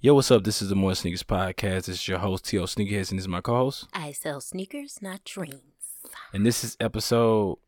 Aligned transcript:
Yo, 0.00 0.14
what's 0.14 0.30
up? 0.30 0.44
This 0.44 0.62
is 0.62 0.68
the 0.68 0.76
More 0.76 0.94
Sneakers 0.94 1.24
Podcast. 1.24 1.86
This 1.86 1.88
is 1.88 2.08
your 2.08 2.18
host, 2.18 2.44
T.O. 2.44 2.64
Sneakerheads, 2.64 3.10
and 3.10 3.18
this 3.18 3.24
is 3.24 3.28
my 3.28 3.40
co 3.40 3.54
host. 3.56 3.88
I 3.92 4.12
sell 4.12 4.40
sneakers, 4.40 5.02
not 5.02 5.24
dreams. 5.24 5.60
And 6.32 6.46
this 6.46 6.62
is 6.62 6.76
episode 6.78 7.58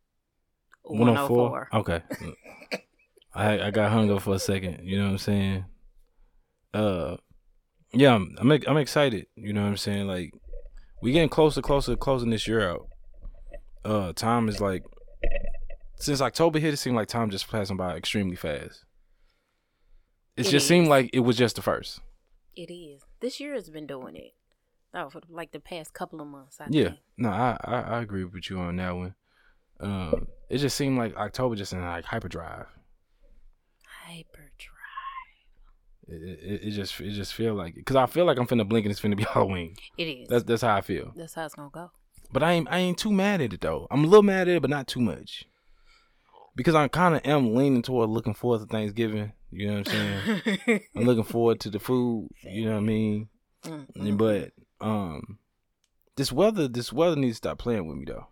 104. 0.82 1.68
Okay. 1.74 2.02
I 3.34 3.60
I 3.66 3.70
got 3.70 3.90
hung 3.90 4.10
up 4.12 4.22
for 4.22 4.34
a 4.34 4.38
second. 4.38 4.80
You 4.84 4.98
know 4.98 5.04
what 5.06 5.10
I'm 5.12 5.18
saying? 5.18 5.64
Uh, 6.72 7.16
yeah, 7.92 8.14
I'm 8.14 8.36
I'm, 8.38 8.52
I'm 8.66 8.76
excited. 8.76 9.26
You 9.34 9.52
know 9.52 9.62
what 9.62 9.68
I'm 9.70 9.76
saying? 9.76 10.06
Like, 10.06 10.32
we 11.02 11.10
getting 11.12 11.28
closer, 11.28 11.60
closer, 11.62 11.96
closing 11.96 12.30
this 12.30 12.46
year 12.46 12.68
out. 12.70 12.86
Uh, 13.84 14.12
time 14.12 14.48
is 14.48 14.60
like 14.60 14.84
since 15.96 16.20
October 16.20 16.58
hit, 16.60 16.74
it 16.74 16.76
seemed 16.78 16.96
like 16.96 17.08
time 17.08 17.30
just 17.30 17.50
passing 17.50 17.76
by 17.76 17.96
extremely 17.96 18.36
fast. 18.36 18.84
It, 20.36 20.42
It 20.46 20.50
just 20.50 20.54
is. 20.54 20.66
seemed 20.66 20.86
like 20.88 21.10
it 21.12 21.20
was 21.20 21.36
just 21.36 21.56
the 21.56 21.62
first. 21.62 22.00
It 22.56 22.72
is. 22.72 23.02
This 23.20 23.40
year 23.40 23.54
has 23.54 23.70
been 23.70 23.86
doing 23.86 24.16
it. 24.16 24.34
Oh, 24.92 25.08
for 25.08 25.20
like 25.28 25.52
the 25.52 25.60
past 25.60 25.92
couple 25.92 26.20
of 26.20 26.26
months. 26.26 26.60
I 26.60 26.66
Yeah, 26.68 26.84
think. 26.88 26.98
no, 27.16 27.28
I, 27.30 27.56
I 27.62 27.80
I 27.80 28.00
agree 28.02 28.24
with 28.24 28.50
you 28.50 28.58
on 28.58 28.76
that 28.76 28.96
one. 28.96 29.14
Um, 29.78 30.26
it 30.48 30.58
just 30.58 30.76
seemed 30.76 30.98
like 30.98 31.16
October 31.16 31.54
just 31.54 31.72
in 31.72 31.80
like 31.80 32.04
hyperdrive. 32.04 32.66
Hyperdrive. 34.04 34.76
It, 36.08 36.22
it, 36.42 36.60
it 36.64 36.70
just 36.72 37.00
it 37.00 37.10
just 37.12 37.34
feel 37.34 37.54
like 37.54 37.76
because 37.76 37.96
I 37.96 38.06
feel 38.06 38.24
like 38.24 38.38
I'm 38.38 38.46
finna 38.46 38.68
blink 38.68 38.84
and 38.84 38.90
it's 38.90 39.00
finna 39.00 39.16
be 39.16 39.22
Halloween. 39.32 39.74
It 39.96 40.04
is. 40.04 40.28
That's 40.28 40.44
that's 40.44 40.62
how 40.62 40.74
I 40.74 40.80
feel. 40.80 41.12
That's 41.14 41.34
how 41.34 41.44
it's 41.46 41.54
gonna 41.54 41.70
go. 41.72 41.92
But 42.32 42.42
I 42.42 42.52
ain't 42.52 42.68
I 42.70 42.78
ain't 42.78 42.98
too 42.98 43.12
mad 43.12 43.40
at 43.40 43.52
it 43.52 43.60
though. 43.60 43.86
I'm 43.90 44.04
a 44.04 44.06
little 44.06 44.22
mad 44.24 44.48
at 44.48 44.56
it, 44.56 44.62
but 44.62 44.70
not 44.70 44.88
too 44.88 45.00
much. 45.00 45.44
Because 46.56 46.74
I 46.74 46.88
kind 46.88 47.14
of 47.14 47.22
am 47.24 47.54
leaning 47.54 47.82
toward 47.82 48.10
looking 48.10 48.34
forward 48.34 48.60
to 48.60 48.66
Thanksgiving. 48.66 49.32
You 49.50 49.66
know 49.68 49.78
what 49.78 49.92
I'm 49.92 50.22
saying? 50.66 50.80
I'm 50.96 51.04
looking 51.04 51.24
forward 51.24 51.60
to 51.60 51.70
the 51.70 51.78
food. 51.80 52.28
You 52.42 52.66
know 52.66 52.72
what 52.72 52.78
I 52.78 52.80
mean? 52.80 53.28
Mm, 53.64 54.16
But 54.18 54.52
um, 54.84 55.38
this 56.16 56.30
weather 56.32 56.68
this 56.68 56.92
weather 56.92 57.16
needs 57.16 57.36
to 57.36 57.48
stop 57.48 57.58
playing 57.58 57.86
with 57.86 57.96
me 57.96 58.04
though. 58.06 58.26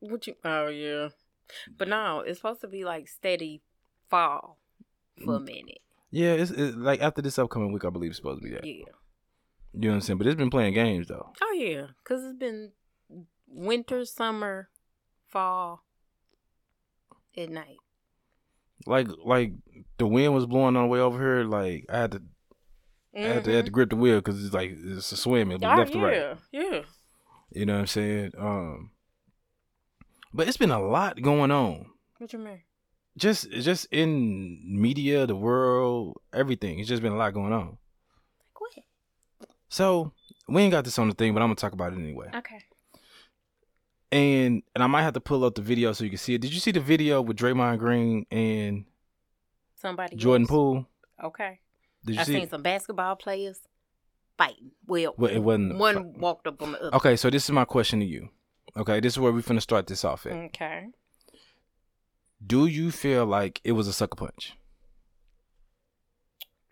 What 0.00 0.26
you? 0.26 0.34
Oh 0.44 0.68
yeah. 0.68 1.08
But 1.76 1.88
no, 1.88 2.20
it's 2.20 2.38
supposed 2.38 2.60
to 2.62 2.68
be 2.68 2.84
like 2.84 3.08
steady 3.08 3.62
fall 4.08 4.58
for 5.24 5.36
a 5.36 5.38
Mm. 5.40 5.44
minute. 5.46 5.78
Yeah, 6.10 6.32
it's, 6.32 6.50
it's 6.50 6.76
like 6.76 7.00
after 7.00 7.22
this 7.22 7.38
upcoming 7.38 7.72
week, 7.72 7.84
I 7.84 7.90
believe 7.90 8.10
it's 8.10 8.18
supposed 8.18 8.42
to 8.42 8.48
be 8.48 8.54
that. 8.54 8.64
Yeah. 8.64 8.84
You 9.74 9.80
know 9.80 9.88
what 9.88 9.94
I'm 9.94 10.00
saying? 10.02 10.18
But 10.18 10.26
it's 10.26 10.36
been 10.36 10.50
playing 10.50 10.74
games 10.74 11.08
though. 11.08 11.32
Oh 11.42 11.52
yeah, 11.52 11.86
cause 12.04 12.22
it's 12.24 12.38
been 12.38 12.72
winter, 13.48 14.04
summer, 14.04 14.68
fall, 15.28 15.82
at 17.36 17.50
night. 17.50 17.78
Like 18.86 19.08
like 19.24 19.52
the 19.98 20.06
wind 20.06 20.34
was 20.34 20.46
blowing 20.46 20.76
on 20.76 20.84
the 20.84 20.88
way 20.88 21.00
over 21.00 21.18
here. 21.18 21.44
Like 21.44 21.86
I 21.88 21.98
had 21.98 22.12
to 22.12 22.22
I 23.14 23.20
had 23.20 23.44
to, 23.44 23.52
had 23.52 23.64
to 23.66 23.70
grip 23.70 23.90
the 23.90 23.96
wheel 23.96 24.16
because 24.16 24.44
it's 24.44 24.54
like 24.54 24.72
it's 24.76 25.12
a 25.12 25.16
swim. 25.16 25.50
It 25.52 25.62
Oh, 25.64 25.68
left 25.76 25.92
to 25.92 26.00
right. 26.00 26.16
yeah, 26.16 26.34
yeah. 26.50 26.80
You 27.50 27.66
know 27.66 27.74
what 27.74 27.80
I'm 27.80 27.86
saying? 27.86 28.32
Um, 28.38 28.90
but 30.32 30.48
it's 30.48 30.56
been 30.56 30.70
a 30.70 30.80
lot 30.80 31.20
going 31.20 31.50
on. 31.50 31.86
What 32.18 32.32
you 32.32 32.38
mean? 32.38 32.62
Just 33.18 33.50
just 33.50 33.86
in 33.92 34.58
media, 34.80 35.26
the 35.26 35.36
world, 35.36 36.16
everything. 36.32 36.78
It's 36.78 36.88
just 36.88 37.02
been 37.02 37.12
a 37.12 37.16
lot 37.16 37.34
going 37.34 37.52
on. 37.52 37.66
Like 38.46 38.60
what? 38.60 38.72
So 39.68 40.12
we 40.48 40.62
ain't 40.62 40.72
got 40.72 40.84
this 40.84 40.98
on 40.98 41.08
the 41.08 41.14
thing, 41.14 41.34
but 41.34 41.42
I'm 41.42 41.48
gonna 41.48 41.56
talk 41.56 41.74
about 41.74 41.92
it 41.92 41.98
anyway. 41.98 42.30
Okay. 42.34 42.58
And 44.12 44.62
and 44.74 44.84
I 44.84 44.86
might 44.86 45.02
have 45.02 45.14
to 45.14 45.20
pull 45.20 45.42
up 45.44 45.54
the 45.54 45.62
video 45.62 45.92
so 45.94 46.04
you 46.04 46.10
can 46.10 46.18
see 46.18 46.34
it. 46.34 46.40
Did 46.42 46.52
you 46.52 46.60
see 46.60 46.70
the 46.70 46.80
video 46.80 47.22
with 47.22 47.38
Draymond 47.38 47.78
Green 47.78 48.26
and 48.30 48.84
Somebody. 49.74 50.14
Jordan 50.16 50.42
else. 50.42 50.50
Poole? 50.50 50.86
Okay. 51.24 51.58
Did 52.04 52.14
you 52.16 52.20
I 52.20 52.24
see? 52.24 52.32
seen 52.34 52.42
it? 52.42 52.50
some 52.50 52.62
basketball 52.62 53.16
players 53.16 53.58
fighting. 54.38 54.72
Well, 54.86 55.14
Well, 55.16 55.30
it 55.30 55.38
wasn't. 55.38 55.78
one 55.78 56.12
walked 56.18 56.46
up 56.46 56.60
on 56.62 56.72
the 56.72 56.80
other. 56.82 56.96
Okay, 56.96 57.16
so 57.16 57.30
this 57.30 57.44
is 57.44 57.50
my 57.50 57.64
question 57.64 58.00
to 58.00 58.06
you. 58.06 58.28
Okay, 58.76 59.00
this 59.00 59.14
is 59.14 59.18
where 59.18 59.32
we're 59.32 59.40
gonna 59.42 59.60
start 59.60 59.86
this 59.86 60.04
off 60.04 60.26
at. 60.26 60.32
Okay. 60.32 60.88
Do 62.46 62.66
you 62.66 62.90
feel 62.90 63.24
like 63.24 63.60
it 63.64 63.72
was 63.72 63.88
a 63.88 63.92
sucker 63.92 64.16
punch? 64.16 64.54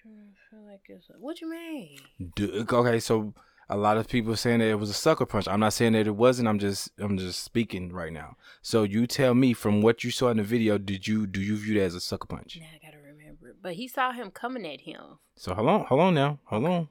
I 0.04 0.08
feel 0.50 0.66
like 0.66 0.80
it's 0.88 1.06
what 1.18 1.40
you 1.40 1.48
mean? 1.50 1.98
Do, 2.36 2.66
okay, 2.70 2.98
so 3.00 3.34
a 3.70 3.76
lot 3.76 3.96
of 3.96 4.08
people 4.08 4.34
saying 4.36 4.58
that 4.58 4.68
it 4.68 4.78
was 4.78 4.90
a 4.90 4.94
sucker 4.94 5.24
punch. 5.24 5.46
I'm 5.48 5.60
not 5.60 5.72
saying 5.72 5.92
that 5.92 6.06
it 6.06 6.16
wasn't. 6.16 6.48
I'm 6.48 6.58
just 6.58 6.90
I'm 6.98 7.16
just 7.16 7.42
speaking 7.44 7.92
right 7.92 8.12
now. 8.12 8.36
So 8.62 8.82
you 8.82 9.06
tell 9.06 9.32
me 9.34 9.52
from 9.54 9.80
what 9.80 10.02
you 10.04 10.10
saw 10.10 10.28
in 10.30 10.36
the 10.38 10.42
video, 10.42 10.76
did 10.76 11.06
you 11.06 11.26
do 11.26 11.40
you 11.40 11.56
view 11.56 11.74
that 11.78 11.84
as 11.86 11.94
a 11.94 12.00
sucker 12.00 12.26
punch? 12.26 12.58
Now 12.60 12.66
I 12.74 12.84
gotta 12.84 12.98
remember. 12.98 13.48
it. 13.48 13.56
But 13.62 13.74
he 13.74 13.86
saw 13.88 14.12
him 14.12 14.30
coming 14.30 14.66
at 14.66 14.80
him. 14.82 15.18
So 15.36 15.54
hold 15.54 15.68
on, 15.68 15.84
hold 15.86 16.00
on 16.00 16.14
now, 16.14 16.38
hold 16.44 16.64
on. 16.66 16.88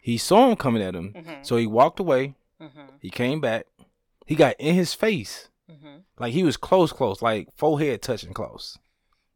He 0.00 0.16
saw 0.18 0.48
him 0.50 0.56
coming 0.56 0.82
at 0.82 0.94
him, 0.96 1.12
Mhm. 1.14 1.46
so 1.46 1.56
he 1.56 1.66
walked 1.66 2.00
away. 2.00 2.34
Mm-hmm. 2.60 2.96
He 3.00 3.10
came 3.10 3.40
back. 3.40 3.66
He 4.26 4.34
got 4.34 4.56
in 4.58 4.74
his 4.74 4.94
face, 4.94 5.48
Mm-hmm. 5.70 5.98
like 6.18 6.32
he 6.32 6.42
was 6.42 6.56
close, 6.56 6.92
close, 6.92 7.22
like 7.22 7.48
forehead 7.56 8.02
touching 8.02 8.32
close. 8.32 8.78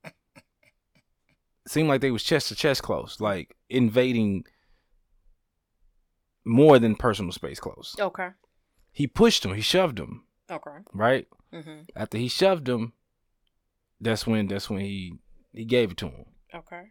Seemed 1.68 1.88
like 1.88 2.00
they 2.00 2.10
was 2.12 2.22
chest 2.22 2.48
to 2.48 2.54
chest 2.54 2.82
close, 2.82 3.20
like 3.20 3.56
invading 3.68 4.44
more 6.46 6.78
than 6.78 6.94
personal 6.96 7.32
space 7.32 7.60
close. 7.60 7.94
Okay. 8.00 8.28
He 8.92 9.06
pushed 9.06 9.44
him. 9.44 9.54
He 9.54 9.60
shoved 9.60 9.98
him. 9.98 10.24
Okay. 10.50 10.70
Right 10.94 11.26
Mm-hmm. 11.52 11.82
after 11.94 12.18
he 12.18 12.28
shoved 12.28 12.68
him, 12.68 12.92
that's 14.00 14.26
when 14.26 14.46
that's 14.48 14.68
when 14.70 14.80
he 14.80 15.18
he 15.52 15.64
gave 15.64 15.90
it 15.92 15.96
to 15.98 16.06
him. 16.08 16.24
Okay. 16.54 16.82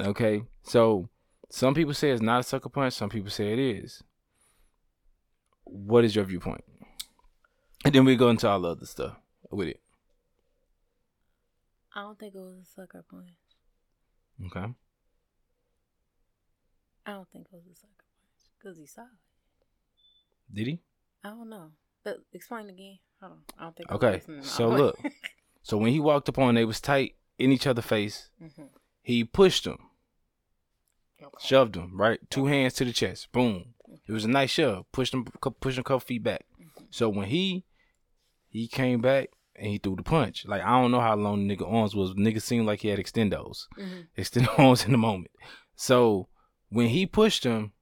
Okay, 0.00 0.42
so 0.62 1.08
some 1.50 1.74
people 1.74 1.94
say 1.94 2.10
it's 2.10 2.20
not 2.22 2.40
a 2.40 2.42
sucker 2.44 2.68
punch. 2.68 2.92
Some 2.94 3.08
people 3.08 3.30
say 3.30 3.52
it 3.52 3.58
is. 3.58 4.02
What 5.64 6.04
is 6.04 6.14
your 6.14 6.24
viewpoint? 6.24 6.64
And 7.84 7.94
then 7.94 8.04
we 8.04 8.14
go 8.16 8.28
into 8.30 8.48
all 8.48 8.60
the 8.60 8.70
other 8.70 8.86
stuff 8.86 9.16
with 9.50 9.68
it. 9.68 9.80
I 11.94 12.02
don't 12.02 12.18
think 12.18 12.34
it 12.34 12.38
was 12.38 12.56
a 12.62 12.64
sucker 12.64 13.04
punch. 13.10 13.30
Okay. 14.46 14.72
I 17.06 17.10
don't 17.12 17.28
think 17.30 17.46
it 17.46 17.54
was 17.56 17.64
a 17.72 17.74
sucker 17.74 17.94
punch 17.98 18.07
because 18.58 18.78
he 18.78 18.86
saw 18.86 19.02
it. 19.02 19.08
Did 20.52 20.66
he? 20.66 20.80
I 21.24 21.30
don't 21.30 21.48
know. 21.48 21.70
But 22.04 22.18
explain 22.32 22.68
again. 22.68 22.98
Hold 23.20 23.32
on. 23.32 23.38
I 23.58 23.62
don't 23.64 23.76
think. 23.76 23.92
Okay, 23.92 24.22
so 24.42 24.68
look. 24.68 24.98
So 25.62 25.76
when 25.76 25.92
he 25.92 26.00
walked 26.00 26.28
up 26.28 26.38
on, 26.38 26.54
they 26.54 26.64
was 26.64 26.80
tight 26.80 27.16
in 27.38 27.52
each 27.52 27.66
other's 27.66 27.84
face. 27.84 28.30
mm-hmm. 28.42 28.64
He 29.02 29.24
pushed 29.24 29.66
him, 29.66 29.78
okay. 31.22 31.30
shoved 31.40 31.76
him 31.76 31.98
right, 31.98 32.20
two 32.30 32.46
hands 32.46 32.74
to 32.74 32.84
the 32.84 32.92
chest. 32.92 33.32
Boom. 33.32 33.74
It 34.06 34.12
was 34.12 34.24
a 34.24 34.28
nice 34.28 34.50
shove. 34.50 34.90
Pushed 34.92 35.14
him, 35.14 35.24
pushed 35.60 35.78
him 35.78 35.80
a 35.80 35.84
couple 35.84 36.00
feet 36.00 36.22
back. 36.22 36.44
So 36.90 37.08
when 37.08 37.28
he 37.28 37.64
he 38.48 38.68
came 38.68 39.00
back 39.00 39.30
and 39.58 39.66
he 39.66 39.78
threw 39.78 39.96
the 39.96 40.02
punch. 40.02 40.46
Like 40.46 40.62
I 40.62 40.80
don't 40.80 40.90
know 40.90 41.00
how 41.00 41.16
long 41.16 41.46
the 41.46 41.56
nigga 41.56 41.70
arms 41.70 41.94
was. 41.94 42.14
Nigga 42.14 42.40
seemed 42.40 42.66
like 42.66 42.80
he 42.80 42.88
had 42.88 42.98
extendos. 42.98 43.66
Mm-hmm. 43.78 44.00
Extended 44.16 44.50
arms 44.58 44.84
in 44.84 44.92
the 44.92 44.98
moment. 44.98 45.30
So 45.76 46.28
when 46.70 46.88
he 46.88 47.06
pushed 47.06 47.44
him, 47.44 47.72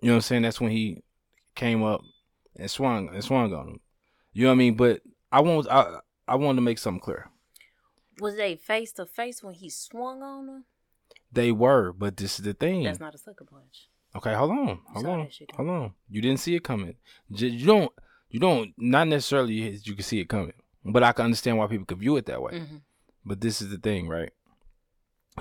you 0.00 0.08
know 0.08 0.14
what 0.14 0.16
I'm 0.16 0.22
saying? 0.22 0.42
That's 0.42 0.60
when 0.60 0.72
he 0.72 1.02
came 1.54 1.82
up 1.82 2.02
and 2.56 2.70
swung 2.70 3.08
and 3.08 3.24
swung 3.24 3.52
on 3.54 3.68
him. 3.68 3.80
You 4.32 4.44
know 4.44 4.50
what 4.50 4.54
I 4.54 4.58
mean? 4.58 4.74
But 4.74 5.02
I 5.32 5.40
want 5.40 5.68
I 5.70 6.00
I 6.28 6.36
wanted 6.36 6.56
to 6.56 6.62
make 6.62 6.78
something 6.78 7.00
clear. 7.00 7.30
Was 8.20 8.36
they 8.36 8.56
face 8.56 8.92
to 8.92 9.06
face 9.06 9.42
when 9.42 9.54
he 9.54 9.68
swung 9.68 10.22
on 10.22 10.48
him? 10.48 10.64
They 11.32 11.52
were, 11.52 11.92
but 11.92 12.16
this 12.16 12.38
is 12.38 12.44
the 12.44 12.54
thing. 12.54 12.84
That's 12.84 13.00
not 13.00 13.14
a 13.14 13.18
sucker 13.18 13.44
punch. 13.44 13.88
Okay, 14.14 14.32
hold 14.32 14.52
on, 14.52 14.80
hold 14.94 15.06
on, 15.06 15.28
hold 15.54 15.68
on. 15.68 15.92
You 16.08 16.22
didn't 16.22 16.40
see 16.40 16.54
it 16.54 16.64
coming. 16.64 16.94
You 17.28 17.66
don't, 17.66 17.92
you 18.30 18.40
don't. 18.40 18.72
Not 18.78 19.08
necessarily 19.08 19.54
you 19.54 19.94
can 19.94 20.02
see 20.02 20.20
it 20.20 20.28
coming, 20.28 20.54
but 20.84 21.02
I 21.02 21.12
can 21.12 21.26
understand 21.26 21.58
why 21.58 21.66
people 21.66 21.84
could 21.84 21.98
view 21.98 22.16
it 22.16 22.24
that 22.26 22.40
way. 22.40 22.52
Mm-hmm. 22.52 22.76
But 23.26 23.42
this 23.42 23.60
is 23.60 23.68
the 23.68 23.76
thing, 23.76 24.08
right? 24.08 24.30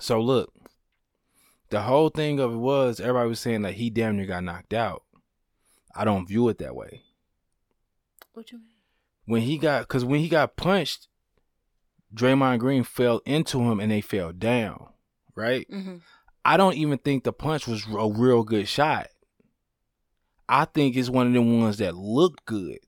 So 0.02 0.20
look, 0.20 0.52
the 1.70 1.81
whole 1.81 2.09
thing 2.09 2.40
of 2.40 2.53
it 2.53 2.58
was 2.58 3.00
everybody 3.00 3.30
was 3.30 3.40
saying 3.40 3.64
that 3.64 3.74
he 3.74 3.90
damn 3.90 4.17
near 4.17 4.26
got 4.26 4.44
knocked 4.44 4.73
out. 4.73 5.03
I 5.96 6.06
don't 6.06 6.28
view 6.28 6.50
it 6.50 6.58
that 6.59 6.76
way. 6.76 7.02
What 8.34 8.52
you 8.52 8.58
mean? 8.58 8.67
When 9.26 9.41
he 9.41 9.58
got, 9.58 9.82
because 9.82 10.06
when 10.06 10.20
he 10.20 10.29
got 10.29 10.56
punched, 10.56 11.08
Draymond 12.14 12.59
Green 12.59 12.84
fell 12.84 13.22
into 13.26 13.59
him 13.59 13.79
and 13.79 13.91
they 13.91 14.02
fell 14.02 14.32
down, 14.32 14.90
right? 15.35 15.67
Mm-hmm. 15.70 15.97
I 16.44 16.58
don't 16.58 16.76
even 16.76 16.97
think 17.00 17.23
the 17.23 17.34
punch 17.34 17.67
was 17.67 17.85
a 17.88 18.09
real 18.09 18.44
good 18.44 18.67
shot. 18.67 19.08
I 20.47 20.66
think 20.66 20.96
it's 20.96 21.09
one 21.09 21.28
of 21.28 21.34
them 21.34 21.59
ones 21.59 21.78
that 21.78 21.96
looked 21.96 22.46
good. 22.46 22.79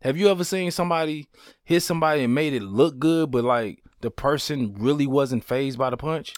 Have 0.00 0.16
you 0.16 0.28
ever 0.28 0.42
seen 0.42 0.72
somebody 0.72 1.28
hit 1.62 1.82
somebody 1.82 2.24
and 2.24 2.34
made 2.34 2.54
it 2.54 2.62
look 2.62 2.98
good, 2.98 3.30
but 3.30 3.44
like 3.44 3.84
the 4.00 4.10
person 4.10 4.74
really 4.76 5.06
wasn't 5.06 5.44
phased 5.44 5.78
by 5.78 5.90
the 5.90 5.96
punch? 5.96 6.34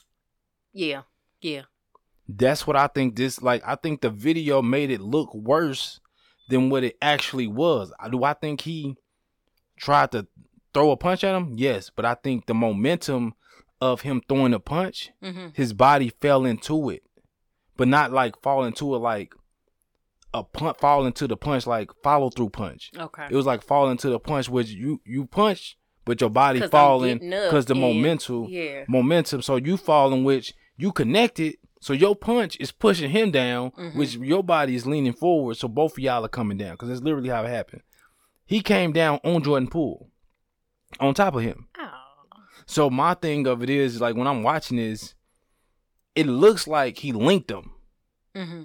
Yeah. 0.74 1.02
Yeah. 1.40 1.62
That's 2.28 2.66
what 2.66 2.76
I 2.76 2.86
think 2.88 3.16
this 3.16 3.40
like 3.40 3.62
I 3.66 3.74
think 3.76 4.00
the 4.02 4.10
video 4.10 4.60
made 4.62 4.90
it 4.90 5.00
look 5.00 5.34
worse 5.34 6.00
than 6.48 6.68
what 6.70 6.84
it 6.84 6.96
actually 7.00 7.46
was. 7.46 7.92
Do 8.10 8.24
I 8.24 8.34
think 8.34 8.60
he 8.62 8.96
tried 9.78 10.12
to 10.12 10.26
throw 10.74 10.90
a 10.90 10.96
punch 10.96 11.24
at 11.24 11.34
him? 11.36 11.52
Yes, 11.56 11.90
but 11.94 12.04
I 12.04 12.14
think 12.14 12.46
the 12.46 12.54
momentum 12.54 13.34
of 13.80 14.00
him 14.02 14.22
throwing 14.28 14.54
a 14.54 14.60
punch, 14.60 15.10
Mm-hmm. 15.22 15.48
his 15.54 15.72
body 15.72 16.12
fell 16.20 16.44
into 16.44 16.90
it. 16.90 17.02
but 17.76 17.88
not 17.88 18.12
like 18.12 18.40
fall 18.42 18.64
into 18.64 18.94
it 18.94 18.98
like 18.98 19.34
a 20.32 20.42
punch, 20.42 20.78
fall 20.78 21.06
into 21.06 21.26
the 21.28 21.36
punch 21.36 21.66
like 21.66 21.90
follow 22.02 22.30
through 22.30 22.50
punch. 22.50 22.90
Okay. 22.98 23.26
It 23.30 23.34
was 23.36 23.46
like 23.46 23.62
fall 23.62 23.90
into 23.90 24.08
the 24.08 24.18
punch 24.18 24.48
which 24.48 24.68
you 24.70 25.00
you 25.04 25.26
punch, 25.26 25.76
but 26.06 26.20
your 26.20 26.30
body 26.30 26.60
falling 26.68 27.18
because 27.18 27.66
the 27.66 27.74
momentum, 27.74 28.46
yeah. 28.48 28.84
momentum. 28.88 29.42
So 29.42 29.56
you 29.56 29.76
falling, 29.76 30.24
which 30.24 30.54
you 30.76 30.92
connected. 30.92 31.56
So 31.80 31.92
your 31.92 32.16
punch 32.16 32.56
is 32.60 32.72
pushing 32.72 33.10
him 33.10 33.30
down, 33.30 33.70
mm-hmm. 33.72 33.98
which 33.98 34.14
your 34.16 34.42
body 34.42 34.74
is 34.74 34.86
leaning 34.86 35.12
forward. 35.12 35.56
So 35.56 35.68
both 35.68 35.92
of 35.92 35.98
y'all 35.98 36.24
are 36.24 36.28
coming 36.28 36.56
down 36.56 36.72
because 36.72 36.88
that's 36.88 37.02
literally 37.02 37.28
how 37.28 37.44
it 37.44 37.50
happened. 37.50 37.82
He 38.46 38.60
came 38.60 38.92
down 38.92 39.20
on 39.24 39.42
Jordan 39.42 39.68
Poole, 39.68 40.08
on 41.00 41.14
top 41.14 41.34
of 41.34 41.42
him. 41.42 41.68
Oh. 41.78 41.90
So 42.66 42.90
my 42.90 43.14
thing 43.14 43.46
of 43.46 43.62
it 43.62 43.70
is 43.70 44.00
like 44.00 44.16
when 44.16 44.26
I'm 44.26 44.42
watching 44.42 44.78
this, 44.78 45.14
it 46.14 46.26
looks 46.26 46.66
like 46.66 46.98
he 46.98 47.12
linked 47.12 47.50
him. 47.50 47.70
Mm-hmm. 48.34 48.62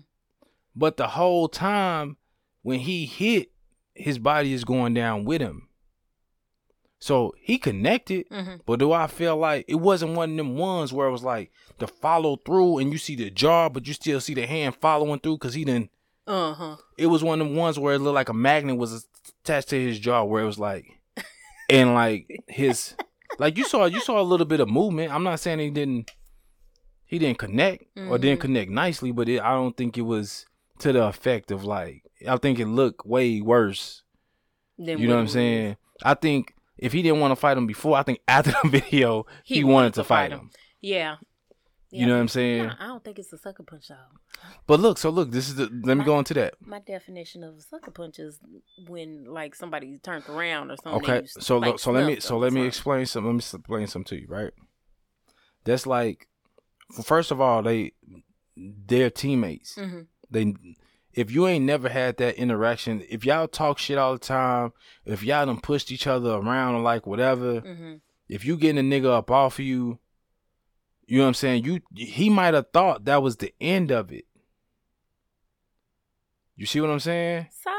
But 0.75 0.97
the 0.97 1.07
whole 1.07 1.49
time 1.49 2.17
when 2.61 2.79
he 2.79 3.05
hit, 3.05 3.51
his 3.95 4.19
body 4.19 4.53
is 4.53 4.63
going 4.63 4.93
down 4.93 5.25
with 5.25 5.41
him. 5.41 5.68
So 6.99 7.33
he 7.39 7.57
connected, 7.57 8.29
mm-hmm. 8.29 8.55
but 8.65 8.79
do 8.79 8.91
I 8.91 9.07
feel 9.07 9.37
like 9.37 9.65
it 9.69 9.75
wasn't 9.75 10.15
one 10.15 10.31
of 10.31 10.37
them 10.37 10.57
ones 10.57 10.91
where 10.91 11.07
it 11.07 11.11
was 11.11 11.23
like 11.23 11.51
the 11.77 11.87
follow 11.87 12.35
through 12.35 12.79
and 12.79 12.91
you 12.91 12.97
see 12.97 13.15
the 13.15 13.29
jaw, 13.29 13.69
but 13.69 13.87
you 13.87 13.93
still 13.93 14.19
see 14.19 14.33
the 14.33 14.45
hand 14.45 14.75
following 14.75 15.19
through 15.19 15.37
because 15.37 15.53
he 15.53 15.63
didn't. 15.63 15.91
Uh 16.27 16.53
huh. 16.53 16.75
It 16.97 17.07
was 17.07 17.23
one 17.23 17.39
of 17.39 17.47
them 17.47 17.55
ones 17.55 17.79
where 17.79 17.95
it 17.95 17.99
looked 17.99 18.15
like 18.15 18.29
a 18.29 18.33
magnet 18.33 18.77
was 18.77 19.07
attached 19.43 19.69
to 19.69 19.81
his 19.81 19.97
jaw, 19.97 20.23
where 20.25 20.43
it 20.43 20.45
was 20.45 20.59
like, 20.59 20.99
and 21.69 21.93
like 21.93 22.43
his, 22.47 22.95
like 23.39 23.57
you 23.57 23.63
saw, 23.63 23.85
you 23.85 24.01
saw 24.01 24.19
a 24.19 24.21
little 24.21 24.45
bit 24.45 24.59
of 24.59 24.69
movement. 24.69 25.13
I'm 25.13 25.23
not 25.23 25.39
saying 25.39 25.59
he 25.59 25.69
didn't, 25.69 26.11
he 27.05 27.17
didn't 27.17 27.39
connect 27.39 27.95
mm-hmm. 27.95 28.11
or 28.11 28.17
didn't 28.17 28.39
mm-hmm. 28.39 28.41
connect 28.41 28.71
nicely, 28.71 29.13
but 29.13 29.29
it, 29.29 29.41
I 29.41 29.53
don't 29.53 29.75
think 29.75 29.97
it 29.97 30.01
was 30.01 30.45
to 30.79 30.91
the 30.91 31.03
effect 31.03 31.49
of 31.49 31.63
like 31.63 32.03
I 32.27 32.35
think 32.37 32.59
it 32.59 32.67
looked 32.67 33.05
way 33.05 33.39
worse. 33.39 34.03
you 34.77 35.07
know 35.07 35.15
what 35.15 35.21
I'm 35.21 35.27
saying? 35.29 35.77
I 36.03 36.13
think 36.13 36.53
if 36.79 36.93
he 36.93 37.01
didn't 37.01 37.19
want 37.19 37.31
to 37.31 37.35
fight 37.35 37.57
him 37.57 37.67
before, 37.67 37.97
I 37.97 38.03
think 38.03 38.19
after 38.27 38.51
the 38.63 38.69
video 38.69 39.25
he, 39.43 39.55
he 39.55 39.63
wanted, 39.63 39.73
wanted, 39.73 39.93
to 39.95 40.03
fight, 40.03 40.31
him. 40.31 40.39
him. 40.39 40.51
Yeah. 40.81 41.15
yeah. 41.91 41.99
You 41.99 42.07
know 42.07 42.13
what 42.13 42.21
I'm 42.21 42.27
saying? 42.29 42.71
I 42.79 42.87
don't 42.87 43.03
think 43.03 43.19
it's 43.19 43.31
a 43.33 43.37
sucker 43.37 43.63
punch 43.63 43.89
though. 43.89 43.95
But 44.65 44.79
look, 44.79 44.97
so 44.97 45.09
look, 45.09 45.31
this 45.31 45.49
is 45.49 45.55
the 45.55 45.63
let 45.63 45.95
me 45.95 45.95
my, 45.95 46.05
go 46.05 46.17
into 46.17 46.33
that. 46.35 46.55
My 46.65 46.79
definition 46.79 47.43
of 47.43 47.57
a 47.57 47.61
sucker 47.61 47.91
punch 47.91 48.19
is 48.19 48.39
when 48.87 49.25
like 49.25 49.55
somebody 49.55 49.97
turns 49.99 50.27
around 50.29 50.71
or 50.71 50.77
something. 50.81 51.03
Okay, 51.03 51.27
so 51.27 51.57
like, 51.57 51.79
so 51.79 51.91
let 51.91 52.05
me 52.05 52.19
so 52.19 52.37
let 52.37 52.53
me 52.53 52.65
explain 52.65 53.05
some. 53.05 53.25
Let 53.25 53.33
me 53.33 53.39
explain 53.39 53.87
some 53.87 54.05
to 54.05 54.15
you, 54.15 54.27
right? 54.29 54.51
That's 55.65 55.85
like, 55.85 56.27
first 57.03 57.31
of 57.31 57.41
all, 57.41 57.61
they 57.61 57.91
they're 58.55 59.09
teammates. 59.09 59.75
Mm-hmm. 59.75 60.01
They 60.31 60.53
if 61.13 61.31
you 61.31 61.47
ain't 61.47 61.65
never 61.65 61.89
had 61.89 62.17
that 62.17 62.35
interaction, 62.35 63.03
if 63.09 63.25
y'all 63.25 63.47
talk 63.47 63.77
shit 63.77 63.97
all 63.97 64.13
the 64.13 64.19
time, 64.19 64.73
if 65.05 65.23
y'all 65.23 65.45
done 65.45 65.59
pushed 65.59 65.91
each 65.91 66.07
other 66.07 66.31
around 66.31 66.75
or 66.75 66.81
like 66.81 67.07
whatever, 67.07 67.61
mm-hmm. 67.61 67.95
if 68.27 68.45
you 68.45 68.57
getting 68.57 68.77
a 68.79 68.95
nigga 68.95 69.11
up 69.11 69.31
off 69.31 69.59
of 69.59 69.65
you, 69.65 69.99
you 71.07 71.17
know 71.17 71.23
what 71.23 71.29
I'm 71.29 71.33
saying? 71.33 71.63
You 71.63 71.81
he 71.95 72.29
might 72.29 72.53
have 72.53 72.67
thought 72.71 73.05
that 73.05 73.23
was 73.23 73.37
the 73.37 73.53
end 73.59 73.91
of 73.91 74.11
it. 74.11 74.25
You 76.55 76.65
see 76.65 76.81
what 76.81 76.91
I'm 76.91 76.99
saying? 76.99 77.47
So 77.63 77.71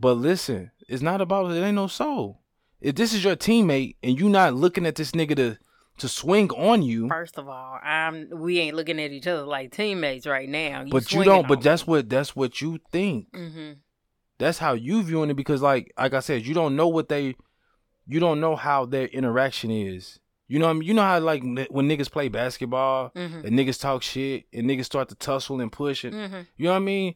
But 0.00 0.14
listen, 0.14 0.70
it's 0.88 1.02
not 1.02 1.20
about 1.20 1.50
it 1.50 1.60
ain't 1.60 1.74
no 1.74 1.88
soul. 1.88 2.40
If 2.80 2.94
this 2.94 3.12
is 3.12 3.24
your 3.24 3.36
teammate 3.36 3.96
and 4.02 4.18
you 4.18 4.28
not 4.28 4.54
looking 4.54 4.86
at 4.86 4.94
this 4.94 5.10
nigga 5.10 5.36
to 5.36 5.58
to 5.98 6.08
swing 6.08 6.50
on 6.50 6.82
you. 6.82 7.08
First 7.08 7.38
of 7.38 7.48
all, 7.48 7.78
I'm 7.82 8.28
we 8.32 8.58
ain't 8.60 8.76
looking 8.76 9.00
at 9.00 9.10
each 9.10 9.26
other 9.26 9.42
like 9.42 9.72
teammates 9.72 10.26
right 10.26 10.48
now. 10.48 10.82
You 10.82 10.90
but 10.90 11.12
you 11.12 11.24
don't. 11.24 11.46
But 11.46 11.62
that's 11.62 11.86
me. 11.86 11.92
what 11.92 12.08
that's 12.08 12.34
what 12.34 12.60
you 12.60 12.78
think. 12.90 13.32
Mm-hmm. 13.32 13.72
That's 14.38 14.58
how 14.58 14.74
you 14.74 15.02
viewing 15.02 15.30
it 15.30 15.34
because, 15.34 15.62
like, 15.62 15.92
like 15.98 16.14
I 16.14 16.20
said, 16.20 16.46
you 16.46 16.54
don't 16.54 16.76
know 16.76 16.86
what 16.86 17.08
they, 17.08 17.34
you 18.06 18.20
don't 18.20 18.40
know 18.40 18.54
how 18.54 18.86
their 18.86 19.06
interaction 19.06 19.70
is. 19.70 20.20
You 20.46 20.58
know, 20.58 20.70
I 20.70 20.72
mean? 20.72 20.82
you 20.82 20.94
know 20.94 21.02
how 21.02 21.18
like 21.18 21.42
when 21.42 21.88
niggas 21.88 22.10
play 22.10 22.28
basketball 22.28 23.10
mm-hmm. 23.14 23.46
and 23.46 23.58
niggas 23.58 23.80
talk 23.80 24.02
shit 24.02 24.44
and 24.52 24.66
niggas 24.66 24.86
start 24.86 25.10
to 25.10 25.14
tussle 25.14 25.60
and 25.60 25.70
push 25.70 26.04
it. 26.04 26.14
Mm-hmm. 26.14 26.40
You 26.56 26.64
know 26.64 26.70
what 26.70 26.76
I 26.76 26.80
mean? 26.80 27.14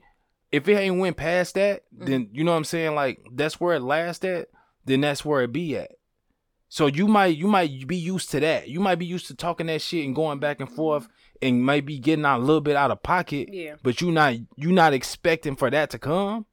If 0.51 0.69
it 0.69 0.77
ain't 0.77 0.99
went 0.99 1.17
past 1.17 1.55
that, 1.55 1.85
mm-hmm. 1.95 2.05
then 2.05 2.29
you 2.33 2.45
know 2.45 2.51
what 2.51 2.59
I'm 2.59 2.65
saying. 2.65 2.95
Like 2.95 3.25
that's 3.33 3.59
where 3.59 3.77
it 3.77 3.81
lasts 3.81 4.25
at. 4.25 4.49
Then 4.85 5.01
that's 5.01 5.25
where 5.25 5.43
it 5.43 5.53
be 5.53 5.79
at. 5.79 5.93
So 6.73 6.87
you 6.87 7.07
might 7.07 7.37
you 7.37 7.49
might 7.49 7.87
be 7.87 7.99
used 7.99 8.31
to 8.31 8.41
that. 8.41 8.67
You 8.67 8.81
might 8.81 8.95
be 8.95 9.05
used 9.05 9.27
to 9.27 9.35
talking 9.35 9.67
that 9.67 9.83
shit 9.83 10.07
and 10.07 10.15
going 10.15 10.39
back 10.39 10.59
and 10.59 10.71
forth 10.71 11.07
and 11.43 11.63
might 11.63 11.85
be 11.85 11.99
getting 11.99 12.25
out 12.25 12.39
a 12.39 12.43
little 12.43 12.63
bit 12.63 12.77
out 12.77 12.91
of 12.91 13.03
pocket. 13.03 13.51
Yeah. 13.53 13.75
But 13.83 14.01
you 14.01 14.11
not 14.11 14.37
you 14.57 14.73
not 14.73 14.95
expecting 14.95 15.55
for 15.55 15.69
that 15.69 15.91
to 15.91 15.99
come. 15.99 16.47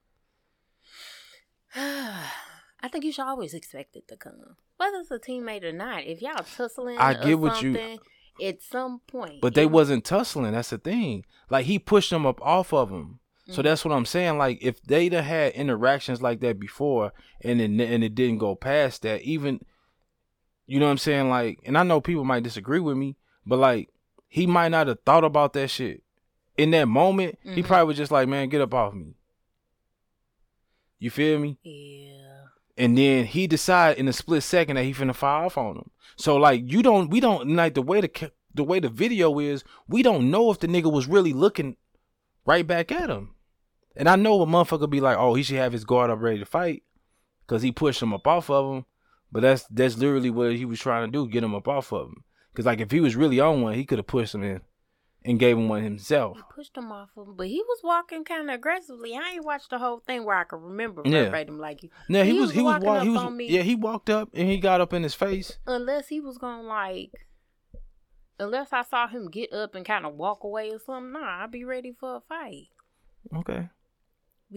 I 1.74 2.88
think 2.92 3.06
you 3.06 3.12
should 3.12 3.24
always 3.24 3.54
expect 3.54 3.96
it 3.96 4.08
to 4.08 4.16
come, 4.18 4.56
whether 4.76 4.98
it's 4.98 5.10
a 5.10 5.18
teammate 5.18 5.64
or 5.64 5.72
not. 5.72 6.04
If 6.04 6.20
y'all 6.20 6.44
tussling, 6.44 6.98
I 6.98 7.14
get 7.14 7.38
what 7.38 7.62
you. 7.62 7.98
At 8.44 8.60
some 8.60 9.00
point, 9.06 9.40
but 9.40 9.54
they 9.54 9.64
wasn't 9.64 10.04
tussling. 10.04 10.52
That's 10.52 10.68
the 10.68 10.76
thing. 10.76 11.24
Like 11.48 11.64
he 11.64 11.78
pushed 11.78 12.10
them 12.10 12.26
up 12.26 12.42
off 12.42 12.74
of 12.74 12.90
him. 12.90 13.20
So 13.46 13.52
mm-hmm. 13.52 13.62
that's 13.62 13.86
what 13.86 13.94
I'm 13.94 14.04
saying. 14.04 14.36
Like 14.36 14.58
if 14.60 14.82
they'd 14.82 15.14
have 15.14 15.24
had 15.24 15.54
interactions 15.54 16.20
like 16.20 16.40
that 16.40 16.60
before, 16.60 17.14
and 17.40 17.58
it, 17.58 17.70
and 17.70 18.04
it 18.04 18.14
didn't 18.14 18.36
go 18.36 18.54
past 18.54 19.00
that, 19.00 19.22
even 19.22 19.60
you 20.70 20.78
know 20.78 20.86
what 20.86 20.92
I'm 20.92 20.98
saying? 20.98 21.28
Like, 21.28 21.58
and 21.64 21.76
I 21.76 21.82
know 21.82 22.00
people 22.00 22.22
might 22.22 22.44
disagree 22.44 22.78
with 22.78 22.96
me, 22.96 23.16
but 23.44 23.58
like, 23.58 23.88
he 24.28 24.46
might 24.46 24.68
not 24.68 24.86
have 24.86 25.00
thought 25.04 25.24
about 25.24 25.52
that 25.54 25.66
shit. 25.66 26.04
In 26.56 26.70
that 26.70 26.86
moment, 26.86 27.40
mm-hmm. 27.40 27.54
he 27.56 27.64
probably 27.64 27.86
was 27.86 27.96
just 27.96 28.12
like, 28.12 28.28
man, 28.28 28.48
get 28.48 28.60
up 28.60 28.72
off 28.72 28.94
me. 28.94 29.16
You 31.00 31.10
feel 31.10 31.40
me? 31.40 31.58
Yeah. 31.64 32.44
And 32.76 32.96
then 32.96 33.24
he 33.24 33.48
decided 33.48 33.98
in 33.98 34.06
a 34.06 34.12
split 34.12 34.44
second 34.44 34.76
that 34.76 34.84
he 34.84 34.94
finna 34.94 35.12
fire 35.12 35.46
off 35.46 35.58
on 35.58 35.74
him. 35.74 35.90
So 36.14 36.36
like, 36.36 36.62
you 36.64 36.84
don't, 36.84 37.10
we 37.10 37.18
don't 37.18 37.56
like 37.56 37.74
the 37.74 37.82
way 37.82 38.00
the 38.00 38.30
the 38.54 38.62
way 38.62 38.78
the 38.78 38.88
video 38.88 39.40
is. 39.40 39.64
We 39.88 40.04
don't 40.04 40.30
know 40.30 40.52
if 40.52 40.60
the 40.60 40.68
nigga 40.68 40.92
was 40.92 41.08
really 41.08 41.32
looking 41.32 41.76
right 42.46 42.64
back 42.64 42.92
at 42.92 43.10
him. 43.10 43.34
And 43.96 44.08
I 44.08 44.14
know 44.14 44.40
a 44.40 44.46
motherfucker 44.46 44.88
be 44.88 45.00
like, 45.00 45.18
oh, 45.18 45.34
he 45.34 45.42
should 45.42 45.56
have 45.56 45.72
his 45.72 45.84
guard 45.84 46.10
up 46.10 46.20
ready 46.20 46.38
to 46.38 46.46
fight, 46.46 46.84
cause 47.48 47.62
he 47.62 47.72
pushed 47.72 48.00
him 48.00 48.14
up 48.14 48.28
off 48.28 48.48
of 48.48 48.72
him. 48.72 48.84
But 49.32 49.42
that's 49.42 49.64
that's 49.70 49.96
literally 49.96 50.30
what 50.30 50.56
he 50.56 50.64
was 50.64 50.80
trying 50.80 51.06
to 51.06 51.12
do, 51.12 51.28
get 51.28 51.44
him 51.44 51.54
up 51.54 51.68
off 51.68 51.92
of 51.92 52.08
him. 52.08 52.24
Because 52.52 52.66
like 52.66 52.80
if 52.80 52.90
he 52.90 53.00
was 53.00 53.16
really 53.16 53.40
on 53.40 53.62
one, 53.62 53.74
he 53.74 53.84
could 53.84 53.98
have 53.98 54.06
pushed 54.06 54.34
him 54.34 54.42
in 54.42 54.60
and 55.24 55.38
gave 55.38 55.56
him 55.56 55.68
one 55.68 55.82
himself. 55.82 56.36
He 56.36 56.42
pushed 56.54 56.76
him 56.76 56.90
off 56.90 57.10
of 57.16 57.28
him, 57.28 57.36
but 57.36 57.46
he 57.46 57.62
was 57.62 57.80
walking 57.84 58.24
kind 58.24 58.48
of 58.48 58.54
aggressively. 58.54 59.14
I 59.14 59.34
ain't 59.34 59.44
watched 59.44 59.70
the 59.70 59.78
whole 59.78 60.00
thing 60.00 60.24
where 60.24 60.36
I 60.36 60.44
can 60.44 60.60
remember 60.60 61.02
yeah. 61.04 61.24
verbatim 61.24 61.58
like 61.58 61.82
you. 61.82 61.90
Yeah, 62.08 62.24
he, 62.24 62.32
he 62.32 62.40
was, 62.40 62.52
he 62.52 62.62
was 62.62 62.82
walking 62.82 63.12
he 63.12 63.16
was 63.16 63.50
yeah 63.50 63.62
he 63.62 63.74
walked 63.74 64.10
up 64.10 64.30
and 64.34 64.48
he 64.48 64.58
got 64.58 64.80
up 64.80 64.92
in 64.92 65.02
his 65.02 65.14
face. 65.14 65.58
Unless 65.66 66.08
he 66.08 66.20
was 66.20 66.38
going 66.38 66.62
to, 66.62 66.66
like, 66.66 67.12
unless 68.38 68.72
I 68.72 68.82
saw 68.82 69.06
him 69.06 69.30
get 69.30 69.52
up 69.52 69.74
and 69.74 69.84
kind 69.84 70.06
of 70.06 70.14
walk 70.14 70.42
away 70.42 70.70
or 70.70 70.78
something, 70.78 71.12
nah, 71.12 71.44
I'd 71.44 71.50
be 71.50 71.64
ready 71.64 71.92
for 71.92 72.16
a 72.16 72.20
fight. 72.20 72.68
Okay. 73.36 73.68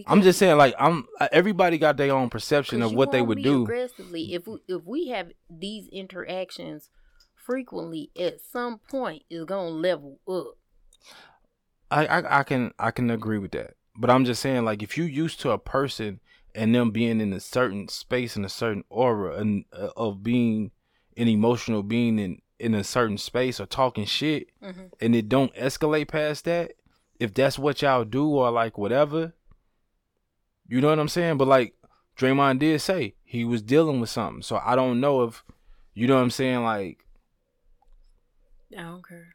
I'm 0.07 0.21
just 0.21 0.39
saying, 0.39 0.57
like 0.57 0.75
I'm. 0.79 1.07
Everybody 1.31 1.77
got 1.77 1.97
their 1.97 2.13
own 2.13 2.29
perception 2.29 2.81
of 2.81 2.93
what 2.93 3.11
they 3.11 3.21
would 3.21 3.43
do. 3.43 3.63
Aggressively, 3.63 4.33
if 4.33 4.47
we, 4.47 4.59
if 4.67 4.83
we 4.85 5.07
have 5.09 5.31
these 5.49 5.87
interactions 5.89 6.89
frequently, 7.35 8.09
at 8.19 8.41
some 8.41 8.79
point, 8.89 9.23
it's 9.29 9.45
gonna 9.45 9.69
level 9.69 10.19
up. 10.27 10.57
I, 11.91 12.05
I 12.07 12.39
I 12.39 12.43
can 12.43 12.73
I 12.79 12.91
can 12.91 13.11
agree 13.11 13.37
with 13.37 13.51
that, 13.51 13.75
but 13.95 14.09
I'm 14.09 14.25
just 14.25 14.41
saying, 14.41 14.65
like 14.65 14.81
if 14.81 14.97
you 14.97 15.03
used 15.03 15.39
to 15.41 15.51
a 15.51 15.59
person 15.59 16.19
and 16.55 16.73
them 16.73 16.91
being 16.91 17.21
in 17.21 17.33
a 17.33 17.39
certain 17.39 17.87
space 17.87 18.35
and 18.35 18.45
a 18.45 18.49
certain 18.49 18.83
aura 18.89 19.37
and 19.37 19.65
uh, 19.73 19.89
of 19.95 20.23
being 20.23 20.71
an 21.17 21.27
emotional 21.27 21.83
being 21.83 22.17
in 22.19 22.39
in 22.59 22.73
a 22.73 22.83
certain 22.83 23.17
space 23.17 23.59
or 23.59 23.65
talking 23.65 24.05
shit, 24.05 24.47
mm-hmm. 24.63 24.85
and 24.99 25.15
it 25.15 25.29
don't 25.29 25.53
escalate 25.55 26.07
past 26.07 26.45
that. 26.45 26.73
If 27.19 27.33
that's 27.33 27.59
what 27.59 27.81
y'all 27.81 28.05
do 28.05 28.27
or 28.27 28.49
like 28.51 28.77
whatever, 28.77 29.33
you 30.67 30.81
know 30.81 30.89
what 30.89 30.99
I'm 30.99 31.07
saying? 31.07 31.37
But 31.37 31.47
like 31.47 31.73
Draymond 32.17 32.59
did 32.59 32.79
say, 32.81 33.15
he 33.23 33.45
was 33.45 33.61
dealing 33.61 33.99
with 33.99 34.09
something. 34.09 34.41
So 34.41 34.59
I 34.63 34.75
don't 34.75 34.99
know 34.99 35.23
if 35.23 35.43
you 35.93 36.07
know 36.07 36.15
what 36.15 36.21
I'm 36.21 36.31
saying, 36.31 36.63
like 36.63 36.99
I 38.77 38.81
don't 38.83 39.07
care. 39.07 39.27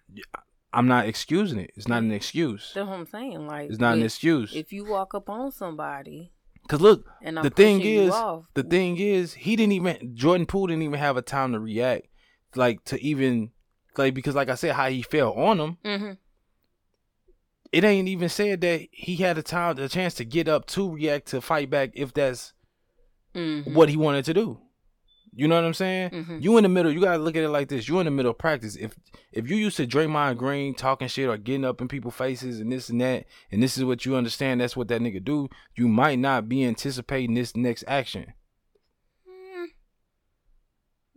I'm 0.72 0.86
not 0.86 1.06
excusing 1.06 1.58
it. 1.58 1.70
It's 1.76 1.88
not 1.88 2.02
an 2.02 2.12
excuse. 2.12 2.72
That's 2.74 2.86
what 2.86 2.98
I'm 2.98 3.06
saying. 3.06 3.46
Like 3.46 3.70
it's 3.70 3.80
not 3.80 3.94
if, 3.94 4.00
an 4.00 4.04
excuse. 4.04 4.54
If 4.54 4.72
you 4.72 4.84
walk 4.84 5.14
up 5.14 5.28
on 5.28 5.50
somebody, 5.52 6.32
because 6.62 6.80
look, 6.80 7.06
and 7.22 7.38
the 7.38 7.50
thing 7.50 7.80
is, 7.80 8.12
off, 8.12 8.46
the 8.54 8.62
thing 8.62 8.98
is, 8.98 9.34
he 9.34 9.56
didn't 9.56 9.72
even 9.72 10.14
Jordan 10.14 10.46
Poole 10.46 10.66
didn't 10.66 10.82
even 10.82 10.98
have 10.98 11.16
a 11.16 11.22
time 11.22 11.52
to 11.52 11.60
react, 11.60 12.06
like 12.54 12.84
to 12.84 13.02
even 13.02 13.50
like 13.96 14.14
because 14.14 14.34
like 14.34 14.48
I 14.48 14.54
said, 14.54 14.74
how 14.74 14.88
he 14.88 15.02
fell 15.02 15.32
on 15.32 15.58
him. 15.58 15.78
Mm-hmm 15.84 16.12
it 17.72 17.84
ain't 17.84 18.08
even 18.08 18.28
said 18.28 18.60
that 18.62 18.88
he 18.90 19.16
had 19.16 19.38
a 19.38 19.42
time, 19.42 19.78
a 19.78 19.88
chance 19.88 20.14
to 20.14 20.24
get 20.24 20.48
up 20.48 20.66
to 20.66 20.94
react 20.94 21.28
to 21.28 21.40
fight 21.40 21.70
back 21.70 21.90
if 21.94 22.12
that's 22.14 22.52
mm-hmm. 23.34 23.74
what 23.74 23.88
he 23.88 23.96
wanted 23.96 24.24
to 24.26 24.34
do. 24.34 24.58
You 25.34 25.46
know 25.46 25.54
what 25.54 25.64
I'm 25.64 25.74
saying? 25.74 26.10
Mm-hmm. 26.10 26.38
You 26.40 26.56
in 26.56 26.64
the 26.64 26.68
middle. 26.68 26.90
You 26.90 27.00
gotta 27.00 27.22
look 27.22 27.36
at 27.36 27.44
it 27.44 27.50
like 27.50 27.68
this. 27.68 27.88
You 27.88 28.00
in 28.00 28.06
the 28.06 28.10
middle 28.10 28.32
of 28.32 28.38
practice. 28.38 28.74
If 28.74 28.96
if 29.30 29.48
you 29.48 29.56
used 29.56 29.76
to 29.76 29.86
Draymond 29.86 30.36
Green 30.36 30.74
talking 30.74 31.06
shit 31.06 31.28
or 31.28 31.36
getting 31.36 31.64
up 31.64 31.80
in 31.80 31.86
people's 31.86 32.14
faces 32.14 32.58
and 32.58 32.72
this 32.72 32.88
and 32.88 33.00
that, 33.00 33.26
and 33.52 33.62
this 33.62 33.78
is 33.78 33.84
what 33.84 34.04
you 34.04 34.16
understand, 34.16 34.60
that's 34.60 34.76
what 34.76 34.88
that 34.88 35.00
nigga 35.00 35.22
do. 35.22 35.48
You 35.76 35.86
might 35.86 36.18
not 36.18 36.48
be 36.48 36.64
anticipating 36.64 37.34
this 37.34 37.54
next 37.54 37.84
action. 37.86 38.32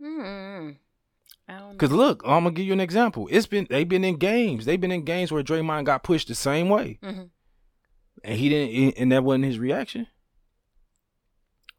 Hmm. 0.00 0.70
Cause 1.78 1.90
look, 1.90 2.22
I'm 2.24 2.44
gonna 2.44 2.52
give 2.52 2.66
you 2.66 2.72
an 2.72 2.80
example. 2.80 3.28
It's 3.30 3.46
been 3.46 3.66
they've 3.68 3.88
been 3.88 4.04
in 4.04 4.16
games. 4.16 4.64
They've 4.64 4.80
been 4.80 4.92
in 4.92 5.04
games 5.04 5.32
where 5.32 5.42
Draymond 5.42 5.84
got 5.84 6.02
pushed 6.02 6.28
the 6.28 6.34
same 6.34 6.68
way, 6.68 6.98
mm-hmm. 7.02 7.24
and 8.22 8.38
he 8.38 8.48
didn't, 8.48 8.98
and 8.98 9.12
that 9.12 9.24
wasn't 9.24 9.44
his 9.44 9.58
reaction. 9.58 10.06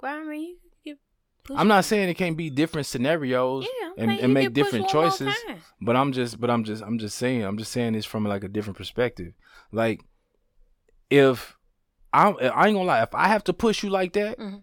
Well, 0.01 0.19
I 0.19 0.23
mean, 0.23 0.57
I'm 1.49 1.67
not 1.67 1.85
saying 1.85 2.09
it 2.09 2.13
can't 2.15 2.37
be 2.37 2.49
different 2.49 2.87
scenarios 2.87 3.67
yeah, 3.81 3.89
and, 3.97 4.11
and 4.11 4.33
make 4.33 4.53
different 4.53 4.87
choices, 4.87 5.35
but 5.81 5.95
I'm 5.95 6.13
just, 6.13 6.39
but 6.39 6.49
I'm 6.49 6.63
just, 6.63 6.81
I'm 6.81 6.99
just 6.99 7.17
saying, 7.17 7.43
I'm 7.43 7.57
just 7.57 7.71
saying 7.71 7.93
this 7.93 8.05
from 8.05 8.25
like 8.25 8.43
a 8.43 8.47
different 8.47 8.77
perspective. 8.77 9.33
Like, 9.71 10.01
if 11.09 11.57
I'm, 12.13 12.37
I 12.39 12.67
ain't 12.67 12.75
gonna 12.75 12.83
lie, 12.83 13.03
if 13.03 13.13
I 13.13 13.27
have 13.27 13.43
to 13.45 13.53
push 13.53 13.83
you 13.83 13.89
like 13.89 14.13
that, 14.13 14.39
mm-hmm. 14.39 14.57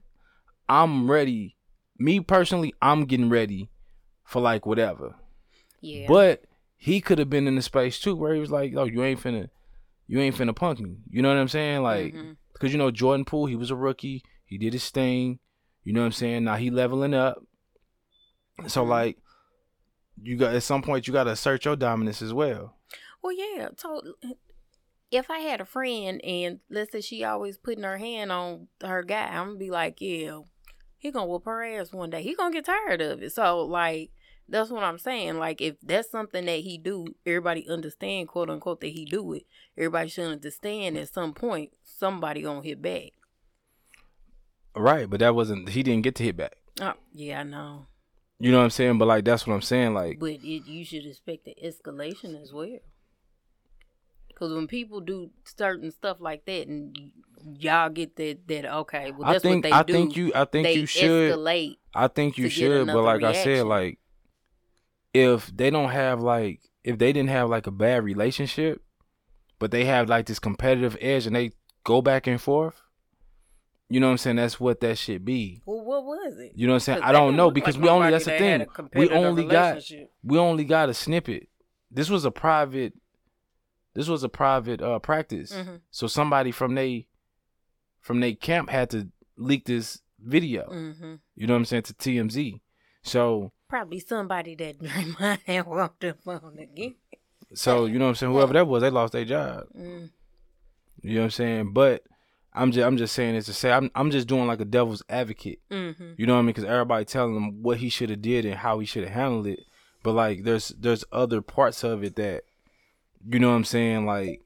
I'm 0.69 1.11
ready. 1.11 1.57
Me 1.99 2.21
personally, 2.21 2.73
I'm 2.81 3.05
getting 3.05 3.29
ready 3.29 3.69
for 4.31 4.41
like 4.41 4.65
whatever. 4.65 5.17
Yeah. 5.81 6.07
But 6.07 6.45
he 6.77 7.01
could 7.01 7.19
have 7.19 7.29
been 7.29 7.49
in 7.49 7.57
the 7.57 7.63
space 7.63 7.99
too 7.99 8.15
where 8.15 8.33
he 8.33 8.41
was 8.41 8.53
like, 8.53 8.75
"Oh, 8.77 8.85
you 8.85 9.03
ain't 9.03 9.21
finna, 9.21 9.49
you 10.07 10.21
ain't 10.21 10.37
finna 10.37 10.55
punk 10.55 10.79
me." 10.79 10.99
You 11.11 11.21
know 11.21 11.29
what 11.29 11.37
I'm 11.37 11.49
saying? 11.49 11.83
Like, 11.83 12.15
mm-hmm. 12.15 12.33
because 12.53 12.71
you 12.71 12.79
know 12.79 12.93
Jordan 12.93 13.25
Poole, 13.25 13.47
he 13.47 13.57
was 13.57 13.73
a 13.73 13.77
rookie. 13.77 14.23
He 14.45 14.57
did 14.57 14.73
his 14.73 14.89
thing. 14.89 15.41
You 15.83 15.93
know 15.93 16.01
what 16.01 16.07
I'm 16.07 16.13
saying? 16.13 16.45
Now 16.45 16.55
he 16.55 16.71
leveling 16.71 17.13
up. 17.13 17.43
So 18.69 18.83
mm-hmm. 18.83 18.91
like 18.91 19.19
you 20.23 20.37
got 20.37 20.55
at 20.55 20.63
some 20.63 20.83
point 20.83 21.09
you 21.09 21.13
got 21.13 21.25
to 21.25 21.31
assert 21.31 21.65
your 21.65 21.75
dominance 21.75 22.23
as 22.23 22.33
well. 22.33 22.77
Well, 23.23 23.33
yeah. 23.33 23.71
So 23.77 24.01
if 25.11 25.29
I 25.29 25.41
had 25.41 25.61
a 25.61 25.65
friend 25.65 26.25
and 26.25 26.61
let's 26.71 26.93
say 26.93 27.01
she 27.01 27.25
always 27.25 27.59
putting 27.59 27.83
her 27.83 27.99
hand 27.99 28.31
on 28.31 28.69
her 28.81 29.03
guy, 29.03 29.27
I'm 29.27 29.49
gonna 29.49 29.59
be 29.59 29.71
like, 29.71 30.01
yeah, 30.01 30.39
he 30.99 31.11
gonna 31.11 31.27
whoop 31.27 31.47
her 31.47 31.65
ass 31.65 31.93
one 31.93 32.11
day. 32.11 32.23
He 32.23 32.35
gonna 32.35 32.53
get 32.53 32.67
tired 32.67 33.01
of 33.01 33.23
it. 33.23 33.33
So 33.33 33.65
like 33.65 34.13
that's 34.51 34.71
what 34.71 34.83
I'm 34.83 34.99
saying. 34.99 35.39
Like 35.39 35.61
if 35.61 35.77
that's 35.83 36.11
something 36.11 36.45
that 36.47 36.61
he 36.61 36.77
do, 36.77 37.07
everybody 37.25 37.69
understand, 37.69 38.29
quote 38.29 38.51
unquote, 38.51 38.81
that 38.81 38.89
he 38.89 39.05
do 39.05 39.33
it. 39.35 39.45
Everybody 39.79 40.09
should 40.09 40.27
understand 40.27 40.97
at 40.99 41.13
some 41.13 41.33
point 41.33 41.71
somebody 41.85 42.43
gonna 42.43 42.63
hit 42.63 42.83
back. 42.83 43.13
Right, 44.75 45.09
but 45.09 45.21
that 45.21 45.35
wasn't. 45.35 45.71
He 45.71 45.83
didn't 45.83 46.03
get 46.03 46.15
to 46.17 46.25
hit 46.25 46.37
back. 46.37 46.57
Oh, 46.81 46.95
yeah, 47.13 47.41
I 47.41 47.43
know. 47.43 47.87
You 48.39 48.51
know 48.53 48.59
what 48.59 48.65
I'm 48.65 48.71
saying? 48.71 48.99
But 48.99 49.09
like 49.09 49.25
that's 49.25 49.47
what 49.47 49.55
I'm 49.55 49.63
saying. 49.63 49.95
Like, 49.95 50.19
but 50.19 50.31
it, 50.31 50.67
you 50.67 50.85
should 50.85 51.07
expect 51.07 51.45
the 51.45 51.55
escalation 51.63 52.41
as 52.41 52.53
well. 52.53 52.79
Because 54.29 54.55
when 54.55 54.67
people 54.67 55.01
do 55.01 55.31
certain 55.45 55.91
stuff 55.91 56.17
like 56.21 56.47
that, 56.47 56.67
and 56.67 56.97
y'all 57.59 57.91
get 57.91 58.17
that 58.17 58.39
that 58.49 58.65
okay, 58.65 59.13
well 59.13 59.31
that's 59.31 59.45
I 59.45 59.49
think, 59.49 59.65
what 59.65 59.71
they 59.71 59.77
I 59.77 59.83
do. 59.83 59.93
think 59.93 60.17
you. 60.17 60.33
I 60.35 60.45
think 60.47 60.75
you 60.75 60.87
should. 60.87 61.35
Escalate 61.35 61.77
I 61.95 62.09
think 62.09 62.39
you 62.39 62.49
should. 62.49 62.87
But 62.87 63.03
like 63.03 63.19
reaction. 63.21 63.41
I 63.41 63.45
said, 63.57 63.67
like 63.67 63.99
if 65.13 65.55
they 65.55 65.71
don't 65.71 65.91
have 65.91 66.21
like 66.21 66.61
if 66.85 66.99
they 66.99 67.13
didn't 67.13 67.31
have 67.31 67.49
like 67.49 67.67
a 67.67 67.73
bad 67.73 68.05
relationship, 68.05 68.83
but 69.59 69.71
they 69.71 69.85
have 69.85 70.09
like 70.09 70.27
this 70.27 70.39
competitive 70.39 70.97
edge 71.01 71.27
and 71.27 71.37
they 71.37 71.53
go 71.85 72.01
back 72.01 72.27
and 72.27 72.41
forth, 72.41 72.83
you 73.89 74.01
know 74.01 74.07
what 74.07 74.13
I'm 74.13 74.19
saying? 74.19 74.37
That's 74.37 74.61
what 74.61 74.81
that 74.81 74.99
should 74.99 75.25
be. 75.25 75.63
Well, 75.67 75.85
what 75.85 76.05
was 76.05 76.39
it? 76.39 76.53
You 76.55 76.67
know 76.67 76.75
what 76.75 76.77
I'm 76.77 76.81
saying? 76.81 77.03
I 77.03 77.13
don't 77.13 77.37
know 77.37 77.51
because 77.51 77.77
like 77.77 77.85
we 77.85 77.89
only 77.91 78.11
that's 78.11 78.25
the 78.25 78.39
thing. 78.39 78.67
We 78.95 79.11
only 79.11 79.45
got 79.45 79.83
we 80.23 80.39
only 80.39 80.65
got 80.65 80.89
a 80.89 80.95
snippet. 80.95 81.49
This 81.91 82.09
was 82.09 82.25
a 82.25 82.31
private 82.31 82.95
this 83.95 84.09
was 84.09 84.23
a 84.23 84.29
private 84.29 84.81
uh 84.81 85.01
practice. 85.01 85.53
Mm-hmm. 85.53 85.77
So 85.91 86.07
somebody 86.07 86.53
from 86.53 86.75
they 86.75 87.09
from 88.01 88.21
they 88.21 88.35
camp 88.35 88.71
had 88.71 88.91
to 88.91 89.09
leak 89.37 89.65
this 89.67 90.01
video. 90.21 90.69
Mm-hmm. 90.71 91.15
You 91.35 91.47
know 91.47 91.55
what 91.55 91.59
I'm 91.59 91.65
saying 91.65 91.83
to 91.85 91.95
TMZ. 91.95 92.61
So 93.03 93.53
probably 93.71 94.01
somebody 94.01 94.55
that 94.57 94.79
Draymond 94.83 95.39
had 95.47 95.67
walked 95.67 96.05
up 96.05 96.19
on 96.27 96.59
again. 96.59 96.97
So 97.55 97.87
you 97.87 97.99
know 97.99 98.05
what 98.07 98.11
I'm 98.11 98.15
saying? 98.17 98.33
Whoever 98.33 98.53
that 98.53 98.67
was, 98.67 98.83
they 98.83 98.91
lost 98.91 99.13
their 99.15 99.25
job. 99.25 99.65
Mm. 99.77 100.11
You 101.03 101.15
know 101.15 101.21
what 101.21 101.25
I'm 101.25 101.31
saying? 101.31 101.73
But 101.73 102.05
I'm 102.53 102.71
just 102.73 102.87
I'm 102.87 102.97
just 102.97 103.15
saying 103.15 103.35
this 103.35 103.47
to 103.47 103.55
say 103.55 103.73
I'm 103.73 103.91
I'm 103.95 104.11
just 104.11 104.29
doing 104.29 104.47
like 104.47 104.61
a 104.61 104.65
devil's 104.65 105.03
advocate. 105.09 105.61
Mm-hmm. 105.71 106.13
You 106.19 106.27
know 106.27 106.35
what 106.35 106.41
I 106.41 106.43
mean? 106.43 106.49
Because 106.49 106.65
everybody 106.65 107.05
telling 107.07 107.35
him 107.35 107.63
what 107.63 107.79
he 107.79 107.89
should 107.89 108.11
have 108.11 108.21
did 108.21 108.45
and 108.45 108.57
how 108.57 108.79
he 108.81 108.87
should 108.87 109.05
have 109.05 109.13
handled 109.13 109.47
it, 109.47 109.61
but 110.03 110.13
like 110.13 110.45
there's 110.45 110.69
there's 110.79 111.05
other 111.11 111.41
parts 111.41 111.83
of 111.83 112.05
it 112.05 112.17
that 112.17 112.43
you 113.29 113.39
know 113.39 113.51
what 113.51 113.57
I'm 113.57 113.65
saying 113.65 114.07
like 114.07 114.43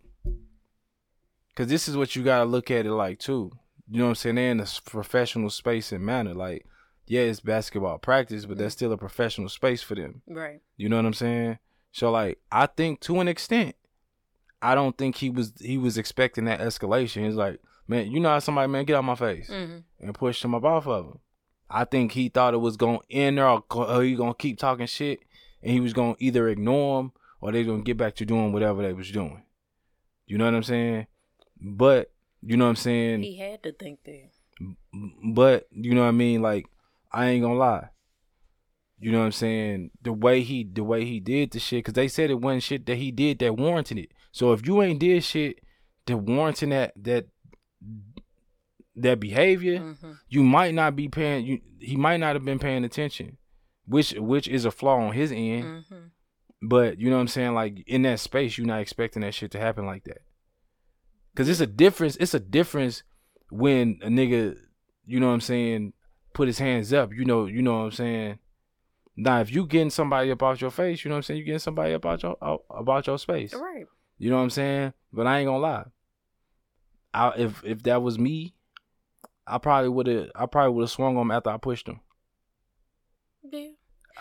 because 1.48 1.68
this 1.68 1.88
is 1.88 1.96
what 1.96 2.16
you 2.16 2.22
gotta 2.22 2.44
look 2.44 2.70
at 2.70 2.86
it 2.86 2.92
like 2.92 3.18
too. 3.18 3.50
You 3.90 3.98
know 3.98 4.04
what 4.04 4.10
I'm 4.10 4.14
saying? 4.16 4.34
They're 4.36 4.50
in 4.50 4.60
a 4.60 4.66
professional 4.86 5.50
space 5.50 5.92
and 5.92 6.04
manner. 6.04 6.34
Like, 6.34 6.66
yeah, 7.06 7.22
it's 7.22 7.40
basketball 7.40 7.98
practice, 7.98 8.46
but 8.46 8.58
that's 8.58 8.74
still 8.74 8.92
a 8.92 8.98
professional 8.98 9.48
space 9.48 9.82
for 9.82 9.94
them. 9.94 10.22
Right. 10.26 10.60
You 10.76 10.88
know 10.88 10.96
what 10.96 11.06
I'm 11.06 11.14
saying? 11.14 11.58
So 11.92 12.10
like, 12.10 12.38
I 12.50 12.66
think 12.66 13.00
to 13.00 13.20
an 13.20 13.28
extent, 13.28 13.76
I 14.60 14.74
don't 14.74 14.96
think 14.96 15.16
he 15.16 15.30
was 15.30 15.52
he 15.60 15.76
was 15.78 15.98
expecting 15.98 16.46
that 16.46 16.60
escalation. 16.60 17.26
He's 17.26 17.34
like 17.34 17.60
man, 17.86 18.10
you 18.10 18.20
know 18.20 18.30
how 18.30 18.38
somebody, 18.38 18.70
man, 18.70 18.84
get 18.84 18.96
out 18.96 19.04
my 19.04 19.14
face 19.14 19.48
mm-hmm. 19.48 19.78
and 20.00 20.14
push 20.14 20.44
him 20.44 20.54
up 20.54 20.64
off 20.64 20.86
of 20.86 21.06
him. 21.06 21.18
I 21.70 21.84
think 21.84 22.12
he 22.12 22.28
thought 22.28 22.54
it 22.54 22.58
was 22.58 22.76
going 22.76 23.00
to 23.00 23.14
end 23.14 23.38
there 23.38 23.48
or 23.48 24.02
he 24.02 24.14
going 24.14 24.32
to 24.32 24.38
keep 24.38 24.58
talking 24.58 24.86
shit 24.86 25.20
and 25.62 25.72
he 25.72 25.80
was 25.80 25.92
going 25.92 26.14
to 26.14 26.24
either 26.24 26.48
ignore 26.48 27.00
him 27.00 27.12
or 27.40 27.52
they 27.52 27.64
going 27.64 27.80
to 27.80 27.84
get 27.84 27.96
back 27.96 28.14
to 28.16 28.24
doing 28.24 28.52
whatever 28.52 28.82
they 28.82 28.92
was 28.92 29.10
doing. 29.10 29.42
You 30.26 30.38
know 30.38 30.44
what 30.44 30.54
I'm 30.54 30.62
saying? 30.62 31.06
But, 31.60 32.10
you 32.42 32.56
know 32.56 32.64
what 32.64 32.70
I'm 32.70 32.76
saying? 32.76 33.22
He 33.22 33.38
had 33.38 33.62
to 33.64 33.72
think 33.72 34.00
that. 34.04 34.30
But, 35.24 35.66
you 35.70 35.94
know 35.94 36.02
what 36.02 36.08
I 36.08 36.12
mean? 36.12 36.42
Like, 36.42 36.66
I 37.14 37.28
ain't 37.28 37.44
to 37.44 37.52
lie. 37.52 37.88
You 38.98 39.12
know 39.12 39.20
what 39.20 39.26
I'm 39.26 39.32
saying? 39.32 39.90
The 40.02 40.12
way 40.12 40.42
he 40.42 40.64
the 40.64 40.84
way 40.84 41.04
he 41.04 41.20
did 41.20 41.50
the 41.50 41.58
shit, 41.58 41.84
cause 41.84 41.94
they 41.94 42.08
said 42.08 42.30
it 42.30 42.40
wasn't 42.40 42.62
shit 42.62 42.86
that 42.86 42.96
he 42.96 43.10
did 43.10 43.38
that 43.40 43.56
warranted 43.56 43.98
it. 43.98 44.12
So 44.32 44.52
if 44.52 44.66
you 44.66 44.82
ain't 44.82 45.00
did 45.00 45.22
shit 45.24 45.60
that 46.06 46.16
warranting 46.16 46.70
that 46.70 46.92
that 46.96 47.26
that 48.96 49.20
behavior, 49.20 49.80
mm-hmm. 49.80 50.12
you 50.28 50.42
might 50.42 50.74
not 50.74 50.96
be 50.96 51.08
paying. 51.08 51.44
You 51.44 51.60
he 51.80 51.96
might 51.96 52.18
not 52.18 52.34
have 52.34 52.44
been 52.44 52.58
paying 52.58 52.84
attention, 52.84 53.36
which 53.86 54.12
which 54.12 54.48
is 54.48 54.64
a 54.64 54.70
flaw 54.70 54.96
on 54.96 55.12
his 55.12 55.32
end. 55.32 55.64
Mm-hmm. 55.64 56.06
But 56.62 56.98
you 56.98 57.10
know 57.10 57.16
what 57.16 57.22
I'm 57.22 57.28
saying? 57.28 57.54
Like 57.54 57.84
in 57.86 58.02
that 58.02 58.20
space, 58.20 58.56
you're 58.56 58.66
not 58.66 58.80
expecting 58.80 59.22
that 59.22 59.34
shit 59.34 59.50
to 59.50 59.60
happen 59.60 59.86
like 59.86 60.04
that. 60.04 60.22
Cause 61.36 61.48
it's 61.48 61.60
a 61.60 61.66
difference. 61.66 62.16
It's 62.16 62.34
a 62.34 62.40
difference 62.40 63.02
when 63.50 63.98
a 64.02 64.08
nigga, 64.08 64.56
you 65.04 65.20
know 65.20 65.26
what 65.26 65.34
I'm 65.34 65.40
saying, 65.40 65.92
put 66.34 66.48
his 66.48 66.58
hands 66.58 66.92
up. 66.92 67.12
You 67.14 67.24
know, 67.24 67.46
you 67.46 67.62
know 67.62 67.78
what 67.78 67.84
I'm 67.84 67.90
saying. 67.92 68.38
Now, 69.16 69.40
if 69.40 69.52
you 69.52 69.66
getting 69.66 69.90
somebody 69.90 70.30
up 70.30 70.42
out 70.42 70.60
your 70.60 70.70
face, 70.70 71.04
you 71.04 71.08
know 71.08 71.14
what 71.14 71.18
I'm 71.18 71.22
saying. 71.22 71.38
You 71.38 71.44
getting 71.44 71.60
somebody 71.60 71.94
up 71.94 72.04
out 72.04 72.22
your 72.22 72.36
out, 72.42 72.64
about 72.68 73.06
your 73.06 73.18
space. 73.18 73.54
Right. 73.54 73.86
You 74.18 74.30
know 74.30 74.36
what 74.36 74.42
I'm 74.42 74.50
saying. 74.50 74.92
But 75.12 75.26
I 75.26 75.38
ain't 75.38 75.46
gonna 75.46 75.58
lie. 75.58 75.84
I, 77.14 77.32
if 77.36 77.64
if 77.64 77.82
that 77.84 78.02
was 78.02 78.18
me, 78.18 78.54
I 79.46 79.58
probably 79.58 79.88
would 79.88 80.08
have 80.08 80.30
I 80.34 80.46
probably 80.46 80.74
would 80.74 80.82
have 80.82 80.90
swung 80.90 81.16
him 81.16 81.30
after 81.30 81.50
I 81.50 81.56
pushed 81.56 81.88
him. 81.88 82.00
Yeah. 83.50 83.68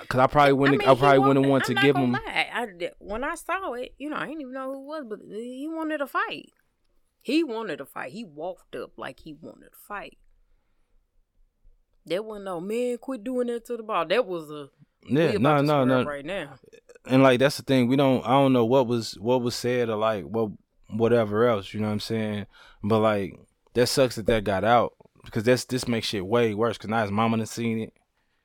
Cause 0.07 0.19
I 0.19 0.27
probably 0.27 0.53
wouldn't. 0.53 0.81
I, 0.81 0.85
mean, 0.85 0.97
I 0.97 0.99
probably 0.99 1.19
wouldn't 1.19 1.47
want 1.47 1.65
to 1.65 1.75
give 1.75 1.95
him. 1.95 2.15
I, 2.15 2.69
when 2.97 3.23
I 3.23 3.35
saw 3.35 3.73
it, 3.73 3.93
you 3.99 4.09
know, 4.09 4.15
I 4.15 4.25
didn't 4.25 4.41
even 4.41 4.53
know 4.53 4.73
who 4.73 4.79
it 4.79 4.85
was, 4.85 5.05
but 5.07 5.19
he 5.29 5.67
wanted 5.69 5.99
to 5.99 6.07
fight. 6.07 6.49
He 7.21 7.43
wanted 7.43 7.77
to 7.77 7.85
fight. 7.85 8.11
He 8.11 8.23
walked 8.23 8.75
up 8.75 8.91
like 8.97 9.19
he 9.19 9.33
wanted 9.33 9.69
to 9.69 9.77
fight. 9.87 10.17
There 12.05 12.21
wasn't 12.21 12.45
no 12.45 12.59
man 12.59 12.97
quit 12.97 13.23
doing 13.23 13.47
that 13.47 13.65
to 13.65 13.77
the 13.77 13.83
ball. 13.83 14.05
That 14.05 14.25
was 14.25 14.49
a 14.51 14.69
yeah, 15.05 15.33
no, 15.33 15.61
no, 15.61 15.83
no. 15.83 16.03
Right 16.03 16.25
now, 16.25 16.55
and 17.05 17.23
like 17.23 17.39
that's 17.39 17.57
the 17.57 17.63
thing. 17.63 17.87
We 17.87 17.95
don't. 17.95 18.25
I 18.25 18.31
don't 18.31 18.53
know 18.53 18.65
what 18.65 18.87
was 18.87 19.17
what 19.19 19.41
was 19.41 19.55
said 19.55 19.89
or 19.89 19.95
like 19.95 20.23
what 20.23 20.51
whatever 20.89 21.47
else. 21.47 21.73
You 21.73 21.81
know 21.81 21.87
what 21.87 21.93
I'm 21.93 21.99
saying? 21.99 22.45
But 22.83 22.99
like 22.99 23.39
that 23.73 23.87
sucks 23.87 24.15
that 24.15 24.25
that 24.27 24.43
got 24.43 24.63
out 24.63 24.93
because 25.23 25.43
that's 25.43 25.65
this 25.65 25.87
makes 25.87 26.07
shit 26.07 26.25
way 26.25 26.53
worse. 26.53 26.77
Cause 26.77 26.89
now 26.89 27.01
his 27.01 27.11
mama 27.11 27.37
done 27.37 27.45
seen 27.45 27.79
it, 27.79 27.93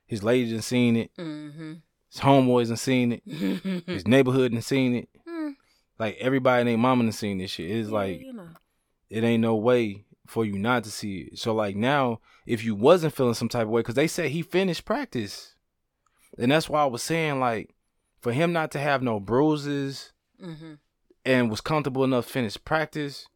his 0.06 0.22
lady 0.22 0.50
done 0.50 0.62
seen 0.62 0.96
it, 0.96 1.10
mm-hmm. 1.18 1.74
his 2.10 2.20
homeboys 2.20 2.68
done 2.68 2.76
seen 2.76 3.12
it, 3.12 3.22
his 3.86 4.06
neighborhood 4.06 4.52
done 4.52 4.62
seen 4.62 4.94
it. 4.96 5.08
Mm. 5.28 5.54
Like 5.98 6.16
everybody 6.20 6.62
and 6.62 6.68
their 6.68 6.78
mama 6.78 7.04
done 7.04 7.12
seen 7.12 7.38
this 7.38 7.52
shit. 7.52 7.70
It's 7.70 7.88
yeah, 7.88 7.94
like 7.94 8.20
you 8.20 8.32
know. 8.32 8.48
it 9.10 9.24
ain't 9.24 9.42
no 9.42 9.56
way 9.56 10.04
for 10.28 10.44
you 10.44 10.58
not 10.58 10.84
to 10.84 10.90
see 10.90 11.28
it. 11.32 11.38
So 11.38 11.54
like 11.54 11.74
now, 11.74 12.20
if 12.46 12.62
you 12.62 12.74
wasn't 12.74 13.14
feeling 13.14 13.34
some 13.34 13.48
type 13.48 13.64
of 13.64 13.70
way, 13.70 13.82
cause 13.82 13.96
they 13.96 14.06
said 14.06 14.30
he 14.30 14.42
finished 14.42 14.84
practice, 14.84 15.54
and 16.38 16.52
that's 16.52 16.68
why 16.68 16.82
I 16.82 16.86
was 16.86 17.02
saying 17.02 17.40
like 17.40 17.74
for 18.20 18.32
him 18.32 18.52
not 18.52 18.70
to 18.72 18.78
have 18.78 19.02
no 19.02 19.18
bruises. 19.18 20.12
Mm-hmm 20.42 20.74
and 21.28 21.50
was 21.50 21.60
comfortable 21.60 22.04
enough 22.04 22.26
to 22.26 22.32
finish 22.32 22.56
practice, 22.64 23.26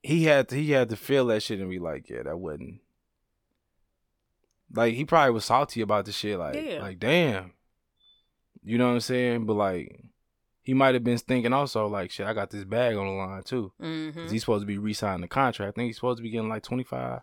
he 0.00 0.24
had 0.24 0.48
to, 0.48 0.54
he 0.54 0.70
had 0.70 0.88
to 0.90 0.96
feel 0.96 1.26
that 1.26 1.42
shit 1.42 1.58
and 1.58 1.68
be 1.68 1.80
like, 1.80 2.08
yeah, 2.08 2.22
that 2.22 2.38
wasn't 2.38 2.80
like 4.72 4.94
he 4.94 5.04
probably 5.04 5.32
was 5.32 5.44
salty 5.44 5.80
about 5.80 6.04
the 6.04 6.12
shit. 6.12 6.38
Like, 6.38 6.54
yeah. 6.54 6.80
like 6.80 7.00
damn, 7.00 7.52
you 8.62 8.78
know 8.78 8.86
what 8.86 8.94
I'm 8.94 9.00
saying? 9.00 9.46
But 9.46 9.54
like, 9.54 10.04
he 10.64 10.72
might 10.72 10.94
have 10.94 11.04
been 11.04 11.18
thinking 11.18 11.52
also 11.52 11.86
like, 11.86 12.10
shit, 12.10 12.26
I 12.26 12.32
got 12.32 12.50
this 12.50 12.64
bag 12.64 12.96
on 12.96 13.06
the 13.06 13.12
line 13.12 13.42
too. 13.42 13.70
Mm-hmm. 13.80 14.28
He's 14.28 14.40
supposed 14.40 14.62
to 14.62 14.66
be 14.66 14.78
re-signing 14.78 15.20
the 15.20 15.28
contract. 15.28 15.68
I 15.68 15.72
think 15.78 15.88
he's 15.88 15.96
supposed 15.96 16.16
to 16.16 16.22
be 16.22 16.30
getting 16.30 16.48
like 16.48 16.62
25, 16.62 17.20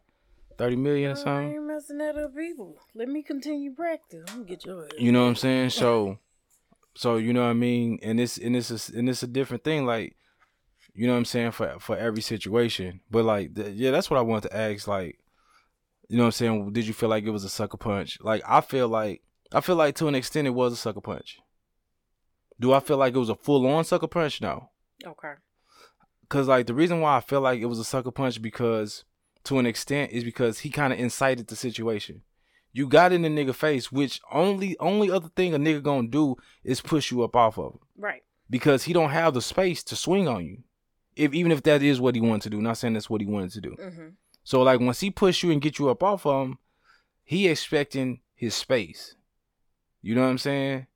30 0.60 0.76
million 0.76 1.12
or 1.12 1.16
something. 1.16 1.34
I 1.34 1.54
ain't 1.54 1.64
messing 1.64 1.98
that 1.98 2.16
up 2.18 2.36
people. 2.36 2.78
Let 2.94 3.10
me 3.10 3.24
continue 3.24 3.74
practice. 3.74 4.26
I'm 4.28 4.36
gonna 4.36 4.46
get 4.46 4.64
your 4.64 4.86
ass. 4.86 4.92
You 5.00 5.12
know 5.12 5.24
what 5.24 5.30
I'm 5.30 5.36
saying? 5.36 5.72
So, 5.82 6.20
so 6.94 7.16
you 7.16 7.34
know 7.34 7.42
what 7.42 7.50
I 7.50 7.54
mean? 7.54 7.98
And 8.04 8.20
this 8.20 8.38
and 8.38 8.54
this 8.54 8.70
is 8.70 8.90
and 8.90 9.10
it's 9.10 9.24
a 9.24 9.28
different 9.28 9.64
thing. 9.64 9.86
Like, 9.86 10.16
you 10.94 11.08
know 11.08 11.14
what 11.14 11.20
I'm 11.20 11.26
saying 11.26 11.52
for 11.52 11.80
for 11.80 11.98
every 11.98 12.22
situation. 12.22 13.00
But 13.10 13.26
like, 13.26 13.56
the, 13.56 13.72
yeah, 13.72 13.90
that's 13.90 14.12
what 14.12 14.20
I 14.20 14.22
wanted 14.22 14.50
to 14.50 14.58
ask. 14.58 14.88
Like, 14.88 15.18
you 16.10 16.18
know 16.18 16.24
what 16.24 16.28
I'm 16.28 16.32
saying? 16.34 16.74
Did 16.74 16.86
you 16.86 16.94
feel 16.94 17.10
like 17.10 17.24
it 17.24 17.32
was 17.32 17.44
a 17.44 17.50
sucker 17.50 17.78
punch? 17.78 18.20
Like, 18.22 18.44
I 18.46 18.62
feel 18.62 18.88
like 18.88 19.24
I 19.52 19.62
feel 19.62 19.78
like 19.78 19.96
to 19.96 20.08
an 20.08 20.16
extent 20.16 20.48
it 20.48 20.52
was 20.52 20.74
a 20.74 20.76
sucker 20.76 21.02
punch. 21.02 21.40
Do 22.62 22.74
I 22.74 22.80
feel 22.80 22.98
like 22.98 23.16
it 23.16 23.20
was 23.20 23.30
a 23.30 23.36
full 23.36 23.66
on 23.66 23.84
sucker 23.84 24.08
punch? 24.08 24.40
No. 24.40 24.70
Okay. 25.06 25.34
Cause 26.30 26.48
like 26.48 26.68
the 26.68 26.76
reason 26.76 27.02
why 27.02 27.18
I 27.18 27.22
feel 27.22 27.42
like 27.42 27.60
it 27.60 27.66
was 27.66 27.80
a 27.80 27.84
sucker 27.84 28.12
punch 28.12 28.42
because 28.42 29.04
to 29.46 29.58
an 29.58 29.66
extent 29.66 30.12
is 30.12 30.24
because 30.24 30.60
he 30.60 30.70
kind 30.70 30.94
of 30.94 31.00
incited 31.00 31.48
the 31.48 31.56
situation. 31.56 32.22
You 32.72 32.88
got 32.88 33.12
in 33.12 33.24
the 33.24 33.30
nigga 33.30 33.56
face, 33.56 33.92
which 33.92 34.22
only 34.32 34.78
only 34.80 35.10
other 35.10 35.30
thing 35.36 35.54
a 35.56 35.60
nigga 35.60 35.82
gonna 35.82 36.08
do 36.08 36.36
is 36.64 36.82
push 36.82 37.12
you 37.12 37.24
up 37.24 37.36
off 37.36 37.58
of 37.58 37.74
him. 37.74 37.80
Right. 37.98 38.22
Because 38.50 38.84
he 38.84 38.94
don't 38.94 39.10
have 39.10 39.34
the 39.34 39.42
space 39.42 39.84
to 39.86 39.96
swing 39.96 40.28
on 40.28 40.46
you. 40.46 40.60
If 41.16 41.34
even 41.34 41.52
if 41.52 41.64
that 41.64 41.82
is 41.82 42.00
what 42.00 42.16
he 42.16 42.22
wanted 42.22 42.44
to 42.44 42.50
do, 42.52 42.62
not 42.62 42.78
saying 42.78 42.94
that's 42.94 43.10
what 43.10 43.22
he 43.22 43.28
wanted 43.28 43.52
to 43.54 43.62
do. 43.62 43.76
Mm-hmm. 43.78 44.08
So 44.44 44.62
like 44.62 44.80
once 44.80 45.00
he 45.00 45.10
push 45.10 45.44
you 45.44 45.52
and 45.52 45.62
get 45.62 45.80
you 45.80 45.90
up 45.90 46.04
off 46.04 46.28
of 46.28 46.46
him, 46.46 46.60
he 47.24 47.48
expecting 47.48 48.22
his 48.36 48.54
space. 48.54 49.16
You 50.02 50.16
know 50.16 50.22
what 50.22 50.30
I'm 50.30 50.38
saying? 50.38 50.88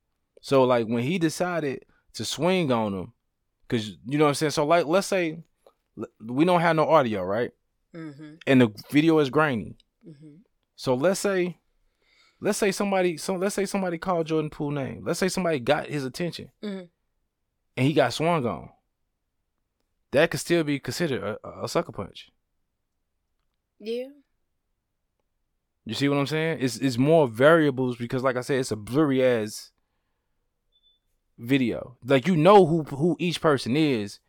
So 0.45 0.63
like 0.63 0.85
when 0.85 1.01
he 1.01 1.17
decided 1.17 1.85
to 2.13 2.23
swing 2.23 2.71
on 2.71 2.93
him, 2.93 3.13
cause 3.67 3.97
you 4.05 4.19
know 4.19 4.25
what 4.25 4.29
I'm 4.29 4.35
saying. 4.35 4.51
So 4.51 4.63
like 4.63 4.85
let's 4.85 5.07
say 5.07 5.39
we 6.23 6.45
don't 6.45 6.61
have 6.61 6.75
no 6.75 6.87
audio, 6.87 7.23
right? 7.23 7.49
Mm-hmm. 7.95 8.35
And 8.45 8.61
the 8.61 8.69
video 8.91 9.17
is 9.17 9.31
grainy. 9.31 9.75
Mm-hmm. 10.07 10.35
So 10.75 10.93
let's 10.93 11.19
say, 11.19 11.57
let's 12.39 12.59
say 12.59 12.71
somebody, 12.71 13.17
so 13.17 13.33
let's 13.33 13.55
say 13.55 13.65
somebody 13.65 13.97
called 13.97 14.27
Jordan 14.27 14.51
Poole 14.51 14.69
name. 14.69 15.01
Let's 15.03 15.17
say 15.17 15.29
somebody 15.29 15.59
got 15.59 15.87
his 15.87 16.05
attention, 16.05 16.51
mm-hmm. 16.63 16.85
and 17.75 17.87
he 17.87 17.93
got 17.93 18.13
swung 18.13 18.45
on. 18.45 18.69
That 20.11 20.29
could 20.29 20.41
still 20.41 20.63
be 20.63 20.77
considered 20.77 21.23
a, 21.23 21.63
a 21.63 21.67
sucker 21.67 21.91
punch. 21.91 22.29
Yeah. 23.79 24.09
You 25.85 25.95
see 25.95 26.07
what 26.07 26.19
I'm 26.19 26.27
saying? 26.27 26.59
It's 26.61 26.77
it's 26.77 26.99
more 26.99 27.27
variables 27.27 27.97
because, 27.97 28.21
like 28.21 28.37
I 28.37 28.41
said, 28.41 28.59
it's 28.59 28.69
a 28.69 28.75
blurry 28.75 29.25
ass 29.25 29.71
video. 31.37 31.97
Like 32.03 32.27
you 32.27 32.35
know 32.35 32.65
who 32.65 32.83
who 32.83 33.15
each 33.19 33.41
person 33.41 33.75
is, 33.75 34.19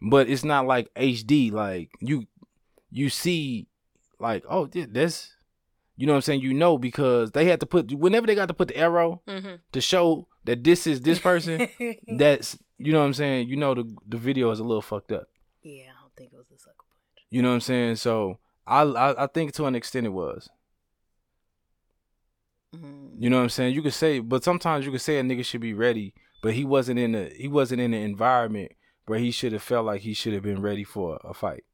but 0.00 0.28
it's 0.28 0.44
not 0.44 0.66
like 0.66 0.92
HD. 0.94 1.52
Like 1.52 1.90
you 2.00 2.26
you 2.90 3.08
see, 3.08 3.68
like 4.18 4.44
oh 4.48 4.66
this, 4.66 5.32
you 5.96 6.06
know 6.06 6.12
what 6.12 6.18
I'm 6.18 6.22
saying? 6.22 6.40
You 6.40 6.54
know 6.54 6.78
because 6.78 7.32
they 7.32 7.46
had 7.46 7.60
to 7.60 7.66
put 7.66 7.92
whenever 7.92 8.26
they 8.26 8.34
got 8.34 8.48
to 8.48 8.54
put 8.54 8.68
the 8.68 8.76
arrow 8.76 9.22
mm-hmm. 9.26 9.54
to 9.72 9.80
show 9.80 10.28
that 10.44 10.64
this 10.64 10.86
is 10.86 11.00
this 11.00 11.18
person. 11.18 11.68
that's 12.16 12.58
you 12.78 12.92
know 12.92 13.00
what 13.00 13.06
I'm 13.06 13.14
saying. 13.14 13.48
You 13.48 13.56
know 13.56 13.74
the 13.74 13.94
the 14.06 14.18
video 14.18 14.50
is 14.50 14.60
a 14.60 14.64
little 14.64 14.82
fucked 14.82 15.12
up. 15.12 15.28
Yeah, 15.62 15.84
I 15.96 16.02
don't 16.02 16.14
think 16.16 16.32
it 16.32 16.36
was 16.36 16.50
a 16.54 16.58
sucker 16.58 16.76
punch. 16.78 17.26
You 17.30 17.42
know 17.42 17.48
what 17.48 17.54
I'm 17.54 17.60
saying? 17.60 17.96
So 17.96 18.38
I 18.66 18.82
I, 18.82 19.24
I 19.24 19.26
think 19.26 19.52
to 19.54 19.66
an 19.66 19.74
extent 19.74 20.06
it 20.06 20.10
was. 20.10 20.48
Mm-hmm. 22.74 23.22
You 23.22 23.28
know 23.28 23.36
what 23.36 23.42
I'm 23.42 23.48
saying? 23.50 23.74
You 23.74 23.82
could 23.82 23.92
say, 23.92 24.18
but 24.20 24.42
sometimes 24.42 24.86
you 24.86 24.92
could 24.92 25.02
say 25.02 25.18
a 25.18 25.22
nigga 25.22 25.44
should 25.44 25.60
be 25.60 25.74
ready 25.74 26.14
but 26.42 26.52
he 26.52 26.64
wasn't 26.64 26.98
in 26.98 27.12
the 27.12 27.32
he 27.34 27.48
wasn't 27.48 27.80
in 27.80 27.92
the 27.92 27.98
environment 27.98 28.72
where 29.06 29.18
he 29.18 29.30
should 29.30 29.52
have 29.52 29.62
felt 29.62 29.86
like 29.86 30.02
he 30.02 30.12
should 30.12 30.34
have 30.34 30.42
been 30.42 30.60
ready 30.60 30.84
for 30.84 31.18
a 31.24 31.32
fight. 31.32 31.64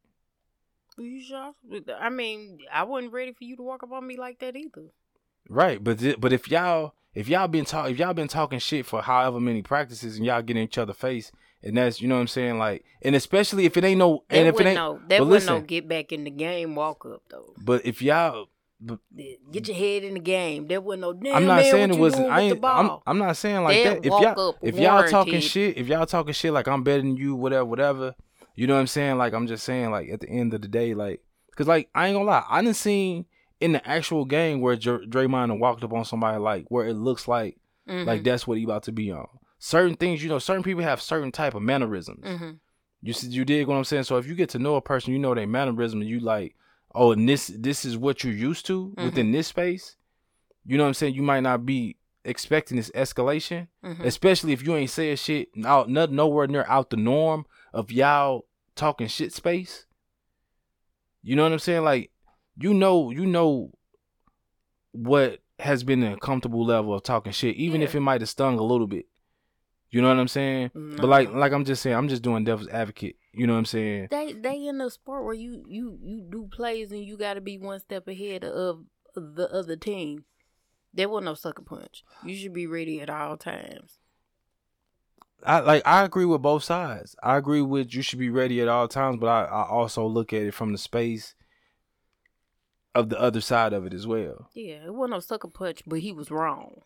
You 0.96 1.20
sure? 1.20 1.54
I 1.98 2.10
mean, 2.10 2.58
I 2.72 2.84
wasn't 2.84 3.12
ready 3.12 3.32
for 3.32 3.44
you 3.44 3.56
to 3.56 3.62
walk 3.62 3.82
up 3.82 3.92
on 3.92 4.06
me 4.06 4.16
like 4.16 4.38
that 4.40 4.56
either. 4.56 4.86
Right, 5.48 5.82
but 5.82 5.98
th- 5.98 6.20
but 6.20 6.32
if 6.32 6.48
y'all 6.50 6.94
if 7.14 7.28
y'all 7.28 7.48
been 7.48 7.64
talk 7.64 7.90
if 7.90 7.98
y'all 7.98 8.14
been 8.14 8.28
talking 8.28 8.58
shit 8.58 8.86
for 8.86 9.02
however 9.02 9.40
many 9.40 9.62
practices 9.62 10.16
and 10.16 10.26
y'all 10.26 10.42
get 10.42 10.56
in 10.56 10.62
each 10.62 10.78
other 10.78 10.92
face 10.92 11.32
and 11.62 11.76
that's 11.76 12.00
you 12.00 12.08
know 12.08 12.16
what 12.16 12.20
I'm 12.20 12.28
saying 12.28 12.58
like 12.58 12.84
and 13.02 13.16
especially 13.16 13.64
if 13.64 13.76
it 13.76 13.84
ain't 13.84 13.98
no 13.98 14.24
that 14.28 14.36
and 14.36 14.48
if 14.48 14.60
it 14.60 14.66
ain't 14.66 14.76
no 14.76 15.00
that 15.08 15.26
was 15.26 15.46
no 15.46 15.60
get 15.60 15.88
back 15.88 16.12
in 16.12 16.24
the 16.24 16.30
game 16.30 16.74
walk 16.74 17.06
up 17.06 17.22
though. 17.30 17.54
But 17.56 17.86
if 17.86 18.02
y'all 18.02 18.48
but, 18.80 18.98
Get 19.50 19.68
your 19.68 19.76
head 19.76 20.04
in 20.04 20.14
the 20.14 20.20
game. 20.20 20.68
There 20.68 20.80
was 20.80 20.98
no. 20.98 21.12
Damn, 21.12 21.36
I'm 21.36 21.46
not 21.46 21.62
man, 21.62 21.70
saying 21.70 21.94
it 21.94 21.98
wasn't. 21.98 22.30
I 22.30 22.40
ain't. 22.42 22.64
I'm, 22.64 22.98
I'm, 23.06 23.18
not 23.18 23.36
saying 23.36 23.62
like 23.64 23.82
that. 23.82 23.98
If 23.98 24.06
y'all, 24.06 24.56
if 24.62 24.78
y'all 24.78 25.08
talking 25.08 25.40
shit, 25.40 25.76
if 25.76 25.88
y'all 25.88 26.06
talking 26.06 26.32
shit 26.32 26.52
like 26.52 26.68
I'm 26.68 26.84
better 26.84 27.02
than 27.02 27.16
you, 27.16 27.34
whatever, 27.34 27.64
whatever. 27.64 28.14
You 28.54 28.66
know 28.66 28.74
what 28.74 28.80
I'm 28.80 28.86
saying? 28.86 29.18
Like 29.18 29.34
I'm 29.34 29.46
just 29.46 29.64
saying, 29.64 29.90
like 29.90 30.08
at 30.10 30.20
the 30.20 30.28
end 30.28 30.54
of 30.54 30.62
the 30.62 30.68
day, 30.68 30.94
like, 30.94 31.22
cause 31.56 31.66
like 31.66 31.88
I 31.94 32.08
ain't 32.08 32.16
gonna 32.16 32.24
lie, 32.24 32.44
I 32.48 32.60
didn't 32.62 32.76
seen 32.76 33.26
in 33.60 33.72
the 33.72 33.88
actual 33.88 34.24
game 34.24 34.60
where 34.60 34.76
Dr- 34.76 35.08
Draymond 35.08 35.58
walked 35.58 35.84
up 35.84 35.92
on 35.92 36.04
somebody 36.04 36.38
like 36.38 36.66
where 36.68 36.86
it 36.86 36.94
looks 36.94 37.26
like 37.26 37.56
mm-hmm. 37.88 38.06
like 38.06 38.24
that's 38.24 38.46
what 38.46 38.58
he 38.58 38.64
about 38.64 38.84
to 38.84 38.92
be 38.92 39.10
on. 39.10 39.26
Certain 39.58 39.96
things, 39.96 40.22
you 40.22 40.28
know, 40.28 40.38
certain 40.38 40.62
people 40.62 40.82
have 40.82 41.00
certain 41.00 41.32
type 41.32 41.54
of 41.54 41.62
mannerisms. 41.62 42.24
Mm-hmm. 42.24 42.50
You 43.02 43.12
see, 43.12 43.28
you 43.28 43.44
dig 43.44 43.66
what 43.66 43.76
I'm 43.76 43.84
saying? 43.84 44.04
So 44.04 44.16
if 44.16 44.26
you 44.26 44.34
get 44.34 44.50
to 44.50 44.58
know 44.58 44.76
a 44.76 44.80
person, 44.80 45.12
you 45.12 45.18
know 45.18 45.34
their 45.34 45.46
mannerism, 45.46 46.00
and 46.00 46.10
you 46.10 46.20
like 46.20 46.56
oh, 46.94 47.12
and 47.12 47.28
this 47.28 47.48
this 47.48 47.84
is 47.84 47.96
what 47.96 48.24
you're 48.24 48.32
used 48.32 48.66
to 48.66 48.88
mm-hmm. 48.88 49.04
within 49.04 49.32
this 49.32 49.48
space, 49.48 49.96
you 50.64 50.76
know 50.76 50.84
what 50.84 50.88
I'm 50.88 50.94
saying? 50.94 51.14
You 51.14 51.22
might 51.22 51.40
not 51.40 51.64
be 51.64 51.96
expecting 52.24 52.76
this 52.76 52.90
escalation, 52.90 53.68
mm-hmm. 53.84 54.04
especially 54.04 54.52
if 54.52 54.62
you 54.62 54.76
ain't 54.76 54.90
saying 54.90 55.16
shit 55.16 55.48
out 55.64 55.88
not, 55.88 56.12
nowhere 56.12 56.46
near 56.46 56.66
out 56.68 56.90
the 56.90 56.96
norm 56.96 57.46
of 57.72 57.90
y'all 57.90 58.46
talking 58.74 59.06
shit 59.08 59.32
space. 59.32 59.86
You 61.22 61.36
know 61.36 61.42
what 61.42 61.52
I'm 61.52 61.58
saying? 61.58 61.84
Like 61.84 62.10
you 62.56 62.74
know, 62.74 63.10
you 63.10 63.26
know 63.26 63.70
what 64.92 65.40
has 65.58 65.84
been 65.84 66.02
a 66.02 66.16
comfortable 66.18 66.64
level 66.64 66.94
of 66.94 67.02
talking 67.02 67.32
shit, 67.32 67.56
even 67.56 67.80
yeah. 67.80 67.86
if 67.86 67.94
it 67.94 68.00
might 68.00 68.20
have 68.20 68.28
stung 68.28 68.58
a 68.58 68.62
little 68.62 68.86
bit. 68.86 69.06
You 69.90 70.02
know 70.02 70.08
what 70.08 70.18
I'm 70.18 70.28
saying? 70.28 70.70
No. 70.74 70.96
But 70.96 71.08
like 71.08 71.32
like 71.32 71.52
I'm 71.52 71.64
just 71.64 71.82
saying, 71.82 71.96
I'm 71.96 72.08
just 72.08 72.22
doing 72.22 72.44
devil's 72.44 72.68
advocate. 72.68 73.16
You 73.32 73.46
know 73.46 73.52
what 73.52 73.60
I'm 73.60 73.64
saying? 73.66 74.08
They 74.10 74.32
they 74.32 74.66
in 74.66 74.78
the 74.78 74.90
sport 74.90 75.24
where 75.24 75.34
you 75.34 75.64
you 75.68 75.98
you 76.02 76.26
do 76.30 76.48
plays 76.50 76.90
and 76.92 77.04
you 77.04 77.16
got 77.16 77.34
to 77.34 77.40
be 77.40 77.58
one 77.58 77.80
step 77.80 78.08
ahead 78.08 78.44
of 78.44 78.84
the 79.14 79.48
other 79.52 79.76
team. 79.76 80.24
There 80.94 81.08
was 81.08 81.24
no 81.24 81.34
sucker 81.34 81.62
punch. 81.62 82.02
You 82.24 82.34
should 82.34 82.54
be 82.54 82.66
ready 82.66 83.00
at 83.00 83.10
all 83.10 83.36
times. 83.36 83.98
I 85.44 85.60
like 85.60 85.86
I 85.86 86.04
agree 86.04 86.24
with 86.24 86.42
both 86.42 86.64
sides. 86.64 87.14
I 87.22 87.36
agree 87.36 87.62
with 87.62 87.94
you 87.94 88.02
should 88.02 88.18
be 88.18 88.30
ready 88.30 88.60
at 88.60 88.68
all 88.68 88.88
times, 88.88 89.18
but 89.20 89.28
I, 89.28 89.44
I 89.44 89.68
also 89.68 90.06
look 90.06 90.32
at 90.32 90.42
it 90.42 90.54
from 90.54 90.72
the 90.72 90.78
space 90.78 91.34
of 92.94 93.10
the 93.10 93.20
other 93.20 93.40
side 93.40 93.72
of 93.72 93.86
it 93.86 93.94
as 93.94 94.06
well. 94.06 94.50
Yeah, 94.54 94.86
it 94.86 94.94
wasn't 94.94 95.12
no 95.12 95.20
sucker 95.20 95.48
punch, 95.48 95.82
but 95.86 96.00
he 96.00 96.12
was 96.12 96.30
wrong. 96.30 96.80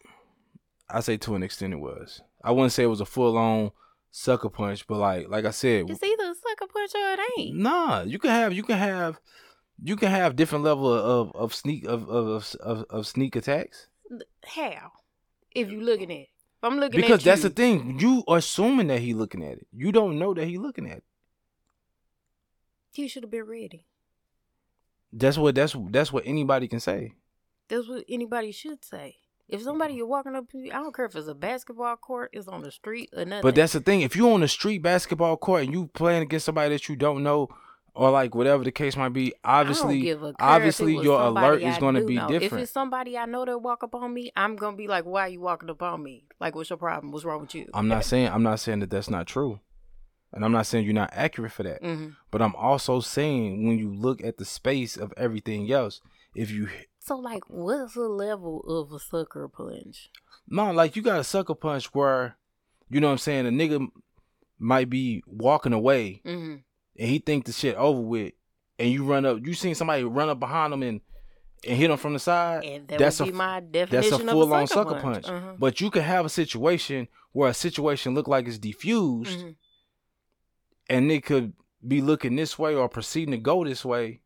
I 0.91 1.01
say 1.01 1.17
to 1.19 1.35
an 1.35 1.43
extent 1.43 1.73
it 1.73 1.81
was. 1.81 2.21
I 2.45 2.51
wouldn't 2.51 2.73
say 2.73 2.83
it 2.83 2.89
was 2.89 3.01
a 3.01 3.07
full 3.07 3.39
on 3.39 3.71
sucker 4.13 4.49
punch, 4.49 4.87
but 4.87 4.99
like 4.99 5.29
like 5.29 5.45
I 5.45 5.51
said, 5.51 5.91
it's 5.91 6.03
either 6.03 6.31
a 6.31 6.35
sucker 6.35 6.71
punch 6.73 6.93
or 6.95 7.13
it 7.15 7.21
ain't. 7.39 7.57
Nah, 7.57 8.03
you 8.03 8.21
can 8.21 8.31
have 8.31 8.53
you 8.53 8.63
can 8.63 8.79
have 8.79 9.19
you 9.83 9.97
can 9.97 10.11
have 10.11 10.37
different 10.37 10.65
level 10.65 10.93
of 10.93 11.33
of 11.35 11.53
sneak 11.53 11.85
of 11.85 12.09
of 12.09 12.55
of, 12.61 12.85
of 12.89 13.07
sneak 13.09 13.35
attacks. 13.35 13.89
How? 14.45 14.93
If 15.51 15.71
you 15.71 15.81
looking 15.81 16.11
at 16.11 16.17
it. 16.17 16.29
If 16.59 16.65
I'm 16.65 16.79
looking 16.79 17.01
because 17.01 17.25
that's 17.25 17.43
the 17.43 17.51
thing. 17.51 17.99
You 17.99 18.23
are 18.29 18.39
assuming 18.39 18.87
that 18.89 19.01
he 19.01 19.15
looking 19.15 19.43
at 19.43 19.59
it. 19.59 19.67
You 19.73 19.91
don't 19.91 20.19
know 20.19 20.33
that 20.35 20.47
he 20.47 20.59
looking 20.59 20.89
at 20.89 20.99
it. 20.99 21.05
You 22.95 23.09
should 23.09 23.25
have 23.25 23.31
been 23.31 23.47
ready. 23.47 23.87
That's 25.13 25.37
what 25.37 25.55
that's 25.55 25.75
that's 25.91 26.13
what 26.13 26.25
anybody 26.27 26.69
can 26.69 26.81
say. 26.81 27.15
That's 27.69 27.89
what 27.89 28.05
anybody 28.09 28.53
should 28.53 28.85
say. 28.85 29.17
If 29.49 29.63
somebody 29.63 29.95
you're 29.95 30.07
walking 30.07 30.35
up 30.35 30.49
to, 30.51 30.71
I 30.71 30.77
don't 30.77 30.95
care 30.95 31.05
if 31.05 31.15
it's 31.15 31.29
a 31.29 31.35
basketball 31.35 31.97
court, 31.97 32.31
it's 32.33 32.49
on 32.49 32.63
the 32.63 32.71
street 32.71 33.11
or 33.15 33.25
nothing. 33.25 33.43
But 33.43 33.55
that's 33.55 33.75
the 33.75 33.81
thing. 33.81 34.01
If 34.01 34.17
you're 34.17 34.33
on 34.33 34.41
the 34.41 34.49
street 34.49 34.79
basketball 34.79 35.37
court 35.37 35.65
and 35.65 35.73
you 35.73 35.89
playing 35.89 36.23
against 36.23 36.47
somebody 36.47 36.71
that 36.71 36.89
you 36.89 36.97
don't 36.97 37.23
know, 37.23 37.49
or 37.95 38.11
like 38.11 38.35
whatever 38.35 38.65
the 38.65 38.73
case 38.73 38.97
might 38.97 39.11
be, 39.11 39.35
obviously, 39.45 40.17
obviously 40.39 40.95
your 40.95 41.21
alert 41.21 41.63
is 41.63 41.77
going 41.79 41.95
to 41.95 42.05
be 42.05 42.17
know. 42.17 42.29
different. 42.29 42.53
If 42.55 42.59
it's 42.61 42.73
somebody 42.73 43.19
I 43.19 43.27
know 43.27 43.45
that 43.45 43.59
walk 43.59 43.85
up 43.85 43.95
on 43.95 44.15
me, 44.15 44.33
I'm 44.35 44.57
gonna 44.57 44.77
be 44.77 44.89
like, 44.89 45.05
"Why 45.05 45.27
are 45.27 45.29
you 45.29 45.41
walking 45.41 45.69
up 45.69 45.83
on 45.83 46.03
me? 46.03 46.25
Like, 46.41 46.55
what's 46.55 46.71
your 46.71 46.79
problem? 46.79 47.13
What's 47.13 47.25
wrong 47.25 47.43
with 47.43 47.55
you?" 47.55 47.69
I'm 47.75 47.89
not 47.89 48.05
saying 48.05 48.29
I'm 48.29 48.43
not 48.43 48.61
saying 48.61 48.81
that 48.81 48.91
that's 48.91 49.11
not 49.11 49.27
true, 49.27 49.61
and 50.33 50.45
I'm 50.45 50.53
not 50.53 50.67
saying 50.67 50.87
you're 50.87 50.95
not 50.95 51.11
accurate 51.13 51.53
for 51.53 51.65
that. 51.65 51.83
Mm-hmm. 51.83 52.11
But 52.31 52.41
I'm 52.41 52.57
also 52.57 53.01
saying 53.01 53.67
when 53.67 53.79
you 53.79 53.93
look 53.93 54.25
at 54.25 54.39
the 54.39 54.47
space 54.47 54.97
of 54.97 55.13
everything 55.17 55.71
else, 55.71 56.01
if 56.35 56.51
you 56.51 56.69
so 57.05 57.17
like, 57.17 57.43
what's 57.49 57.95
the 57.95 58.03
level 58.03 58.61
of 58.61 58.93
a 58.93 58.99
sucker 58.99 59.49
punch? 59.49 60.11
No, 60.49 60.71
like 60.71 60.95
you 60.95 61.03
got 61.03 61.21
a 61.21 61.25
sucker 61.25 61.55
punch 61.55 61.87
where, 61.95 62.37
you 62.91 63.01
know 63.01 63.09
what 63.09 63.13
I'm 63.13 63.19
saying, 63.19 63.47
a 63.47 63.51
nigga 63.51 63.89
might 64.59 64.89
be 64.89 65.23
walking 65.27 65.73
away 65.73 66.23
mm-hmm. 66.25 66.57
and 66.99 67.09
he 67.09 67.19
think 67.19 67.47
the 67.47 67.53
shit 67.53 67.75
over 67.77 68.01
with, 68.01 68.35
and 68.79 68.91
you 68.91 69.05
run 69.05 69.27
up, 69.27 69.45
you 69.45 69.55
seen 69.55 69.75
somebody 69.75 70.05
run 70.05 70.29
up 70.29 70.39
behind 70.39 70.73
him 70.73 70.83
and 70.83 71.01
and 71.65 71.77
hit 71.77 71.91
him 71.91 71.97
from 71.97 72.13
the 72.13 72.19
side, 72.19 72.65
and 72.65 72.89
that 72.89 72.99
that's 72.99 73.21
a 73.21 73.27
my 73.27 73.61
definition 73.61 74.11
that's 74.11 74.23
a 74.23 74.27
full 74.27 74.53
on 74.53 74.67
sucker 74.67 75.01
punch. 75.01 75.25
punch. 75.25 75.29
Uh-huh. 75.29 75.55
But 75.59 75.81
you 75.81 75.91
can 75.91 76.03
have 76.03 76.27
a 76.27 76.29
situation 76.29 77.09
where 77.33 77.51
a 77.51 77.55
situation 77.55 78.15
look 78.15 78.27
like 78.27 78.49
it's 78.49 78.59
diffused, 78.59 79.39
mm-hmm. 79.39 79.51
and 80.91 81.13
it 81.13 81.25
could 81.25 81.53
be 81.87 82.01
looking 82.01 82.37
this 82.37 82.59
way 82.59 82.75
or 82.75 82.89
proceeding 82.89 83.33
to 83.33 83.39
go 83.39 83.65
this 83.65 83.85
way, 83.85 84.22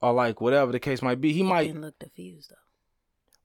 or 0.00 0.12
like 0.12 0.40
whatever 0.40 0.72
the 0.72 0.80
case 0.80 1.02
might 1.02 1.20
be. 1.20 1.32
He 1.32 1.40
it 1.40 1.44
might 1.44 1.76
look 1.76 1.98
diffused 1.98 2.50
though. 2.50 2.56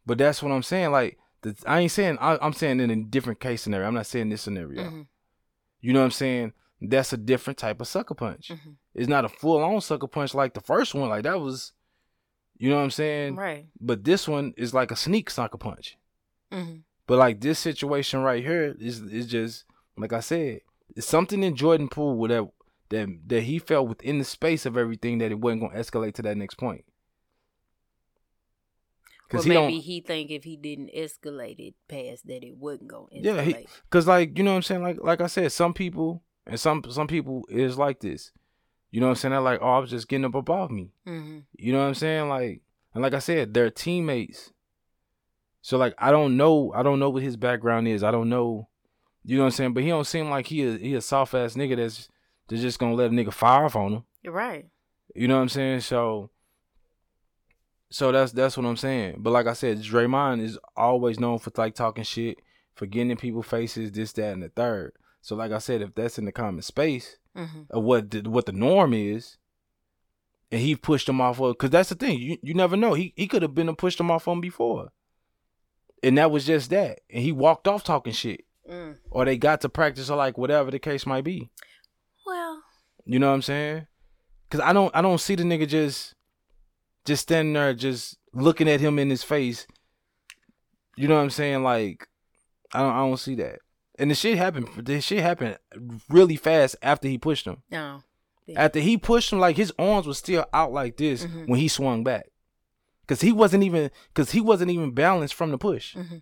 But 0.05 0.17
that's 0.17 0.43
what 0.43 0.51
I'm 0.51 0.63
saying. 0.63 0.91
Like 0.91 1.17
the, 1.41 1.55
I 1.65 1.79
ain't 1.81 1.91
saying 1.91 2.17
I, 2.19 2.37
am 2.45 2.53
saying 2.53 2.79
in 2.79 2.89
a 2.89 2.95
different 3.03 3.39
case 3.39 3.61
scenario. 3.61 3.87
I'm 3.87 3.93
not 3.93 4.05
saying 4.05 4.29
this 4.29 4.41
scenario. 4.41 4.83
Mm-hmm. 4.83 5.01
You 5.81 5.93
know 5.93 5.99
what 5.99 6.05
I'm 6.05 6.11
saying? 6.11 6.53
That's 6.81 7.13
a 7.13 7.17
different 7.17 7.57
type 7.57 7.79
of 7.79 7.87
sucker 7.87 8.13
punch. 8.13 8.49
Mm-hmm. 8.49 8.71
It's 8.95 9.07
not 9.07 9.25
a 9.25 9.29
full 9.29 9.63
on 9.63 9.81
sucker 9.81 10.07
punch 10.07 10.33
like 10.33 10.53
the 10.53 10.61
first 10.61 10.93
one. 10.93 11.09
Like 11.09 11.23
that 11.23 11.39
was 11.39 11.71
you 12.57 12.69
know 12.69 12.77
what 12.77 12.83
I'm 12.83 12.91
saying? 12.91 13.35
Right. 13.35 13.65
But 13.79 14.03
this 14.03 14.27
one 14.27 14.53
is 14.57 14.73
like 14.73 14.91
a 14.91 14.95
sneak 14.95 15.29
sucker 15.29 15.57
punch. 15.57 15.97
Mm-hmm. 16.51 16.77
But 17.07 17.17
like 17.17 17.41
this 17.41 17.59
situation 17.59 18.21
right 18.21 18.43
here 18.43 18.75
is 18.79 19.01
is 19.01 19.27
just 19.27 19.65
like 19.97 20.13
I 20.13 20.19
said, 20.19 20.61
it's 20.95 21.07
something 21.07 21.43
in 21.43 21.55
Jordan 21.55 21.89
Poole 21.89 22.27
that 22.27 22.47
that 22.93 23.09
that 23.27 23.41
he 23.43 23.59
felt 23.59 23.89
within 23.89 24.19
the 24.19 24.23
space 24.23 24.65
of 24.65 24.77
everything 24.77 25.17
that 25.17 25.31
it 25.31 25.39
wasn't 25.39 25.61
gonna 25.61 25.79
escalate 25.79 26.13
to 26.13 26.21
that 26.21 26.37
next 26.37 26.55
point. 26.55 26.85
Cause 29.29 29.47
well, 29.47 29.63
maybe 29.63 29.79
he, 29.79 29.95
he 29.95 30.01
think 30.01 30.29
if 30.29 30.43
he 30.43 30.55
didn't 30.55 30.91
escalate 30.95 31.59
it 31.59 31.73
past 31.87 32.27
that 32.27 32.43
it 32.43 32.55
wouldn't 32.57 32.87
go. 32.87 33.09
Escalate. 33.15 33.49
Yeah, 33.49 33.59
because 33.89 34.07
like 34.07 34.37
you 34.37 34.43
know 34.43 34.51
what 34.51 34.57
I'm 34.57 34.63
saying. 34.63 34.83
Like 34.83 34.97
like 35.01 35.21
I 35.21 35.27
said, 35.27 35.51
some 35.51 35.73
people 35.73 36.21
and 36.45 36.59
some 36.59 36.83
some 36.89 37.07
people 37.07 37.45
is 37.49 37.77
like 37.77 37.99
this. 37.99 38.31
You 38.91 38.99
know 38.99 39.07
what 39.07 39.11
I'm 39.11 39.15
saying? 39.15 39.31
They're 39.31 39.41
like, 39.41 39.59
oh, 39.59 39.71
I 39.71 39.79
was 39.79 39.89
just 39.89 40.07
getting 40.07 40.25
up 40.25 40.35
above 40.35 40.69
me. 40.69 40.91
Mm-hmm. 41.07 41.39
You 41.57 41.73
know 41.73 41.79
what 41.79 41.87
I'm 41.87 41.95
saying? 41.95 42.29
Like, 42.29 42.61
and 42.93 43.01
like 43.01 43.15
I 43.15 43.19
said, 43.19 43.55
they're 43.55 43.71
teammates. 43.71 44.53
So 45.63 45.77
like, 45.77 45.95
I 45.97 46.11
don't 46.11 46.37
know, 46.37 46.71
I 46.75 46.83
don't 46.83 46.99
know 46.99 47.09
what 47.09 47.23
his 47.23 47.37
background 47.37 47.87
is. 47.87 48.03
I 48.03 48.11
don't 48.11 48.29
know, 48.29 48.67
you 49.23 49.37
know 49.37 49.45
what 49.45 49.47
I'm 49.47 49.51
saying? 49.51 49.73
But 49.73 49.81
he 49.81 49.89
don't 49.89 50.05
seem 50.05 50.29
like 50.29 50.45
he 50.45 50.67
a, 50.67 50.77
he 50.77 50.93
a 50.93 51.01
soft 51.01 51.33
ass 51.33 51.55
nigga 51.55 51.77
that's 51.77 52.09
that's 52.47 52.61
just 52.61 52.79
gonna 52.79 52.95
let 52.95 53.11
a 53.11 53.13
nigga 53.13 53.33
fire 53.33 53.65
off 53.65 53.75
on 53.75 53.91
them. 53.91 54.03
You're 54.21 54.33
right. 54.33 54.65
You 55.15 55.27
know 55.27 55.35
what 55.35 55.41
I'm 55.41 55.49
saying? 55.49 55.81
So, 55.81 56.31
so 57.89 58.11
that's 58.11 58.31
that's 58.31 58.57
what 58.57 58.65
I'm 58.65 58.77
saying. 58.77 59.17
But 59.19 59.31
like 59.31 59.47
I 59.47 59.53
said, 59.53 59.79
Draymond 59.79 60.41
is 60.41 60.57
always 60.75 61.19
known 61.19 61.39
for 61.39 61.51
like 61.55 61.75
talking 61.75 62.03
shit, 62.03 62.39
for 62.75 62.85
getting 62.85 63.11
in 63.11 63.17
people's 63.17 63.45
faces, 63.45 63.91
this, 63.91 64.13
that, 64.13 64.33
and 64.33 64.43
the 64.43 64.49
third. 64.49 64.93
So 65.21 65.35
like 65.35 65.51
I 65.51 65.59
said, 65.59 65.81
if 65.81 65.95
that's 65.95 66.17
in 66.17 66.25
the 66.25 66.31
common 66.31 66.61
space 66.61 67.17
mm-hmm. 67.35 67.61
of 67.69 67.83
what 67.83 68.11
the, 68.11 68.21
what 68.29 68.45
the 68.45 68.51
norm 68.51 68.93
is, 68.93 69.37
and 70.51 70.61
he 70.61 70.75
pushed 70.75 71.07
him 71.07 71.21
off 71.21 71.39
of, 71.39 71.53
because 71.53 71.69
that's 71.69 71.89
the 71.89 71.95
thing, 71.95 72.19
you 72.19 72.37
you 72.41 72.53
never 72.53 72.75
know. 72.75 72.93
He 72.93 73.13
he 73.15 73.27
could 73.27 73.41
have 73.41 73.55
been 73.55 73.69
a 73.69 73.73
pushed 73.73 73.99
him 73.99 74.11
off 74.11 74.27
on 74.27 74.41
before, 74.41 74.91
and 76.01 76.17
that 76.17 76.31
was 76.31 76.45
just 76.45 76.69
that, 76.71 76.99
and 77.09 77.23
he 77.23 77.31
walked 77.31 77.67
off 77.67 77.83
talking 77.83 78.13
shit, 78.13 78.45
mm. 78.69 78.97
or 79.11 79.25
they 79.25 79.37
got 79.37 79.61
to 79.61 79.69
practice 79.69 80.09
or 80.09 80.17
like 80.17 80.37
whatever 80.37 80.71
the 80.71 80.79
case 80.79 81.05
might 81.05 81.23
be. 81.23 81.49
You 83.05 83.19
know 83.19 83.29
what 83.29 83.35
I'm 83.35 83.41
saying? 83.41 83.87
Because 84.49 84.65
I 84.65 84.73
don't 84.73 84.95
I 84.95 85.01
don't 85.01 85.19
see 85.19 85.35
the 85.35 85.43
nigga 85.43 85.67
just 85.67 86.15
just 87.05 87.23
standing 87.23 87.53
there 87.53 87.73
just 87.73 88.17
looking 88.33 88.69
at 88.69 88.79
him 88.79 88.99
in 88.99 89.09
his 89.09 89.23
face. 89.23 89.67
You 90.95 91.07
know 91.07 91.15
what 91.15 91.23
I'm 91.23 91.29
saying? 91.29 91.63
Like 91.63 92.07
I 92.73 92.79
don't 92.79 92.93
I 92.93 92.97
don't 92.99 93.17
see 93.17 93.35
that. 93.35 93.59
And 93.99 94.09
the 94.09 94.15
shit 94.15 94.37
happened. 94.37 94.69
The 94.77 95.01
shit 95.01 95.19
happened 95.19 95.57
really 96.09 96.35
fast 96.35 96.75
after 96.81 97.07
he 97.07 97.17
pushed 97.17 97.45
him. 97.45 97.61
No. 97.69 98.01
Yeah. 98.45 98.65
After 98.65 98.79
he 98.79 98.97
pushed 98.97 99.31
him, 99.31 99.39
like 99.39 99.55
his 99.55 99.71
arms 99.77 100.07
were 100.07 100.13
still 100.13 100.45
out 100.53 100.73
like 100.73 100.97
this 100.97 101.25
mm-hmm. 101.25 101.45
when 101.45 101.59
he 101.59 101.67
swung 101.67 102.03
back, 102.03 102.25
because 103.01 103.21
he 103.21 103.31
wasn't 103.31 103.63
even 103.63 103.89
because 104.13 104.31
he 104.31 104.41
wasn't 104.41 104.71
even 104.71 104.91
balanced 104.91 105.33
from 105.33 105.51
the 105.51 105.57
push. 105.57 105.95
Mm-hmm. 105.95 106.17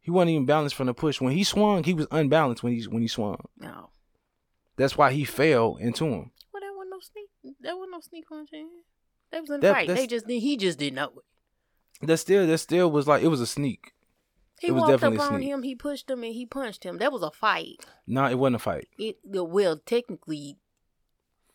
He 0.00 0.10
wasn't 0.10 0.30
even 0.30 0.46
balanced 0.46 0.74
from 0.74 0.86
the 0.86 0.94
push. 0.94 1.20
When 1.20 1.32
he 1.32 1.44
swung, 1.44 1.84
he 1.84 1.92
was 1.92 2.06
unbalanced 2.10 2.62
when 2.62 2.72
he 2.72 2.82
when 2.84 3.02
he 3.02 3.08
swung. 3.08 3.44
No. 3.58 3.90
That's 4.80 4.96
why 4.96 5.12
he 5.12 5.24
fell 5.24 5.76
into 5.76 6.06
him. 6.06 6.30
Well, 6.54 6.62
that 6.62 6.72
wasn't 6.74 6.90
no 6.90 7.00
sneak. 7.00 7.56
That 7.60 7.76
wasn't 7.76 7.92
no 7.92 8.00
sneak 8.00 8.26
punch 8.26 8.48
in. 8.54 8.66
That 9.30 9.42
was 9.42 9.50
in 9.50 9.60
that, 9.60 9.74
fight. 9.74 9.88
They 9.88 10.06
just 10.06 10.26
did. 10.26 10.40
he 10.40 10.56
just 10.56 10.78
didn't 10.78 10.94
know 10.94 11.12
it. 11.18 12.06
That 12.06 12.16
still 12.16 12.46
that 12.46 12.58
still 12.58 12.90
was 12.90 13.06
like 13.06 13.22
it 13.22 13.28
was 13.28 13.42
a 13.42 13.46
sneak. 13.46 13.92
He 14.58 14.68
it 14.68 14.72
was 14.72 14.80
walked 14.80 15.02
up 15.02 15.32
on 15.32 15.42
him. 15.42 15.64
He 15.64 15.74
pushed 15.74 16.08
him 16.08 16.24
and 16.24 16.32
he 16.32 16.46
punched 16.46 16.84
him. 16.84 16.96
That 16.96 17.12
was 17.12 17.22
a 17.22 17.30
fight. 17.30 17.84
No, 18.06 18.24
it 18.24 18.38
wasn't 18.38 18.56
a 18.56 18.58
fight. 18.58 18.88
It 18.98 19.18
well, 19.22 19.76
technically, 19.84 20.56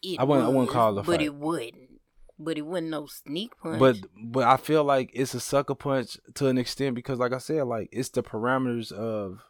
it 0.03 0.19
I 0.19 0.23
wouldn't. 0.23 0.45
Was, 0.45 0.53
I 0.53 0.57
wouldn't 0.57 0.71
call 0.71 0.97
it 0.97 1.01
a 1.01 1.03
fight. 1.03 1.11
But 1.11 1.21
it 1.23 1.33
wouldn't. 1.33 1.89
But 2.38 2.57
it 2.59 2.65
wasn't 2.67 2.89
no 2.89 3.07
sneak 3.07 3.57
punch. 3.57 3.79
But 3.79 3.97
but 4.23 4.43
I 4.43 4.57
feel 4.57 4.83
like 4.83 5.09
it's 5.15 5.33
a 5.33 5.39
sucker 5.39 5.73
punch 5.73 6.19
to 6.35 6.45
an 6.45 6.59
extent 6.59 6.93
because, 6.93 7.17
like 7.17 7.33
I 7.33 7.39
said, 7.39 7.63
like 7.63 7.89
it's 7.91 8.09
the 8.09 8.21
parameters 8.21 8.91
of 8.91 9.43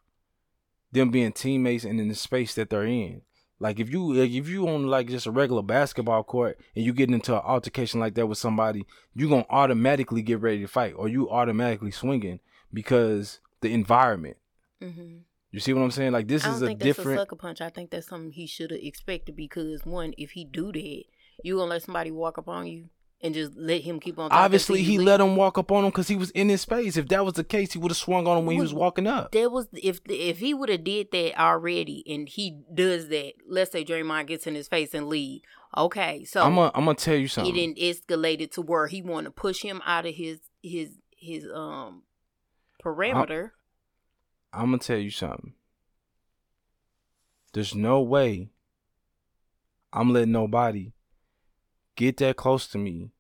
them 0.94 1.12
being 1.12 1.34
teammates 1.34 1.84
and 1.84 2.00
in 2.00 2.08
the 2.08 2.16
space 2.16 2.56
that 2.56 2.70
they're 2.70 2.86
in. 2.86 3.24
Like 3.60 3.80
if 3.80 3.90
you 3.90 4.22
if 4.22 4.50
you 4.50 4.68
on 4.68 4.88
like 4.88 5.08
just 5.08 5.26
a 5.26 5.32
regular 5.32 5.62
basketball 5.62 6.24
court 6.24 6.60
and 6.76 6.84
you 6.84 6.94
get 6.94 7.10
into 7.10 7.34
an 7.34 7.42
altercation 7.44 8.00
like 8.00 8.16
that 8.16 8.28
with 8.28 8.38
somebody, 8.38 8.86
you 9.14 9.30
gonna 9.30 9.46
automatically 9.50 10.22
get 10.22 10.42
ready 10.42 10.60
to 10.62 10.68
fight, 10.68 10.94
or 10.96 11.08
you 11.08 11.30
automatically 11.30 11.92
swinging 11.92 12.42
because 12.74 13.40
the 13.62 13.74
environment. 13.74 14.38
Mm-hmm. 14.82 15.20
You 15.52 15.60
see 15.62 15.72
what 15.72 15.84
I'm 15.84 15.92
saying? 15.92 16.12
Like 16.12 16.28
this 16.28 16.46
is 16.46 16.62
a 16.62 16.76
different 16.76 17.18
a 17.18 17.22
sucker 17.22 17.38
punch. 17.38 17.62
I 17.62 17.70
think 17.70 17.92
that's 17.92 18.08
something 18.08 18.32
he 18.32 18.46
should 18.46 18.72
have 18.72 18.82
expected 18.82 19.38
because 19.38 19.86
one, 19.86 20.14
if 20.18 20.32
he 20.32 20.44
do 20.44 20.74
that, 20.74 21.04
you 21.44 21.56
gonna 21.56 21.70
let 21.70 21.84
somebody 21.84 22.12
walk 22.12 22.38
up 22.38 22.50
on 22.50 22.68
you 22.68 22.90
and 23.22 23.34
just 23.34 23.56
let 23.56 23.82
him 23.82 24.00
keep 24.00 24.20
on. 24.20 24.32
Obviously, 24.32 24.84
he 24.84 24.98
let 24.98 25.22
him 25.22 25.36
walk 25.36 25.58
up 25.58 25.72
on 25.72 25.84
him 25.84 25.90
because 25.90 26.08
he 26.08 26.16
was 26.16 26.32
in 26.32 26.50
his 26.50 26.62
space. 26.62 26.98
If 26.98 27.08
that 27.10 27.26
was 27.26 27.34
the 27.34 27.44
case, 27.44 27.74
he 27.74 27.80
would 27.80 27.92
have 27.92 27.98
swung 27.98 28.28
on 28.28 28.38
him 28.38 28.46
when 28.46 28.56
well, 28.56 28.58
he 28.58 28.62
was 28.62 28.74
walking 28.74 29.08
up. 29.08 29.32
That 29.32 29.52
was 29.52 29.68
if 29.74 30.02
if 30.10 30.40
he 30.40 30.54
would 30.54 30.70
have 30.70 30.84
did 30.84 31.12
that 31.12 31.40
already, 31.40 32.04
and 32.08 32.28
he 32.30 32.60
does 32.74 33.10
that. 33.10 33.34
Let's 33.48 33.72
say 33.72 33.84
Draymond 33.84 34.28
gets 34.28 34.48
in 34.48 34.56
his 34.56 34.68
face 34.68 34.94
and 34.94 35.08
leave. 35.08 35.42
Okay, 35.76 36.24
so 36.24 36.42
I'm 36.42 36.56
gonna 36.56 36.72
I'm 36.74 36.86
gonna 36.86 36.96
tell 36.96 37.16
you 37.16 37.28
something. 37.28 37.54
It 37.54 37.58
didn't 37.58 37.78
escalate 37.78 38.42
it 38.42 38.52
to 38.54 38.62
where 38.62 38.88
he 38.88 39.02
want 39.02 39.26
to 39.26 39.32
push 39.32 39.62
him 39.62 39.82
out 39.86 40.06
of 40.06 40.16
his 40.16 40.40
his 40.62 40.92
his 41.18 41.46
um 41.54 42.04
parameter. 42.84 43.52
I'm, 44.54 44.62
I'm 44.62 44.66
gonna 44.68 44.80
tell 44.80 44.98
you 44.98 45.12
something. 45.12 45.54
There's 47.54 47.74
no 47.74 48.02
way 48.02 48.50
I'm 49.92 50.12
letting 50.12 50.34
nobody 50.34 50.92
get 51.96 52.18
that 52.18 52.36
close 52.36 52.68
to 52.68 52.78
me 52.78 53.12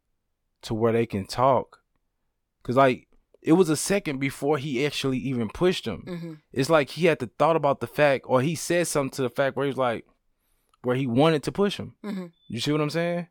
to 0.62 0.74
where 0.74 0.94
they 0.94 1.06
can 1.06 1.26
talk. 1.26 1.82
Cause 2.64 2.76
like 2.76 3.08
it 3.42 3.54
was 3.54 3.70
a 3.70 3.78
second 3.78 4.20
before 4.20 4.58
he 4.58 4.86
actually 4.86 5.20
even 5.20 5.50
pushed 5.50 5.86
him. 5.86 6.04
Mm-hmm. 6.08 6.34
It's 6.52 6.70
like 6.70 6.90
he 6.90 7.06
had 7.06 7.20
to 7.20 7.30
thought 7.38 7.56
about 7.56 7.80
the 7.80 7.88
fact, 7.88 8.26
or 8.28 8.42
he 8.42 8.56
said 8.56 8.88
something 8.88 9.16
to 9.18 9.22
the 9.22 9.30
fact 9.30 9.56
where 9.56 9.66
he 9.66 9.70
was 9.70 9.78
like, 9.78 10.08
where 10.82 10.96
he 10.96 11.06
wanted 11.06 11.44
to 11.44 11.52
push 11.52 11.78
him. 11.78 11.94
Mm-hmm. 12.04 12.26
You 12.48 12.60
see 12.60 12.72
what 12.72 12.82
I'm 12.82 12.90
saying? 12.90 13.28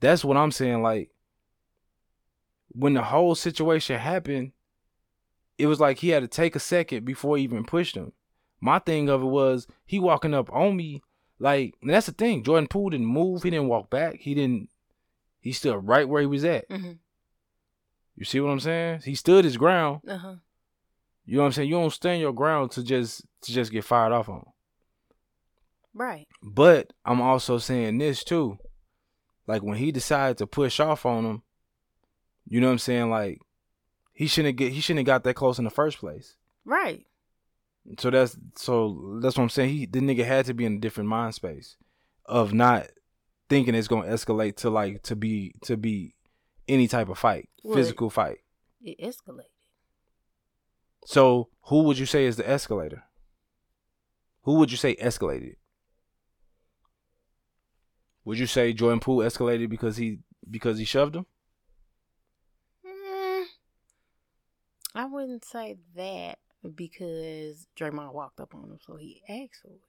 That's 0.00 0.24
what 0.24 0.38
I'm 0.38 0.50
saying. 0.50 0.82
Like 0.82 1.10
when 2.70 2.94
the 2.94 3.02
whole 3.02 3.34
situation 3.34 3.98
happened, 3.98 4.52
it 5.58 5.66
was 5.66 5.80
like 5.80 5.98
he 5.98 6.08
had 6.08 6.22
to 6.22 6.28
take 6.28 6.56
a 6.56 6.60
second 6.60 7.04
before 7.04 7.36
he 7.36 7.44
even 7.44 7.64
pushed 7.64 7.96
him. 7.96 8.12
My 8.60 8.78
thing 8.78 9.08
of 9.08 9.22
it 9.22 9.26
was 9.26 9.66
he 9.84 9.98
walking 9.98 10.34
up 10.34 10.50
on 10.52 10.76
me, 10.76 11.02
like 11.38 11.74
that's 11.82 12.06
the 12.06 12.12
thing. 12.12 12.44
Jordan 12.44 12.68
Poole 12.68 12.90
didn't 12.90 13.06
move. 13.06 13.42
He 13.42 13.50
didn't 13.50 13.68
walk 13.68 13.90
back. 13.90 14.16
He 14.20 14.34
didn't. 14.34 14.68
He 15.40 15.52
stood 15.52 15.76
right 15.76 16.08
where 16.08 16.20
he 16.20 16.26
was 16.26 16.44
at. 16.44 16.68
Mm-hmm. 16.68 16.92
You 18.16 18.24
see 18.24 18.40
what 18.40 18.50
I'm 18.50 18.60
saying? 18.60 19.00
He 19.04 19.14
stood 19.14 19.44
his 19.44 19.56
ground. 19.56 20.00
Uh-huh. 20.08 20.36
You 21.26 21.36
know 21.36 21.42
what 21.42 21.46
I'm 21.46 21.52
saying? 21.52 21.68
You 21.68 21.74
don't 21.74 21.90
stand 21.90 22.20
your 22.20 22.32
ground 22.32 22.70
to 22.72 22.82
just 22.82 23.24
to 23.42 23.52
just 23.52 23.72
get 23.72 23.84
fired 23.84 24.12
off 24.12 24.28
on. 24.28 24.44
Right. 25.92 26.26
But 26.42 26.92
I'm 27.04 27.20
also 27.20 27.58
saying 27.58 27.98
this 27.98 28.24
too. 28.24 28.58
Like 29.46 29.62
when 29.62 29.78
he 29.78 29.92
decided 29.92 30.38
to 30.38 30.46
push 30.46 30.80
off 30.80 31.06
on 31.06 31.24
him, 31.24 31.42
you 32.46 32.60
know 32.60 32.68
what 32.68 32.72
I'm 32.72 32.78
saying? 32.78 33.10
Like 33.10 33.40
he 34.12 34.26
shouldn't 34.26 34.56
get 34.56 34.72
he 34.72 34.80
shouldn't 34.80 35.06
have 35.06 35.12
got 35.12 35.24
that 35.24 35.34
close 35.34 35.58
in 35.58 35.64
the 35.64 35.70
first 35.70 35.98
place. 35.98 36.36
Right. 36.64 37.06
So 37.98 38.10
that's 38.10 38.36
so 38.56 39.18
that's 39.20 39.36
what 39.36 39.44
I'm 39.44 39.50
saying. 39.50 39.70
He 39.70 39.86
the 39.86 40.00
nigga 40.00 40.24
had 40.24 40.46
to 40.46 40.54
be 40.54 40.64
in 40.64 40.76
a 40.76 40.80
different 40.80 41.08
mind 41.08 41.34
space 41.34 41.76
of 42.24 42.54
not 42.54 42.86
thinking 43.48 43.74
it's 43.74 43.88
gonna 43.88 44.08
escalate 44.08 44.56
to 44.56 44.70
like 44.70 45.02
to 45.02 45.16
be 45.16 45.54
to 45.62 45.76
be 45.76 46.14
any 46.66 46.88
type 46.88 47.08
of 47.08 47.18
fight, 47.18 47.48
well, 47.62 47.76
physical 47.76 48.08
fight. 48.08 48.38
It 48.80 48.98
escalated. 49.00 49.50
So 51.04 51.50
who 51.64 51.82
would 51.82 51.98
you 51.98 52.06
say 52.06 52.24
is 52.24 52.36
the 52.36 52.48
escalator? 52.48 53.04
Who 54.42 54.54
would 54.54 54.70
you 54.70 54.76
say 54.76 54.96
escalated? 54.96 55.56
Would 58.24 58.38
you 58.38 58.46
say 58.46 58.72
Jordan 58.72 59.00
Poole 59.00 59.18
escalated 59.18 59.68
because 59.68 59.98
he 59.98 60.20
because 60.50 60.78
he 60.78 60.86
shoved 60.86 61.16
him? 61.16 61.26
Mm, 62.86 63.44
I 64.94 65.04
wouldn't 65.04 65.44
say 65.44 65.76
that 65.94 66.38
because 66.70 67.66
Draymond 67.76 68.12
walked 68.12 68.40
up 68.40 68.54
on 68.54 68.64
him, 68.64 68.78
so 68.84 68.96
he 68.96 69.22
asked 69.28 69.62
for 69.62 69.68
it. 69.68 69.80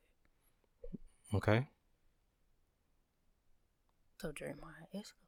Okay. 1.33 1.67
So 4.19 4.29
Draymond 4.29 4.89
escalated. 4.93 5.25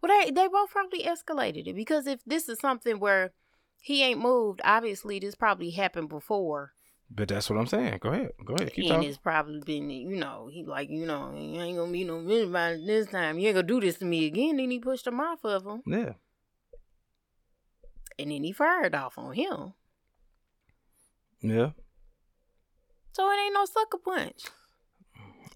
Well, 0.00 0.20
they 0.20 0.30
they 0.30 0.48
both 0.48 0.70
probably 0.70 1.02
escalated 1.04 1.66
it 1.66 1.74
because 1.74 2.06
if 2.06 2.20
this 2.24 2.48
is 2.48 2.58
something 2.60 2.98
where 3.00 3.32
he 3.80 4.02
ain't 4.02 4.20
moved, 4.20 4.60
obviously 4.64 5.18
this 5.18 5.34
probably 5.34 5.70
happened 5.70 6.08
before. 6.08 6.72
But 7.14 7.28
that's 7.28 7.50
what 7.50 7.58
I'm 7.58 7.66
saying. 7.66 7.98
Go 8.00 8.10
ahead. 8.10 8.30
Go 8.44 8.54
ahead. 8.54 8.72
Keep 8.72 8.84
and 8.84 8.92
talking. 8.94 9.08
it's 9.08 9.18
probably 9.18 9.60
been, 9.60 9.90
you 9.90 10.16
know, 10.16 10.48
he 10.50 10.64
like, 10.64 10.88
you 10.88 11.04
know, 11.04 11.32
you 11.36 11.60
ain't 11.60 11.76
gonna 11.76 11.92
be 11.92 12.04
no 12.04 12.20
anybody 12.20 12.86
this 12.86 13.08
time. 13.08 13.38
You 13.38 13.48
ain't 13.48 13.56
gonna 13.56 13.66
do 13.66 13.80
this 13.80 13.98
to 13.98 14.04
me 14.06 14.26
again. 14.26 14.56
Then 14.56 14.70
he 14.70 14.78
pushed 14.78 15.06
him 15.06 15.20
off 15.20 15.44
of 15.44 15.66
him. 15.66 15.82
Yeah. 15.84 16.12
And 18.18 18.30
then 18.30 18.44
he 18.44 18.52
fired 18.52 18.94
off 18.94 19.18
on 19.18 19.34
him. 19.34 19.74
Yeah. 21.42 21.70
So 23.12 23.30
it 23.30 23.36
ain't 23.44 23.54
no 23.54 23.64
sucker 23.66 23.98
punch. 23.98 24.44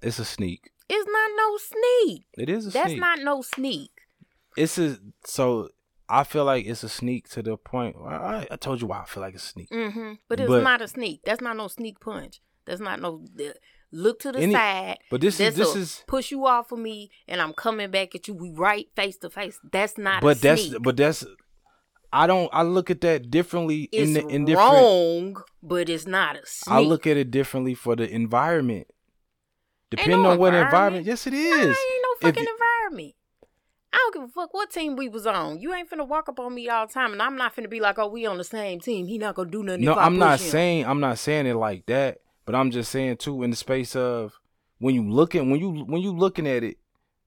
It's 0.03 0.18
a 0.18 0.25
sneak. 0.25 0.70
It's 0.88 1.09
not 1.11 1.31
no 1.37 1.57
sneak. 1.57 2.27
It 2.37 2.49
is 2.49 2.66
a 2.66 2.70
That's 2.70 2.90
sneak. 2.90 3.01
not 3.01 3.18
no 3.20 3.42
sneak. 3.42 3.90
It's 4.57 4.79
a 4.79 4.99
so 5.25 5.70
I 6.09 6.25
feel 6.25 6.44
like 6.44 6.66
it's 6.66 6.85
a 6.85 6.88
sneak 6.88 7.29
to 7.31 7.42
the 7.42 7.57
point. 7.57 7.96
I, 8.05 8.46
I 8.51 8.57
told 8.57 8.81
you 8.81 8.87
why 8.87 9.01
I 9.01 9.05
feel 9.07 9.22
like 9.22 9.35
a 9.35 9.40
sneak. 9.40 9.70
Mm-hmm. 9.70 10.12
But 10.29 10.40
it's 10.40 10.49
but, 10.49 10.62
not 10.62 10.83
a 10.83 10.88
sneak. 10.88 11.22
That's 11.25 11.40
not 11.40 11.57
no 11.57 11.68
sneak 11.68 11.99
punch. 12.01 12.40
That's 12.64 12.81
not 12.81 13.01
no 13.01 13.25
look 13.90 14.20
to 14.20 14.33
the 14.33 14.40
any, 14.40 14.53
side. 14.53 14.99
But 15.11 15.20
this 15.20 15.40
is 15.40 15.57
this 15.57 15.75
is 15.75 16.05
push 16.07 16.31
you 16.31 16.46
off 16.46 16.70
of 16.72 16.79
me, 16.79 17.11
and 17.27 17.40
I'm 17.40 17.53
coming 17.53 17.90
back 17.90 18.14
at 18.14 18.29
you. 18.29 18.35
We 18.35 18.51
right 18.51 18.88
face 18.94 19.16
to 19.18 19.31
face. 19.31 19.59
That's 19.72 19.99
not. 19.99 20.22
But 20.22 20.40
that's 20.40 20.62
sneak. 20.62 20.83
but 20.83 20.96
that's. 20.96 21.25
I 22.16 22.26
don't. 22.26 22.48
I 22.50 22.62
look 22.62 22.90
at 22.90 23.02
that 23.02 23.31
differently. 23.31 23.90
It's 23.92 24.09
in 24.09 24.14
the, 24.14 24.26
in 24.35 24.57
wrong, 24.57 25.37
but 25.62 25.90
it's 25.90 26.07
not 26.07 26.37
a 26.37 26.46
sneak. 26.46 26.74
I 26.74 26.81
look 26.81 27.07
at 27.07 27.18
it 27.18 27.31
differently 27.31 27.74
for 27.74 27.94
the 27.94 28.09
environment. 28.09 28.87
Depending 29.90 30.22
no 30.22 30.31
on 30.31 30.38
what 30.38 30.55
environment. 30.55 31.05
Yes, 31.05 31.26
it 31.26 31.35
is. 31.35 31.50
Nah, 31.50 31.66
ain't 31.66 31.68
no 31.68 32.29
fucking 32.29 32.42
if, 32.42 32.48
environment. 32.48 33.14
I 33.92 33.96
don't 33.98 34.14
give 34.14 34.22
a 34.22 34.29
fuck 34.29 34.55
what 34.55 34.70
team 34.70 34.96
we 34.96 35.11
was 35.11 35.26
on. 35.26 35.61
You 35.61 35.74
ain't 35.74 35.90
finna 35.90 36.09
walk 36.09 36.31
up 36.31 36.40
on 36.40 36.55
me 36.55 36.70
all 36.70 36.87
the 36.87 36.92
time, 36.94 37.12
and 37.12 37.20
I'm 37.20 37.37
not 37.37 37.55
finna 37.55 37.68
be 37.68 37.81
like, 37.81 37.98
"Oh, 37.98 38.09
we 38.09 38.24
on 38.24 38.38
the 38.38 38.44
same 38.44 38.81
team." 38.81 39.07
He 39.07 39.18
not 39.18 39.35
gonna 39.35 39.50
do 39.50 39.62
nothing. 39.62 39.85
No, 39.85 39.92
I'm 39.92 40.18
not 40.18 40.40
him. 40.40 40.48
saying 40.48 40.87
I'm 40.87 41.00
not 41.00 41.18
saying 41.18 41.44
it 41.44 41.57
like 41.57 41.85
that, 41.85 42.22
but 42.46 42.55
I'm 42.55 42.70
just 42.70 42.90
saying 42.90 43.18
too 43.18 43.42
in 43.42 43.50
the 43.50 43.57
space 43.57 43.94
of 43.94 44.40
when 44.79 44.94
you 44.94 45.07
looking 45.07 45.50
when 45.50 45.61
you 45.61 45.85
when 45.85 46.00
you 46.00 46.12
looking 46.16 46.48
at 46.48 46.64
it 46.64 46.79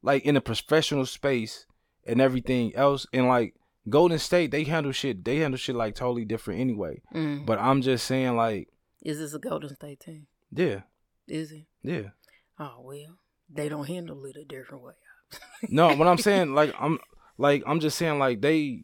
like 0.01 0.25
in 0.25 0.35
a 0.35 0.41
professional 0.41 1.05
space 1.05 1.67
and 2.07 2.19
everything 2.19 2.75
else, 2.75 3.05
and 3.13 3.27
like 3.27 3.53
Golden 3.89 4.19
State, 4.19 4.51
they 4.51 4.63
handle 4.63 4.91
shit. 4.91 5.23
They 5.23 5.37
handle 5.37 5.57
shit 5.57 5.75
like 5.75 5.95
totally 5.95 6.25
different 6.25 6.59
anyway. 6.59 7.01
Mm. 7.13 7.45
But 7.45 7.59
I'm 7.59 7.81
just 7.81 8.05
saying 8.05 8.35
like, 8.35 8.69
is 9.03 9.19
this 9.19 9.33
a 9.33 9.39
Golden 9.39 9.73
State 9.75 9.99
team? 9.99 10.27
Yeah. 10.51 10.81
Is 11.27 11.51
it? 11.51 11.65
Yeah. 11.83 12.09
Oh 12.59 12.81
well, 12.81 13.19
they 13.49 13.69
don't 13.69 13.87
handle 13.87 14.23
it 14.25 14.35
a 14.35 14.45
different 14.45 14.83
way 14.83 14.93
no, 15.69 15.93
what 15.95 16.07
I'm 16.07 16.17
saying, 16.17 16.53
like 16.53 16.73
I'm 16.79 16.99
like 17.37 17.63
I'm 17.65 17.79
just 17.79 17.97
saying 17.97 18.19
like 18.19 18.41
they 18.41 18.83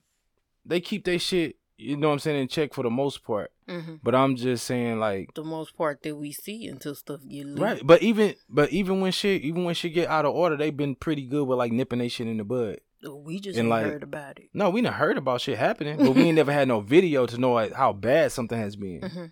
they 0.66 0.80
keep 0.80 1.06
their 1.06 1.20
shit, 1.20 1.58
you 1.78 1.98
know 1.98 2.08
what 2.08 2.14
I'm 2.14 2.20
saying, 2.20 2.42
in 2.42 2.48
check 2.48 2.74
for 2.74 2.84
the 2.84 2.90
most 2.90 3.24
part. 3.24 3.52
Mm-hmm. 3.68 3.96
But 4.04 4.14
I'm 4.14 4.36
just 4.36 4.66
saying 4.66 5.00
like 5.00 5.34
the 5.34 5.44
most 5.44 5.76
part 5.76 6.04
that 6.04 6.16
we 6.16 6.32
see 6.32 6.68
until 6.68 6.96
stuff 6.96 7.22
get 7.28 7.46
leaked. 7.46 7.60
Right. 7.60 7.82
But 7.84 8.04
even 8.04 8.36
but 8.50 8.72
even 8.72 9.02
when 9.02 9.12
shit 9.12 9.42
even 9.42 9.64
when 9.64 9.76
shit 9.76 9.94
get 9.94 10.08
out 10.08 10.26
of 10.26 10.34
order, 10.36 10.58
they've 10.58 10.76
been 10.76 10.96
pretty 10.96 11.26
good 11.26 11.46
with 11.46 11.58
like 11.58 11.72
nipping 11.72 12.00
their 12.00 12.10
shit 12.10 12.28
in 12.28 12.38
the 12.38 12.44
bud. 12.44 12.80
We 13.06 13.40
just 13.40 13.58
and, 13.58 13.70
like, 13.70 13.86
heard 13.86 14.04
about 14.04 14.40
it. 14.40 14.50
No, 14.54 14.70
we 14.70 14.82
didn't 14.82 14.96
heard 14.96 15.18
about 15.18 15.42
shit 15.42 15.58
happening, 15.58 15.98
but 15.98 16.12
we 16.16 16.24
ain't 16.24 16.36
never 16.36 16.52
had 16.52 16.68
no 16.68 16.80
video 16.80 17.26
to 17.26 17.38
know 17.38 17.54
like, 17.54 17.74
how 17.74 17.94
bad 17.94 18.32
something 18.32 18.58
has 18.58 18.76
been. 18.76 19.02
Mm-hmm. 19.02 19.26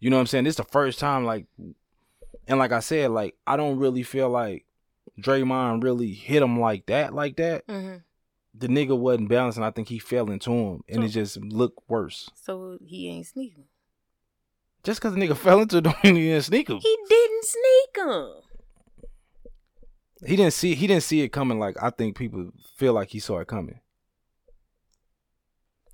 You 0.00 0.10
know 0.10 0.16
what 0.16 0.20
I'm 0.20 0.26
saying? 0.26 0.44
This 0.44 0.52
is 0.52 0.56
the 0.56 0.64
first 0.64 0.98
time, 0.98 1.24
like, 1.24 1.46
and 2.48 2.58
like 2.58 2.72
I 2.72 2.80
said, 2.80 3.10
like 3.10 3.36
I 3.46 3.56
don't 3.56 3.78
really 3.78 4.02
feel 4.02 4.30
like 4.30 4.64
Draymond 5.20 5.82
really 5.82 6.12
hit 6.12 6.42
him 6.42 6.58
like 6.58 6.86
that, 6.86 7.14
like 7.14 7.36
that, 7.36 7.66
mm-hmm. 7.66 7.96
the 8.54 8.68
nigga 8.68 8.98
wasn't 8.98 9.28
balancing. 9.28 9.62
I 9.62 9.70
think 9.70 9.88
he 9.88 9.98
fell 9.98 10.30
into 10.30 10.50
him, 10.50 10.82
and 10.88 11.04
it 11.04 11.08
just 11.08 11.36
looked 11.38 11.78
worse. 11.88 12.30
So 12.34 12.78
he 12.84 13.08
ain't 13.08 13.26
sneaking. 13.26 13.64
Just 14.82 15.00
because 15.00 15.14
the 15.14 15.20
nigga 15.20 15.36
fell 15.36 15.60
into 15.60 15.78
it, 15.78 15.86
he 16.02 16.12
didn't 16.12 16.42
sneak 16.42 16.68
him. 16.68 16.78
He 16.78 16.96
didn't 17.08 17.44
sneak 17.44 18.06
him. 18.06 18.32
He 20.24 20.36
didn't 20.36 20.52
see. 20.52 20.74
He 20.74 20.86
didn't 20.86 21.02
see 21.02 21.22
it 21.22 21.30
coming. 21.30 21.58
Like 21.58 21.76
I 21.82 21.90
think 21.90 22.16
people 22.16 22.50
feel 22.76 22.92
like 22.92 23.08
he 23.10 23.18
saw 23.18 23.38
it 23.38 23.48
coming. 23.48 23.80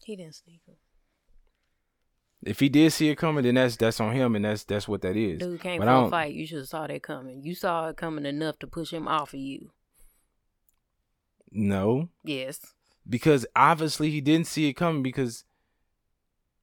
He 0.05 0.17
didn't 0.17 0.35
sneak 0.37 0.61
him. 0.67 0.77
If 2.45 2.61
he 2.61 2.69
did 2.69 2.93
see 2.93 3.09
it 3.09 3.17
coming, 3.17 3.45
then 3.45 3.55
that's 3.55 3.77
that's 3.77 4.01
on 4.01 4.15
him, 4.15 4.37
and 4.37 4.45
that's 4.45 4.65
that's 4.65 4.87
what 4.87 5.03
that 5.03 5.17
is. 5.17 5.41
Dude 5.41 5.61
came 5.61 5.81
but 5.81 5.87
for 5.87 6.07
a 6.07 6.11
fight. 6.11 6.35
You 6.35 6.47
should 6.47 6.59
have 6.59 6.69
saw 6.69 6.87
that 6.87 7.03
coming. 7.03 7.43
You 7.43 7.55
saw 7.55 7.89
it 7.89 7.97
coming 7.97 8.27
enough 8.27 8.59
to 8.61 8.67
push 8.67 8.93
him 8.93 9.09
off 9.09 9.35
of 9.35 9.41
you. 9.41 9.71
No. 11.51 12.09
Yes. 12.25 12.61
Because 13.09 13.47
obviously 13.57 14.11
he 14.11 14.21
didn't 14.21 14.47
see 14.47 14.69
it 14.69 14.75
coming 14.75 15.03
because 15.03 15.45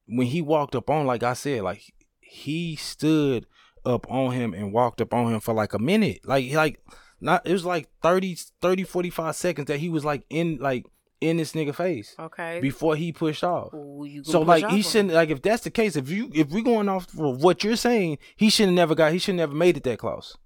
when 0.06 0.28
he 0.28 0.42
walked 0.42 0.76
up 0.76 0.90
on, 0.90 1.06
like 1.06 1.24
I 1.24 1.34
said, 1.34 1.64
like 1.64 1.94
he 2.20 2.76
stood 2.76 3.46
up 3.86 4.10
on 4.10 4.32
him 4.32 4.54
and 4.54 4.74
walked 4.74 5.02
up 5.02 5.14
on 5.14 5.34
him 5.34 5.40
for 5.40 5.54
like 5.54 5.74
a 5.74 5.80
minute. 5.80 6.20
Like 6.26 6.52
like 6.54 6.80
not 7.24 7.48
it 7.48 7.54
was 7.54 7.66
like 7.66 7.90
30, 8.02 8.38
30 8.62 8.84
45 8.84 9.36
seconds 9.36 9.68
that 9.68 9.80
he 9.80 9.90
was 9.90 10.04
like 10.06 10.24
in 10.30 10.58
like 10.58 10.86
in 11.22 11.38
this 11.38 11.54
nigga 11.54 11.74
face. 11.74 12.16
Okay. 12.20 12.60
Before 12.60 12.96
he 12.96 13.12
pushed 13.12 13.44
off. 13.44 13.74
Ooh, 13.74 14.24
so 14.24 14.42
like 14.42 14.68
he 14.68 14.82
shouldn't 14.82 15.14
like 15.14 15.30
if 15.30 15.42
that's 15.42 15.64
the 15.64 15.72
case, 15.72 15.96
if 15.96 16.10
you 16.10 16.30
if 16.34 16.50
we 16.50 16.62
going 16.62 16.90
off 16.90 17.08
of 17.18 17.42
what 17.42 17.64
you're 17.64 17.76
saying, 17.76 18.18
he 18.36 18.50
should 18.50 18.68
have 18.68 18.76
never 18.76 18.94
got 18.94 19.14
he 19.14 19.20
should 19.20 19.36
never 19.36 19.54
made 19.54 19.78
it 19.78 19.84
that 19.84 20.00
close. 20.00 20.38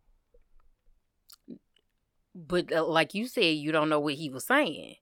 But 2.36 2.72
uh, 2.72 2.86
like 2.86 3.16
you 3.16 3.28
said, 3.28 3.56
you 3.56 3.72
don't 3.72 3.90
know 3.90 4.00
what 4.00 4.13
he 4.13 4.30
was 4.30 4.46
saying. 4.46 4.96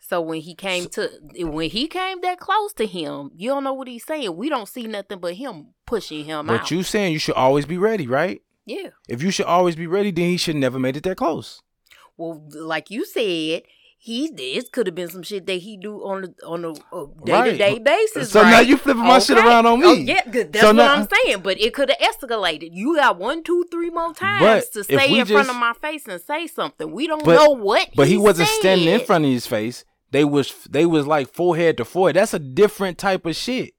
So 0.00 0.20
when 0.20 0.40
he 0.40 0.54
came 0.54 0.90
so, 0.90 1.06
to 1.06 1.44
when 1.46 1.70
he 1.70 1.86
came 1.86 2.20
that 2.22 2.38
close 2.38 2.72
to 2.74 2.86
him, 2.86 3.30
you 3.34 3.48
don't 3.48 3.64
know 3.64 3.72
what 3.72 3.88
he's 3.88 4.04
saying. 4.04 4.36
We 4.36 4.50
don't 4.50 4.68
see 4.68 4.86
nothing 4.86 5.18
but 5.18 5.34
him 5.34 5.68
pushing 5.86 6.24
him 6.24 6.46
but 6.46 6.62
out. 6.62 6.70
you 6.70 6.82
saying 6.82 7.12
you 7.12 7.18
should 7.18 7.36
always 7.36 7.64
be 7.64 7.78
ready, 7.78 8.06
right? 8.06 8.42
Yeah. 8.66 8.88
If 9.08 9.22
you 9.22 9.30
should 9.30 9.46
always 9.46 9.76
be 9.76 9.86
ready, 9.86 10.10
then 10.10 10.26
he 10.26 10.36
should 10.36 10.56
never 10.56 10.78
made 10.78 10.96
it 10.96 11.02
that 11.04 11.16
close. 11.16 11.60
Well, 12.16 12.46
like 12.50 12.90
you 12.90 13.04
said, 13.04 13.62
he 14.04 14.30
this 14.30 14.68
could 14.68 14.86
have 14.86 14.94
been 14.94 15.08
some 15.08 15.22
shit 15.22 15.46
that 15.46 15.54
he 15.54 15.78
do 15.78 15.96
on 16.04 16.24
a 16.24 16.46
on 16.46 16.64
a 16.64 16.74
day 17.24 17.52
to 17.52 17.56
day 17.56 17.78
basis. 17.78 18.30
So 18.30 18.42
right? 18.42 18.50
now 18.50 18.60
you 18.60 18.76
flipping 18.76 19.02
my 19.02 19.16
okay. 19.16 19.24
shit 19.24 19.38
around 19.38 19.64
on 19.64 19.80
me. 19.80 19.86
Oh, 19.86 19.92
yeah, 19.94 20.20
that's 20.26 20.60
so 20.60 20.66
what 20.68 20.76
now, 20.76 20.94
I'm 20.94 21.08
saying. 21.24 21.40
But 21.40 21.58
it 21.58 21.72
could 21.72 21.90
have 21.90 22.14
escalated. 22.14 22.68
You 22.72 22.96
got 22.96 23.18
one, 23.18 23.42
two, 23.42 23.64
three 23.70 23.88
more 23.88 24.12
times 24.12 24.68
to 24.68 24.84
stay 24.84 25.08
in 25.08 25.26
just, 25.26 25.32
front 25.32 25.48
of 25.48 25.56
my 25.56 25.72
face 25.72 26.06
and 26.06 26.20
say 26.20 26.46
something. 26.46 26.92
We 26.92 27.06
don't 27.06 27.24
but, 27.24 27.36
know 27.36 27.56
what. 27.56 27.88
But 27.96 28.06
he, 28.06 28.14
he 28.14 28.18
wasn't 28.18 28.48
said. 28.48 28.58
standing 28.58 28.88
in 28.88 29.00
front 29.00 29.24
of 29.24 29.30
his 29.30 29.46
face. 29.46 29.86
They 30.10 30.24
was 30.24 30.52
they 30.68 30.86
was 30.86 31.06
like 31.06 31.32
forehead 31.32 31.78
to 31.78 31.86
forehead. 31.86 32.16
That's 32.16 32.34
a 32.34 32.38
different 32.38 32.98
type 32.98 33.24
of 33.24 33.34
shit. 33.34 33.72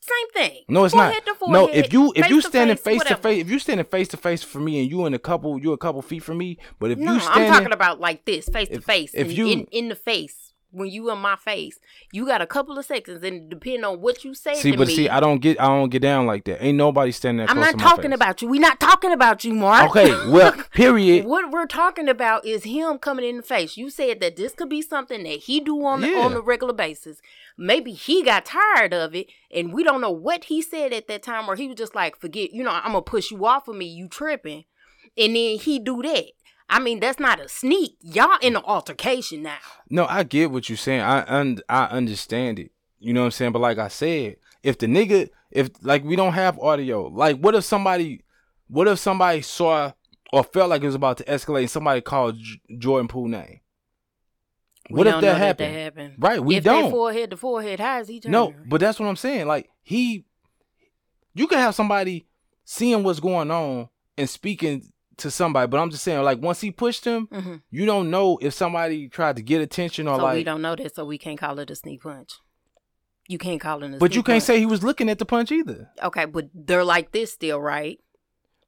Same 0.00 0.30
thing. 0.32 0.64
No, 0.68 0.84
it's 0.84 0.94
forehead 0.94 1.22
not. 1.26 1.50
no, 1.50 1.68
if 1.68 1.92
you 1.92 2.12
if 2.16 2.30
you 2.30 2.40
standing 2.40 2.76
face 2.76 3.04
to 3.04 3.16
face, 3.16 3.42
if 3.42 3.50
you 3.50 3.58
standing 3.58 3.84
face 3.84 4.08
to 4.08 4.16
face 4.16 4.42
for 4.42 4.58
me, 4.58 4.80
and 4.80 4.90
you 4.90 5.04
in 5.04 5.12
a 5.12 5.18
couple, 5.18 5.60
you 5.60 5.72
a 5.72 5.78
couple 5.78 6.00
feet 6.00 6.22
from 6.22 6.38
me. 6.38 6.56
But 6.78 6.90
if 6.90 6.98
no, 6.98 7.14
you 7.14 7.20
standing, 7.20 7.50
I'm 7.50 7.58
talking 7.58 7.72
about 7.72 8.00
like 8.00 8.24
this, 8.24 8.48
face 8.48 8.68
to 8.70 8.80
face. 8.80 9.12
If 9.12 9.36
you 9.36 9.48
in, 9.48 9.66
in 9.70 9.88
the 9.88 9.94
face, 9.94 10.50
when 10.72 10.88
you 10.88 11.10
in 11.10 11.18
my 11.18 11.36
face, 11.36 11.78
you 12.12 12.26
got 12.26 12.40
a 12.40 12.46
couple 12.46 12.78
of 12.78 12.84
seconds, 12.84 13.22
and 13.22 13.50
depending 13.50 13.84
on 13.84 14.00
what 14.00 14.24
you 14.24 14.34
say. 14.34 14.54
See, 14.54 14.74
but 14.74 14.88
me, 14.88 14.94
see, 14.94 15.08
I 15.08 15.20
don't 15.20 15.40
get, 15.40 15.60
I 15.60 15.66
don't 15.66 15.90
get 15.90 16.02
down 16.02 16.26
like 16.26 16.44
that. 16.44 16.62
Ain't 16.62 16.78
nobody 16.78 17.12
standing 17.12 17.38
there. 17.44 17.50
I'm 17.50 17.60
not 17.60 17.78
talking 17.78 18.12
about 18.12 18.42
you. 18.42 18.48
We 18.48 18.58
not 18.58 18.80
talking 18.80 19.12
about 19.12 19.44
you, 19.44 19.54
Mark. 19.54 19.90
Okay, 19.90 20.10
well, 20.30 20.52
period. 20.72 21.26
what 21.26 21.50
we're 21.50 21.66
talking 21.66 22.08
about 22.08 22.44
is 22.44 22.64
him 22.64 22.98
coming 22.98 23.28
in 23.28 23.38
the 23.38 23.42
face. 23.42 23.76
You 23.76 23.90
said 23.90 24.20
that 24.20 24.36
this 24.36 24.54
could 24.54 24.68
be 24.68 24.82
something 24.82 25.22
that 25.24 25.40
he 25.40 25.60
do 25.60 25.84
on 25.84 26.02
yeah. 26.02 26.20
on 26.20 26.32
a 26.32 26.40
regular 26.40 26.74
basis. 26.74 27.20
Maybe 27.60 27.92
he 27.92 28.22
got 28.22 28.46
tired 28.46 28.94
of 28.94 29.14
it, 29.14 29.26
and 29.54 29.70
we 29.70 29.84
don't 29.84 30.00
know 30.00 30.10
what 30.10 30.44
he 30.44 30.62
said 30.62 30.94
at 30.94 31.08
that 31.08 31.22
time, 31.22 31.46
or 31.46 31.56
he 31.56 31.68
was 31.68 31.76
just 31.76 31.94
like, 31.94 32.16
"Forget, 32.18 32.54
you 32.54 32.64
know, 32.64 32.70
I'm 32.70 32.92
gonna 32.92 33.02
push 33.02 33.30
you 33.30 33.44
off 33.44 33.68
of 33.68 33.76
me. 33.76 33.84
You 33.84 34.08
tripping." 34.08 34.64
And 35.18 35.36
then 35.36 35.58
he 35.58 35.78
do 35.78 36.00
that. 36.02 36.24
I 36.70 36.78
mean, 36.78 37.00
that's 37.00 37.20
not 37.20 37.38
a 37.38 37.48
sneak. 37.48 37.98
Y'all 38.00 38.38
in 38.40 38.56
an 38.56 38.62
altercation 38.64 39.42
now. 39.42 39.58
No, 39.90 40.06
I 40.06 40.22
get 40.22 40.50
what 40.50 40.70
you're 40.70 40.78
saying. 40.78 41.02
I 41.02 41.22
un- 41.26 41.60
I 41.68 41.84
understand 41.86 42.58
it. 42.58 42.70
You 42.98 43.12
know 43.12 43.20
what 43.20 43.26
I'm 43.26 43.32
saying? 43.32 43.52
But 43.52 43.58
like 43.60 43.76
I 43.78 43.88
said, 43.88 44.36
if 44.62 44.78
the 44.78 44.86
nigga, 44.86 45.28
if 45.50 45.68
like 45.82 46.02
we 46.04 46.16
don't 46.16 46.32
have 46.32 46.58
audio, 46.60 47.08
like 47.08 47.38
what 47.40 47.54
if 47.54 47.64
somebody, 47.64 48.22
what 48.68 48.88
if 48.88 48.98
somebody 48.98 49.42
saw 49.42 49.92
or 50.32 50.44
felt 50.44 50.70
like 50.70 50.82
it 50.82 50.86
was 50.86 50.94
about 50.94 51.18
to 51.18 51.24
escalate 51.24 51.62
and 51.62 51.70
somebody 51.70 52.00
called 52.00 52.38
J- 52.38 52.60
Jordan 52.78 53.08
Poole 53.08 53.28
name? 53.28 53.60
What 54.90 55.06
if 55.06 55.20
that 55.20 55.36
happened? 55.36 55.74
that 55.74 55.80
happened? 55.80 56.14
Right, 56.18 56.42
we 56.42 56.56
if 56.56 56.64
don't. 56.64 56.90
forehead 56.90 57.30
to 57.30 57.36
forehead, 57.36 57.80
how 57.80 58.00
is 58.00 58.08
he? 58.08 58.20
Turning? 58.20 58.32
No, 58.32 58.54
but 58.66 58.80
that's 58.80 58.98
what 58.98 59.06
I'm 59.06 59.16
saying. 59.16 59.46
Like 59.46 59.70
he, 59.82 60.24
you 61.34 61.46
can 61.46 61.58
have 61.58 61.74
somebody 61.74 62.26
seeing 62.64 63.02
what's 63.02 63.20
going 63.20 63.50
on 63.50 63.88
and 64.16 64.28
speaking 64.28 64.92
to 65.18 65.30
somebody. 65.30 65.68
But 65.68 65.80
I'm 65.80 65.90
just 65.90 66.04
saying, 66.04 66.22
like 66.22 66.40
once 66.40 66.60
he 66.60 66.70
pushed 66.70 67.04
him, 67.04 67.28
mm-hmm. 67.28 67.56
you 67.70 67.86
don't 67.86 68.10
know 68.10 68.38
if 68.40 68.54
somebody 68.54 69.08
tried 69.08 69.36
to 69.36 69.42
get 69.42 69.60
attention 69.60 70.08
or 70.08 70.16
so 70.16 70.22
like. 70.22 70.36
we 70.36 70.44
don't 70.44 70.62
know 70.62 70.76
that, 70.76 70.94
so 70.94 71.04
we 71.04 71.18
can't 71.18 71.38
call 71.38 71.58
it 71.58 71.70
a 71.70 71.74
sneak 71.74 72.02
punch. 72.02 72.32
You 73.28 73.38
can't 73.38 73.60
call 73.60 73.82
it 73.82 73.94
a. 73.94 73.98
But 73.98 74.14
you 74.14 74.22
can't 74.22 74.36
punch. 74.36 74.44
say 74.44 74.58
he 74.58 74.66
was 74.66 74.82
looking 74.82 75.08
at 75.08 75.18
the 75.18 75.24
punch 75.24 75.52
either. 75.52 75.90
Okay, 76.02 76.24
but 76.24 76.48
they're 76.52 76.84
like 76.84 77.12
this 77.12 77.32
still, 77.32 77.60
right? 77.60 77.98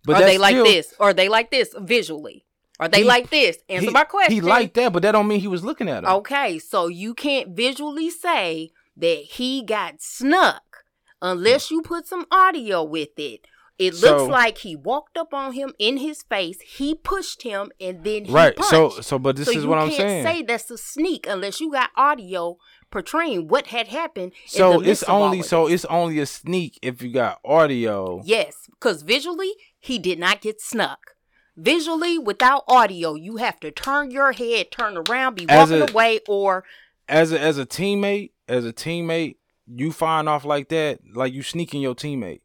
But 0.04 0.16
are 0.16 0.24
they 0.24 0.38
like 0.38 0.54
still... 0.54 0.64
this? 0.64 0.94
Or 0.98 1.10
are 1.10 1.14
they 1.14 1.28
like 1.28 1.50
this 1.50 1.74
visually? 1.78 2.44
Are 2.80 2.88
they 2.88 2.98
he, 2.98 3.04
like 3.04 3.30
this? 3.30 3.58
Answer 3.68 3.86
he, 3.86 3.92
my 3.92 4.04
question. 4.04 4.32
He 4.32 4.40
liked 4.40 4.74
that, 4.74 4.92
but 4.92 5.02
that 5.02 5.12
don't 5.12 5.28
mean 5.28 5.40
he 5.40 5.48
was 5.48 5.64
looking 5.64 5.88
at 5.88 6.04
him. 6.04 6.10
Okay, 6.10 6.58
so 6.58 6.88
you 6.88 7.14
can't 7.14 7.50
visually 7.50 8.10
say 8.10 8.70
that 8.96 9.24
he 9.32 9.62
got 9.64 10.00
snuck 10.00 10.84
unless 11.20 11.70
you 11.70 11.82
put 11.82 12.06
some 12.06 12.26
audio 12.30 12.82
with 12.82 13.18
it. 13.18 13.46
It 13.78 13.94
so, 13.94 14.16
looks 14.16 14.30
like 14.30 14.58
he 14.58 14.76
walked 14.76 15.16
up 15.16 15.32
on 15.32 15.54
him 15.54 15.72
in 15.78 15.96
his 15.96 16.22
face. 16.22 16.60
He 16.60 16.94
pushed 16.94 17.42
him, 17.42 17.72
and 17.80 18.04
then 18.04 18.26
right. 18.28 18.54
Punched. 18.54 18.70
So, 18.70 18.90
so, 19.00 19.18
but 19.18 19.36
this 19.36 19.46
so 19.46 19.52
is 19.52 19.66
what 19.66 19.78
I'm 19.78 19.90
saying. 19.90 20.24
Say 20.24 20.42
that's 20.42 20.70
a 20.70 20.78
sneak 20.78 21.26
unless 21.26 21.60
you 21.60 21.72
got 21.72 21.90
audio 21.96 22.58
portraying 22.90 23.48
what 23.48 23.68
had 23.68 23.88
happened. 23.88 24.32
So 24.46 24.80
it's 24.80 25.02
only 25.04 25.42
so 25.42 25.66
it's 25.66 25.84
only 25.86 26.18
a 26.18 26.26
sneak 26.26 26.78
if 26.82 27.02
you 27.02 27.12
got 27.12 27.40
audio. 27.44 28.22
Yes, 28.24 28.68
because 28.70 29.02
visually 29.02 29.52
he 29.80 29.98
did 29.98 30.18
not 30.18 30.42
get 30.42 30.60
snuck. 30.60 31.16
Visually, 31.56 32.18
without 32.18 32.64
audio, 32.66 33.14
you 33.14 33.36
have 33.36 33.60
to 33.60 33.70
turn 33.70 34.10
your 34.10 34.32
head, 34.32 34.70
turn 34.70 34.96
around, 34.96 35.34
be 35.34 35.46
as 35.48 35.70
walking 35.70 35.88
a, 35.88 35.92
away, 35.92 36.20
or 36.26 36.64
as 37.08 37.30
a 37.30 37.38
as 37.38 37.58
a 37.58 37.66
teammate, 37.66 38.30
as 38.48 38.64
a 38.64 38.72
teammate, 38.72 39.36
you 39.66 39.92
firing 39.92 40.28
off 40.28 40.44
like 40.44 40.68
that, 40.70 41.00
like 41.14 41.32
you 41.32 41.42
sneaking 41.42 41.82
your 41.82 41.94
teammate. 41.94 42.40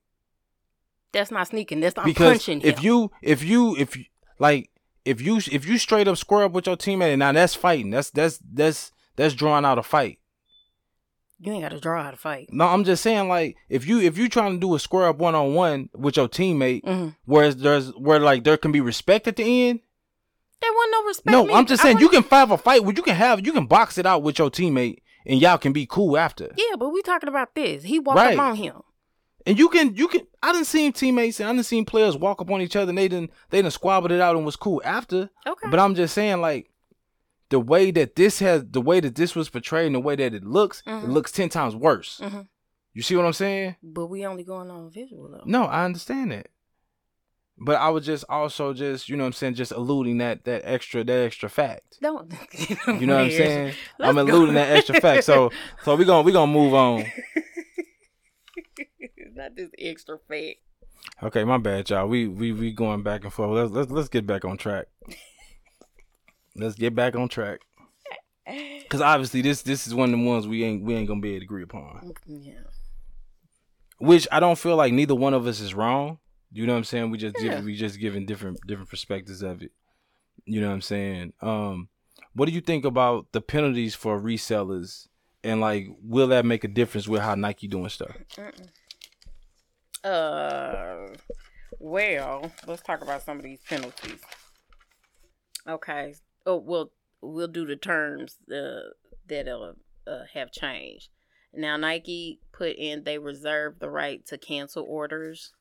That's 1.13 1.31
not 1.31 1.47
sneaking. 1.47 1.79
That's 1.79 1.95
not 1.95 2.05
because 2.05 2.39
punching. 2.39 2.61
If 2.61 2.79
him. 2.79 2.85
you, 2.85 3.11
if 3.21 3.43
you, 3.43 3.77
if 3.77 3.95
you, 3.95 4.05
like, 4.39 4.69
if 5.05 5.21
you, 5.21 5.37
if 5.37 5.65
you 5.65 5.77
straight 5.77 6.07
up 6.07 6.17
square 6.17 6.43
up 6.43 6.51
with 6.51 6.67
your 6.67 6.77
teammate, 6.77 7.13
and 7.13 7.19
now 7.19 7.31
that's 7.31 7.55
fighting. 7.55 7.91
That's 7.91 8.09
that's 8.09 8.39
that's 8.53 8.91
that's 9.15 9.33
drawing 9.33 9.63
out 9.63 9.77
a 9.77 9.83
fight. 9.83 10.19
You 11.39 11.53
ain't 11.53 11.61
got 11.61 11.69
to 11.69 11.79
draw 11.79 12.03
how 12.03 12.11
to 12.11 12.17
fight. 12.17 12.49
No, 12.51 12.65
I'm 12.65 12.83
just 12.83 13.03
saying, 13.03 13.27
like, 13.29 13.57
if 13.69 13.87
you 13.87 13.99
if 13.99 14.17
you 14.17 14.27
trying 14.27 14.53
to 14.53 14.59
do 14.59 14.73
a 14.73 14.79
square 14.79 15.07
up 15.07 15.17
one 15.17 15.35
on 15.35 15.53
one 15.53 15.89
with 15.93 16.17
your 16.17 16.27
teammate, 16.27 16.83
mm-hmm. 16.83 17.09
where 17.25 17.53
there's 17.53 17.89
where 17.91 18.19
like 18.19 18.43
there 18.43 18.57
can 18.57 18.71
be 18.71 18.81
respect 18.81 19.27
at 19.27 19.35
the 19.35 19.69
end. 19.69 19.81
There 20.61 20.71
wasn't 20.73 20.91
no 20.91 21.03
respect. 21.03 21.31
No, 21.31 21.55
I'm 21.55 21.67
just 21.67 21.83
saying 21.83 21.99
you 21.99 22.09
can 22.09 22.23
fight 22.23 22.49
a 22.49 22.57
fight. 22.57 22.81
You 22.83 23.03
can 23.03 23.15
have 23.15 23.45
you 23.45 23.53
can 23.53 23.67
box 23.67 23.99
it 23.99 24.07
out 24.07 24.23
with 24.23 24.39
your 24.39 24.49
teammate, 24.49 25.01
and 25.27 25.39
y'all 25.39 25.59
can 25.59 25.73
be 25.73 25.85
cool 25.85 26.17
after. 26.17 26.49
Yeah, 26.57 26.75
but 26.79 26.89
we 26.89 27.03
talking 27.03 27.29
about 27.29 27.53
this. 27.53 27.83
He 27.83 27.99
walked 27.99 28.17
right. 28.17 28.33
up 28.37 28.43
on 28.43 28.55
him. 28.55 28.81
And 29.45 29.57
you 29.57 29.69
can 29.69 29.95
you 29.95 30.07
can 30.07 30.21
I 30.41 30.51
didn't 30.51 30.67
see 30.67 30.91
teammates 30.91 31.39
and 31.39 31.47
I 31.47 31.53
didn't 31.53 31.67
see 31.67 31.81
players 31.83 32.17
walk 32.17 32.41
up 32.41 32.51
on 32.51 32.61
each 32.61 32.75
other 32.75 32.89
and 32.89 32.97
they 32.97 33.07
didn't 33.07 33.31
they 33.49 33.59
didn't 33.59 33.71
squabbled 33.73 34.11
it 34.11 34.19
out 34.19 34.35
and 34.35 34.45
was 34.45 34.57
cool 34.57 34.81
after. 34.83 35.29
Okay. 35.45 35.69
But 35.69 35.79
I'm 35.79 35.95
just 35.95 36.13
saying 36.13 36.41
like 36.41 36.69
the 37.49 37.59
way 37.59 37.91
that 37.91 38.15
this 38.15 38.39
has 38.39 38.65
the 38.69 38.81
way 38.81 38.99
that 38.99 39.15
this 39.15 39.35
was 39.35 39.49
portrayed 39.49 39.87
and 39.87 39.95
the 39.95 39.99
way 39.99 40.15
that 40.15 40.33
it 40.33 40.43
looks, 40.43 40.83
mm-hmm. 40.85 41.05
it 41.05 41.09
looks 41.09 41.31
ten 41.31 41.49
times 41.49 41.75
worse. 41.75 42.19
Mm-hmm. 42.21 42.41
You 42.93 43.01
see 43.03 43.15
what 43.15 43.25
I'm 43.25 43.33
saying? 43.33 43.75
But 43.83 44.07
we 44.07 44.25
only 44.25 44.43
going 44.43 44.71
on 44.71 44.89
visual 44.91 45.29
though. 45.29 45.43
No, 45.45 45.65
I 45.65 45.85
understand 45.85 46.31
that. 46.31 46.49
But 47.59 47.77
I 47.77 47.89
was 47.89 48.05
just 48.05 48.23
also 48.29 48.73
just, 48.73 49.09
you 49.09 49.17
know 49.17 49.23
what 49.23 49.27
I'm 49.27 49.33
saying, 49.33 49.55
just 49.55 49.71
alluding 49.71 50.19
that 50.19 50.45
that 50.45 50.61
extra 50.63 51.03
that 51.03 51.25
extra 51.25 51.49
fact. 51.49 51.97
Don't 52.01 52.31
you 52.87 53.07
know 53.07 53.15
what 53.15 53.25
I'm 53.25 53.31
saying? 53.31 53.73
Let's 53.97 54.09
I'm 54.09 54.17
alluding 54.17 54.53
go. 54.55 54.59
that 54.59 54.75
extra 54.75 55.01
fact. 55.01 55.23
So 55.23 55.51
so 55.83 55.95
we 55.95 56.05
gonna 56.05 56.23
we 56.23 56.31
gonna 56.31 56.51
move 56.51 56.73
on. 56.73 57.05
Not 59.33 59.55
this 59.55 59.69
extra 59.77 60.17
fact. 60.27 60.57
Okay, 61.23 61.43
my 61.43 61.57
bad, 61.57 61.89
y'all. 61.89 62.07
We 62.07 62.27
we 62.27 62.51
we 62.51 62.71
going 62.71 63.01
back 63.01 63.23
and 63.23 63.33
forth. 63.33 63.51
Let's 63.51 63.71
let's 63.71 63.91
let's 63.91 64.09
get 64.09 64.27
back 64.27 64.45
on 64.45 64.57
track. 64.57 64.87
Let's 66.57 66.75
get 66.75 66.95
back 66.95 67.15
on 67.15 67.29
track. 67.29 67.61
Cause 68.89 69.01
obviously 69.01 69.41
this 69.41 69.61
this 69.61 69.87
is 69.87 69.93
one 69.93 70.13
of 70.13 70.19
the 70.19 70.25
ones 70.25 70.47
we 70.47 70.63
ain't 70.63 70.83
we 70.83 70.95
ain't 70.95 71.07
gonna 71.07 71.19
be 71.19 71.31
able 71.31 71.39
to 71.39 71.45
agree 71.45 71.63
upon. 71.63 72.13
Yeah. 72.25 72.53
Which 73.99 74.27
I 74.31 74.39
don't 74.39 74.57
feel 74.57 74.75
like 74.75 74.93
neither 74.93 75.15
one 75.15 75.33
of 75.33 75.45
us 75.47 75.59
is 75.59 75.73
wrong. 75.73 76.19
You 76.51 76.65
know 76.65 76.73
what 76.73 76.77
I'm 76.77 76.83
saying? 76.85 77.11
We 77.11 77.17
just 77.17 77.35
yeah. 77.41 77.61
we 77.61 77.75
just 77.75 77.99
giving 77.99 78.25
different 78.25 78.59
different 78.65 78.89
perspectives 78.89 79.41
of 79.41 79.61
it. 79.61 79.71
You 80.45 80.61
know 80.61 80.67
what 80.67 80.75
I'm 80.75 80.81
saying? 80.81 81.33
Um, 81.41 81.89
what 82.33 82.47
do 82.47 82.53
you 82.53 82.61
think 82.61 82.85
about 82.85 83.27
the 83.33 83.41
penalties 83.41 83.95
for 83.95 84.19
resellers 84.19 85.07
and 85.43 85.59
like 85.59 85.87
will 86.01 86.27
that 86.27 86.45
make 86.45 86.63
a 86.63 86.69
difference 86.69 87.07
with 87.07 87.21
how 87.21 87.35
Nike 87.35 87.67
doing 87.67 87.89
stuff? 87.89 88.15
Uh, 90.03 91.07
well, 91.79 92.51
let's 92.65 92.81
talk 92.81 93.01
about 93.01 93.23
some 93.23 93.37
of 93.37 93.43
these 93.43 93.59
penalties. 93.67 94.21
Okay, 95.67 96.15
oh, 96.47 96.57
we'll 96.57 96.91
we'll 97.21 97.47
do 97.47 97.65
the 97.65 97.75
terms 97.75 98.37
uh, 98.51 98.89
that 99.27 99.47
uh, 99.47 99.73
uh, 100.09 100.23
have 100.33 100.51
changed. 100.51 101.09
Now 101.53 101.77
Nike 101.77 102.39
put 102.51 102.75
in 102.77 103.03
they 103.03 103.19
reserve 103.19 103.79
the 103.79 103.89
right 103.89 104.25
to 104.27 104.37
cancel 104.37 104.83
orders. 104.83 105.53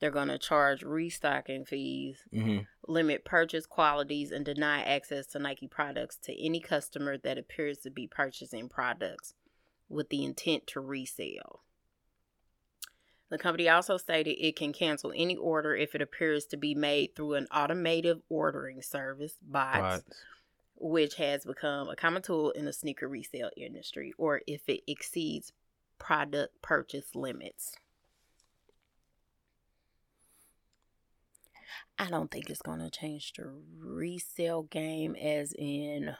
They're 0.00 0.10
going 0.12 0.28
to 0.28 0.38
charge 0.38 0.82
restocking 0.82 1.64
fees, 1.64 2.18
mm-hmm. 2.32 2.58
limit 2.86 3.24
purchase 3.24 3.66
qualities, 3.66 4.30
and 4.30 4.44
deny 4.44 4.82
access 4.82 5.26
to 5.28 5.40
Nike 5.40 5.66
products 5.66 6.16
to 6.24 6.40
any 6.40 6.60
customer 6.60 7.18
that 7.18 7.36
appears 7.36 7.78
to 7.78 7.90
be 7.90 8.06
purchasing 8.06 8.68
products 8.68 9.34
with 9.88 10.08
the 10.08 10.24
intent 10.24 10.68
to 10.68 10.80
resell. 10.80 11.64
The 13.30 13.38
company 13.38 13.68
also 13.68 13.98
stated 13.98 14.42
it 14.42 14.56
can 14.56 14.72
cancel 14.72 15.12
any 15.14 15.36
order 15.36 15.76
if 15.76 15.94
it 15.94 16.00
appears 16.00 16.46
to 16.46 16.56
be 16.56 16.74
made 16.74 17.14
through 17.14 17.34
an 17.34 17.46
automated 17.54 18.22
ordering 18.30 18.80
service, 18.80 19.36
bots, 19.42 20.02
which 20.76 21.16
has 21.16 21.44
become 21.44 21.90
a 21.90 21.96
common 21.96 22.22
tool 22.22 22.50
in 22.52 22.64
the 22.64 22.72
sneaker 22.72 23.06
resale 23.06 23.50
industry, 23.56 24.14
or 24.16 24.40
if 24.46 24.68
it 24.68 24.80
exceeds 24.86 25.52
product 25.98 26.62
purchase 26.62 27.14
limits. 27.14 27.76
I 31.98 32.08
don't 32.08 32.30
think 32.30 32.48
it's 32.48 32.62
going 32.62 32.78
to 32.78 32.90
change 32.90 33.32
the 33.34 33.52
resale 33.78 34.62
game, 34.62 35.16
as 35.16 35.52
in, 35.52 36.14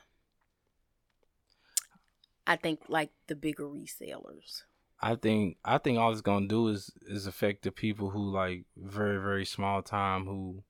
I 2.47 2.57
think 2.57 2.81
like 2.89 3.13
the 3.29 3.37
bigger 3.37 3.65
resellers. 3.65 4.65
I 5.01 5.15
think 5.15 5.59
I 5.65 5.79
think 5.79 5.99
all 5.99 6.11
it's 6.13 6.21
gonna 6.21 6.49
do 6.49 6.69
is 6.69 6.91
is 7.07 7.27
affect 7.27 7.63
the 7.63 7.71
people 7.71 8.11
who 8.11 8.31
like 8.31 8.65
very 8.77 9.19
very 9.19 9.45
small 9.45 9.83
time 9.83 10.25
who, 10.25 10.63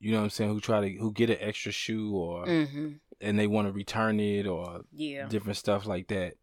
you 0.00 0.12
know 0.12 0.18
what 0.18 0.24
I'm 0.24 0.30
saying, 0.30 0.50
who 0.50 0.60
try 0.60 0.80
to 0.80 0.98
who 0.98 1.12
get 1.12 1.30
an 1.30 1.38
extra 1.40 1.70
shoe 1.70 2.14
or 2.14 2.46
mm-hmm. 2.46 2.88
and 3.20 3.38
they 3.38 3.46
want 3.46 3.68
to 3.68 3.72
return 3.72 4.18
it 4.18 4.46
or 4.46 4.82
yeah 4.92 5.26
different 5.28 5.56
stuff 5.58 5.86
like 5.86 6.08
that. 6.08 6.34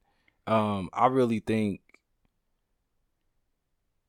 Um, 0.47 0.89
I 0.93 1.07
really 1.07 1.39
think 1.39 1.81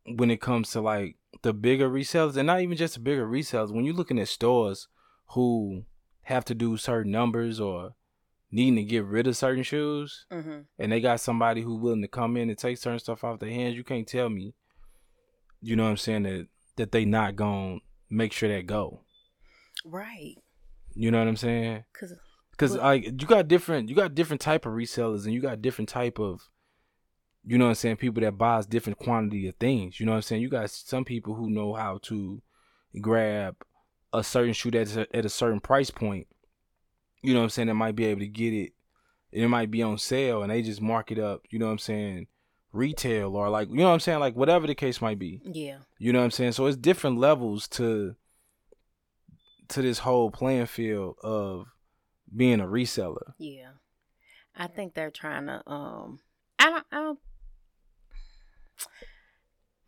when 0.04 0.30
it 0.30 0.40
comes 0.40 0.70
to 0.70 0.80
like 0.80 1.16
the 1.42 1.52
bigger 1.52 1.88
resellers 1.88 2.36
and 2.36 2.46
not 2.46 2.60
even 2.60 2.76
just 2.76 2.94
the 2.94 3.00
bigger 3.00 3.26
resellers, 3.26 3.72
when 3.72 3.84
you're 3.84 3.94
looking 3.94 4.18
at 4.18 4.28
stores 4.28 4.88
who 5.30 5.84
have 6.22 6.44
to 6.44 6.54
do 6.54 6.76
certain 6.76 7.10
numbers 7.10 7.58
or 7.60 7.94
needing 8.50 8.76
to 8.76 8.82
get 8.84 9.04
rid 9.04 9.26
of 9.26 9.36
certain 9.36 9.62
shoes, 9.62 10.26
mm-hmm. 10.32 10.60
and 10.78 10.92
they 10.92 11.00
got 11.00 11.20
somebody 11.20 11.62
who 11.62 11.76
willing 11.76 12.02
to 12.02 12.08
come 12.08 12.36
in 12.36 12.48
and 12.48 12.58
take 12.58 12.78
certain 12.78 12.98
stuff 12.98 13.24
off 13.24 13.40
their 13.40 13.50
hands, 13.50 13.76
you 13.76 13.84
can't 13.84 14.06
tell 14.06 14.28
me, 14.28 14.54
you 15.60 15.76
know 15.76 15.84
what 15.84 15.90
I'm 15.90 15.96
saying, 15.96 16.22
that 16.24 16.46
that 16.76 16.92
they 16.92 17.04
not 17.04 17.36
gonna 17.36 17.78
make 18.10 18.32
sure 18.32 18.48
that 18.48 18.66
go. 18.66 19.00
Right. 19.84 20.34
You 20.94 21.10
know 21.10 21.18
what 21.18 21.28
I'm 21.28 21.36
saying? 21.36 21.84
Cause, 21.98 22.14
Cause 22.56 22.76
like 22.76 23.04
you 23.04 23.26
got 23.26 23.48
different, 23.48 23.88
you 23.88 23.94
got 23.94 24.14
different 24.14 24.40
type 24.40 24.64
of 24.64 24.72
resellers, 24.72 25.24
and 25.24 25.34
you 25.34 25.40
got 25.40 25.62
different 25.62 25.88
type 25.88 26.18
of, 26.18 26.48
you 27.44 27.58
know 27.58 27.66
what 27.66 27.70
I'm 27.70 27.76
saying, 27.76 27.96
people 27.96 28.22
that 28.22 28.38
buys 28.38 28.66
different 28.66 28.98
quantity 28.98 29.48
of 29.48 29.56
things. 29.56 30.00
You 30.00 30.06
know 30.06 30.12
what 30.12 30.16
I'm 30.16 30.22
saying? 30.22 30.42
You 30.42 30.48
got 30.48 30.70
some 30.70 31.04
people 31.04 31.34
who 31.34 31.50
know 31.50 31.74
how 31.74 31.98
to 32.04 32.42
grab 33.00 33.56
a 34.12 34.24
certain 34.24 34.54
shoe 34.54 34.70
that's 34.70 34.96
at 34.96 35.24
a 35.24 35.28
certain 35.28 35.60
price 35.60 35.90
point 35.90 36.26
you 37.22 37.32
know 37.32 37.40
what 37.40 37.44
I'm 37.44 37.50
saying, 37.50 37.68
that 37.68 37.74
might 37.74 37.96
be 37.96 38.06
able 38.06 38.20
to 38.20 38.28
get 38.28 38.52
it. 38.52 38.72
It 39.32 39.48
might 39.48 39.70
be 39.70 39.82
on 39.82 39.98
sale 39.98 40.42
and 40.42 40.50
they 40.50 40.62
just 40.62 40.80
mark 40.80 41.10
it 41.10 41.18
up, 41.18 41.42
you 41.50 41.58
know 41.58 41.66
what 41.66 41.72
I'm 41.72 41.78
saying, 41.78 42.26
retail 42.72 43.36
or 43.36 43.48
like, 43.50 43.68
you 43.68 43.76
know 43.76 43.88
what 43.88 43.94
I'm 43.94 44.00
saying, 44.00 44.20
like 44.20 44.36
whatever 44.36 44.66
the 44.66 44.74
case 44.74 45.00
might 45.00 45.18
be. 45.18 45.42
Yeah. 45.44 45.78
You 45.98 46.12
know 46.12 46.20
what 46.20 46.26
I'm 46.26 46.30
saying? 46.30 46.52
So 46.52 46.66
it's 46.66 46.76
different 46.76 47.18
levels 47.18 47.68
to 47.68 48.14
to 49.68 49.82
this 49.82 49.98
whole 49.98 50.30
playing 50.30 50.66
field 50.66 51.16
of 51.22 51.66
being 52.34 52.60
a 52.60 52.66
reseller. 52.66 53.32
Yeah. 53.38 53.70
I 54.56 54.68
think 54.68 54.94
they're 54.94 55.10
trying 55.10 55.46
to 55.46 55.62
um 55.66 56.20
I 56.58 56.70
don't 56.70 56.86
I 56.92 56.96
don't 56.96 57.18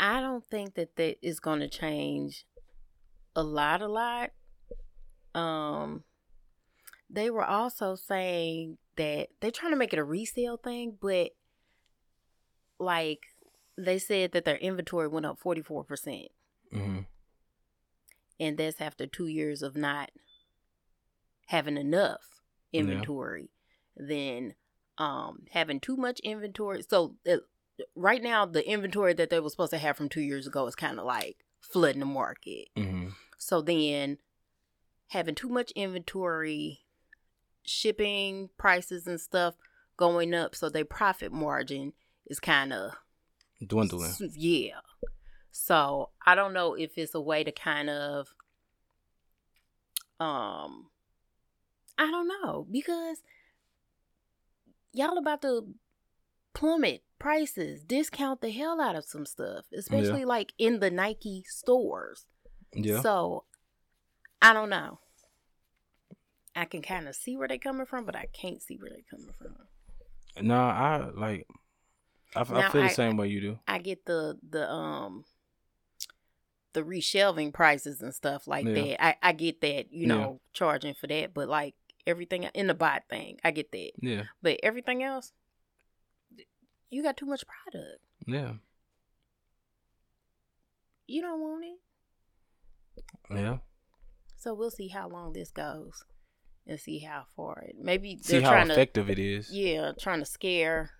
I 0.00 0.20
don't 0.20 0.44
think 0.44 0.74
that 0.74 0.96
that 0.96 1.16
is 1.22 1.40
going 1.40 1.60
to 1.60 1.68
change 1.68 2.44
a 3.34 3.42
lot 3.42 3.82
a 3.82 3.88
lot. 3.88 4.30
Um 5.34 6.04
they 7.10 7.30
were 7.30 7.44
also 7.44 7.94
saying 7.94 8.78
that 8.96 9.28
they're 9.40 9.50
trying 9.50 9.72
to 9.72 9.78
make 9.78 9.92
it 9.92 9.98
a 9.98 10.04
resale 10.04 10.56
thing, 10.56 10.96
but 11.00 11.30
like 12.78 13.20
they 13.76 13.98
said 13.98 14.32
that 14.32 14.44
their 14.44 14.56
inventory 14.56 15.08
went 15.08 15.26
up 15.26 15.38
44%. 15.40 15.86
percent 15.86 16.28
mm 16.72 16.84
hmm 16.84 16.98
And 18.40 18.58
that's 18.58 18.80
after 18.80 19.06
two 19.06 19.26
years 19.26 19.62
of 19.62 19.76
not 19.76 20.10
having 21.46 21.76
enough 21.76 22.42
inventory. 22.72 23.50
Yeah. 23.96 24.06
Then 24.08 24.54
um, 24.98 25.44
having 25.52 25.80
too 25.80 25.96
much 25.96 26.20
inventory. 26.20 26.82
So 26.88 27.16
uh, 27.28 27.38
right 27.94 28.22
now, 28.22 28.44
the 28.46 28.68
inventory 28.68 29.14
that 29.14 29.30
they 29.30 29.40
were 29.40 29.50
supposed 29.50 29.72
to 29.72 29.78
have 29.78 29.96
from 29.96 30.08
two 30.08 30.20
years 30.20 30.46
ago 30.46 30.66
is 30.66 30.74
kind 30.74 30.98
of 30.98 31.06
like 31.06 31.38
flooding 31.60 32.00
the 32.00 32.06
market. 32.06 32.68
Mm-hmm. 32.76 33.08
So 33.38 33.62
then 33.62 34.18
having 35.08 35.34
too 35.34 35.48
much 35.48 35.70
inventory, 35.72 36.80
shipping 37.68 38.50
prices 38.58 39.06
and 39.06 39.20
stuff 39.20 39.54
going 39.96 40.34
up, 40.34 40.54
so 40.54 40.68
their 40.68 40.84
profit 40.84 41.32
margin 41.32 41.92
is 42.26 42.40
kind 42.40 42.72
of 42.72 42.92
dwindling. 43.66 44.12
Yeah. 44.34 44.80
So 45.50 46.10
I 46.24 46.34
don't 46.34 46.52
know 46.52 46.74
if 46.74 46.96
it's 46.96 47.14
a 47.14 47.20
way 47.20 47.44
to 47.44 47.52
kind 47.52 47.90
of 47.90 48.28
um 50.20 50.86
I 51.96 52.10
don't 52.10 52.28
know 52.28 52.66
because 52.70 53.18
y'all 54.92 55.18
about 55.18 55.42
to 55.42 55.74
plummet 56.54 57.02
prices, 57.18 57.82
discount 57.82 58.40
the 58.40 58.50
hell 58.50 58.80
out 58.80 58.96
of 58.96 59.04
some 59.04 59.26
stuff, 59.26 59.66
especially 59.76 60.20
yeah. 60.20 60.26
like 60.26 60.52
in 60.58 60.80
the 60.80 60.90
Nike 60.90 61.44
stores. 61.46 62.26
Yeah. 62.72 63.00
So 63.00 63.44
I 64.40 64.52
don't 64.52 64.70
know. 64.70 65.00
I 66.58 66.64
can 66.64 66.82
kind 66.82 67.06
of 67.06 67.14
see 67.14 67.36
where 67.36 67.46
they're 67.46 67.56
coming 67.56 67.86
from, 67.86 68.04
but 68.04 68.16
I 68.16 68.26
can't 68.32 68.60
see 68.60 68.76
where 68.76 68.90
they're 68.90 68.98
coming 69.08 69.32
from. 69.38 69.54
No, 70.44 70.56
I 70.56 71.08
like. 71.14 71.46
I, 72.34 72.42
now, 72.42 72.58
I 72.58 72.68
feel 72.68 72.82
the 72.82 72.88
I, 72.88 72.92
same 72.92 73.16
way 73.16 73.28
you 73.28 73.40
do. 73.40 73.58
I 73.68 73.78
get 73.78 74.04
the 74.06 74.36
the 74.48 74.68
um 74.68 75.24
the 76.72 76.82
reshelving 76.82 77.52
prices 77.52 78.02
and 78.02 78.12
stuff 78.12 78.48
like 78.48 78.66
yeah. 78.66 78.74
that. 78.74 79.04
I 79.04 79.16
I 79.22 79.32
get 79.32 79.60
that 79.60 79.92
you 79.92 80.08
know 80.08 80.18
yeah. 80.18 80.48
charging 80.52 80.94
for 80.94 81.06
that, 81.06 81.32
but 81.32 81.48
like 81.48 81.76
everything 82.08 82.42
in 82.42 82.66
the 82.66 82.74
bot 82.74 83.04
thing, 83.08 83.38
I 83.44 83.52
get 83.52 83.70
that. 83.70 83.92
Yeah. 84.00 84.24
But 84.42 84.58
everything 84.64 85.04
else, 85.04 85.32
you 86.90 87.04
got 87.04 87.16
too 87.16 87.26
much 87.26 87.44
product. 87.46 88.00
Yeah. 88.26 88.54
You 91.06 91.22
don't 91.22 91.40
want 91.40 91.64
it. 91.64 93.04
Yeah. 93.30 93.58
So 94.36 94.54
we'll 94.54 94.70
see 94.70 94.88
how 94.88 95.08
long 95.08 95.32
this 95.32 95.50
goes 95.52 96.04
and 96.68 96.78
see 96.78 96.98
how 96.98 97.24
far 97.34 97.64
it. 97.66 97.76
Maybe 97.80 98.18
see 98.20 98.40
how 98.40 98.62
effective 98.62 99.06
to, 99.06 99.12
it 99.12 99.18
is. 99.18 99.50
Yeah, 99.50 99.92
trying 99.98 100.20
to 100.20 100.26
scare 100.26 100.90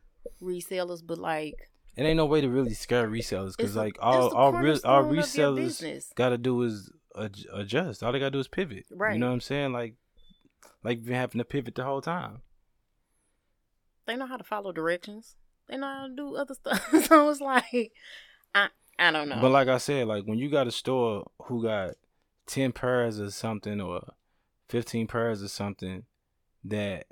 resellers, 0.43 1.03
but 1.07 1.19
like 1.19 1.71
it 1.97 2.03
ain't 2.03 2.17
no 2.17 2.27
way 2.27 2.41
to 2.41 2.49
really 2.49 2.75
scare 2.75 3.09
resellers 3.09 3.57
because 3.57 3.77
like 3.77 3.97
all 4.01 4.35
all 4.35 4.53
real 4.53 4.79
all 4.85 5.05
resellers 5.05 6.15
got 6.15 6.31
to 6.31 6.39
do 6.39 6.63
is 6.63 6.91
adjust. 7.53 8.03
All 8.03 8.13
they 8.13 8.19
got 8.19 8.27
to 8.27 8.31
do 8.31 8.39
is 8.39 8.49
pivot. 8.49 8.87
Right. 8.91 9.15
You 9.15 9.19
know 9.19 9.27
what 9.27 9.35
I'm 9.35 9.41
saying? 9.41 9.73
Like 9.73 9.95
like 10.83 11.05
been 11.05 11.15
having 11.15 11.39
to 11.39 11.45
pivot 11.45 11.75
the 11.75 11.85
whole 11.85 12.01
time. 12.01 12.43
They 14.07 14.17
know 14.17 14.27
how 14.27 14.37
to 14.37 14.45
follow 14.45 14.73
directions. 14.73 15.37
They 15.69 15.77
know 15.77 15.87
how 15.87 16.07
to 16.07 16.15
do 16.15 16.37
other 16.37 16.55
stuff. 16.55 16.89
so 17.05 17.29
it's 17.29 17.41
like 17.41 17.93
I 18.55 18.69
I 18.99 19.11
don't 19.11 19.29
know. 19.29 19.41
But 19.41 19.51
like 19.51 19.69
I 19.69 19.79
said, 19.79 20.07
like 20.07 20.25
when 20.25 20.39
you 20.39 20.51
got 20.51 20.67
a 20.67 20.73
store 20.73 21.31
who 21.43 21.63
got 21.63 21.95
ten 22.47 22.73
pairs 22.73 23.21
or 23.21 23.31
something 23.31 23.81
or 23.81 24.15
fifteen 24.69 25.07
pairs 25.07 25.43
or 25.43 25.49
something 25.49 26.05
that 26.65 27.07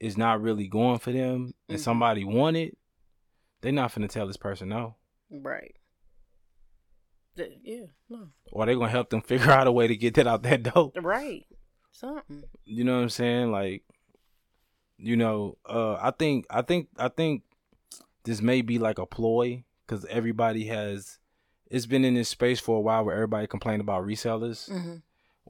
is 0.00 0.18
not 0.18 0.42
really 0.42 0.66
going 0.66 0.98
for 0.98 1.12
them 1.12 1.54
and 1.68 1.76
mm-hmm. 1.76 1.82
somebody 1.82 2.24
want 2.24 2.56
it, 2.56 2.76
they're 3.60 3.72
not 3.72 3.94
gonna 3.94 4.08
tell 4.08 4.26
this 4.26 4.36
person 4.36 4.68
no. 4.68 4.96
Right. 5.30 5.74
Yeah, 7.36 7.86
no. 8.10 8.28
Or 8.50 8.66
they 8.66 8.74
gonna 8.74 8.88
help 8.88 9.10
them 9.10 9.22
figure 9.26 9.50
out 9.50 9.66
a 9.66 9.72
way 9.72 9.86
to 9.86 9.96
get 9.96 10.14
that 10.14 10.26
out 10.26 10.42
that 10.42 10.62
door. 10.62 10.92
Right. 11.00 11.46
Something. 11.92 12.44
You 12.64 12.84
know 12.84 12.96
what 12.96 13.02
I'm 13.02 13.08
saying? 13.10 13.52
Like, 13.52 13.84
you 14.98 15.16
know, 15.16 15.58
uh, 15.68 15.94
I 15.94 16.10
think, 16.10 16.46
I 16.50 16.62
think, 16.62 16.88
I 16.98 17.08
think 17.08 17.42
this 18.24 18.40
may 18.40 18.62
be 18.62 18.78
like 18.78 18.98
a 18.98 19.06
ploy 19.06 19.64
because 19.86 20.04
everybody 20.06 20.66
has 20.66 21.18
it's 21.70 21.86
been 21.86 22.04
in 22.04 22.14
this 22.14 22.28
space 22.28 22.60
for 22.60 22.76
a 22.76 22.80
while 22.80 23.04
where 23.04 23.14
everybody 23.14 23.46
complained 23.46 23.80
about 23.80 24.04
resellers 24.04 24.70
mm-hmm. 24.70 24.96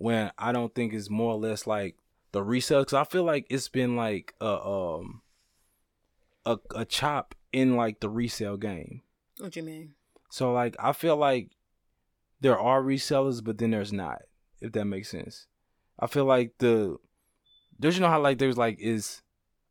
When 0.03 0.30
i 0.38 0.53
don't 0.53 0.74
think 0.74 0.92
it's 0.92 1.11
more 1.11 1.32
or 1.32 1.38
less 1.38 1.66
like 1.66 1.96
the 2.32 2.40
resellers 2.40 2.82
because 2.82 2.94
i 2.94 3.05
feel 3.05 3.24
like 3.24 3.46
it's 3.48 3.68
been 3.68 3.96
like 3.96 4.34
a 4.40 4.66
um 4.66 5.22
a, 6.44 6.59
a 6.74 6.84
chop 6.84 7.34
in 7.53 7.76
like 7.76 8.00
the 8.00 8.09
resale 8.09 8.57
game 8.57 9.03
what 9.38 9.53
do 9.53 9.61
you 9.61 9.66
mean 9.66 9.94
so 10.30 10.53
like 10.53 10.74
i 10.78 10.92
feel 10.92 11.16
like 11.16 11.50
there 12.40 12.59
are 12.59 12.82
resellers 12.82 13.42
but 13.42 13.59
then 13.59 13.70
there's 13.70 13.92
not 13.92 14.22
if 14.61 14.72
that 14.72 14.84
makes 14.84 15.09
sense 15.09 15.46
i 16.00 16.07
feel 16.07 16.24
like 16.24 16.53
the 16.59 16.96
there's 17.78 17.96
you 17.96 18.00
know 18.00 18.09
how 18.09 18.20
like 18.20 18.38
there's 18.38 18.59
like 18.59 18.78
is 18.80 19.22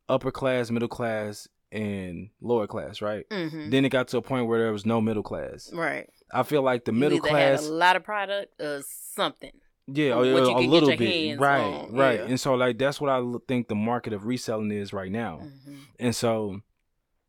upper 0.08 0.30
class 0.30 0.70
middle 0.70 0.88
class 0.88 1.48
and 1.72 2.28
lower 2.40 2.66
class, 2.66 3.00
right? 3.00 3.28
Mm-hmm. 3.30 3.70
Then 3.70 3.84
it 3.84 3.88
got 3.88 4.08
to 4.08 4.18
a 4.18 4.22
point 4.22 4.46
where 4.46 4.58
there 4.58 4.72
was 4.72 4.86
no 4.86 5.00
middle 5.00 5.22
class. 5.22 5.72
Right. 5.72 6.08
I 6.30 6.42
feel 6.42 6.62
like 6.62 6.84
the 6.84 6.92
you 6.92 6.98
middle 6.98 7.20
class 7.20 7.66
a 7.66 7.72
lot 7.72 7.96
of 7.96 8.04
product 8.04 8.60
or 8.60 8.82
something. 8.86 9.52
Yeah, 9.88 10.14
or, 10.14 10.24
a 10.24 10.60
little 10.60 10.96
bit. 10.96 11.38
Right, 11.38 11.60
on. 11.60 11.92
right. 11.92 12.20
Yeah. 12.20 12.26
And 12.26 12.40
so 12.40 12.54
like 12.54 12.78
that's 12.78 13.00
what 13.00 13.10
I 13.10 13.22
think 13.48 13.68
the 13.68 13.74
market 13.74 14.12
of 14.12 14.26
reselling 14.26 14.70
is 14.70 14.92
right 14.92 15.10
now. 15.10 15.40
Mm-hmm. 15.42 15.74
And 15.98 16.16
so 16.16 16.60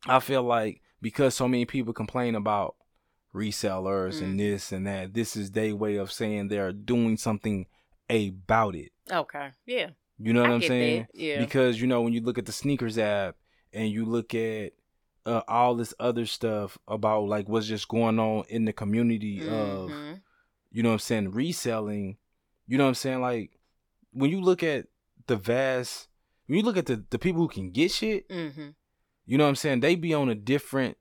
I 0.06 0.20
feel 0.20 0.44
like 0.44 0.82
because 1.02 1.36
so 1.36 1.48
many 1.48 1.66
people 1.66 1.94
complain 1.94 2.36
about 2.36 2.76
resellers 3.34 4.16
mm-hmm. 4.16 4.26
and 4.26 4.40
this 4.40 4.72
and 4.72 4.86
that, 4.86 5.14
this 5.14 5.36
is 5.36 5.52
their 5.52 5.76
way 5.76 5.96
of 5.96 6.12
saying 6.12 6.48
they're 6.48 6.72
doing 6.72 7.18
something 7.18 7.66
about 8.10 8.76
it. 8.76 8.92
Okay. 9.12 9.50
Yeah. 9.66 9.90
You 10.20 10.34
know 10.34 10.42
what 10.42 10.52
I 10.52 10.54
am 10.54 10.62
saying? 10.62 11.08
That. 11.14 11.20
Yeah. 11.20 11.40
Because 11.40 11.82
you 11.82 11.88
know 11.88 12.02
when 12.02 12.14
you 12.14 12.22
look 12.22 12.38
at 12.38 12.46
the 12.46 12.52
sneakers 12.52 12.98
app 12.98 13.36
and 13.74 13.90
you 13.90 14.06
look 14.06 14.36
at 14.36 14.74
uh, 15.26 15.42
all 15.48 15.76
this 15.76 15.94
other 16.00 16.26
stuff 16.26 16.78
about 16.88 17.24
like 17.28 17.50
what's 17.50 17.68
just 17.68 17.88
going 17.88 18.20
on 18.20 18.44
in 18.50 18.66
the 18.66 18.74
community 18.74 19.40
mm-hmm. 19.40 19.54
of 19.54 19.92
you 20.72 20.84
know 20.84 20.90
what 20.90 20.94
I'm 20.94 21.00
saying 21.00 21.32
reselling 21.32 22.18
you 22.68 22.78
know 22.78 22.86
what 22.86 22.90
I'm 22.90 22.96
saying 22.96 23.22
like 23.22 23.60
when 24.12 24.30
you 24.30 24.42
look 24.42 24.64
at 24.64 24.88
the 25.28 25.36
vast 25.36 26.08
when 26.48 26.60
you 26.60 26.66
look 26.66 26.78
at 26.78 26.86
the 26.86 27.04
the 27.10 27.20
people 27.20 27.42
who 27.42 27.48
can 27.48 27.72
get 27.72 27.92
shit 27.92 28.28
mm-hmm. 28.30 28.70
you 29.26 29.38
know 29.38 29.46
what 29.46 29.50
I'm 29.50 29.56
saying 29.56 29.80
they 29.80 29.96
be 29.96 30.14
on 30.14 30.30
a 30.30 30.36
different 30.36 30.98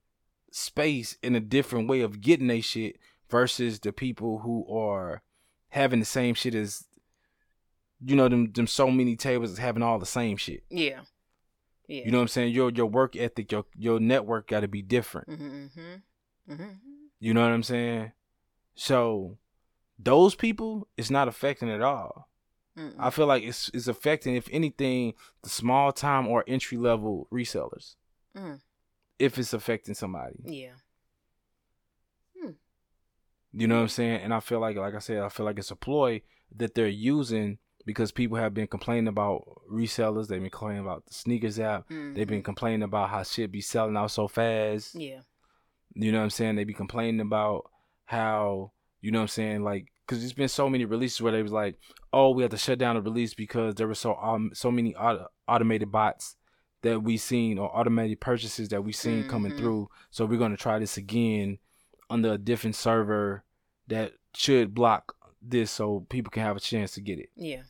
space 0.50 1.16
in 1.22 1.34
a 1.34 1.40
different 1.40 1.88
way 1.88 2.00
of 2.00 2.20
getting 2.20 2.48
their 2.48 2.62
shit 2.62 2.98
versus 3.30 3.80
the 3.80 3.92
people 3.92 4.40
who 4.40 4.66
are 4.74 5.22
having 5.70 6.00
the 6.00 6.06
same 6.06 6.34
shit 6.34 6.54
as 6.54 6.84
you 8.04 8.16
know 8.16 8.28
them 8.28 8.52
them 8.52 8.66
so 8.66 8.90
many 8.90 9.16
tables 9.16 9.58
having 9.58 9.82
all 9.82 9.98
the 9.98 10.06
same 10.06 10.36
shit 10.36 10.64
yeah 10.68 11.00
yeah. 11.92 12.04
You 12.04 12.10
know 12.10 12.18
what 12.18 12.22
I'm 12.22 12.28
saying? 12.28 12.54
Your 12.54 12.70
your 12.70 12.86
work 12.86 13.16
ethic, 13.16 13.52
your 13.52 13.66
your 13.76 14.00
network 14.00 14.48
got 14.48 14.60
to 14.60 14.68
be 14.68 14.80
different. 14.80 15.28
Mm-hmm, 15.28 15.44
mm-hmm. 15.44 16.52
Mm-hmm. 16.52 16.70
You 17.20 17.34
know 17.34 17.42
what 17.42 17.52
I'm 17.52 17.62
saying? 17.62 18.12
So 18.74 19.36
those 20.03 20.34
people, 20.34 20.88
it's 20.96 21.11
not 21.11 21.28
affecting 21.28 21.70
at 21.70 21.82
all. 21.82 22.28
Mm-mm. 22.78 22.94
I 22.98 23.11
feel 23.11 23.26
like 23.26 23.42
it's 23.42 23.70
it's 23.74 23.88
affecting, 23.88 24.34
if 24.34 24.48
anything, 24.50 25.14
the 25.42 25.50
small 25.50 25.92
time 25.92 26.26
or 26.26 26.44
entry 26.46 26.78
level 26.78 27.28
resellers. 27.30 27.96
Mm. 28.36 28.61
If 29.18 29.38
it's 29.38 29.53
affecting 29.53 29.94
somebody. 29.94 30.40
Yeah. 30.44 30.72
Hmm. 32.40 32.53
You 33.53 33.66
know 33.68 33.76
what 33.76 33.82
I'm 33.82 33.88
saying? 33.88 34.22
And 34.22 34.32
I 34.32 34.40
feel 34.40 34.59
like, 34.59 34.76
like 34.76 34.94
I 34.94 35.00
said, 35.00 35.18
I 35.18 35.28
feel 35.28 35.44
like 35.46 35.59
it's 35.59 35.70
a 35.70 35.76
ploy 35.76 36.22
that 36.57 36.74
they're 36.74 36.88
using 36.88 37.59
because 37.84 38.11
people 38.11 38.38
have 38.38 38.55
been 38.55 38.66
complaining 38.66 39.09
about 39.09 39.44
resellers. 39.70 40.28
They've 40.28 40.40
been 40.40 40.50
complaining 40.50 40.82
about 40.82 41.05
the 41.07 41.14
sneakers 41.14 41.61
app. 41.61 41.88
Mm-hmm. 41.90 42.14
They've 42.14 42.26
been 42.26 42.42
complaining 42.42 42.82
about 42.82 43.11
how 43.11 43.22
shit 43.22 43.53
be 43.53 43.61
selling 43.61 43.96
out 43.96 44.11
so 44.11 44.28
fast. 44.28 44.94
Yeah. 44.94 45.20
You 45.94 46.11
know 46.11 46.18
what 46.18 46.24
I'm 46.24 46.30
saying? 46.30 46.57
They 46.57 46.64
be 46.64 46.72
complaining 46.72 47.20
about 47.20 47.70
how, 48.07 48.72
you 49.03 49.11
know 49.11 49.18
what 49.18 49.24
I'm 49.24 49.28
saying, 49.28 49.62
like, 49.62 49.91
because 50.07 50.20
there's 50.20 50.32
been 50.32 50.48
so 50.48 50.68
many 50.68 50.84
releases 50.84 51.20
where 51.20 51.32
they 51.32 51.42
was 51.42 51.53
like, 51.53 51.76
oh, 52.12 52.30
we 52.30 52.42
had 52.42 52.50
to 52.50 52.57
shut 52.57 52.78
down 52.78 52.96
the 52.96 53.03
release 53.03 53.34
because 53.34 53.74
there 53.74 53.88
were 53.88 53.94
so 53.94 54.14
um, 54.16 54.50
so 54.55 54.70
many 54.70 54.94
auto- 54.94 55.28
automated 55.48 55.90
bots 55.90 56.36
that 56.82 57.03
we 57.03 57.16
seen 57.16 57.59
or 57.59 57.74
automated 57.76 58.20
purchases 58.20 58.68
that 58.70 58.82
we 58.82 58.92
seen 58.92 59.20
mm-hmm. 59.20 59.30
coming 59.30 59.57
through. 59.57 59.88
So 60.11 60.26
we're 60.26 60.38
gonna 60.38 60.57
try 60.57 60.78
this 60.78 60.96
again 60.96 61.59
under 62.11 62.34
a 62.34 62.38
different 62.38 62.76
server 62.76 63.44
that 63.88 64.12
should 64.34 64.74
block 64.74 65.14
this 65.40 65.70
so 65.70 66.07
people 66.09 66.30
can 66.30 66.42
have 66.42 66.57
a 66.57 66.61
chance 66.61 66.92
to 66.92 67.00
get 67.00 67.18
it. 67.18 67.30
Yeah. 67.36 67.62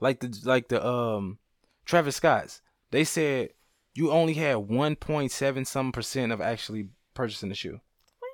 Like 0.00 0.20
the 0.20 0.36
like 0.44 0.68
the 0.68 0.84
um 0.86 1.38
Travis 1.84 2.16
Scott's. 2.16 2.60
They 2.90 3.04
said 3.04 3.50
you 3.94 4.10
only 4.10 4.34
had 4.34 4.56
one 4.56 4.96
point 4.96 5.32
seven 5.32 5.64
some 5.64 5.92
percent 5.92 6.32
of 6.32 6.40
actually 6.40 6.88
purchasing 7.14 7.48
the 7.48 7.54
shoe. 7.54 7.80
What? 8.18 8.30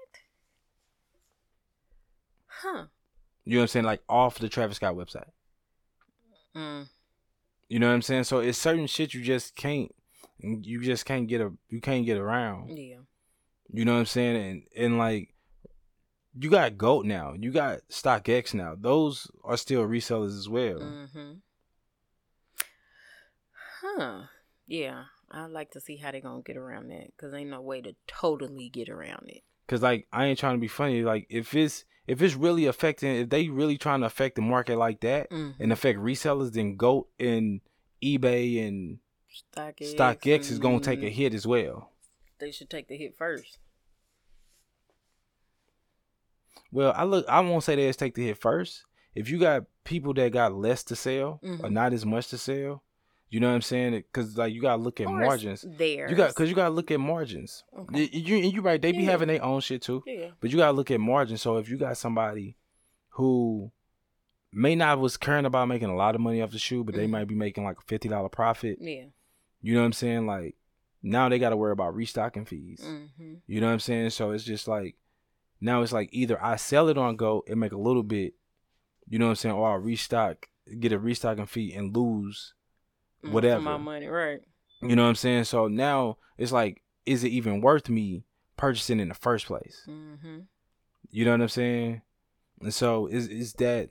Huh. 2.47 2.85
You 3.45 3.55
know 3.55 3.61
what 3.61 3.63
I'm 3.65 3.69
saying? 3.69 3.87
Like 3.87 4.03
off 4.09 4.39
the 4.39 4.49
Travis 4.49 4.77
Scott 4.77 4.95
website. 4.95 5.31
Mm. 6.57 6.89
You 7.69 7.79
know 7.79 7.89
what 7.89 7.95
I'm 7.95 8.03
saying? 8.03 8.25
So 8.25 8.39
it's 8.39 8.59
certain 8.59 8.87
shit 8.87 9.15
you 9.15 9.23
just 9.23 9.57
can't 9.57 9.95
you 10.39 10.81
just 10.81 11.07
can't 11.07 11.27
get 11.27 11.41
a 11.41 11.53
you 11.69 11.81
can't 11.81 12.07
get 12.07 12.19
around. 12.19 12.77
Yeah. 12.77 12.99
You 13.73 13.85
know 13.85 13.95
what 13.95 14.01
I'm 14.01 14.07
saying? 14.07 14.37
And 14.37 14.63
and 14.77 14.99
like 14.99 15.35
you 16.39 16.51
got 16.51 16.77
Goat 16.77 17.07
now. 17.07 17.35
You 17.39 17.53
got 17.53 17.81
StockX 17.91 18.55
now. 18.55 18.77
Those 18.79 19.31
are 19.45 19.57
still 19.57 19.87
resellers 19.87 20.37
as 20.37 20.49
well. 20.49 20.81
Mm-hmm. 20.81 21.33
Huh. 23.83 24.23
Yeah. 24.67 25.05
I'd 25.31 25.51
like 25.51 25.71
to 25.73 25.81
see 25.81 25.97
how 25.97 26.11
they're 26.13 26.21
going 26.21 26.43
to 26.43 26.47
get 26.47 26.57
around 26.57 26.91
that 26.91 27.09
because 27.17 27.35
ain't 27.35 27.51
no 27.51 27.61
way 27.61 27.81
to 27.83 27.95
totally 28.07 28.69
get 28.69 28.89
around 28.89 29.29
it. 29.29 29.43
Cause 29.67 29.83
like 29.83 30.07
I 30.13 30.27
ain't 30.27 30.39
trying 30.39 30.57
to 30.57 30.61
be 30.61 30.69
funny. 30.69 31.03
Like 31.03 31.27
if 31.31 31.55
it's 31.55 31.85
if 32.07 32.21
it's 32.21 32.35
really 32.35 32.67
affecting, 32.67 33.17
if 33.17 33.29
they 33.31 33.49
really 33.49 33.79
trying 33.79 34.01
to 34.01 34.07
affect 34.07 34.37
the 34.37 34.43
market 34.43 34.77
like 34.77 35.01
that 35.01 35.31
mm. 35.31 35.55
and 35.59 35.73
affect 35.73 35.99
resellers, 35.99 36.53
then 36.53 36.77
Goat 36.77 37.09
and 37.19 37.61
eBay 38.03 38.67
and 38.67 38.99
StockX, 39.57 39.95
StockX 39.95 40.51
is 40.51 40.59
gonna 40.59 40.81
take 40.81 41.03
a 41.03 41.09
hit 41.09 41.35
as 41.35 41.47
well. 41.47 41.91
They 42.39 42.51
should 42.51 42.71
take 42.71 42.89
the 42.89 42.97
hit 42.97 43.17
first. 43.17 43.59
Well, 46.71 46.93
I 46.95 47.05
look. 47.05 47.25
I 47.29 47.41
won't 47.41 47.65
say 47.65 47.77
they 47.77 47.87
just 47.87 47.99
take 47.99 48.15
the 48.15 48.27
hit 48.27 48.39
first. 48.39 48.85
If 49.15 49.31
you 49.31 49.39
got 49.39 49.65
people 49.85 50.13
that 50.15 50.33
got 50.33 50.53
less 50.53 50.83
to 50.85 50.97
sell 50.97 51.41
mm-hmm. 51.43 51.65
or 51.65 51.71
not 51.71 51.93
as 51.93 52.05
much 52.05 52.29
to 52.29 52.39
sell, 52.39 52.83
you 53.35 53.41
know 53.41 53.49
what 53.49 53.57
I'm 53.57 53.63
saying? 53.63 53.95
Because 53.95 54.39
like 54.39 54.55
you 54.55 54.63
gotta 54.63 54.81
look 54.81 55.01
at 55.01 55.09
margins. 55.09 55.67
There, 55.67 56.09
you 56.09 56.15
got 56.15 56.29
because 56.29 56.49
you 56.49 56.55
gotta 56.55 56.73
look 56.73 56.93
at 56.93 57.01
margins. 57.01 57.65
Okay. 57.77 58.09
You 58.13 58.37
you 58.37 58.61
right. 58.61 58.81
They 58.81 58.93
be 58.93 58.99
yeah. 58.99 59.11
having 59.11 59.27
their 59.27 59.43
own 59.43 59.61
shit 59.61 59.83
too. 59.83 60.05
Yeah. 60.07 60.29
But 60.39 60.51
you 60.51 60.57
gotta 60.57 60.71
look 60.71 60.93
at 60.93 61.01
margins. 61.01 61.43
So 61.43 61.57
if 61.57 61.69
you 61.69 61.77
got 61.77 61.97
somebody 61.97 62.57
who 63.09 63.73
may 64.53 64.77
not 64.77 65.01
was 65.01 65.17
caring 65.17 65.47
about 65.47 65.67
making 65.67 65.89
a 65.89 65.97
lot 65.97 66.15
of 66.15 66.21
money 66.21 66.43
off 66.43 66.53
the 66.53 66.61
shoe, 66.61 66.85
but 66.85 66.93
mm-hmm. 66.93 67.01
they 67.01 67.07
might 67.09 67.27
be 67.27 67.35
making 67.35 67.65
like 67.65 67.79
a 67.79 67.85
fifty 67.89 68.09
dollar 68.09 68.29
profit. 68.29 68.79
Yeah. 68.81 69.07
You 69.63 69.75
know 69.75 69.81
what 69.81 69.87
I'm 69.87 69.93
saying? 69.95 70.29
Like 70.29 70.55
now 71.03 71.29
they 71.29 71.41
got 71.41 71.51
to 71.51 71.57
worry 71.57 71.73
about 71.73 71.97
restocking 71.97 72.45
fees. 72.45 72.83
Mm-hmm. 72.85 73.35
You 73.49 73.61
know 73.61 73.67
what 73.67 73.73
I'm 73.73 73.81
saying? 73.81 74.11
So 74.11 74.31
it's 74.31 74.45
just 74.45 74.69
like 74.69 74.95
now 75.61 75.83
it's 75.83 75.93
like 75.93 76.09
either 76.13 76.41
I 76.41 76.55
sell 76.55 76.89
it 76.89 76.97
on 76.97 77.17
Goat 77.17 77.49
and 77.49 77.59
make 77.59 77.73
a 77.73 77.79
little 77.79 78.05
bit, 78.05 78.35
you 79.09 79.19
know 79.19 79.25
what 79.25 79.31
I'm 79.31 79.37
saying, 79.37 79.57
or 79.57 79.73
I 79.73 79.75
restock, 79.75 80.47
get 80.79 80.93
a 80.93 81.01
restocking 81.01 81.47
fee 81.47 81.73
and 81.75 81.97
lose 81.97 82.55
whatever. 83.31 83.61
my 83.61 83.77
money, 83.77 84.07
right? 84.07 84.41
You 84.83 84.97
know 84.97 85.03
what 85.03 85.11
I'm 85.11 85.15
saying? 85.15 85.45
So 85.45 85.69
now 85.69 86.19
it's 86.37 86.53
like, 86.53 86.83
is 87.07 87.25
it 87.25 87.29
even 87.29 87.61
worth 87.61 87.89
me 87.89 88.25
purchasing 88.57 89.01
in 89.01 89.09
the 89.09 89.15
first 89.15 89.47
place? 89.47 89.83
Mm-hmm. 89.89 90.41
You 91.11 91.25
know 91.25 91.31
what 91.33 91.41
I'm 91.41 91.49
saying? 91.49 92.03
And 92.61 92.75
so 92.75 93.07
is 93.07 93.29
is 93.29 93.53
that 93.55 93.91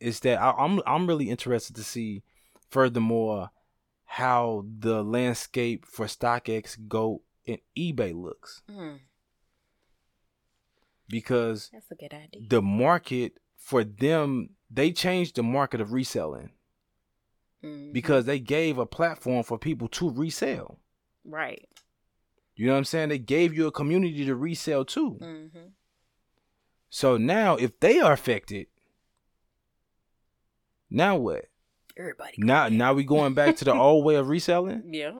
is 0.00 0.20
that 0.20 0.40
I, 0.40 0.52
I'm 0.52 0.80
I'm 0.86 1.06
really 1.06 1.30
interested 1.30 1.76
to 1.76 1.84
see 1.84 2.22
furthermore 2.68 3.50
how 4.04 4.64
the 4.78 5.02
landscape 5.02 5.84
for 5.84 6.06
StockX, 6.06 6.76
Goat, 6.88 7.22
and 7.46 7.58
eBay 7.76 8.14
looks. 8.14 8.62
Mm. 8.70 9.00
Because 11.08 11.70
that's 11.72 11.90
a 11.90 11.94
good 11.94 12.14
idea. 12.14 12.48
The 12.48 12.62
market 12.62 13.34
for 13.56 13.84
them, 13.84 14.50
they 14.70 14.92
changed 14.92 15.36
the 15.36 15.42
market 15.42 15.80
of 15.80 15.92
reselling 15.92 16.50
mm-hmm. 17.64 17.92
because 17.92 18.24
they 18.24 18.38
gave 18.38 18.78
a 18.78 18.86
platform 18.86 19.42
for 19.42 19.58
people 19.58 19.88
to 19.88 20.10
resell. 20.10 20.80
Right. 21.24 21.68
You 22.54 22.66
know 22.66 22.72
what 22.72 22.78
I'm 22.78 22.84
saying? 22.84 23.10
They 23.10 23.18
gave 23.18 23.54
you 23.54 23.66
a 23.66 23.72
community 23.72 24.24
to 24.24 24.34
resell 24.34 24.84
to. 24.86 25.18
Mm-hmm. 25.20 25.58
So 26.88 27.16
now, 27.16 27.56
if 27.56 27.78
they 27.80 28.00
are 28.00 28.12
affected, 28.12 28.68
now 30.90 31.16
what? 31.16 31.46
Everybody. 31.98 32.34
Now, 32.38 32.68
now 32.68 32.94
we 32.94 33.04
going 33.04 33.34
back 33.34 33.56
to 33.56 33.64
the 33.64 33.74
old 33.74 34.04
way 34.04 34.16
of 34.16 34.28
reselling. 34.28 34.82
Yeah. 34.92 35.18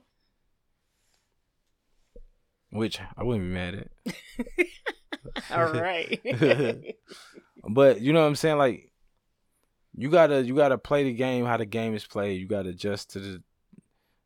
Which 2.71 3.01
I 3.17 3.23
wouldn't 3.23 3.49
be 3.49 3.55
mad 3.55 3.89
at. 4.07 5.51
All 5.51 5.73
right. 5.73 6.21
but 7.71 8.01
you 8.01 8.13
know 8.13 8.21
what 8.21 8.27
I'm 8.27 8.35
saying? 8.35 8.59
Like, 8.59 8.86
you 9.97 10.11
gotta 10.11 10.43
you 10.43 10.55
gotta 10.55 10.79
play 10.79 11.05
the 11.05 11.13
game 11.13 11.45
how 11.45 11.57
the 11.57 11.67
game 11.67 11.95
is 11.95 12.07
played. 12.07 12.41
You 12.41 12.47
gotta 12.47 12.71
adjust 12.71 13.11
to 13.13 13.19
the 13.19 13.43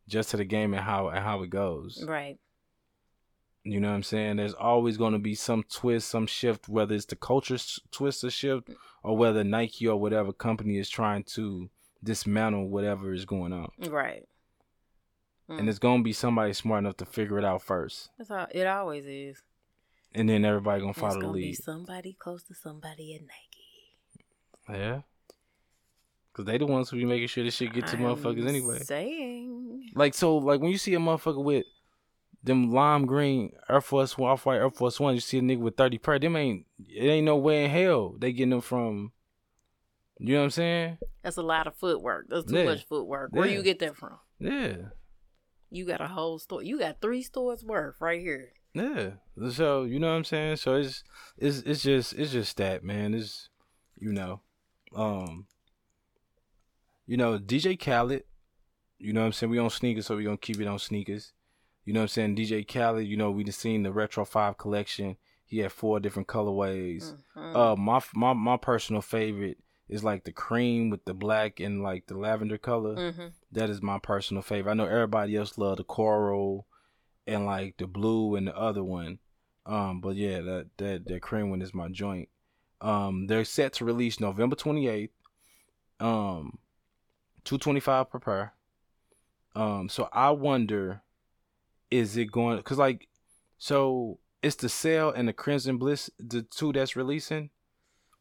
just 0.09 0.31
to 0.31 0.37
the 0.37 0.45
game 0.45 0.75
and 0.75 0.83
how 0.83 1.09
and 1.09 1.25
how 1.25 1.43
it 1.43 1.51
goes. 1.51 2.05
Right. 2.07 2.39
You 3.63 3.79
know 3.79 3.89
what 3.89 3.95
I'm 3.95 4.03
saying? 4.03 4.37
There's 4.37 4.55
always 4.55 4.97
going 4.97 5.13
to 5.13 5.19
be 5.19 5.35
some 5.35 5.65
twist, 5.65 6.09
some 6.09 6.27
shift, 6.27 6.67
whether 6.67 6.95
it's 6.95 7.05
the 7.05 7.15
culture 7.15 7.59
twist 7.91 8.25
or 8.25 8.31
shift, 8.31 8.71
or 9.03 9.19
whether 9.19 9.45
Nike 9.45 9.87
or 9.87 10.01
whatever 10.01 10.33
company 10.33 10.79
is 10.79 10.89
trying 10.89 11.25
to 11.25 11.69
dismantle 12.03 12.71
whatever 12.71 13.13
is 13.13 13.27
going 13.27 13.53
on. 13.53 13.71
Right. 13.91 14.27
Mm. 15.51 15.59
And 15.59 15.69
it's 15.69 15.79
going 15.79 16.01
to 16.01 16.05
be 16.05 16.15
somebody 16.15 16.55
smart 16.55 16.85
enough 16.85 16.97
to 16.99 17.05
figure 17.05 17.39
it 17.39 17.45
out 17.45 17.61
first. 17.61 18.09
That's 18.17 18.31
how 18.31 18.47
it 18.51 18.67
always 18.67 19.05
is. 19.05 19.43
And 20.15 20.29
then 20.29 20.45
everybody 20.45 20.81
gonna 20.81 20.95
follow 20.95 21.21
the 21.21 21.29
lead. 21.29 21.43
Be 21.43 21.53
somebody 21.53 22.17
close 22.19 22.43
to 22.45 22.55
somebody 22.55 23.15
at 23.15 23.21
Nike. 23.21 24.81
Yeah. 24.81 25.01
Cause 26.41 26.47
they 26.47 26.57
the 26.57 26.65
ones 26.65 26.89
who 26.89 26.97
be 26.97 27.05
making 27.05 27.29
sure 27.29 27.45
this 27.45 27.55
shit 27.55 27.75
get 27.75 27.87
to 27.89 27.99
I'm 27.99 28.03
motherfuckers 28.03 28.49
anyway. 28.49 28.79
Saying 28.79 29.91
like 29.95 30.15
so, 30.15 30.39
like 30.39 30.63
when 30.63 30.71
you 30.71 30.79
see 30.79 30.95
a 30.95 30.99
motherfucker 30.99 31.45
with 31.45 31.67
them 32.43 32.73
lime 32.73 33.05
green 33.05 33.53
Air 33.69 33.83
Force 33.83 34.17
One, 34.17 34.31
off 34.31 34.47
white 34.47 34.57
Air 34.57 34.71
Force 34.71 34.99
One, 34.99 35.15
you 35.15 35.21
see 35.21 35.37
a 35.37 35.43
nigga 35.43 35.59
with 35.59 35.77
thirty 35.77 35.99
per. 35.99 36.19
Them 36.19 36.37
ain't 36.37 36.65
it 36.89 37.05
ain't 37.05 37.27
no 37.27 37.37
way 37.37 37.67
in 37.67 37.71
hell 37.71 38.15
they 38.19 38.33
getting 38.33 38.51
them 38.51 38.63
from. 38.63 39.13
You 40.19 40.33
know 40.33 40.41
what 40.41 40.45
I'm 40.45 40.51
saying? 40.51 40.99
That's 41.23 41.37
a 41.37 41.43
lot 41.43 41.67
of 41.67 41.77
footwork. 41.77 42.29
That's 42.31 42.47
too 42.47 42.57
yeah. 42.57 42.65
much 42.65 42.87
footwork. 42.87 43.33
Where 43.33 43.47
yeah. 43.47 43.53
you 43.53 43.63
get 43.63 43.79
that 43.81 43.97
from? 43.97 44.17
Yeah. 44.39 44.77
You 45.71 45.85
got 45.85 46.01
a 46.01 46.09
whole 46.09 46.39
store. 46.39 46.63
You 46.63 46.79
got 46.79 47.03
three 47.03 47.23
stores 47.23 47.63
worth 47.63 47.97
right 48.01 48.21
here. 48.23 48.53
Yeah. 48.73 49.11
So 49.51 49.85
you 49.85 49.99
know 49.99 50.09
what 50.09 50.17
I'm 50.17 50.25
saying. 50.25 50.57
So 50.57 50.77
it's 50.77 51.05
it's 51.37 51.59
it's 51.59 51.83
just 51.83 52.15
it's 52.15 52.33
just 52.33 52.57
that 52.57 52.83
man. 52.83 53.13
It's 53.13 53.51
you 53.99 54.15
know, 54.15 54.41
um, 54.97 55.47
you 57.11 57.17
know, 57.17 57.41
DJ 57.41 57.77
Khaled, 57.77 58.23
you 59.01 59.13
know 59.13 59.23
what 59.23 59.27
I'm 59.27 59.33
saying? 59.33 59.51
We 59.51 59.59
on 59.59 59.69
sneakers, 59.69 60.07
so 60.07 60.15
we 60.15 60.23
gonna 60.23 60.37
keep 60.37 60.61
it 60.61 60.69
on 60.69 60.79
sneakers. 60.79 61.33
You 61.85 61.93
know 61.93 62.03
what 62.03 62.17
I'm 62.17 62.37
saying? 62.37 62.37
DJ 62.37 62.65
Khaled, 62.65 63.05
you 63.05 63.17
know, 63.17 63.33
we 63.33 63.43
just 63.43 63.59
seen 63.59 63.83
the 63.83 63.91
Retro 63.91 64.25
5 64.25 64.57
collection. 64.57 65.17
He 65.45 65.59
had 65.59 65.73
four 65.73 65.99
different 65.99 66.29
colorways. 66.29 67.15
Mm-hmm. 67.37 67.57
Uh 67.57 67.75
my 67.75 68.01
my 68.15 68.33
my 68.33 68.57
personal 68.57 69.03
favorite 69.03 69.59
is 69.89 70.05
like 70.05 70.23
the 70.23 70.31
cream 70.31 70.89
with 70.89 71.05
the 71.05 71.13
black 71.13 71.59
and 71.59 71.83
like 71.83 72.07
the 72.07 72.17
lavender 72.17 72.59
color. 72.59 72.95
Mm-hmm. 72.95 73.27
That 73.51 73.71
is 73.71 73.83
my 73.83 73.99
personal 73.99 74.45
favorite. 74.45 74.71
I 74.71 74.75
know 74.75 74.87
everybody 74.87 75.35
else 75.35 75.59
love 75.59 75.79
the 75.79 75.85
coral 75.85 76.69
and 77.27 77.45
like 77.45 77.77
the 77.79 77.89
blue 77.89 78.37
and 78.37 78.47
the 78.47 78.57
other 78.57 78.85
one. 78.85 79.19
Um, 79.67 80.01
but 80.01 80.15
yeah, 80.15 80.43
that 80.43 80.69
that 80.77 81.09
that 81.09 81.23
cream 81.23 81.51
one 81.51 81.61
is 81.61 81.75
my 81.75 81.89
joint. 81.89 82.29
Um, 82.81 83.27
they're 83.27 83.45
set 83.45 83.73
to 83.75 83.85
release 83.85 84.21
November 84.21 84.55
28th. 84.55 85.11
Um, 85.99 86.61
225 87.45 88.11
per 88.11 88.19
pair. 88.19 88.55
Um, 89.55 89.89
so 89.89 90.09
I 90.13 90.31
wonder, 90.31 91.03
is 91.91 92.17
it 92.17 92.31
going? 92.31 92.57
Because 92.59 92.79
like, 92.79 93.09
so 93.59 94.19
it's 94.43 94.57
the 94.57 94.69
Sail 94.69 95.11
and 95.11 95.29
the 95.29 95.33
Crimson 95.33 95.77
Bliss, 95.79 96.11
the 96.19 96.43
two 96.43 96.73
that's 96.73 96.97
releasing, 96.97 97.51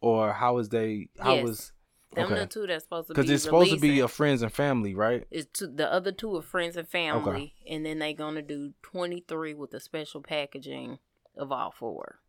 or 0.02 0.34
how 0.34 0.58
is 0.58 0.70
they? 0.70 1.10
How 1.20 1.36
yes. 1.36 1.44
was? 1.44 1.72
Them 2.16 2.26
okay. 2.26 2.40
the 2.40 2.48
two 2.48 2.66
that's 2.66 2.86
supposed 2.86 3.08
to 3.08 3.14
because 3.14 3.30
it's 3.30 3.44
supposed 3.44 3.72
to 3.72 3.80
be 3.80 4.00
a 4.00 4.08
friends 4.08 4.42
and 4.42 4.52
family, 4.52 4.96
right? 4.96 5.28
It's 5.30 5.60
two, 5.60 5.68
the 5.68 5.92
other 5.92 6.12
two 6.12 6.36
are 6.38 6.42
friends 6.42 6.76
and 6.76 6.88
family, 6.88 7.54
okay. 7.64 7.76
and 7.76 7.86
then 7.86 8.00
they're 8.00 8.14
gonna 8.14 8.42
do 8.42 8.74
twenty 8.82 9.24
three 9.28 9.54
with 9.54 9.70
the 9.72 9.80
special 9.80 10.22
packaging 10.22 10.98
of 11.38 11.52
all 11.52 11.72
four. 11.72 12.20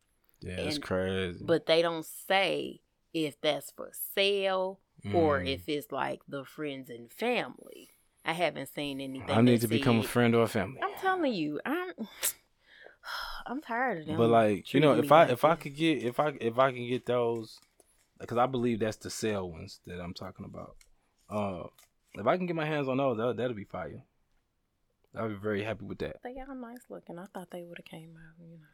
Yeah, 0.40 0.52
and, 0.52 0.66
that's 0.66 0.78
crazy. 0.78 1.42
But 1.42 1.64
they 1.64 1.80
don't 1.80 2.04
say 2.04 2.82
if 3.14 3.40
that's 3.40 3.70
for 3.70 3.90
sale 4.14 4.80
mm. 5.04 5.14
or 5.14 5.42
if 5.42 5.68
it's 5.68 5.90
like 5.92 6.20
the 6.28 6.44
friends 6.44 6.90
and 6.90 7.10
family. 7.12 7.90
I 8.24 8.32
haven't 8.32 8.68
seen 8.74 9.00
anything. 9.00 9.30
I 9.30 9.40
need 9.40 9.62
to 9.62 9.68
become 9.68 10.00
a 10.00 10.02
friend 10.02 10.34
or 10.34 10.42
a 10.42 10.48
family. 10.48 10.80
I'm 10.82 10.98
telling 11.00 11.32
you, 11.32 11.60
I'm. 11.64 11.92
I'm 13.46 13.62
tired 13.62 14.02
of 14.02 14.06
them. 14.06 14.16
But 14.18 14.28
like 14.28 14.74
you 14.74 14.80
know, 14.80 14.92
if 14.92 15.10
I 15.10 15.22
like 15.22 15.30
if 15.32 15.44
I 15.44 15.54
could 15.56 15.74
get 15.74 16.02
if 16.02 16.20
I 16.20 16.34
if 16.40 16.58
I 16.58 16.70
can 16.70 16.86
get 16.86 17.06
those, 17.06 17.58
because 18.18 18.36
I 18.38 18.46
believe 18.46 18.80
that's 18.80 18.98
the 18.98 19.10
sale 19.10 19.50
ones 19.50 19.80
that 19.86 20.00
I'm 20.00 20.14
talking 20.14 20.44
about. 20.44 20.76
Uh, 21.28 21.68
if 22.14 22.26
I 22.26 22.36
can 22.36 22.46
get 22.46 22.54
my 22.56 22.66
hands 22.66 22.88
on 22.88 22.98
those, 22.98 23.16
that 23.16 23.36
that'll 23.38 23.56
be 23.56 23.64
fire. 23.64 24.04
I'll 25.16 25.28
be 25.28 25.34
very 25.34 25.64
happy 25.64 25.84
with 25.86 25.98
that. 25.98 26.16
They 26.22 26.36
are 26.38 26.54
nice 26.54 26.84
looking. 26.88 27.18
I 27.18 27.26
thought 27.34 27.50
they 27.50 27.64
would 27.64 27.78
have 27.78 27.86
came 27.86 28.14
out, 28.16 28.34
you 28.38 28.58
know, 28.58 28.66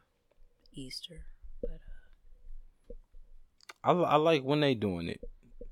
Easter, 0.73 1.25
but 1.61 1.71
uh. 1.71 2.93
I 3.83 3.91
I 3.93 4.15
like 4.17 4.43
when 4.43 4.59
they 4.59 4.75
doing 4.75 5.07
it 5.07 5.21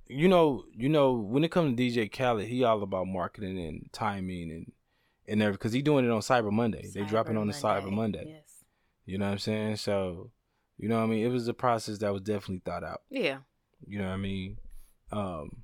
you 0.07 0.27
know, 0.27 0.65
you 0.73 0.89
know, 0.89 1.13
when 1.13 1.43
it 1.43 1.51
comes 1.51 1.75
to 1.75 1.83
DJ 1.83 2.11
Khaled, 2.11 2.47
he 2.47 2.63
all 2.63 2.83
about 2.83 3.07
marketing 3.07 3.59
and 3.59 3.89
timing 3.91 4.51
and 4.51 4.71
and 5.27 5.41
everything 5.41 5.57
because 5.57 5.73
he 5.73 5.81
doing 5.81 6.05
it 6.05 6.11
on 6.11 6.21
Cyber 6.21 6.51
Monday. 6.51 6.83
Cyber 6.83 6.93
they 6.93 7.03
dropping 7.03 7.37
on 7.37 7.47
the 7.47 7.53
Cyber 7.53 7.91
Monday. 7.91 8.25
Yes. 8.27 8.63
You 9.05 9.17
know 9.17 9.25
what 9.25 9.31
I'm 9.33 9.39
saying? 9.39 9.77
So, 9.77 10.31
you 10.77 10.87
know 10.87 10.97
what 10.97 11.03
I 11.03 11.07
mean? 11.07 11.25
It 11.25 11.29
was 11.29 11.47
a 11.47 11.53
process 11.53 11.99
that 11.99 12.13
was 12.13 12.21
definitely 12.21 12.61
thought 12.65 12.83
out. 12.83 13.01
Yeah. 13.09 13.39
You 13.87 13.99
know 13.99 14.05
what 14.05 14.13
I 14.13 14.17
mean? 14.17 14.57
Um 15.11 15.63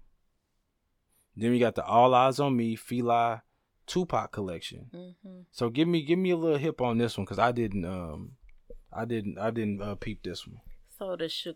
then 1.35 1.51
we 1.51 1.59
got 1.59 1.75
the 1.75 1.85
All 1.85 2.13
Eyes 2.13 2.39
on 2.39 2.57
Me 2.57 2.75
Fila 2.75 3.43
Tupac 3.87 4.31
collection. 4.31 4.89
Mm-hmm. 4.93 5.41
So 5.51 5.69
give 5.69 5.87
me 5.87 6.03
give 6.03 6.19
me 6.19 6.31
a 6.31 6.37
little 6.37 6.57
hip 6.57 6.81
on 6.81 6.97
this 6.97 7.17
one 7.17 7.25
because 7.25 7.39
I 7.39 7.51
didn't 7.51 7.85
um 7.85 8.33
I 8.91 9.05
didn't 9.05 9.37
I 9.37 9.51
didn't 9.51 9.81
uh, 9.81 9.95
peep 9.95 10.23
this 10.23 10.47
one. 10.47 10.61
So 10.97 11.15
the 11.15 11.29
Sh- 11.29 11.47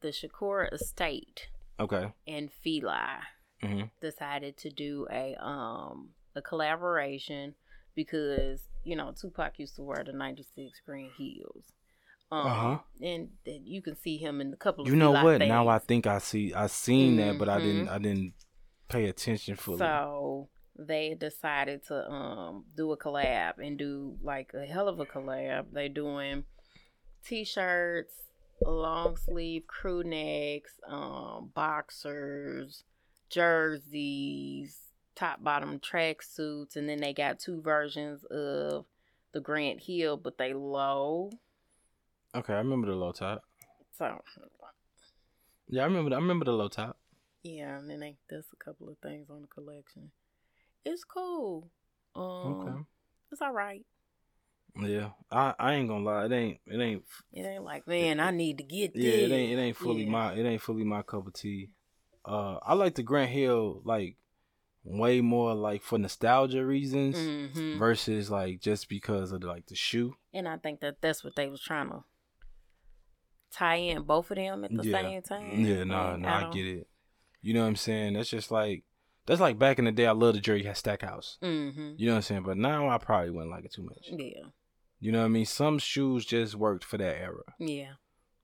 the 0.00 0.08
Shakur 0.08 0.72
estate 0.72 1.48
Okay. 1.82 2.12
And 2.26 2.50
Fila 2.62 3.20
mm-hmm. 3.62 3.86
decided 4.00 4.56
to 4.58 4.70
do 4.70 5.06
a 5.10 5.34
um 5.42 6.10
a 6.34 6.42
collaboration 6.42 7.54
because 7.94 8.60
you 8.84 8.96
know 8.96 9.12
Tupac 9.18 9.58
used 9.58 9.76
to 9.76 9.82
wear 9.82 10.02
the 10.04 10.12
'96 10.12 10.80
green 10.86 11.10
heels. 11.16 11.64
Um, 12.30 12.46
uh-huh. 12.46 12.78
And, 13.02 13.28
and 13.44 13.66
you 13.66 13.82
can 13.82 13.94
see 13.94 14.16
him 14.16 14.40
in 14.40 14.54
a 14.54 14.56
couple. 14.56 14.88
You 14.88 14.96
know 14.96 15.10
what? 15.10 15.40
Things. 15.40 15.48
Now 15.48 15.68
I 15.68 15.78
think 15.78 16.06
I 16.06 16.18
see. 16.18 16.54
I 16.54 16.66
seen 16.68 17.16
mm-hmm. 17.16 17.28
that, 17.28 17.38
but 17.38 17.48
I 17.48 17.58
didn't. 17.58 17.86
Mm-hmm. 17.86 17.94
I 17.94 17.98
didn't 17.98 18.32
pay 18.88 19.06
attention 19.06 19.56
fully. 19.56 19.78
So 19.78 20.48
they 20.78 21.14
decided 21.18 21.86
to 21.88 22.08
um 22.08 22.64
do 22.76 22.92
a 22.92 22.96
collab 22.96 23.58
and 23.58 23.78
do 23.78 24.16
like 24.22 24.52
a 24.54 24.64
hell 24.64 24.88
of 24.88 25.00
a 25.00 25.04
collab. 25.04 25.66
They 25.72 25.88
doing 25.88 26.44
t-shirts, 27.24 28.14
long 28.66 29.16
sleeve 29.16 29.66
crew 29.66 30.02
necks, 30.04 30.72
um, 30.88 31.50
boxers, 31.54 32.84
jerseys, 33.28 34.78
top 35.14 35.42
bottom 35.42 35.78
track 35.80 36.22
suits, 36.22 36.76
and 36.76 36.88
then 36.88 37.00
they 37.00 37.12
got 37.12 37.38
two 37.38 37.60
versions 37.60 38.24
of 38.24 38.86
the 39.32 39.40
Grant 39.40 39.80
Hill, 39.80 40.16
but 40.16 40.38
they 40.38 40.52
low. 40.52 41.30
Okay, 42.34 42.54
I 42.54 42.58
remember 42.58 42.88
the 42.88 42.94
low 42.96 43.12
top. 43.12 43.42
So 43.96 44.20
Yeah, 45.68 45.82
I 45.82 45.84
remember 45.84 46.14
I 46.14 46.18
remember 46.18 46.44
the 46.44 46.52
low 46.52 46.68
top. 46.68 46.96
Yeah, 47.42 47.78
and 47.78 47.90
then 47.90 48.00
they 48.00 48.16
there's 48.28 48.46
a 48.52 48.64
couple 48.64 48.88
of 48.88 48.98
things 48.98 49.28
on 49.30 49.42
the 49.42 49.48
collection. 49.48 50.10
It's 50.84 51.04
cool. 51.04 51.70
Um 52.14 52.22
okay. 52.22 52.82
it's 53.30 53.42
all 53.42 53.52
right. 53.52 53.84
Yeah, 54.80 55.10
I, 55.30 55.54
I 55.58 55.74
ain't 55.74 55.88
gonna 55.88 56.04
lie. 56.04 56.24
It 56.24 56.32
ain't 56.32 56.60
it 56.66 56.80
ain't 56.80 57.04
it 57.32 57.42
ain't 57.42 57.64
like 57.64 57.86
man. 57.86 58.20
I 58.20 58.30
need 58.30 58.58
to 58.58 58.64
get 58.64 58.92
yeah. 58.94 59.10
This. 59.10 59.30
It 59.30 59.32
ain't 59.32 59.58
it 59.58 59.62
ain't 59.62 59.76
fully 59.76 60.04
yeah. 60.04 60.10
my 60.10 60.32
it 60.32 60.44
ain't 60.44 60.62
fully 60.62 60.84
my 60.84 61.02
cup 61.02 61.26
of 61.26 61.34
tea. 61.34 61.70
Uh, 62.24 62.58
I 62.62 62.74
like 62.74 62.94
the 62.94 63.02
Grant 63.02 63.30
Hill 63.30 63.82
like 63.84 64.16
way 64.84 65.20
more 65.20 65.54
like 65.54 65.82
for 65.82 65.98
nostalgia 65.98 66.64
reasons 66.64 67.16
mm-hmm. 67.16 67.78
versus 67.78 68.30
like 68.30 68.60
just 68.60 68.88
because 68.88 69.32
of 69.32 69.42
like 69.44 69.66
the 69.66 69.74
shoe. 69.74 70.14
And 70.32 70.48
I 70.48 70.56
think 70.56 70.80
that 70.80 70.96
that's 71.00 71.22
what 71.22 71.36
they 71.36 71.48
was 71.48 71.60
trying 71.60 71.90
to 71.90 72.04
tie 73.52 73.76
in 73.76 74.02
both 74.02 74.30
of 74.30 74.36
them 74.36 74.64
at 74.64 74.74
the 74.74 74.88
yeah. 74.88 75.00
same 75.00 75.22
time. 75.22 75.64
Yeah, 75.64 75.84
no, 75.84 76.16
no, 76.16 76.28
I, 76.28 76.48
I 76.48 76.50
get 76.50 76.66
it. 76.66 76.88
You 77.42 77.54
know 77.54 77.62
what 77.62 77.68
I'm 77.68 77.76
saying? 77.76 78.14
That's 78.14 78.30
just 78.30 78.50
like 78.50 78.84
that's 79.26 79.40
like 79.40 79.58
back 79.58 79.78
in 79.78 79.84
the 79.84 79.92
day. 79.92 80.06
I 80.06 80.12
love 80.12 80.34
the 80.34 80.40
Jerry 80.40 80.68
Stackhouse. 80.74 81.38
Mm-hmm. 81.42 81.94
You 81.96 82.06
know 82.06 82.12
what 82.12 82.16
I'm 82.16 82.22
saying? 82.22 82.42
But 82.44 82.56
now 82.56 82.88
I 82.88 82.98
probably 82.98 83.30
wouldn't 83.30 83.50
like 83.50 83.64
it 83.64 83.72
too 83.72 83.84
much. 83.84 84.08
Yeah. 84.10 84.48
You 85.02 85.10
know 85.10 85.18
what 85.18 85.24
I 85.24 85.30
mean? 85.30 85.46
Some 85.46 85.80
shoes 85.80 86.24
just 86.24 86.54
worked 86.54 86.84
for 86.84 86.96
that 86.96 87.20
era. 87.20 87.42
Yeah. 87.58 87.94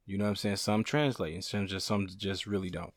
You 0.06 0.18
know 0.18 0.24
what 0.24 0.30
I'm 0.30 0.36
saying? 0.36 0.56
Some 0.56 0.82
translate, 0.82 1.34
and 1.34 1.44
some 1.44 1.68
just 1.68 1.86
some 1.86 2.08
just 2.08 2.48
really 2.48 2.68
don't. 2.68 2.92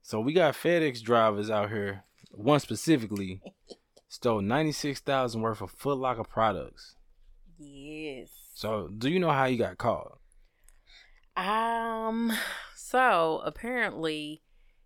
So 0.00 0.18
we 0.18 0.32
got 0.32 0.54
FedEx 0.54 1.02
drivers 1.02 1.50
out 1.50 1.68
here. 1.68 2.04
One 2.30 2.60
specifically 2.60 3.42
stole 4.08 4.40
ninety 4.40 4.72
six 4.72 5.00
thousand 5.00 5.42
worth 5.42 5.60
of 5.60 5.70
Foot 5.70 5.98
Locker 5.98 6.24
products. 6.24 6.94
Yes. 7.58 8.30
So 8.54 8.88
do 8.88 9.10
you 9.10 9.20
know 9.20 9.30
how 9.30 9.46
he 9.46 9.58
got 9.58 9.76
caught? 9.76 10.18
Um. 11.36 12.32
So 12.74 13.42
apparently, 13.44 14.40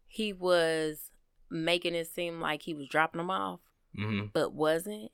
he 0.08 0.32
was 0.32 1.12
making 1.48 1.94
it 1.94 2.08
seem 2.08 2.40
like 2.40 2.62
he 2.62 2.74
was 2.74 2.88
dropping 2.88 3.18
them 3.18 3.30
off, 3.30 3.60
mm-hmm. 3.96 4.26
but 4.32 4.52
wasn't. 4.52 5.12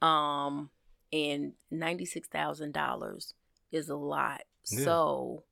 Um 0.00 0.70
and 1.12 1.52
$96,000 1.72 3.34
is 3.70 3.88
a 3.88 3.96
lot. 3.96 4.42
Yeah. 4.70 4.84
So, 4.84 5.44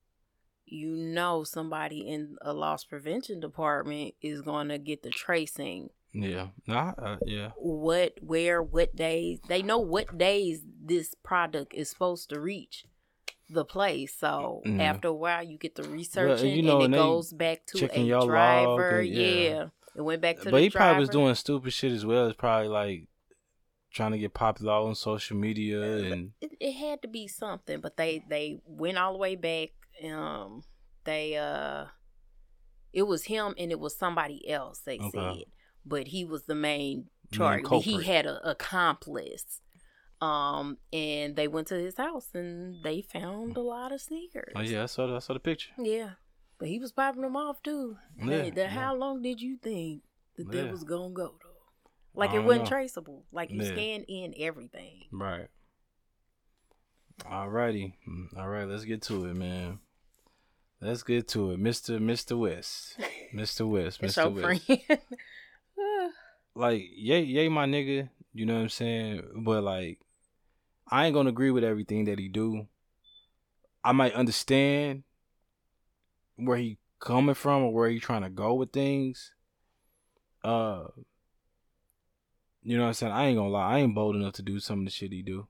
you 0.66 0.90
know, 0.90 1.44
somebody 1.44 2.00
in 2.00 2.36
a 2.42 2.52
loss 2.52 2.84
prevention 2.84 3.40
department 3.40 4.14
is 4.22 4.42
going 4.42 4.68
to 4.68 4.78
get 4.78 5.02
the 5.02 5.10
tracing. 5.10 5.90
Yeah. 6.12 6.48
Nah, 6.66 6.92
uh, 6.98 7.16
yeah. 7.24 7.50
What, 7.56 8.14
where, 8.20 8.62
what 8.62 8.96
days. 8.96 9.40
They 9.48 9.62
know 9.62 9.78
what 9.78 10.16
days 10.16 10.62
this 10.82 11.14
product 11.22 11.74
is 11.74 11.90
supposed 11.90 12.30
to 12.30 12.40
reach 12.40 12.84
the 13.48 13.64
place. 13.64 14.14
So 14.16 14.62
mm. 14.66 14.80
after 14.80 15.08
a 15.08 15.12
while, 15.12 15.42
you 15.42 15.58
get 15.58 15.74
the 15.74 15.84
researching, 15.84 16.46
well, 16.46 16.56
you 16.56 16.62
know, 16.62 16.82
and 16.82 16.94
it 16.94 16.98
goes 16.98 17.32
back 17.32 17.66
to 17.66 17.90
a 17.92 18.26
driver. 18.26 19.00
And, 19.00 19.08
yeah. 19.08 19.24
yeah. 19.24 19.64
It 19.96 20.02
went 20.02 20.22
back 20.22 20.36
to 20.36 20.44
the 20.44 20.50
driver. 20.50 20.56
but 20.56 20.62
he 20.62 20.68
driver. 20.68 20.84
probably 20.84 21.00
was 21.00 21.08
doing 21.08 21.34
stupid 21.34 21.72
shit 21.72 21.92
as 21.92 22.06
well. 22.06 22.28
It's 22.28 22.36
probably 22.36 22.68
like 22.68 23.08
trying 23.92 24.12
to 24.12 24.18
get 24.18 24.34
popular 24.34 24.72
on 24.72 24.94
social 24.94 25.36
media 25.36 25.82
and 25.82 26.32
it, 26.40 26.52
it, 26.60 26.72
had 26.72 27.02
to 27.02 27.08
be 27.08 27.26
something 27.26 27.80
but 27.80 27.96
they 27.96 28.24
they 28.28 28.60
went 28.66 28.96
all 28.96 29.12
the 29.12 29.18
way 29.18 29.34
back 29.34 29.70
um 30.08 30.62
they 31.04 31.36
uh 31.36 31.84
it 32.92 33.02
was 33.02 33.24
him 33.24 33.54
and 33.58 33.70
it 33.70 33.80
was 33.80 33.96
somebody 33.96 34.48
else 34.48 34.80
they 34.84 34.98
okay. 34.98 35.10
said 35.12 35.44
but 35.84 36.08
he 36.08 36.24
was 36.24 36.44
the 36.44 36.54
main 36.54 37.06
target 37.32 37.82
he 37.82 38.02
had 38.02 38.26
an 38.26 38.38
accomplice 38.44 39.60
um 40.20 40.76
and 40.92 41.36
they 41.36 41.48
went 41.48 41.66
to 41.66 41.74
his 41.74 41.96
house 41.96 42.28
and 42.34 42.84
they 42.84 43.00
found 43.00 43.56
a 43.56 43.60
lot 43.60 43.92
of 43.92 44.00
sneakers 44.00 44.52
oh 44.54 44.60
yeah 44.60 44.82
i 44.82 44.86
saw 44.86 45.06
the, 45.06 45.16
I 45.16 45.18
saw 45.18 45.32
the 45.32 45.40
picture 45.40 45.70
yeah 45.78 46.10
but 46.58 46.68
he 46.68 46.78
was 46.78 46.92
popping 46.92 47.22
them 47.22 47.36
off 47.36 47.62
too 47.62 47.96
yeah, 48.18 48.42
hey, 48.42 48.50
the, 48.50 48.62
yeah. 48.62 48.68
how 48.68 48.94
long 48.94 49.22
did 49.22 49.40
you 49.40 49.56
think 49.56 50.02
that 50.36 50.46
yeah. 50.52 50.62
that 50.62 50.70
was 50.70 50.84
gonna 50.84 51.14
go 51.14 51.34
like 52.14 52.32
it 52.32 52.40
wasn't 52.40 52.64
know. 52.64 52.70
traceable. 52.70 53.24
Like 53.32 53.50
you 53.50 53.62
yeah. 53.62 53.72
scan 53.72 54.02
in 54.02 54.34
everything. 54.38 55.04
Right. 55.12 55.48
Alrighty. 57.24 57.94
Mm, 58.08 58.38
All 58.38 58.48
right, 58.48 58.66
let's 58.66 58.84
get 58.84 59.02
to 59.02 59.26
it, 59.26 59.34
man. 59.34 59.78
Let's 60.80 61.02
get 61.02 61.28
to 61.28 61.50
it. 61.50 61.60
Mr. 61.60 61.98
Mr. 61.98 62.38
West. 62.38 62.98
Mr. 63.34 63.68
West. 63.68 64.00
Mr. 64.00 64.32
West. 64.32 64.68
like, 66.54 66.82
yay, 66.96 67.22
yay, 67.22 67.48
my 67.48 67.66
nigga. 67.66 68.08
You 68.32 68.46
know 68.46 68.54
what 68.54 68.62
I'm 68.62 68.68
saying? 68.70 69.22
But 69.44 69.62
like, 69.62 69.98
I 70.88 71.06
ain't 71.06 71.14
gonna 71.14 71.28
agree 71.28 71.50
with 71.50 71.64
everything 71.64 72.06
that 72.06 72.18
he 72.18 72.28
do. 72.28 72.66
I 73.84 73.92
might 73.92 74.14
understand 74.14 75.04
where 76.36 76.56
he 76.56 76.78
coming 76.98 77.34
from 77.34 77.62
or 77.64 77.72
where 77.72 77.88
he 77.88 77.98
trying 77.98 78.22
to 78.22 78.30
go 78.30 78.54
with 78.54 78.72
things. 78.72 79.32
Uh, 80.42 80.84
you 82.62 82.76
know 82.76 82.84
what 82.84 82.88
I'm 82.88 82.94
saying? 82.94 83.12
I 83.12 83.26
ain't 83.26 83.38
gonna 83.38 83.50
lie, 83.50 83.74
I 83.74 83.78
ain't 83.78 83.94
bold 83.94 84.16
enough 84.16 84.34
to 84.34 84.42
do 84.42 84.60
some 84.60 84.80
of 84.80 84.84
the 84.84 84.90
shit 84.90 85.12
he 85.12 85.22
do. 85.22 85.46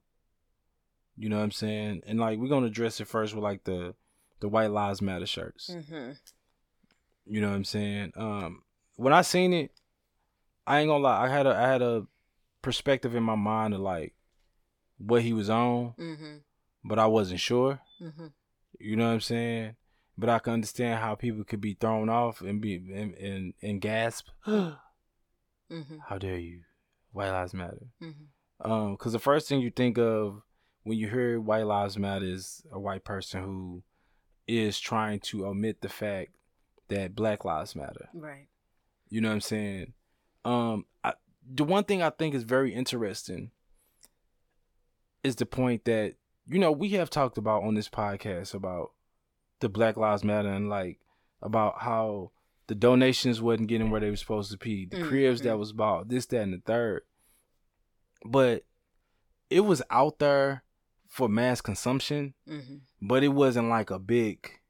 You 1.16 1.28
know 1.28 1.38
what 1.38 1.44
I'm 1.44 1.50
saying? 1.50 2.02
And 2.06 2.18
like 2.18 2.38
we're 2.38 2.48
gonna 2.48 2.66
address 2.66 3.00
it 3.00 3.08
first 3.08 3.34
with 3.34 3.44
like 3.44 3.64
the 3.64 3.94
the 4.40 4.48
White 4.48 4.70
Lives 4.70 5.02
Matter 5.02 5.26
shirts. 5.26 5.70
Mm-hmm. 5.70 6.12
You 7.26 7.40
know 7.40 7.50
what 7.50 7.56
I'm 7.56 7.64
saying? 7.64 8.12
Um, 8.16 8.62
when 8.96 9.12
I 9.12 9.22
seen 9.22 9.52
it, 9.52 9.72
I 10.66 10.80
ain't 10.80 10.88
gonna 10.88 11.02
lie, 11.02 11.24
I 11.24 11.28
had 11.28 11.46
a 11.46 11.54
I 11.54 11.68
had 11.68 11.82
a 11.82 12.06
perspective 12.62 13.14
in 13.14 13.22
my 13.22 13.34
mind 13.34 13.74
of 13.74 13.80
like 13.80 14.14
what 14.98 15.22
he 15.22 15.32
was 15.32 15.50
on, 15.50 15.94
mm-hmm. 15.98 16.36
but 16.84 16.98
I 16.98 17.06
wasn't 17.06 17.40
sure. 17.40 17.80
Mm-hmm. 18.00 18.26
You 18.78 18.96
know 18.96 19.08
what 19.08 19.14
I'm 19.14 19.20
saying? 19.20 19.76
But 20.16 20.28
I 20.28 20.38
can 20.38 20.54
understand 20.54 21.00
how 21.00 21.14
people 21.14 21.44
could 21.44 21.60
be 21.60 21.74
thrown 21.74 22.08
off 22.08 22.40
and 22.40 22.60
be 22.60 22.76
and 22.76 23.14
and, 23.14 23.54
and 23.62 23.80
gasp. 23.80 24.28
mm-hmm. 24.46 24.78
How 26.08 26.18
dare 26.18 26.38
you? 26.38 26.60
White 27.12 27.30
Lives 27.30 27.54
Matter. 27.54 27.86
Mm-hmm. 28.02 28.70
Um, 28.70 28.92
because 28.92 29.12
the 29.12 29.18
first 29.18 29.48
thing 29.48 29.60
you 29.60 29.70
think 29.70 29.98
of 29.98 30.42
when 30.84 30.98
you 30.98 31.08
hear 31.08 31.40
White 31.40 31.66
Lives 31.66 31.98
Matter 31.98 32.26
is 32.26 32.62
a 32.72 32.78
white 32.78 33.04
person 33.04 33.42
who 33.42 33.82
is 34.46 34.78
trying 34.80 35.20
to 35.20 35.46
omit 35.46 35.80
the 35.80 35.88
fact 35.88 36.30
that 36.88 37.14
Black 37.14 37.44
Lives 37.44 37.74
Matter. 37.74 38.08
Right. 38.12 38.48
You 39.08 39.20
know 39.20 39.28
what 39.28 39.34
I'm 39.34 39.40
saying? 39.40 39.92
Um, 40.44 40.86
I, 41.04 41.14
the 41.52 41.64
one 41.64 41.84
thing 41.84 42.02
I 42.02 42.10
think 42.10 42.34
is 42.34 42.44
very 42.44 42.74
interesting 42.74 43.50
is 45.22 45.36
the 45.36 45.46
point 45.46 45.84
that 45.84 46.14
you 46.46 46.58
know 46.58 46.72
we 46.72 46.90
have 46.90 47.10
talked 47.10 47.38
about 47.38 47.62
on 47.62 47.74
this 47.74 47.88
podcast 47.88 48.54
about 48.54 48.92
the 49.60 49.68
Black 49.68 49.96
Lives 49.96 50.24
Matter 50.24 50.48
and 50.48 50.68
like 50.68 50.98
about 51.42 51.80
how 51.80 52.30
the 52.70 52.76
donations 52.76 53.42
wasn't 53.42 53.66
getting 53.66 53.90
where 53.90 54.00
they 54.00 54.10
were 54.10 54.14
supposed 54.14 54.52
to 54.52 54.56
be, 54.56 54.86
the 54.86 54.98
mm-hmm. 54.98 55.08
cribs 55.08 55.40
that 55.40 55.58
was 55.58 55.72
bought, 55.72 56.08
this, 56.08 56.26
that, 56.26 56.42
and 56.42 56.54
the 56.54 56.62
third. 56.64 57.02
But 58.24 58.62
it 59.50 59.62
was 59.62 59.82
out 59.90 60.20
there 60.20 60.62
for 61.08 61.28
mass 61.28 61.60
consumption, 61.60 62.34
mm-hmm. 62.48 62.76
but 63.02 63.24
it 63.24 63.30
wasn't 63.30 63.70
like 63.70 63.90
a 63.90 63.98
big, 63.98 64.60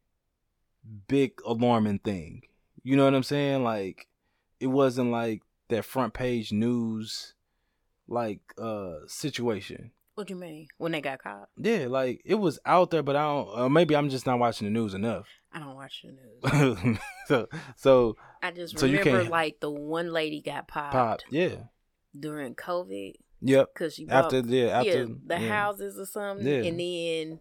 big 1.08 1.32
alarming 1.46 1.98
thing. 1.98 2.44
You 2.82 2.96
know 2.96 3.04
what 3.04 3.12
I'm 3.12 3.22
saying? 3.22 3.64
Like, 3.64 4.08
it 4.60 4.68
wasn't 4.68 5.10
like 5.10 5.42
that 5.68 5.84
front 5.84 6.14
page 6.14 6.52
news, 6.52 7.34
like, 8.08 8.40
uh, 8.56 9.00
situation. 9.08 9.90
What 10.20 10.26
do 10.26 10.34
you 10.34 10.40
mean? 10.40 10.66
When 10.76 10.92
they 10.92 11.00
got 11.00 11.22
caught? 11.22 11.48
Yeah, 11.56 11.86
like 11.88 12.20
it 12.26 12.34
was 12.34 12.58
out 12.66 12.90
there, 12.90 13.02
but 13.02 13.16
I 13.16 13.22
don't. 13.22 13.58
Uh, 13.58 13.68
maybe 13.70 13.96
I'm 13.96 14.10
just 14.10 14.26
not 14.26 14.38
watching 14.38 14.66
the 14.66 14.70
news 14.70 14.92
enough. 14.92 15.26
I 15.50 15.60
don't 15.60 15.74
watch 15.74 16.04
the 16.04 16.52
news. 16.52 16.98
so, 17.26 17.48
so 17.74 18.16
I 18.42 18.50
just 18.50 18.78
so 18.78 18.86
remember 18.86 19.24
like 19.24 19.60
the 19.60 19.70
one 19.70 20.12
lady 20.12 20.42
got 20.42 20.68
popped. 20.68 20.92
Popped, 20.92 21.24
yeah. 21.30 21.54
During 22.14 22.54
COVID. 22.54 23.14
Yep. 23.40 23.68
Because 23.72 23.94
she 23.94 24.04
bought, 24.04 24.26
after 24.26 24.40
yeah 24.40 24.78
after 24.78 25.04
yeah, 25.04 25.06
the 25.24 25.40
yeah. 25.40 25.48
houses 25.48 25.98
or 25.98 26.04
something, 26.04 26.46
yeah. 26.46 26.64
and 26.64 26.78
then 26.78 27.40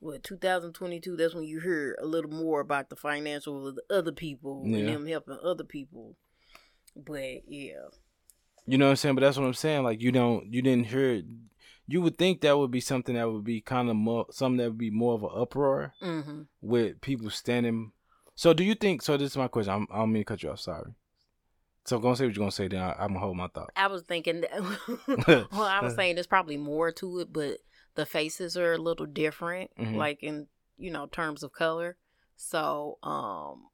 what 0.00 0.22
2022 0.22 1.16
that's 1.16 1.34
when 1.34 1.44
you 1.44 1.60
hear 1.60 1.96
a 2.02 2.04
little 2.04 2.30
more 2.30 2.60
about 2.60 2.90
the 2.90 2.96
financial 2.96 3.66
of 3.66 3.76
the 3.76 3.82
other 3.88 4.12
people 4.12 4.62
yeah. 4.66 4.76
and 4.76 4.88
them 4.88 5.06
helping 5.06 5.38
other 5.42 5.64
people 5.64 6.14
but 6.94 7.40
yeah 7.48 7.86
you 8.66 8.76
know 8.76 8.84
what 8.84 8.90
i'm 8.90 8.96
saying 8.96 9.14
but 9.14 9.22
that's 9.22 9.38
what 9.38 9.46
i'm 9.46 9.54
saying 9.54 9.82
like 9.82 10.02
you 10.02 10.12
don't 10.12 10.52
you 10.52 10.60
didn't 10.60 10.84
hear 10.88 11.22
you 11.86 12.00
would 12.00 12.16
think 12.16 12.40
that 12.40 12.58
would 12.58 12.70
be 12.70 12.80
something 12.80 13.14
that 13.14 13.30
would 13.30 13.44
be 13.44 13.60
kind 13.60 13.90
of 13.90 13.96
more 13.96 14.26
something 14.30 14.58
that 14.58 14.70
would 14.70 14.78
be 14.78 14.90
more 14.90 15.14
of 15.14 15.22
an 15.22 15.30
uproar 15.34 15.92
mm-hmm. 16.02 16.42
with 16.60 17.00
people 17.00 17.30
standing. 17.30 17.92
So 18.34 18.52
do 18.52 18.64
you 18.64 18.74
think? 18.74 19.02
So 19.02 19.16
this 19.16 19.32
is 19.32 19.36
my 19.36 19.48
question. 19.48 19.74
I'm, 19.74 19.86
I 19.92 19.98
don't 19.98 20.12
mean 20.12 20.22
to 20.22 20.24
cut 20.24 20.42
you 20.42 20.50
off. 20.50 20.60
Sorry. 20.60 20.92
So 21.84 21.98
go 21.98 22.08
and 22.08 22.18
say 22.18 22.24
what 22.24 22.34
you're 22.34 22.40
gonna 22.40 22.50
say. 22.50 22.68
Then 22.68 22.80
I, 22.80 23.04
am 23.04 23.08
gonna 23.08 23.20
hold 23.20 23.36
my 23.36 23.48
thought. 23.48 23.70
I 23.76 23.88
was 23.88 24.02
thinking. 24.02 24.40
That, 24.40 25.48
well, 25.52 25.62
I 25.62 25.80
was 25.82 25.94
saying 25.96 26.14
there's 26.14 26.26
probably 26.26 26.56
more 26.56 26.90
to 26.92 27.20
it, 27.20 27.32
but 27.32 27.58
the 27.94 28.06
faces 28.06 28.56
are 28.56 28.72
a 28.72 28.78
little 28.78 29.06
different, 29.06 29.70
mm-hmm. 29.78 29.94
like 29.94 30.22
in 30.22 30.46
you 30.78 30.90
know 30.90 31.06
terms 31.06 31.42
of 31.42 31.52
color. 31.52 31.96
So 32.36 32.98
um, 33.02 33.68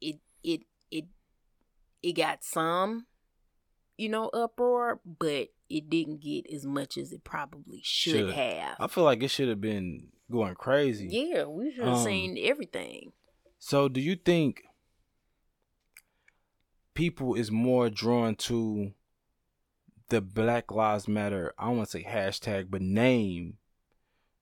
it 0.00 0.16
it 0.42 0.62
it 0.90 1.04
it 2.02 2.12
got 2.12 2.42
some, 2.42 3.06
you 3.96 4.08
know, 4.08 4.28
uproar, 4.30 5.00
but 5.04 5.48
it 5.68 5.90
didn't 5.90 6.20
get 6.20 6.46
as 6.52 6.64
much 6.64 6.96
as 6.96 7.12
it 7.12 7.24
probably 7.24 7.80
should, 7.82 8.12
should. 8.12 8.30
have. 8.34 8.76
I 8.78 8.86
feel 8.86 9.04
like 9.04 9.22
it 9.22 9.28
should 9.28 9.48
have 9.48 9.60
been 9.60 10.08
going 10.30 10.54
crazy. 10.54 11.08
Yeah, 11.10 11.44
we 11.44 11.72
should 11.72 11.84
have 11.84 11.94
um, 11.94 12.04
seen 12.04 12.38
everything. 12.40 13.12
So, 13.58 13.88
do 13.88 14.00
you 14.00 14.16
think 14.16 14.64
people 16.94 17.34
is 17.34 17.50
more 17.50 17.90
drawn 17.90 18.36
to 18.36 18.92
the 20.08 20.20
Black 20.20 20.70
Lives 20.70 21.08
Matter? 21.08 21.54
I 21.58 21.66
don't 21.66 21.78
want 21.78 21.90
to 21.90 21.98
say 21.98 22.04
hashtag, 22.04 22.66
but 22.70 22.82
name 22.82 23.58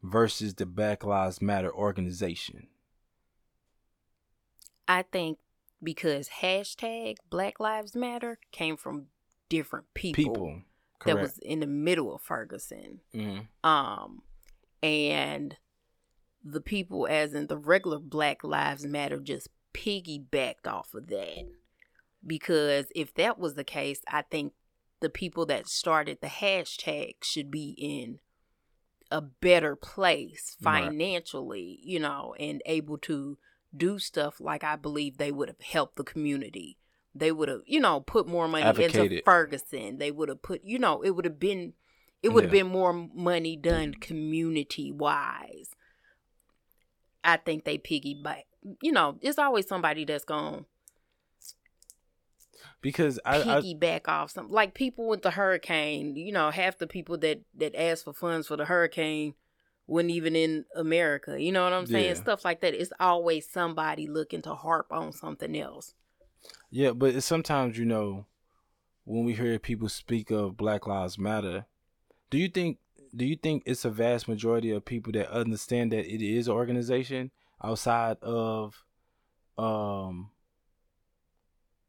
versus 0.05 0.55
the 0.55 0.66
Black 0.66 1.03
Lives 1.05 1.41
Matter 1.41 1.72
organization? 1.72 2.68
I 4.87 5.03
think 5.03 5.39
because 5.83 6.29
hashtag 6.41 7.16
Black 7.31 7.59
Lives 7.59 7.97
Matter 7.97 8.39
came 8.53 8.77
from 8.77 9.07
different 9.49 9.87
people. 9.95 10.22
People 10.22 10.62
Correct. 10.99 11.16
that 11.16 11.22
was 11.22 11.38
in 11.38 11.61
the 11.61 11.66
middle 11.66 12.14
of 12.14 12.22
Ferguson. 12.22 13.01
Mm-hmm. 13.14 13.68
Um, 13.68 14.22
and 14.82 15.57
the 16.45 16.61
people, 16.61 17.07
as 17.09 17.34
in 17.34 17.47
the 17.47 17.57
regular 17.57 17.99
Black 17.99 18.45
Lives 18.45 18.84
Matter, 18.84 19.18
just 19.18 19.49
piggybacked 19.72 20.66
off 20.66 20.95
of 20.95 21.09
that. 21.09 21.47
Because 22.26 22.86
if 22.95 23.12
that 23.14 23.38
was 23.38 23.55
the 23.55 23.64
case, 23.64 24.01
I 24.09 24.22
think 24.22 24.53
the 25.01 25.11
people 25.11 25.47
that 25.47 25.68
started 25.68 26.18
the 26.20 26.28
hashtag 26.28 27.16
should 27.22 27.51
be 27.51 27.74
in 27.78 28.20
a 29.11 29.20
better 29.20 29.76
place 29.76 30.57
financially, 30.62 31.78
right. 31.78 31.86
you 31.86 31.99
know, 31.99 32.34
and 32.38 32.62
able 32.66 32.99
to 32.99 33.38
do 33.76 33.99
stuff 33.99 34.40
like 34.40 34.64
I 34.64 34.76
believe 34.76 35.18
they 35.18 35.32
would 35.32 35.49
have 35.49 35.61
helped 35.61 35.97
the 35.97 36.05
community 36.05 36.78
they 37.15 37.33
would 37.33 37.49
have, 37.49 37.61
you 37.67 37.81
know, 37.81 38.01
put 38.01 38.27
more 38.27 38.49
money 38.49 38.65
Advocated. 38.65 39.12
into 39.12 39.23
Ferguson. 39.25 39.99
They 39.99 40.11
would 40.11 40.29
have 40.29 40.43
put, 40.43 40.62
you 40.65 40.79
know, 40.79 41.03
it 41.03 41.11
would 41.11 41.25
have 41.25 41.39
been, 41.39 41.75
it 42.23 42.31
would 42.31 42.45
have 42.45 42.55
yeah. 42.55 42.62
been 42.62 42.73
more 42.73 42.93
money 42.93 43.57
done 43.57 43.93
mm-hmm. 43.93 44.01
community 44.01 44.91
wise. 44.91 45.71
I 47.23 47.37
think 47.37 47.65
they 47.65 47.79
piggyback. 47.79 48.43
You 48.83 48.93
know, 48.93 49.17
it's 49.21 49.39
always 49.39 49.67
somebody 49.67 50.05
that's 50.05 50.25
gone 50.25 50.67
because 52.81 53.19
I 53.25 53.39
piggyback 53.39 54.03
I, 54.07 54.12
off 54.12 54.31
something 54.31 54.53
like 54.55 54.75
people 54.75 55.09
with 55.09 55.23
the 55.23 55.31
hurricane. 55.31 56.17
You 56.17 56.33
know, 56.33 56.51
half 56.51 56.79
the 56.79 56.87
people 56.87 57.17
that 57.19 57.41
that 57.57 57.75
asked 57.75 58.05
for 58.05 58.12
funds 58.12 58.47
for 58.47 58.57
the 58.57 58.67
hurricane 58.67 59.35
wasn't 59.87 60.11
even 60.11 60.37
in 60.37 60.67
America. 60.77 61.41
You 61.41 61.53
know 61.53 61.65
what 61.65 61.73
I'm 61.73 61.87
saying? 61.87 62.09
Yeah. 62.09 62.15
Stuff 62.15 62.45
like 62.45 62.61
that. 62.61 62.75
It's 62.75 62.93
always 63.01 63.49
somebody 63.49 64.07
looking 64.07 64.43
to 64.43 64.55
harp 64.55 64.93
on 64.93 65.12
something 65.12 65.57
else. 65.57 65.95
Yeah, 66.70 66.92
but 66.92 67.22
sometimes 67.22 67.78
you 67.78 67.84
know 67.84 68.26
when 69.05 69.24
we 69.24 69.34
hear 69.34 69.59
people 69.59 69.88
speak 69.88 70.30
of 70.30 70.57
Black 70.57 70.86
Lives 70.86 71.18
Matter, 71.18 71.66
do 72.30 72.38
you 72.38 72.49
think 72.49 72.78
do 73.14 73.24
you 73.24 73.36
think 73.36 73.62
it's 73.66 73.84
a 73.84 73.90
vast 73.90 74.26
majority 74.26 74.70
of 74.70 74.84
people 74.84 75.12
that 75.12 75.30
understand 75.30 75.92
that 75.92 76.07
it 76.07 76.22
is 76.22 76.49
an 76.49 76.55
organization 76.55 77.30
outside 77.62 78.16
of 78.22 78.84
um 79.57 80.30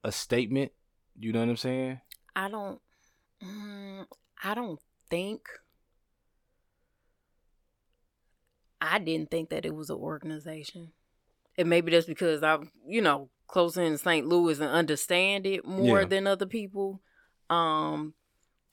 a 0.04 0.12
statement? 0.12 0.72
You 1.18 1.34
know 1.34 1.40
what 1.40 1.50
I'm 1.50 1.58
saying? 1.58 2.02
I 2.36 2.50
don't 2.50 2.82
mm, 3.44 4.06
I 4.44 4.54
don't 4.54 4.80
think 5.10 5.48
I 8.82 9.00
didn't 9.00 9.32
think 9.32 9.50
that 9.50 9.66
it 9.66 9.74
was 9.74 9.90
an 9.90 9.98
organization. 9.98 10.92
And 11.58 11.70
maybe 11.70 11.92
that's 11.92 12.06
because 12.06 12.44
I'm, 12.44 12.72
you 12.86 13.02
know, 13.02 13.30
close 13.48 13.78
in 13.78 13.98
St. 13.98 14.28
Louis 14.28 14.60
and 14.60 14.70
understand 14.70 15.46
it 15.46 15.66
more 15.66 16.02
yeah. 16.02 16.08
than 16.08 16.28
other 16.28 16.46
people. 16.46 17.02
Um, 17.50 18.14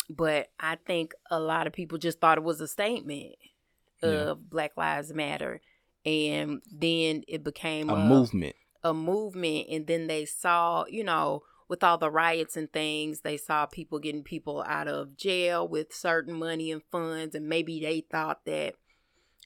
but 0.09 0.49
I 0.59 0.77
think 0.77 1.13
a 1.31 1.39
lot 1.39 1.67
of 1.67 1.73
people 1.73 1.99
just 1.99 2.21
thought 2.21 2.39
it 2.39 2.45
was 2.45 2.61
a 2.61 2.69
statement 2.69 3.35
of 4.03 4.39
yeah. 4.39 4.45
Black 4.51 4.73
Lives 4.77 5.13
Matter, 5.13 5.61
and 6.05 6.61
then 6.71 7.23
it 7.29 7.45
became 7.45 7.89
a, 7.89 7.95
a 7.95 8.05
movement. 8.05 8.57
A 8.85 8.93
movement, 8.93 9.69
and 9.71 9.87
then 9.87 10.09
they 10.09 10.25
saw, 10.25 10.85
you 10.89 11.05
know, 11.05 11.43
with 11.69 11.85
all 11.85 11.99
the 11.99 12.11
riots 12.11 12.57
and 12.57 12.71
things, 12.73 13.21
they 13.21 13.37
saw 13.37 13.65
people 13.67 13.99
getting 13.99 14.25
people 14.25 14.65
out 14.67 14.89
of 14.89 15.17
jail 15.17 15.67
with 15.67 15.95
certain 15.95 16.35
money 16.35 16.71
and 16.71 16.83
funds, 16.91 17.35
and 17.35 17.49
maybe 17.49 17.81
they 17.81 18.01
thought 18.01 18.45
that 18.45 18.75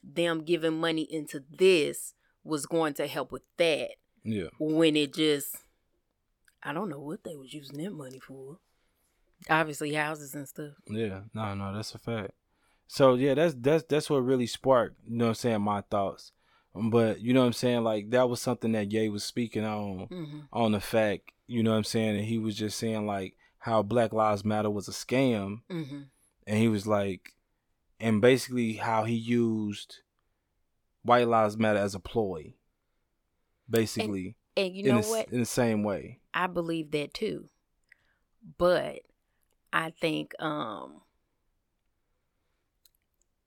them 0.03 0.45
giving 0.45 0.81
money 0.81 1.03
into 1.03 1.43
this 1.51 2.15
was 2.43 2.67
going 2.67 2.95
to 2.95 3.07
help 3.07 3.31
with 3.31 3.43
that. 3.59 3.91
Yeah. 4.27 4.49
When 4.59 4.97
it 4.97 5.15
just, 5.15 5.57
I 6.63 6.73
don't 6.73 6.89
know 6.89 7.01
what 7.01 7.25
they 7.25 7.37
was 7.37 7.55
using 7.55 7.83
that 7.83 7.93
money 7.93 8.19
for. 8.19 8.59
Obviously, 9.49 9.93
houses 9.95 10.35
and 10.35 10.49
stuff. 10.49 10.73
Yeah. 10.89 11.21
No, 11.33 11.55
no, 11.55 11.75
that's 11.75 11.95
a 11.95 11.99
fact. 11.99 12.33
So 12.89 13.15
yeah, 13.15 13.35
that's 13.35 13.55
that's 13.59 13.85
that's 13.89 14.11
what 14.11 14.19
really 14.19 14.47
sparked. 14.47 14.97
You 15.07 15.17
know 15.17 15.27
what 15.27 15.31
I'm 15.31 15.35
saying? 15.35 15.63
My 15.63 15.81
thoughts. 15.83 16.33
But 16.75 17.21
you 17.21 17.33
know 17.33 17.41
what 17.41 17.47
I'm 17.47 17.53
saying? 17.53 17.85
Like 17.85 18.11
that 18.11 18.29
was 18.29 18.41
something 18.41 18.73
that 18.73 18.93
Ye 18.93 19.09
was 19.09 19.25
speaking 19.25 19.65
on 19.65 20.09
mm-hmm. 20.11 20.41
on 20.53 20.73
the 20.73 20.81
fact. 20.81 21.33
You 21.47 21.63
know 21.63 21.71
what 21.71 21.79
I'm 21.79 21.85
saying? 21.85 22.17
And 22.17 22.25
he 22.25 22.39
was 22.39 22.57
just 22.57 22.79
saying 22.79 23.07
like 23.07 23.37
how 23.59 23.83
Black 23.83 24.13
Lives 24.13 24.45
Matter 24.45 24.71
was 24.71 24.89
a 24.89 24.93
scam, 24.93 25.61
mm-hmm. 25.71 26.03
and 26.47 26.59
he 26.59 26.69
was 26.69 26.87
like, 26.87 27.35
and 27.99 28.21
basically 28.21 28.75
how 28.75 29.05
he 29.05 29.15
used 29.15 29.99
White 31.03 31.29
Lives 31.29 31.57
Matter 31.57 31.79
as 31.79 31.95
a 31.95 32.01
ploy 32.01 32.55
basically. 33.69 34.37
And, 34.57 34.67
and 34.67 34.77
you 34.77 34.85
know 34.85 34.99
in 34.99 35.05
what? 35.05 35.29
In 35.31 35.41
the 35.41 35.47
same 35.47 35.83
way. 35.83 36.21
I 36.35 36.47
believe 36.47 36.91
that 36.93 37.15
too. 37.15 37.47
But 38.59 39.01
I 39.73 39.91
think 39.91 40.35
um 40.41 41.03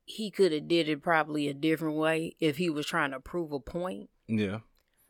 he 0.06 0.32
could 0.32 0.52
have 0.52 0.68
did 0.68 0.90
it 0.90 1.04
probably 1.04 1.48
a 1.48 1.54
different 1.54 1.96
way 1.96 2.36
if 2.40 2.58
he 2.58 2.70
was 2.70 2.88
trying 2.88 3.12
to 3.12 3.20
prove 3.20 3.52
a 3.52 3.60
point. 3.60 4.10
Yeah. 4.28 4.60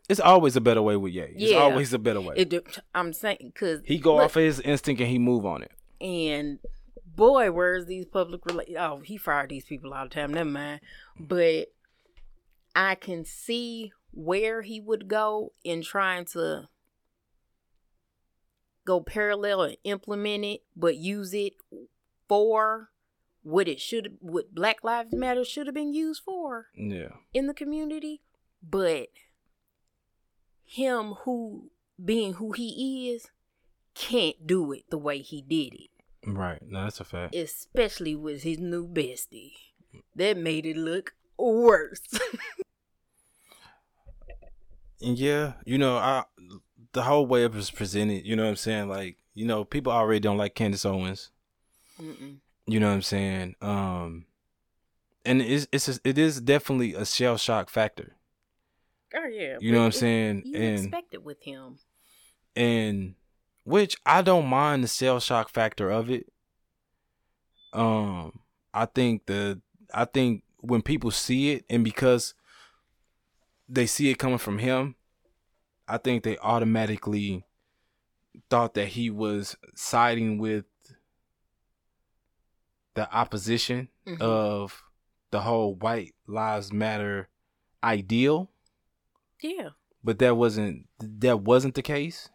It's 0.09 0.19
always 0.19 0.55
a 0.55 0.61
better 0.61 0.81
way 0.81 0.97
with 0.97 1.13
Ye. 1.13 1.21
It's 1.21 1.51
yeah. 1.51 1.57
always 1.57 1.93
a 1.93 1.99
better 1.99 2.19
way. 2.19 2.35
It, 2.35 2.79
I'm 2.95 3.13
saying 3.13 3.51
because 3.53 3.81
he 3.85 3.97
go 3.97 4.15
look, 4.15 4.25
off 4.25 4.35
of 4.35 4.43
his 4.43 4.59
instinct 4.59 4.99
and 5.01 5.09
he 5.09 5.19
move 5.19 5.45
on 5.45 5.61
it. 5.61 5.71
And 6.01 6.59
boy, 7.15 7.51
where's 7.51 7.85
these 7.85 8.05
public 8.05 8.45
relations? 8.45 8.77
Oh, 8.79 9.01
he 9.05 9.17
fired 9.17 9.51
these 9.51 9.65
people 9.65 9.93
all 9.93 10.05
the 10.05 10.09
time. 10.09 10.33
Never 10.33 10.49
mind. 10.49 10.81
But 11.19 11.67
I 12.75 12.95
can 12.95 13.23
see 13.23 13.93
where 14.11 14.61
he 14.61 14.79
would 14.79 15.07
go 15.07 15.53
in 15.63 15.81
trying 15.81 16.25
to 16.25 16.67
go 18.85 18.99
parallel 18.99 19.61
and 19.61 19.77
implement 19.83 20.45
it, 20.45 20.61
but 20.75 20.97
use 20.97 21.33
it 21.33 21.53
for 22.27 22.89
what 23.43 23.67
it 23.67 23.79
should 23.79 24.17
what 24.19 24.53
Black 24.53 24.83
Lives 24.83 25.13
Matter 25.13 25.43
should 25.43 25.67
have 25.67 25.75
been 25.75 25.93
used 25.93 26.23
for. 26.23 26.67
Yeah. 26.75 27.13
In 27.33 27.47
the 27.47 27.53
community. 27.53 28.21
But 28.61 29.09
him 30.65 31.13
who 31.23 31.71
being 32.03 32.33
who 32.33 32.51
he 32.51 33.09
is 33.09 33.27
can't 33.95 34.45
do 34.45 34.71
it 34.71 34.83
the 34.89 34.97
way 34.97 35.19
he 35.19 35.41
did 35.41 35.73
it. 35.73 35.89
Right. 36.25 36.61
No, 36.65 36.83
that's 36.83 36.99
a 36.99 37.03
fact. 37.03 37.35
Especially 37.35 38.15
with 38.15 38.43
his 38.43 38.59
new 38.59 38.87
bestie. 38.87 39.53
That 40.15 40.37
made 40.37 40.65
it 40.65 40.77
look 40.77 41.13
worse. 41.37 42.01
yeah, 44.99 45.53
you 45.65 45.77
know, 45.77 45.97
I 45.97 46.23
the 46.93 47.03
whole 47.03 47.25
way 47.25 47.43
it 47.43 47.53
was 47.53 47.71
presented, 47.71 48.25
you 48.25 48.35
know 48.35 48.43
what 48.43 48.49
I'm 48.49 48.55
saying? 48.55 48.89
Like, 48.89 49.17
you 49.33 49.45
know, 49.45 49.63
people 49.63 49.91
already 49.91 50.19
don't 50.19 50.37
like 50.37 50.55
Candace 50.55 50.85
Owens. 50.85 51.31
Mm-mm. 52.01 52.37
You 52.65 52.79
know 52.79 52.87
what 52.87 52.93
I'm 52.93 53.01
saying? 53.01 53.55
Um, 53.61 54.25
and 55.25 55.41
it's 55.41 55.67
it's 55.71 55.87
a, 55.87 55.99
it 56.03 56.17
is 56.17 56.41
definitely 56.41 56.93
a 56.93 57.05
shell 57.05 57.37
shock 57.37 57.69
factor. 57.69 58.15
Oh 59.15 59.25
yeah, 59.25 59.57
you 59.59 59.71
know 59.71 59.79
what 59.79 59.85
I'm 59.85 59.91
saying? 59.91 60.43
You 60.45 60.57
and 60.57 60.79
expect 60.79 61.13
it 61.13 61.23
with 61.23 61.41
him, 61.43 61.79
and 62.55 63.15
which 63.63 63.97
I 64.05 64.21
don't 64.21 64.47
mind 64.47 64.83
the 64.83 64.87
shell 64.87 65.19
shock 65.19 65.49
factor 65.49 65.89
of 65.89 66.09
it. 66.09 66.31
Um, 67.73 68.39
I 68.73 68.85
think 68.85 69.25
the 69.25 69.61
I 69.93 70.05
think 70.05 70.43
when 70.57 70.81
people 70.81 71.11
see 71.11 71.51
it, 71.51 71.65
and 71.69 71.83
because 71.83 72.33
they 73.69 73.85
see 73.85 74.09
it 74.09 74.17
coming 74.17 74.39
from 74.39 74.57
him, 74.57 74.95
I 75.87 75.97
think 75.97 76.23
they 76.23 76.37
automatically 76.39 77.45
thought 78.49 78.73
that 78.73 78.89
he 78.89 79.09
was 79.09 79.55
siding 79.75 80.37
with 80.37 80.65
the 82.95 83.11
opposition 83.13 83.89
mm-hmm. 84.05 84.21
of 84.21 84.83
the 85.31 85.41
whole 85.41 85.75
white 85.75 86.15
lives 86.27 86.73
matter 86.73 87.29
ideal. 87.83 88.49
Yeah. 89.41 89.69
But 90.03 90.19
that 90.19 90.35
wasn't 90.35 90.87
that 90.99 91.41
wasn't 91.41 91.75
the 91.75 91.81
case. 91.81 92.29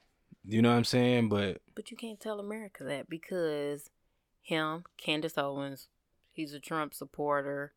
You 0.45 0.63
know 0.63 0.71
what 0.71 0.77
I'm 0.77 0.85
saying? 0.85 1.29
But 1.29 1.61
But 1.75 1.91
you 1.91 1.97
can't 1.97 2.21
tell 2.21 2.39
America 2.39 2.85
that 2.85 3.09
because 3.09 3.91
him, 4.43 4.85
Candace 4.97 5.39
Owens, 5.39 5.89
he's 6.33 6.53
a 6.53 6.61
Trump 6.61 6.95
supporter. 6.95 7.73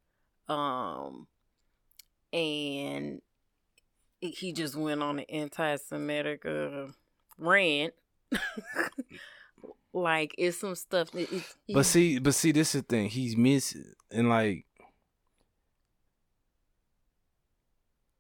Um 0.47 1.28
and 2.34 3.22
he 4.20 4.51
just 4.51 4.76
went 4.76 5.01
on 5.01 5.20
an 5.20 5.26
anti-Semitic 5.30 6.45
uh, 6.45 6.88
rant. 7.38 7.93
like 9.93 10.36
it's 10.38 10.59
some 10.59 10.76
stuff. 10.76 11.11
That 11.11 11.32
it, 11.32 11.43
but 11.74 11.86
see, 11.86 12.20
but 12.20 12.36
see, 12.36 12.51
this 12.51 12.76
is 12.76 12.82
the 12.82 12.88
thing. 12.88 13.09
He's 13.09 13.38
miss 13.38 13.76
and 14.11 14.30
like 14.30 14.65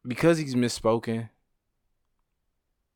because 0.05 0.37
he's 0.37 0.55
misspoken. 0.55 1.29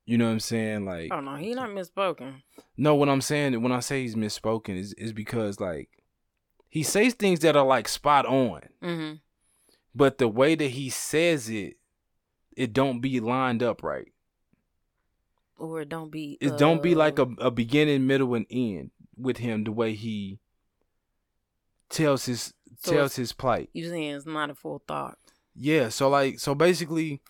You 0.04 0.18
know 0.18 0.26
what 0.26 0.32
I'm 0.32 0.40
saying? 0.40 0.84
Like, 0.84 1.12
oh 1.12 1.20
no, 1.20 1.36
he's 1.36 1.56
not 1.56 1.70
misspoken. 1.70 2.42
No, 2.76 2.94
what 2.94 3.08
I'm 3.08 3.20
saying 3.20 3.60
when 3.62 3.72
I 3.72 3.80
say 3.80 4.02
he's 4.02 4.16
misspoken 4.16 4.76
is 4.76 4.92
is 4.94 5.12
because 5.12 5.60
like 5.60 5.88
he 6.68 6.82
says 6.82 7.14
things 7.14 7.40
that 7.40 7.56
are 7.56 7.66
like 7.66 7.86
spot 7.86 8.26
on, 8.26 8.62
mm-hmm. 8.82 9.14
but 9.94 10.18
the 10.18 10.28
way 10.28 10.54
that 10.54 10.70
he 10.70 10.90
says 10.90 11.48
it 11.48 11.76
it 12.56 12.72
don't 12.72 13.00
be 13.00 13.20
lined 13.20 13.62
up 13.62 13.82
right. 13.82 14.12
Or 15.56 15.82
it 15.82 15.88
don't 15.88 16.10
be 16.10 16.38
It 16.40 16.52
uh, 16.52 16.56
don't 16.56 16.82
be 16.82 16.94
like 16.94 17.18
a, 17.18 17.28
a 17.38 17.50
beginning, 17.50 18.06
middle, 18.06 18.34
and 18.34 18.46
end 18.50 18.90
with 19.16 19.38
him 19.38 19.64
the 19.64 19.72
way 19.72 19.94
he 19.94 20.40
tells 21.88 22.26
his 22.26 22.52
so 22.80 22.92
tells 22.92 23.16
his 23.16 23.32
plight. 23.32 23.70
You 23.72 23.88
saying 23.88 24.16
it's 24.16 24.26
not 24.26 24.50
a 24.50 24.54
full 24.54 24.82
thought. 24.88 25.18
Yeah, 25.54 25.88
so 25.88 26.08
like 26.08 26.40
so 26.40 26.54
basically 26.54 27.20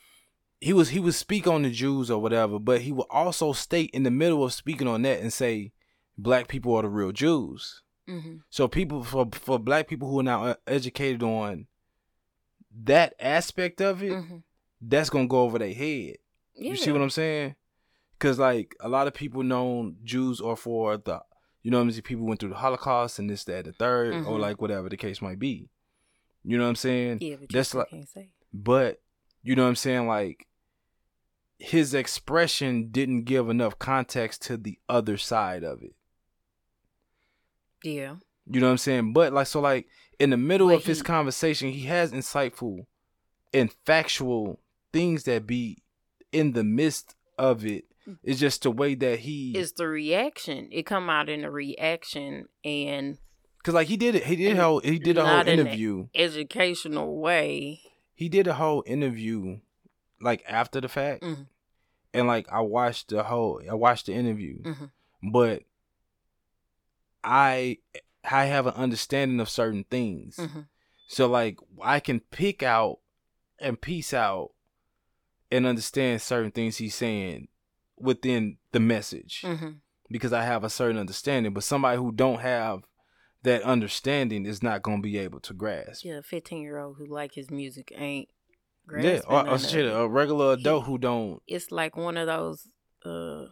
he 0.60 0.72
was 0.72 0.90
he 0.90 1.00
would 1.00 1.14
speak 1.14 1.46
on 1.46 1.62
the 1.62 1.70
Jews 1.70 2.10
or 2.10 2.22
whatever, 2.22 2.58
but 2.58 2.82
he 2.82 2.92
would 2.92 3.08
also 3.10 3.52
state 3.52 3.90
in 3.92 4.04
the 4.04 4.10
middle 4.10 4.44
of 4.44 4.52
speaking 4.52 4.88
on 4.88 5.02
that 5.02 5.20
and 5.20 5.32
say 5.32 5.72
black 6.16 6.48
people 6.48 6.74
are 6.76 6.82
the 6.82 6.88
real 6.88 7.12
Jews. 7.12 7.82
Mm-hmm. 8.08 8.36
So 8.48 8.68
people 8.68 9.04
for 9.04 9.28
for 9.32 9.58
black 9.58 9.88
people 9.88 10.08
who 10.08 10.20
are 10.20 10.24
now 10.24 10.44
uh, 10.44 10.54
educated 10.66 11.22
on 11.22 11.66
that 12.84 13.14
aspect 13.20 13.80
of 13.82 14.02
it, 14.02 14.12
mm-hmm 14.12 14.36
that's 14.82 15.10
gonna 15.10 15.28
go 15.28 15.42
over 15.42 15.58
their 15.58 15.72
head. 15.72 16.16
Yeah. 16.54 16.70
You 16.70 16.76
see 16.76 16.92
what 16.92 17.00
I'm 17.00 17.10
saying? 17.10 17.54
Because 18.18 18.38
like 18.38 18.74
a 18.80 18.88
lot 18.88 19.06
of 19.06 19.14
people 19.14 19.42
know 19.42 19.94
Jews 20.04 20.40
are 20.40 20.56
for 20.56 20.96
the, 20.96 21.22
you 21.62 21.70
know, 21.70 21.78
what 21.78 21.84
I 21.84 21.92
mean, 21.92 22.02
people 22.02 22.26
went 22.26 22.40
through 22.40 22.50
the 22.50 22.56
Holocaust 22.56 23.18
and 23.18 23.30
this, 23.30 23.44
that, 23.44 23.64
the 23.64 23.72
3rd 23.72 24.12
mm-hmm. 24.12 24.28
or 24.28 24.38
like 24.38 24.60
whatever 24.60 24.88
the 24.88 24.96
case 24.96 25.22
might 25.22 25.38
be. 25.38 25.68
You 26.44 26.58
know 26.58 26.64
what 26.64 26.70
I'm 26.70 26.76
saying? 26.76 27.18
Yeah, 27.20 27.36
but 27.40 27.50
that's 27.50 27.74
like, 27.74 27.88
can't 27.88 28.08
say. 28.08 28.30
but 28.52 29.00
you 29.42 29.54
know 29.54 29.62
what 29.62 29.68
I'm 29.68 29.76
saying? 29.76 30.08
Like 30.08 30.46
his 31.58 31.94
expression 31.94 32.88
didn't 32.90 33.22
give 33.22 33.48
enough 33.48 33.78
context 33.78 34.42
to 34.42 34.56
the 34.56 34.78
other 34.88 35.16
side 35.16 35.62
of 35.62 35.82
it. 35.82 35.94
Yeah. 37.84 38.16
You 38.50 38.60
know 38.60 38.66
what 38.66 38.72
I'm 38.72 38.78
saying? 38.78 39.12
But 39.12 39.32
like 39.32 39.46
so 39.46 39.60
like 39.60 39.86
in 40.18 40.30
the 40.30 40.36
middle 40.36 40.70
of 40.70 40.82
he, 40.82 40.88
his 40.88 41.02
conversation, 41.02 41.70
he 41.70 41.86
has 41.86 42.12
insightful 42.12 42.86
and 43.54 43.72
factual 43.84 44.60
things 44.92 45.24
that 45.24 45.46
be 45.46 45.82
in 46.32 46.52
the 46.52 46.64
midst 46.64 47.14
of 47.38 47.64
it. 47.64 47.84
It's 48.22 48.40
just 48.40 48.62
the 48.62 48.70
way 48.70 48.94
that 48.96 49.20
he. 49.20 49.52
It's 49.56 49.72
the 49.72 49.86
reaction. 49.86 50.68
It 50.72 50.86
come 50.86 51.08
out 51.08 51.28
in 51.28 51.42
the 51.42 51.50
reaction 51.50 52.48
and. 52.64 53.18
Cause 53.62 53.74
like 53.74 53.86
he 53.86 53.96
did 53.96 54.16
it, 54.16 54.24
he 54.24 54.34
did 54.34 54.56
how 54.56 54.80
he 54.80 54.98
did 54.98 55.16
a 55.18 55.24
whole 55.24 55.46
interview, 55.46 56.08
educational 56.16 57.20
way. 57.20 57.80
He 58.12 58.28
did 58.28 58.48
a 58.48 58.54
whole 58.54 58.82
interview, 58.86 59.60
like 60.20 60.42
after 60.48 60.80
the 60.80 60.88
fact, 60.88 61.22
mm-hmm. 61.22 61.42
and 62.12 62.26
like 62.26 62.50
I 62.50 62.58
watched 62.58 63.10
the 63.10 63.22
whole, 63.22 63.62
I 63.70 63.74
watched 63.74 64.06
the 64.06 64.14
interview, 64.14 64.62
mm-hmm. 64.62 65.30
but 65.30 65.62
I 67.22 67.78
I 68.24 68.46
have 68.46 68.66
an 68.66 68.74
understanding 68.74 69.38
of 69.38 69.48
certain 69.48 69.84
things, 69.88 70.38
mm-hmm. 70.38 70.62
so 71.06 71.28
like 71.28 71.58
I 71.80 72.00
can 72.00 72.18
pick 72.18 72.64
out 72.64 72.98
and 73.60 73.80
piece 73.80 74.12
out 74.12 74.51
and 75.52 75.66
understand 75.66 76.22
certain 76.22 76.50
things 76.50 76.78
he's 76.78 76.94
saying 76.94 77.46
within 77.98 78.56
the 78.72 78.80
message 78.80 79.42
mm-hmm. 79.44 79.72
because 80.10 80.32
I 80.32 80.42
have 80.42 80.64
a 80.64 80.70
certain 80.70 80.98
understanding. 80.98 81.52
But 81.52 81.62
somebody 81.62 81.98
who 81.98 82.10
don't 82.10 82.40
have 82.40 82.80
that 83.42 83.62
understanding 83.62 84.46
is 84.46 84.62
not 84.62 84.82
going 84.82 84.98
to 84.98 85.02
be 85.02 85.18
able 85.18 85.40
to 85.40 85.54
grasp. 85.54 86.04
Yeah, 86.04 86.18
a 86.18 86.22
fifteen 86.22 86.62
year 86.62 86.78
old 86.78 86.96
who 86.96 87.06
like 87.06 87.34
his 87.34 87.50
music 87.50 87.92
ain't. 87.94 88.28
Yeah, 88.98 89.20
or, 89.28 89.48
or 89.48 89.58
shit, 89.58 89.86
a 89.86 90.08
regular 90.08 90.54
adult 90.54 90.84
he, 90.84 90.90
who 90.90 90.98
don't. 90.98 91.42
It's 91.46 91.70
like 91.70 91.96
one 91.96 92.16
of 92.16 92.26
those. 92.26 92.66
uh 93.04 93.46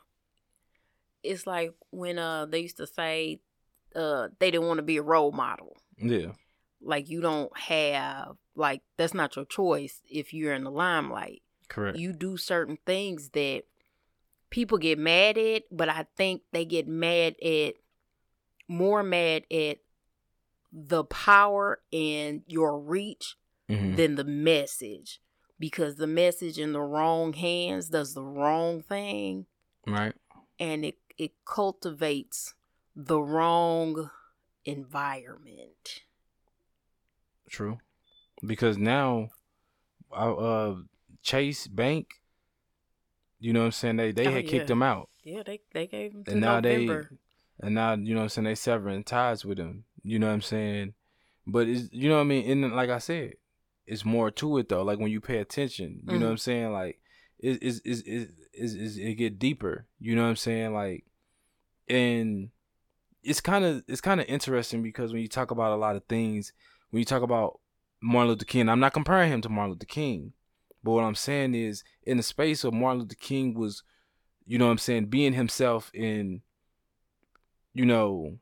It's 1.22 1.46
like 1.46 1.74
when 1.90 2.18
uh 2.18 2.46
they 2.46 2.61
used 2.61 2.78
to 2.78 2.86
say 2.86 3.40
uh 3.94 4.28
they 4.38 4.51
didn't 4.51 4.66
want 4.66 4.78
to 4.78 4.82
be 4.82 4.96
a 4.96 5.03
role 5.03 5.32
model. 5.32 5.76
Yeah. 5.98 6.32
Like 6.82 7.11
you 7.11 7.20
don't 7.20 7.57
have 7.59 8.36
like 8.57 8.80
that's 8.96 9.14
not 9.14 9.36
your 9.36 9.44
choice 9.44 10.01
if 10.09 10.32
you're 10.32 10.55
in 10.55 10.64
the 10.64 10.70
limelight. 10.70 11.42
Correct. 11.70 11.96
You 11.96 12.12
do 12.12 12.36
certain 12.36 12.76
things 12.84 13.30
that 13.30 13.62
people 14.50 14.76
get 14.76 14.98
mad 14.98 15.38
at, 15.38 15.62
but 15.70 15.88
I 15.88 16.06
think 16.16 16.42
they 16.52 16.64
get 16.64 16.86
mad 16.86 17.36
at 17.42 17.74
more 18.68 19.02
mad 19.02 19.44
at 19.50 19.78
the 20.72 21.04
power 21.04 21.80
and 21.92 22.42
your 22.46 22.78
reach 22.78 23.36
mm-hmm. 23.68 23.94
than 23.94 24.16
the 24.16 24.24
message 24.24 25.20
because 25.58 25.96
the 25.96 26.06
message 26.06 26.58
in 26.58 26.72
the 26.72 26.80
wrong 26.80 27.32
hands 27.32 27.88
does 27.88 28.14
the 28.14 28.24
wrong 28.24 28.82
thing. 28.82 29.46
Right. 29.86 30.14
And 30.58 30.84
it 30.84 30.98
it 31.16 31.32
cultivates 31.44 32.54
the 32.96 33.20
wrong 33.20 34.10
environment. 34.64 36.02
True. 37.48 37.78
Because 38.44 38.76
now 38.76 39.28
uh 40.12 40.74
Chase 41.22 41.66
Bank, 41.66 42.08
you 43.38 43.52
know 43.52 43.60
what 43.60 43.66
I'm 43.66 43.72
saying? 43.72 43.96
They 43.96 44.12
they 44.12 44.26
oh, 44.26 44.32
had 44.32 44.44
yeah. 44.44 44.50
kicked 44.50 44.70
him 44.70 44.82
out. 44.82 45.08
Yeah, 45.24 45.42
they 45.44 45.60
they 45.72 45.86
gave 45.86 46.12
him 46.12 46.24
and 46.26 46.40
now 46.40 46.60
November. 46.60 47.08
they 47.10 47.66
and 47.66 47.74
now 47.74 47.94
you 47.94 48.14
know 48.14 48.20
what 48.20 48.24
I'm 48.24 48.28
saying 48.30 48.44
they 48.44 48.54
severing 48.54 49.04
ties 49.04 49.44
with 49.44 49.58
him. 49.58 49.84
You 50.02 50.18
know 50.18 50.26
what 50.26 50.34
I'm 50.34 50.40
saying? 50.42 50.94
But 51.46 51.68
it's 51.68 51.88
you 51.92 52.08
know 52.08 52.16
what 52.16 52.22
I 52.22 52.24
mean. 52.24 52.64
And 52.64 52.74
like 52.74 52.90
I 52.90 52.98
said, 52.98 53.34
it's 53.86 54.04
more 54.04 54.30
to 54.30 54.58
it 54.58 54.68
though. 54.68 54.82
Like 54.82 54.98
when 54.98 55.10
you 55.10 55.20
pay 55.20 55.38
attention, 55.38 56.00
you 56.02 56.12
mm-hmm. 56.12 56.20
know 56.20 56.26
what 56.26 56.32
I'm 56.32 56.38
saying? 56.38 56.72
Like 56.72 57.00
it 57.38 57.62
is 57.62 57.80
is 57.80 58.02
is 58.02 58.28
is 58.74 58.96
it 58.98 59.14
get 59.14 59.38
deeper. 59.38 59.86
You 59.98 60.16
know 60.16 60.22
what 60.22 60.28
I'm 60.28 60.36
saying? 60.36 60.74
Like 60.74 61.04
and 61.88 62.50
it's 63.22 63.40
kind 63.40 63.64
of 63.64 63.82
it's 63.88 64.00
kind 64.00 64.20
of 64.20 64.26
interesting 64.28 64.82
because 64.82 65.12
when 65.12 65.22
you 65.22 65.28
talk 65.28 65.50
about 65.50 65.72
a 65.72 65.76
lot 65.76 65.96
of 65.96 66.04
things, 66.04 66.52
when 66.90 67.00
you 67.00 67.04
talk 67.04 67.22
about 67.22 67.60
Martin 68.02 68.30
Luther 68.30 68.44
King, 68.44 68.68
I'm 68.68 68.80
not 68.80 68.92
comparing 68.92 69.30
him 69.30 69.40
to 69.42 69.48
Martin 69.48 69.72
Luther 69.72 69.86
King, 69.86 70.32
but 70.83 70.93
what 70.93 71.05
I'm 71.05 71.14
saying 71.14 71.55
is, 71.55 71.85
in 72.03 72.16
the 72.16 72.22
space 72.22 72.64
of 72.64 72.72
Martin 72.72 73.01
Luther 73.01 73.14
King 73.14 73.55
was, 73.55 73.83
you 74.47 74.59
know 74.59 74.66
what 74.66 74.72
I'm 74.72 74.78
saying, 74.78 75.07
being 75.07 75.35
himself 75.35 75.91
in, 75.95 76.43
you 77.74 77.85
know, 77.85 78.39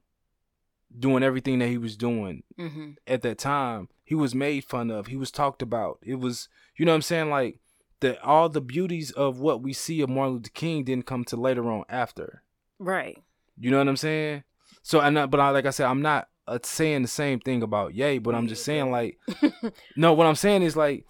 doing 0.97 1.23
everything 1.23 1.59
that 1.59 1.69
he 1.69 1.79
was 1.79 1.97
doing 1.97 2.43
mm-hmm. 2.59 2.93
at 3.07 3.23
that 3.23 3.39
time, 3.39 3.89
he 4.05 4.15
was 4.15 4.35
made 4.35 4.65
fun 4.65 4.91
of. 4.91 5.09
He 5.09 5.17
was 5.17 5.31
talked 5.31 5.63
about. 5.63 5.99
It 6.03 6.17
was, 6.17 6.49
you 6.77 6.87
know 6.87 6.93
what 6.93 6.97
I'm 6.97 7.03
saying, 7.03 7.31
like 7.31 7.61
that 8.01 8.23
all 8.23 8.49
the 8.49 8.61
beauties 8.61 9.11
of 9.11 9.41
what 9.41 9.63
we 9.63 9.73
see 9.73 10.01
of 10.01 10.09
Martin 10.09 10.35
Luther 10.35 10.51
King 10.55 10.85
didn't 10.85 11.07
come 11.07 11.25
to 11.27 11.37
later 11.37 11.71
on 11.71 11.85
after. 11.89 12.43
Right. 12.79 13.19
You 13.59 13.71
know 13.71 13.79
what 13.79 13.89
I'm 13.89 13.97
saying? 13.97 14.45
So 14.83 15.01
and 15.01 15.31
but 15.31 15.41
I, 15.41 15.51
like 15.51 15.67
I 15.67 15.71
said, 15.71 15.87
I'm 15.87 16.03
not 16.03 16.29
uh, 16.47 16.59
saying 16.63 17.03
the 17.03 17.09
same 17.09 17.41
thing 17.41 17.63
about 17.63 17.95
Ye, 17.95 18.19
but 18.19 18.35
I'm 18.35 18.47
just 18.47 18.65
saying 18.65 18.91
like, 18.91 19.19
no, 19.97 20.13
what 20.13 20.27
I'm 20.27 20.37
saying 20.37 20.63
is 20.63 20.77
like 20.77 21.05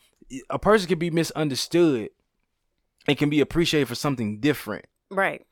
a 0.51 0.59
person 0.59 0.89
can 0.89 0.99
be 0.99 1.11
misunderstood 1.11 2.11
and 3.07 3.17
can 3.17 3.31
be 3.31 3.41
appreciated 3.41 3.89
for 3.89 3.95
something 3.95 4.41
different. 4.41 4.87
Right. 5.11 5.47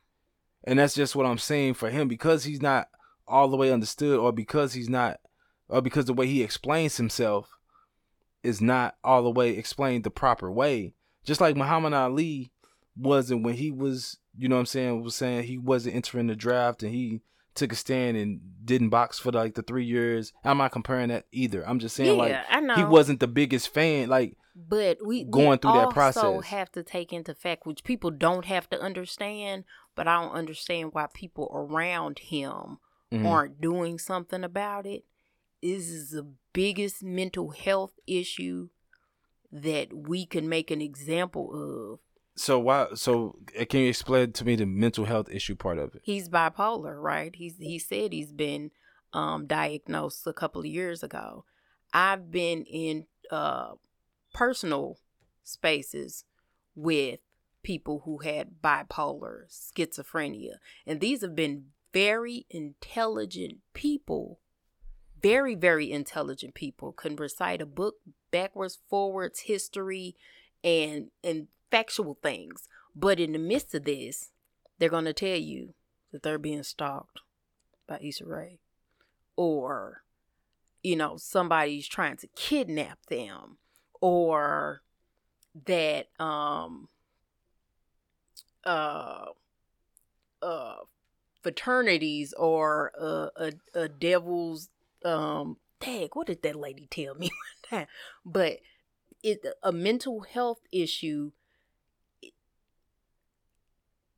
And 0.64 0.78
that's 0.78 0.94
just 0.94 1.14
what 1.14 1.26
I'm 1.26 1.38
saying 1.38 1.74
for 1.74 1.90
him 1.90 2.08
because 2.08 2.44
he's 2.44 2.60
not 2.60 2.88
all 3.26 3.48
the 3.48 3.56
way 3.56 3.72
understood 3.72 4.18
or 4.18 4.32
because 4.32 4.74
he's 4.74 4.88
not 4.88 5.20
or 5.68 5.80
because 5.80 6.04
the 6.04 6.12
way 6.12 6.26
he 6.26 6.42
explains 6.42 6.96
himself 6.96 7.58
is 8.42 8.60
not 8.60 8.96
all 9.02 9.22
the 9.22 9.30
way 9.30 9.50
explained 9.50 10.04
the 10.04 10.10
proper 10.10 10.50
way. 10.50 10.94
Just 11.24 11.40
like 11.40 11.56
Muhammad 11.56 11.92
Ali 11.92 12.52
wasn't 12.96 13.42
when 13.42 13.54
he 13.54 13.70
was, 13.70 14.18
you 14.36 14.48
know 14.48 14.56
what 14.56 14.60
I'm 14.60 14.66
saying, 14.66 15.02
was 15.02 15.14
saying 15.14 15.44
he 15.44 15.58
wasn't 15.58 15.96
entering 15.96 16.28
the 16.28 16.36
draft 16.36 16.82
and 16.82 16.92
he 16.92 17.20
took 17.54 17.72
a 17.72 17.76
stand 17.76 18.16
and 18.16 18.40
didn't 18.64 18.90
box 18.90 19.18
for 19.18 19.32
like 19.32 19.54
the 19.54 19.62
three 19.62 19.84
years. 19.84 20.32
I'm 20.44 20.58
not 20.58 20.72
comparing 20.72 21.08
that 21.08 21.24
either. 21.32 21.66
I'm 21.66 21.78
just 21.78 21.96
saying 21.96 22.16
yeah, 22.16 22.42
like 22.50 22.76
he 22.76 22.84
wasn't 22.84 23.20
the 23.20 23.26
biggest 23.26 23.72
fan. 23.72 24.08
Like 24.08 24.36
but 24.56 24.98
we 25.04 25.24
going 25.24 25.58
through 25.58 25.74
that 25.74 25.90
process. 25.90 26.22
Also 26.22 26.40
have 26.40 26.72
to 26.72 26.82
take 26.82 27.12
into 27.12 27.34
fact, 27.34 27.66
which 27.66 27.84
people 27.84 28.10
don't 28.10 28.46
have 28.46 28.68
to 28.70 28.80
understand. 28.80 29.64
But 29.94 30.08
I 30.08 30.22
don't 30.22 30.32
understand 30.32 30.90
why 30.92 31.06
people 31.12 31.50
around 31.52 32.18
him 32.18 32.78
mm-hmm. 33.12 33.26
aren't 33.26 33.60
doing 33.60 33.98
something 33.98 34.42
about 34.42 34.86
it. 34.86 35.04
is 35.60 36.10
the 36.10 36.26
biggest 36.52 37.02
mental 37.02 37.50
health 37.50 37.92
issue 38.06 38.68
that 39.52 39.92
we 39.92 40.24
can 40.26 40.48
make 40.48 40.70
an 40.70 40.80
example 40.80 41.92
of. 41.92 42.00
So 42.38 42.58
why? 42.58 42.88
So 42.94 43.38
can 43.68 43.80
you 43.80 43.88
explain 43.88 44.32
to 44.32 44.44
me 44.44 44.56
the 44.56 44.66
mental 44.66 45.04
health 45.04 45.28
issue 45.30 45.54
part 45.54 45.78
of 45.78 45.94
it? 45.94 46.00
He's 46.02 46.28
bipolar, 46.28 47.00
right? 47.00 47.34
He's 47.34 47.56
he 47.58 47.78
said 47.78 48.12
he's 48.12 48.32
been 48.32 48.70
um, 49.12 49.46
diagnosed 49.46 50.26
a 50.26 50.32
couple 50.32 50.60
of 50.60 50.66
years 50.66 51.02
ago. 51.02 51.44
I've 51.92 52.30
been 52.30 52.64
in 52.64 53.06
uh, 53.30 53.72
personal 54.36 54.98
spaces 55.42 56.24
with 56.74 57.20
people 57.62 58.02
who 58.04 58.18
had 58.18 58.62
bipolar, 58.62 59.46
schizophrenia, 59.50 60.56
and 60.86 61.00
these 61.00 61.22
have 61.22 61.34
been 61.34 61.66
very 61.92 62.46
intelligent 62.50 63.58
people 63.72 64.38
very 65.22 65.54
very 65.54 65.90
intelligent 65.90 66.54
people 66.54 66.92
can 66.92 67.16
recite 67.16 67.60
a 67.60 67.66
book 67.66 67.96
backwards 68.30 68.78
forwards 68.88 69.40
history 69.40 70.14
and 70.62 71.10
and 71.24 71.48
factual 71.70 72.18
things. 72.22 72.68
But 72.94 73.18
in 73.18 73.32
the 73.32 73.38
midst 73.38 73.74
of 73.74 73.84
this 73.84 74.30
they're 74.78 74.88
going 74.88 75.06
to 75.06 75.12
tell 75.12 75.38
you 75.38 75.74
that 76.12 76.22
they're 76.22 76.38
being 76.38 76.62
stalked 76.62 77.20
by 77.86 77.98
Issa 78.02 78.26
Rae. 78.26 78.60
Or 79.36 80.02
you 80.82 80.96
know 80.96 81.16
somebody's 81.16 81.88
trying 81.88 82.18
to 82.18 82.28
kidnap 82.28 82.98
them 83.06 83.58
or 84.06 84.82
that 85.66 86.06
um 86.20 86.88
uh 88.64 89.24
uh 90.42 90.76
fraternities 91.42 92.32
or 92.34 92.92
a, 92.96 93.30
a, 93.36 93.52
a 93.74 93.88
devil's 93.88 94.68
um 95.04 95.56
tag 95.80 96.10
what 96.14 96.28
did 96.28 96.42
that 96.42 96.54
lady 96.54 96.86
tell 96.88 97.16
me? 97.16 97.30
But 98.24 98.60
it 99.24 99.44
a 99.60 99.72
mental 99.72 100.20
health 100.20 100.60
issue 100.70 101.32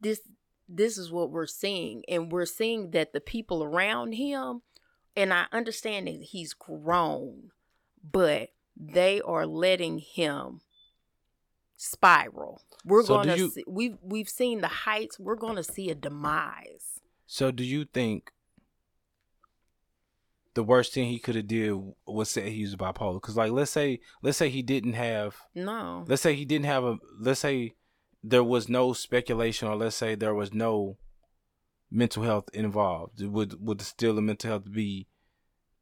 this 0.03 0.21
this 0.69 0.99
is 0.99 1.11
what 1.11 1.31
we're 1.31 1.47
seeing 1.47 2.03
and 2.09 2.31
we're 2.31 2.45
seeing 2.45 2.91
that 2.91 3.15
the 3.15 3.21
people 3.21 3.65
around 3.65 4.13
him 4.13 4.61
and 5.17 5.33
I 5.33 5.47
understand 5.51 6.09
that 6.09 6.21
he's 6.21 6.53
grown 6.53 7.53
but 8.13 8.51
they 8.79 9.21
are 9.21 9.47
letting 9.47 9.99
him 9.99 10.61
spiral 11.77 12.63
we're 12.85 13.05
so 13.05 13.23
going 13.23 13.29
to 13.29 13.53
we've 13.67 13.97
we've 14.03 14.29
seen 14.29 14.61
the 14.61 14.69
heights 14.69 15.19
we're 15.19 15.37
going 15.37 15.57
to 15.57 15.63
see 15.63 15.91
a 15.91 15.95
demise 15.95 17.01
so 17.27 17.51
do 17.51 17.65
you 17.65 17.85
think 17.85 18.33
the 20.59 20.65
worst 20.65 20.93
thing 20.93 21.09
he 21.09 21.21
could 21.21 21.37
have 21.37 21.47
did 21.47 21.73
was 22.05 22.31
say 22.31 22.51
he 22.51 22.63
was 22.63 22.75
bipolar. 22.75 23.21
Because 23.21 23.37
like, 23.37 23.53
let's 23.53 23.71
say, 23.71 24.01
let's 24.23 24.39
say 24.39 24.49
he 24.49 24.61
didn't 24.61 24.95
have 24.95 25.37
no. 25.55 26.05
Let's 26.09 26.23
say 26.23 26.35
he 26.35 26.45
didn't 26.45 26.65
have 26.65 26.83
a. 26.83 26.99
Let's 27.21 27.39
say 27.39 27.75
there 28.25 28.43
was 28.43 28.69
no 28.69 28.93
speculation, 28.93 29.69
or 29.69 29.77
let's 29.77 29.95
say 29.95 30.17
there 30.17 30.35
was 30.35 30.53
no 30.53 30.97
mental 31.93 32.25
health 32.25 32.49
involved. 32.53 33.23
Would 33.23 33.65
would 33.65 33.81
still 33.83 34.17
the 34.17 34.21
mental 34.21 34.51
health 34.51 34.73
be 34.73 35.07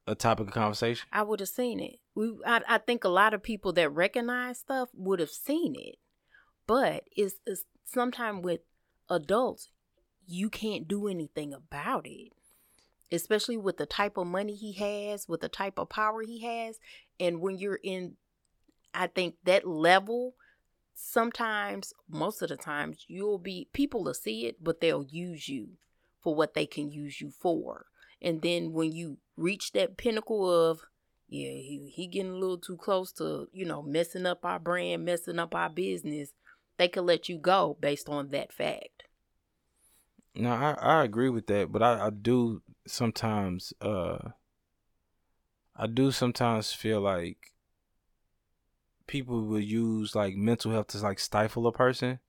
a 0.06 0.14
topic 0.14 0.48
of 0.48 0.52
conversation? 0.52 1.06
I 1.10 1.22
would 1.22 1.40
have 1.40 1.48
seen 1.48 1.80
it. 1.80 1.98
We, 2.16 2.32
I, 2.44 2.62
I 2.66 2.78
think 2.78 3.04
a 3.04 3.08
lot 3.08 3.34
of 3.34 3.42
people 3.42 3.72
that 3.74 3.90
recognize 3.90 4.58
stuff 4.58 4.88
would 4.94 5.20
have 5.20 5.30
seen 5.30 5.76
it, 5.78 5.96
but 6.66 7.04
it's, 7.16 7.36
it's 7.46 7.64
sometimes 7.84 8.42
with 8.42 8.60
adults, 9.08 9.68
you 10.26 10.50
can't 10.50 10.88
do 10.88 11.06
anything 11.06 11.52
about 11.52 12.06
it 12.06 12.32
especially 13.12 13.56
with 13.56 13.76
the 13.76 13.86
type 13.86 14.16
of 14.16 14.26
money 14.26 14.54
he 14.54 14.72
has, 14.72 15.28
with 15.28 15.40
the 15.40 15.48
type 15.48 15.78
of 15.78 15.88
power 15.88 16.22
he 16.22 16.42
has. 16.44 16.78
And 17.20 17.40
when 17.40 17.58
you're 17.58 17.80
in, 17.82 18.14
I 18.92 19.06
think 19.06 19.36
that 19.44 19.66
level, 19.66 20.34
sometimes, 20.94 21.92
most 22.08 22.42
of 22.42 22.48
the 22.48 22.56
times, 22.56 23.04
you'll 23.08 23.38
be, 23.38 23.68
people 23.72 24.02
will 24.02 24.14
see 24.14 24.46
it, 24.46 24.62
but 24.62 24.80
they'll 24.80 25.04
use 25.04 25.48
you 25.48 25.70
for 26.20 26.34
what 26.34 26.54
they 26.54 26.66
can 26.66 26.90
use 26.90 27.20
you 27.20 27.30
for. 27.30 27.86
And 28.20 28.42
then 28.42 28.72
when 28.72 28.92
you 28.92 29.18
reach 29.36 29.72
that 29.72 29.96
pinnacle 29.96 30.50
of, 30.50 30.80
yeah, 31.28 31.50
he, 31.50 31.92
he 31.92 32.06
getting 32.06 32.32
a 32.32 32.36
little 32.36 32.58
too 32.58 32.76
close 32.76 33.10
to, 33.12 33.48
you 33.52 33.64
know, 33.64 33.82
messing 33.82 34.26
up 34.26 34.44
our 34.44 34.58
brand, 34.58 35.04
messing 35.04 35.38
up 35.38 35.54
our 35.54 35.68
business, 35.68 36.32
they 36.78 36.88
could 36.88 37.04
let 37.04 37.28
you 37.28 37.38
go 37.38 37.76
based 37.80 38.08
on 38.08 38.28
that 38.28 38.52
fact. 38.52 39.04
No, 40.34 40.50
I, 40.50 40.72
I 40.72 41.04
agree 41.04 41.30
with 41.30 41.46
that, 41.46 41.72
but 41.72 41.82
I, 41.82 42.06
I 42.06 42.10
do 42.10 42.62
sometimes 42.86 43.72
uh 43.80 44.18
I 45.74 45.86
do 45.86 46.12
sometimes 46.12 46.72
feel 46.72 47.00
like 47.00 47.52
people 49.06 49.44
will 49.46 49.60
use 49.60 50.14
like 50.14 50.36
mental 50.36 50.70
health 50.72 50.88
to 50.88 50.98
like 50.98 51.18
stifle 51.18 51.66
a 51.66 51.72
person. 51.72 52.20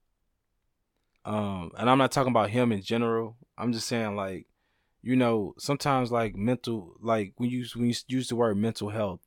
Um 1.25 1.71
and 1.77 1.89
I'm 1.89 1.97
not 1.97 2.11
talking 2.11 2.31
about 2.31 2.49
him 2.49 2.71
in 2.71 2.81
general. 2.81 3.37
I'm 3.57 3.73
just 3.73 3.87
saying 3.87 4.15
like 4.15 4.47
you 5.07 5.15
know, 5.15 5.53
sometimes 5.57 6.11
like 6.11 6.35
mental 6.35 6.97
like 6.99 7.31
when 7.37 7.49
you 7.49 7.65
when 7.75 7.87
you 7.87 7.95
use 8.09 8.27
the 8.27 8.35
word 8.35 8.57
mental 8.57 8.89
health 8.89 9.21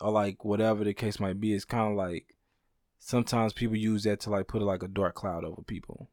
or 0.00 0.12
like 0.12 0.44
whatever 0.44 0.84
the 0.84 0.94
case 0.94 1.18
might 1.18 1.40
be, 1.40 1.52
it's 1.52 1.64
kind 1.64 1.90
of 1.90 1.96
like 1.96 2.36
sometimes 3.00 3.52
people 3.52 3.76
use 3.76 4.04
that 4.04 4.20
to 4.20 4.30
like 4.30 4.46
put 4.46 4.62
like 4.62 4.84
a 4.84 4.88
dark 4.88 5.16
cloud 5.16 5.44
over 5.44 5.60
people. 5.62 6.08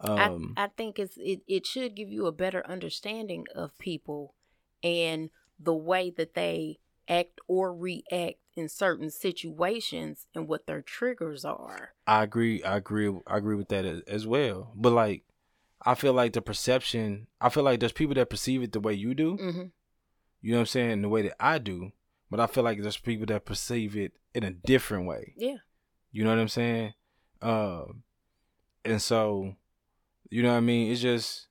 Um, 0.00 0.54
I, 0.56 0.64
I 0.64 0.68
think 0.76 0.98
it's 0.98 1.16
it, 1.16 1.40
it 1.48 1.64
should 1.64 1.96
give 1.96 2.10
you 2.10 2.26
a 2.26 2.32
better 2.32 2.62
understanding 2.66 3.46
of 3.54 3.78
people 3.78 4.34
and 4.82 5.30
the 5.58 5.74
way 5.74 6.10
that 6.18 6.34
they 6.34 6.80
act 7.08 7.40
or 7.48 7.74
react 7.74 8.40
in 8.56 8.68
certain 8.68 9.10
situations 9.10 10.26
and 10.34 10.46
what 10.46 10.66
their 10.66 10.82
triggers 10.82 11.46
are. 11.46 11.94
I 12.06 12.24
agree. 12.24 12.62
I 12.62 12.76
agree. 12.76 13.10
I 13.26 13.38
agree 13.38 13.56
with 13.56 13.68
that 13.68 13.86
as 13.86 14.26
well. 14.26 14.72
But 14.74 14.92
like, 14.92 15.22
I 15.82 15.94
feel 15.94 16.12
like 16.12 16.32
the 16.32 16.42
perception. 16.42 17.26
I 17.40 17.48
feel 17.48 17.62
like 17.62 17.80
there's 17.80 17.92
people 17.92 18.14
that 18.14 18.30
perceive 18.30 18.62
it 18.62 18.72
the 18.72 18.80
way 18.80 18.94
you 18.94 19.14
do. 19.14 19.36
Mm-hmm. 19.36 19.64
You 20.42 20.52
know 20.52 20.58
what 20.58 20.62
I'm 20.62 20.66
saying? 20.66 21.02
The 21.02 21.08
way 21.08 21.22
that 21.22 21.36
I 21.40 21.58
do. 21.58 21.92
But 22.30 22.40
I 22.40 22.46
feel 22.46 22.64
like 22.64 22.80
there's 22.82 22.96
people 22.96 23.26
that 23.26 23.44
perceive 23.44 23.96
it 23.96 24.12
in 24.34 24.42
a 24.42 24.50
different 24.50 25.06
way. 25.06 25.34
Yeah. 25.36 25.56
You 26.10 26.24
know 26.24 26.30
what 26.30 26.38
I'm 26.38 26.48
saying? 26.48 26.94
Um, 27.42 28.02
and 28.84 29.00
so, 29.00 29.54
you 30.30 30.42
know 30.42 30.50
what 30.50 30.58
I 30.58 30.60
mean? 30.60 30.90
It's 30.90 31.00
just 31.00 31.46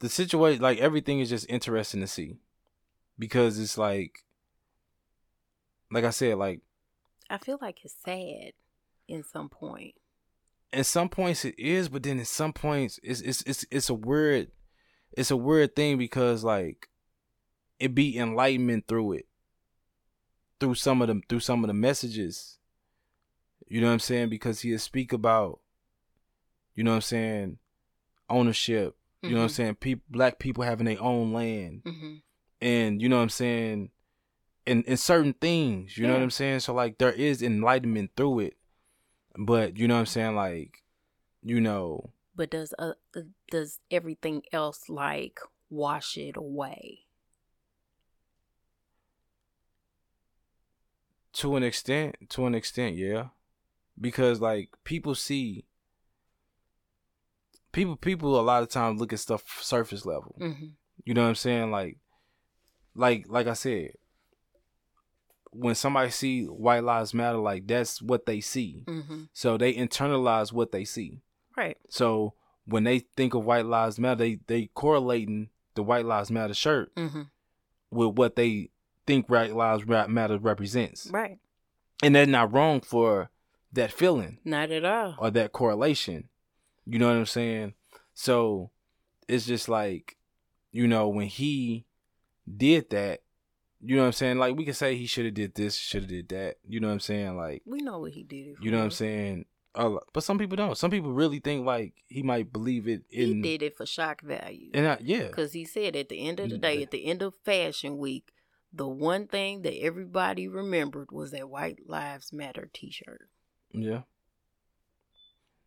the 0.00 0.08
situation 0.08 0.62
like 0.62 0.78
everything 0.78 1.20
is 1.20 1.28
just 1.28 1.48
interesting 1.48 2.00
to 2.00 2.06
see. 2.06 2.38
Because 3.18 3.58
it's 3.58 3.76
like 3.76 4.24
like 5.90 6.04
I 6.04 6.10
said, 6.10 6.36
like 6.36 6.60
I 7.30 7.38
feel 7.38 7.58
like 7.60 7.84
it's 7.84 7.94
sad 8.04 8.52
in 9.06 9.24
some 9.24 9.48
point. 9.48 9.94
In 10.72 10.84
some 10.84 11.08
points 11.08 11.44
it 11.44 11.58
is, 11.58 11.88
but 11.88 12.02
then 12.02 12.18
in 12.18 12.24
some 12.24 12.52
points 12.52 13.00
it's 13.02 13.20
it's 13.20 13.42
it's 13.42 13.64
it's 13.70 13.88
a 13.88 13.94
weird 13.94 14.50
it's 15.12 15.30
a 15.30 15.36
weird 15.36 15.74
thing 15.74 15.96
because 15.98 16.44
like 16.44 16.88
it 17.78 17.94
be 17.94 18.18
enlightenment 18.18 18.86
through 18.86 19.12
it. 19.12 19.26
Through 20.60 20.74
some 20.74 21.00
of 21.00 21.08
them 21.08 21.22
through 21.28 21.40
some 21.40 21.64
of 21.64 21.68
the 21.68 21.74
messages. 21.74 22.58
You 23.66 23.80
know 23.80 23.86
what 23.86 23.94
I'm 23.94 23.98
saying? 24.00 24.28
Because 24.28 24.60
he'll 24.60 24.78
speak 24.78 25.12
about 25.12 25.60
you 26.78 26.84
know 26.84 26.92
what 26.92 26.98
I'm 26.98 27.02
saying, 27.02 27.58
ownership. 28.30 28.94
Mm-hmm. 28.94 29.26
You 29.26 29.32
know 29.32 29.38
what 29.38 29.42
I'm 29.42 29.48
mm-hmm. 29.48 29.54
saying, 29.56 29.74
people, 29.76 30.04
black 30.08 30.38
people 30.38 30.62
having 30.62 30.86
their 30.86 31.02
own 31.02 31.32
land, 31.32 31.82
mm-hmm. 31.84 32.14
and 32.60 33.02
you 33.02 33.08
know 33.08 33.16
what 33.16 33.22
I'm 33.22 33.30
saying, 33.30 33.90
in 34.64 34.84
in 34.84 34.96
certain 34.96 35.32
things. 35.32 35.98
You 35.98 36.04
yeah. 36.04 36.10
know 36.10 36.14
what 36.14 36.22
I'm 36.22 36.30
saying. 36.30 36.60
So 36.60 36.72
like 36.72 36.98
there 36.98 37.10
is 37.10 37.42
enlightenment 37.42 38.12
through 38.16 38.40
it, 38.40 38.57
but 39.38 39.78
you 39.78 39.86
know 39.86 39.94
what 39.94 40.00
I'm 40.00 40.06
saying, 40.06 40.34
like, 40.34 40.82
you 41.42 41.60
know. 41.60 42.10
But 42.34 42.50
does 42.50 42.74
uh, 42.78 42.92
uh 43.16 43.20
does 43.50 43.78
everything 43.90 44.42
else 44.52 44.88
like 44.88 45.38
wash 45.70 46.16
it 46.16 46.36
away? 46.36 47.00
To 51.34 51.54
an 51.54 51.62
extent, 51.62 52.16
to 52.30 52.46
an 52.46 52.54
extent, 52.54 52.96
yeah, 52.96 53.28
because 54.00 54.40
like 54.40 54.70
people 54.82 55.14
see 55.14 55.64
people 57.70 57.96
people 57.96 58.40
a 58.40 58.42
lot 58.42 58.62
of 58.64 58.68
times 58.68 59.00
look 59.00 59.12
at 59.12 59.20
stuff 59.20 59.60
surface 59.62 60.04
level. 60.04 60.36
Mm-hmm. 60.40 60.66
You 61.04 61.14
know 61.14 61.22
what 61.22 61.28
I'm 61.28 61.34
saying? 61.36 61.70
Like, 61.70 61.98
like 62.94 63.26
like 63.28 63.46
I 63.46 63.52
said, 63.52 63.92
when 65.58 65.74
somebody 65.74 66.10
see 66.10 66.44
white 66.44 66.84
lives 66.84 67.12
matter, 67.12 67.38
like 67.38 67.66
that's 67.66 68.00
what 68.00 68.26
they 68.26 68.40
see. 68.40 68.84
Mm-hmm. 68.86 69.22
So 69.32 69.56
they 69.56 69.74
internalize 69.74 70.52
what 70.52 70.72
they 70.72 70.84
see. 70.84 71.20
Right. 71.56 71.76
So 71.88 72.34
when 72.64 72.84
they 72.84 73.00
think 73.00 73.34
of 73.34 73.44
white 73.44 73.66
lives 73.66 73.98
matter, 73.98 74.16
they 74.16 74.38
they 74.46 74.70
correlating 74.74 75.48
the 75.74 75.82
white 75.82 76.04
lives 76.04 76.30
matter 76.30 76.54
shirt 76.54 76.94
mm-hmm. 76.94 77.22
with 77.90 78.16
what 78.16 78.36
they 78.36 78.70
think 79.06 79.28
white 79.28 79.54
lives 79.54 79.86
matter 79.86 80.38
represents. 80.38 81.10
Right. 81.10 81.38
And 82.02 82.14
they're 82.14 82.26
not 82.26 82.52
wrong 82.52 82.80
for 82.80 83.30
that 83.72 83.92
feeling. 83.92 84.38
Not 84.44 84.70
at 84.70 84.84
all. 84.84 85.16
Or 85.18 85.30
that 85.32 85.52
correlation. 85.52 86.28
You 86.86 86.98
know 86.98 87.08
what 87.08 87.16
I'm 87.16 87.26
saying? 87.26 87.74
So 88.14 88.70
it's 89.26 89.46
just 89.46 89.68
like, 89.68 90.16
you 90.70 90.86
know, 90.86 91.08
when 91.08 91.26
he 91.26 91.84
did 92.56 92.90
that, 92.90 93.20
you 93.80 93.96
know 93.96 94.02
what 94.02 94.06
I'm 94.08 94.12
saying? 94.12 94.38
Like 94.38 94.56
we 94.56 94.64
can 94.64 94.74
say 94.74 94.96
he 94.96 95.06
should 95.06 95.24
have 95.24 95.34
did 95.34 95.54
this, 95.54 95.76
should 95.76 96.02
have 96.02 96.10
did 96.10 96.28
that. 96.30 96.56
You 96.66 96.80
know 96.80 96.88
what 96.88 96.94
I'm 96.94 97.00
saying? 97.00 97.36
Like 97.36 97.62
we 97.64 97.80
know 97.80 98.00
what 98.00 98.12
he 98.12 98.24
did. 98.24 98.56
you 98.60 98.70
know 98.70 98.78
what 98.78 98.84
I'm 98.84 98.90
saying? 98.90 99.44
Uh, 99.74 99.98
but 100.12 100.24
some 100.24 100.38
people 100.38 100.56
don't. 100.56 100.76
Some 100.76 100.90
people 100.90 101.12
really 101.12 101.38
think 101.38 101.64
like 101.64 101.94
he 102.06 102.22
might 102.22 102.52
believe 102.52 102.88
it. 102.88 103.02
In, 103.10 103.36
he 103.36 103.42
did 103.42 103.62
it 103.62 103.76
for 103.76 103.86
shock 103.86 104.22
value. 104.22 104.70
And 104.74 104.86
I, 104.88 104.98
yeah, 105.00 105.28
because 105.28 105.52
he 105.52 105.64
said 105.64 105.94
at 105.94 106.08
the 106.08 106.26
end 106.26 106.40
of 106.40 106.50
the 106.50 106.58
day, 106.58 106.82
at 106.82 106.90
the 106.90 107.06
end 107.06 107.22
of 107.22 107.34
Fashion 107.44 107.98
Week, 107.98 108.32
the 108.72 108.88
one 108.88 109.28
thing 109.28 109.62
that 109.62 109.78
everybody 109.80 110.48
remembered 110.48 111.12
was 111.12 111.30
that 111.30 111.48
White 111.48 111.80
Lives 111.86 112.32
Matter 112.32 112.68
T-shirt. 112.72 113.28
Yeah. 113.72 114.02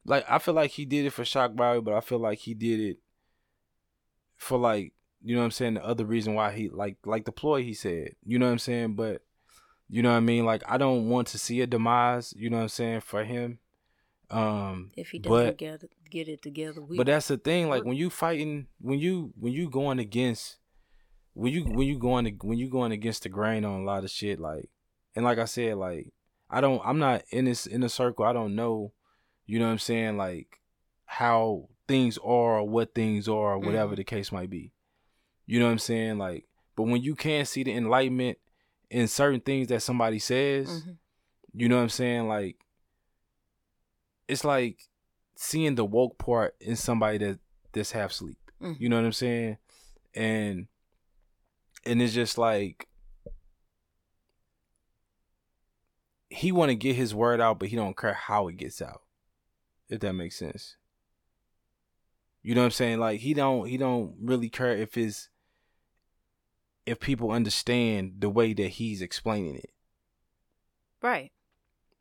Like 0.04 0.26
I 0.30 0.40
feel 0.40 0.56
like 0.56 0.72
he 0.72 0.86
did 0.86 1.06
it 1.06 1.12
for 1.12 1.24
shock 1.24 1.54
value, 1.54 1.82
but 1.82 1.94
I 1.94 2.02
feel 2.02 2.20
like 2.20 2.40
he 2.40 2.54
did 2.54 2.80
it 2.80 2.98
for 4.36 4.58
like 4.58 4.94
you 5.24 5.36
know 5.36 5.42
what 5.42 5.46
I'm 5.46 5.52
saying. 5.52 5.76
The 5.76 5.86
other 5.86 6.06
reason 6.06 6.34
why 6.34 6.52
he 6.52 6.70
like 6.70 6.98
like 7.06 7.26
the 7.26 7.32
ploy 7.32 7.64
he 7.64 7.74
said, 7.74 8.16
you 8.26 8.40
know 8.40 8.48
what 8.48 8.54
I'm 8.54 8.60
saying. 8.60 8.96
But 8.96 9.22
you 9.90 10.02
know 10.02 10.12
what 10.12 10.18
I 10.18 10.22
mean. 10.22 10.46
Like 10.46 10.64
I 10.68 10.78
don't 10.78 11.10
want 11.10 11.28
to 11.30 11.38
see 11.38 11.62
a 11.62 11.68
demise. 11.68 12.34
You 12.36 12.50
know 12.50 12.58
what 12.58 12.64
I'm 12.64 12.70
saying 12.70 13.02
for 13.02 13.24
him. 13.24 13.60
Um, 14.30 14.92
if 14.96 15.10
he 15.10 15.20
doesn't 15.20 15.46
but, 15.46 15.58
get 15.58 15.84
it, 15.84 15.92
get 16.10 16.30
it 16.30 16.42
together, 16.42 16.82
we, 16.82 16.96
but 16.96 17.08
that's 17.08 17.28
the 17.28 17.38
thing. 17.38 17.70
Like 17.70 17.84
when 17.84 17.98
you 17.98 18.10
fighting, 18.10 18.68
when 18.80 18.98
you 18.98 19.34
when 19.38 19.52
you 19.52 19.70
going 19.70 20.00
against, 20.00 20.58
when 21.34 21.52
you 21.52 21.66
when 21.66 21.86
you 21.86 22.00
going 22.00 22.26
to, 22.26 22.32
when 22.48 22.58
you 22.58 22.70
going 22.70 22.94
against 22.94 23.24
the 23.24 23.30
grain 23.30 23.66
on 23.66 23.82
a 23.82 23.84
lot 23.84 24.06
of 24.06 24.10
shit, 24.10 24.40
like, 24.40 24.70
and 25.16 25.26
like 25.26 25.38
I 25.38 25.46
said, 25.46 25.76
like 25.76 26.14
I 26.50 26.62
don't, 26.62 26.82
I'm 26.86 26.98
not 26.98 27.24
in 27.30 27.44
this 27.44 27.66
in 27.66 27.84
a 27.84 27.90
circle. 27.90 28.24
I 28.24 28.32
don't 28.32 28.56
know, 28.56 28.94
you 29.46 29.60
know 29.60 29.66
what 29.66 29.74
I'm 29.74 29.80
saying, 29.80 30.16
like 30.16 30.62
how 31.06 31.68
things 31.90 32.18
are 32.20 32.60
or 32.60 32.64
what 32.64 32.96
things 32.96 33.28
are 33.28 33.34
or 33.34 33.60
whatever 33.60 33.92
mm-hmm. 33.92 33.96
the 33.96 34.04
case 34.06 34.32
might 34.32 34.50
be. 34.50 34.72
You 35.52 35.60
know 35.60 35.66
what 35.66 35.74
I'm 35.74 35.80
saying, 35.80 36.18
like, 36.18 36.46
but 36.78 36.84
when 36.84 37.02
you 37.02 37.14
can 37.14 37.44
see 37.44 37.64
the 37.64 37.74
enlightenment 37.74 38.38
in 38.90 39.10
certain 39.10 39.42
things 39.42 39.68
that 39.68 39.82
somebody 39.82 40.18
says, 40.18 40.70
mm-hmm. 40.70 40.92
you 41.54 41.68
know 41.68 41.76
what 41.76 41.82
I'm 41.82 41.90
saying, 41.90 42.30
like 42.30 42.56
it's 44.30 44.46
like 44.46 44.80
seeing 45.36 45.76
the 45.76 45.84
woke 45.84 46.18
part 46.18 46.56
in 46.62 46.78
somebody 46.78 47.18
that 47.18 47.40
that's 47.74 47.92
half 47.92 48.14
sleep. 48.14 48.38
Mm. 48.62 48.80
You 48.80 48.88
know 48.88 48.96
what 48.96 49.04
I'm 49.04 49.12
saying? 49.12 49.58
And 50.16 50.68
and 51.86 52.02
it's 52.02 52.14
just 52.14 52.38
like 52.38 52.88
he 56.30 56.54
want 56.54 56.70
to 56.70 56.76
get 56.76 56.96
his 56.96 57.14
word 57.14 57.42
out, 57.42 57.60
but 57.60 57.68
he 57.68 57.76
don't 57.76 57.98
care 57.98 58.14
how 58.14 58.48
it 58.48 58.56
gets 58.56 58.82
out. 58.82 59.02
If 59.90 60.00
that 60.00 60.14
makes 60.14 60.38
sense. 60.38 60.78
You 62.42 62.56
know 62.56 62.62
what 62.62 62.68
I'm 62.68 62.72
saying? 62.72 63.00
Like 63.00 63.20
he 63.20 63.34
don't 63.34 63.68
he 63.68 63.76
don't 63.76 64.16
really 64.22 64.48
care 64.48 64.78
if 64.78 64.98
it's 64.98 65.28
if 66.86 67.00
people 67.00 67.32
understand 67.32 68.16
the 68.20 68.30
way 68.30 68.54
that 68.54 68.70
he's 68.70 69.02
explaining 69.02 69.56
it. 69.56 69.72
Right. 71.02 71.32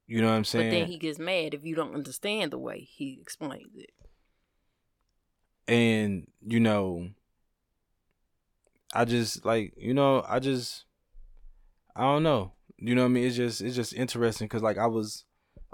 You 0.07 0.20
know 0.20 0.28
what 0.28 0.35
I'm 0.35 0.45
saying? 0.45 0.70
But 0.70 0.76
then 0.76 0.87
he 0.87 0.99
gets 0.99 1.18
mad 1.18 1.55
if 1.55 1.64
you 1.64 1.74
don't 1.74 1.95
understand 1.95 2.51
the 2.51 2.59
way 2.59 2.81
he 2.81 3.18
explains 3.20 3.76
it. 3.76 3.91
And, 5.68 6.26
you 6.45 6.59
know, 6.59 7.11
I 8.93 9.05
just 9.05 9.45
like, 9.45 9.72
you 9.76 9.95
know, 9.95 10.24
I 10.28 10.41
just 10.41 10.85
I 11.95 12.03
don't 12.03 12.22
know. 12.22 12.53
You 12.76 12.95
know 12.95 13.03
what 13.03 13.11
I 13.11 13.11
mean? 13.11 13.26
It's 13.26 13.37
just 13.37 13.61
it's 13.61 13.76
just 13.76 13.95
interesting 13.95 14.49
cuz 14.49 14.62
like 14.62 14.78
I 14.78 14.87
was 14.87 15.24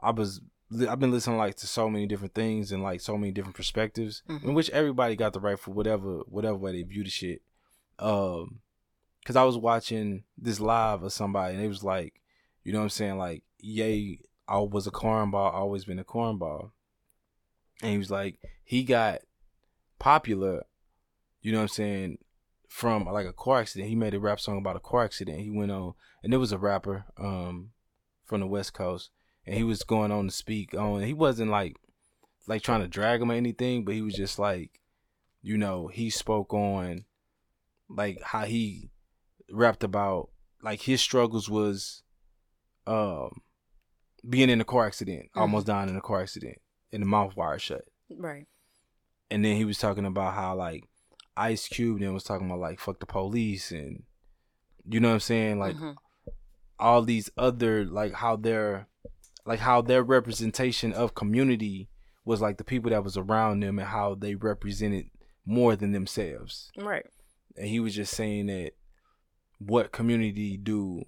I 0.01 0.11
was 0.11 0.41
I've 0.87 0.99
been 1.01 1.13
listening 1.13 1.39
like 1.39 1.55
to 1.57 1.67
so 1.67 1.89
many 1.89 2.07
different 2.07 2.35
things 2.35 2.73
and 2.73 2.83
like 2.83 3.01
so 3.01 3.17
many 3.17 3.33
different 3.33 3.57
perspectives 3.57 4.23
mm-hmm. 4.29 4.49
in 4.49 4.55
which 4.55 4.69
everybody 4.71 5.17
got 5.17 5.33
the 5.33 5.41
right 5.41 5.59
for 5.59 5.71
whatever 5.71 6.19
whatever 6.27 6.57
way 6.57 6.73
they 6.73 6.83
view 6.83 7.05
the 7.05 7.11
shit. 7.11 7.43
Um 7.99 8.61
cuz 9.27 9.37
I 9.37 9.43
was 9.43 9.59
watching 9.59 10.23
this 10.39 10.61
live 10.61 11.03
of 11.03 11.13
somebody 11.13 11.55
and 11.55 11.65
it 11.65 11.69
was 11.69 11.83
like, 11.83 12.23
you 12.63 12.73
know 12.73 12.79
what 12.79 12.85
I'm 12.85 12.91
saying, 12.91 13.19
like 13.19 13.43
yay, 13.59 14.21
I 14.49 14.59
was 14.59 14.87
a 14.87 14.93
cornball, 14.93 15.53
always 15.53 15.85
been 15.85 15.99
a 15.99 16.05
cornball. 16.05 16.71
And 17.83 17.93
he 17.93 17.99
was 17.99 18.11
like, 18.11 18.39
he 18.65 18.85
got 18.85 19.21
popular, 19.99 20.65
you 21.43 21.53
know 21.53 21.59
what 21.59 21.63
I'm 21.63 21.69
saying, 21.69 22.19
from 22.69 23.05
like 23.05 23.27
a 23.27 23.33
car 23.33 23.61
accident. 23.61 23.89
He 23.89 23.97
made 23.97 24.15
a 24.15 24.21
rap 24.21 24.41
song 24.41 24.59
about 24.59 24.77
a 24.77 24.81
car 24.81 25.05
accident. 25.05 25.41
He 25.41 25.51
went 25.51 25.73
on 25.73 25.95
and 26.23 26.33
it 26.33 26.39
was 26.39 26.53
a 26.53 26.59
rapper 26.59 27.05
um 27.19 27.71
from 28.25 28.41
the 28.41 28.47
West 28.47 28.73
Coast. 28.73 29.11
And 29.45 29.57
he 29.57 29.65
was 29.65 29.83
going 29.83 30.11
on 30.11 30.27
to 30.27 30.33
speak 30.33 30.75
on 30.75 31.03
he 31.03 31.15
wasn't 31.15 31.51
like 31.51 31.77
like 32.47 32.63
trying 32.63 32.83
to 32.83 32.89
drag 32.89 33.21
him 33.21 33.31
or 33.31 33.35
anything, 33.35 33.85
but 33.85 33.95
he 33.95 34.03
was 34.03 34.15
just 34.15 34.39
like, 34.39 34.81
you 35.43 35.59
know, 35.59 35.89
he 35.89 36.11
spoke 36.11 36.55
on 36.55 37.05
like 37.89 38.21
how 38.23 38.45
he 38.45 38.91
rapped 39.51 39.85
about 39.85 40.31
like 40.63 40.83
his 40.83 41.01
struggles 41.01 41.49
was 41.49 42.03
um 42.87 43.41
being 44.29 44.51
in 44.51 44.61
a 44.61 44.65
car 44.65 44.87
accident, 44.87 45.27
mm-hmm. 45.27 45.41
almost 45.41 45.67
dying 45.67 45.89
in 45.89 45.97
a 45.97 46.01
car 46.01 46.23
accident, 46.23 46.59
and 46.93 47.03
the 47.03 47.07
mouth 47.07 47.37
wire 47.37 47.59
shut. 47.59 47.85
Right. 48.11 48.47
And 49.31 49.45
then 49.45 49.57
he 49.57 49.65
was 49.65 49.79
talking 49.79 50.07
about 50.07 50.35
how 50.35 50.55
like 50.57 50.85
Ice 51.37 51.69
Cube 51.69 52.01
then 52.01 52.15
was 52.15 52.25
talking 52.25 52.47
about 52.47 52.61
like 52.61 52.81
fuck 52.81 53.01
the 53.01 53.07
police 53.07 53.71
and 53.71 54.05
you 54.89 55.01
know 55.01 55.09
what 55.09 55.15
I'm 55.15 55.21
saying 55.21 55.59
like 55.59 55.75
mm-hmm. 55.75 55.93
all 56.79 57.03
these 57.03 57.29
other 57.37 57.85
like 57.85 58.15
how 58.15 58.37
their 58.37 58.89
like 59.45 59.61
how 59.61 59.83
their 59.83 60.03
representation 60.03 60.93
of 60.93 61.15
community 61.15 61.89
was 62.25 62.41
like 62.41 62.59
the 62.59 62.65
people 62.65 62.91
that 62.91 63.05
was 63.05 63.17
around 63.17 63.61
them 63.61 63.79
and 63.79 63.89
how 63.89 64.15
they 64.15 64.35
represented 64.35 65.07
more 65.45 65.77
than 65.77 65.93
themselves. 65.93 66.73
Right. 66.77 67.07
And 67.57 67.69
he 67.69 67.81
was 67.81 67.95
just 67.95 68.15
saying 68.15 68.47
that 68.47 68.73
what 69.59 69.93
community 69.93 70.57
do 70.57 71.03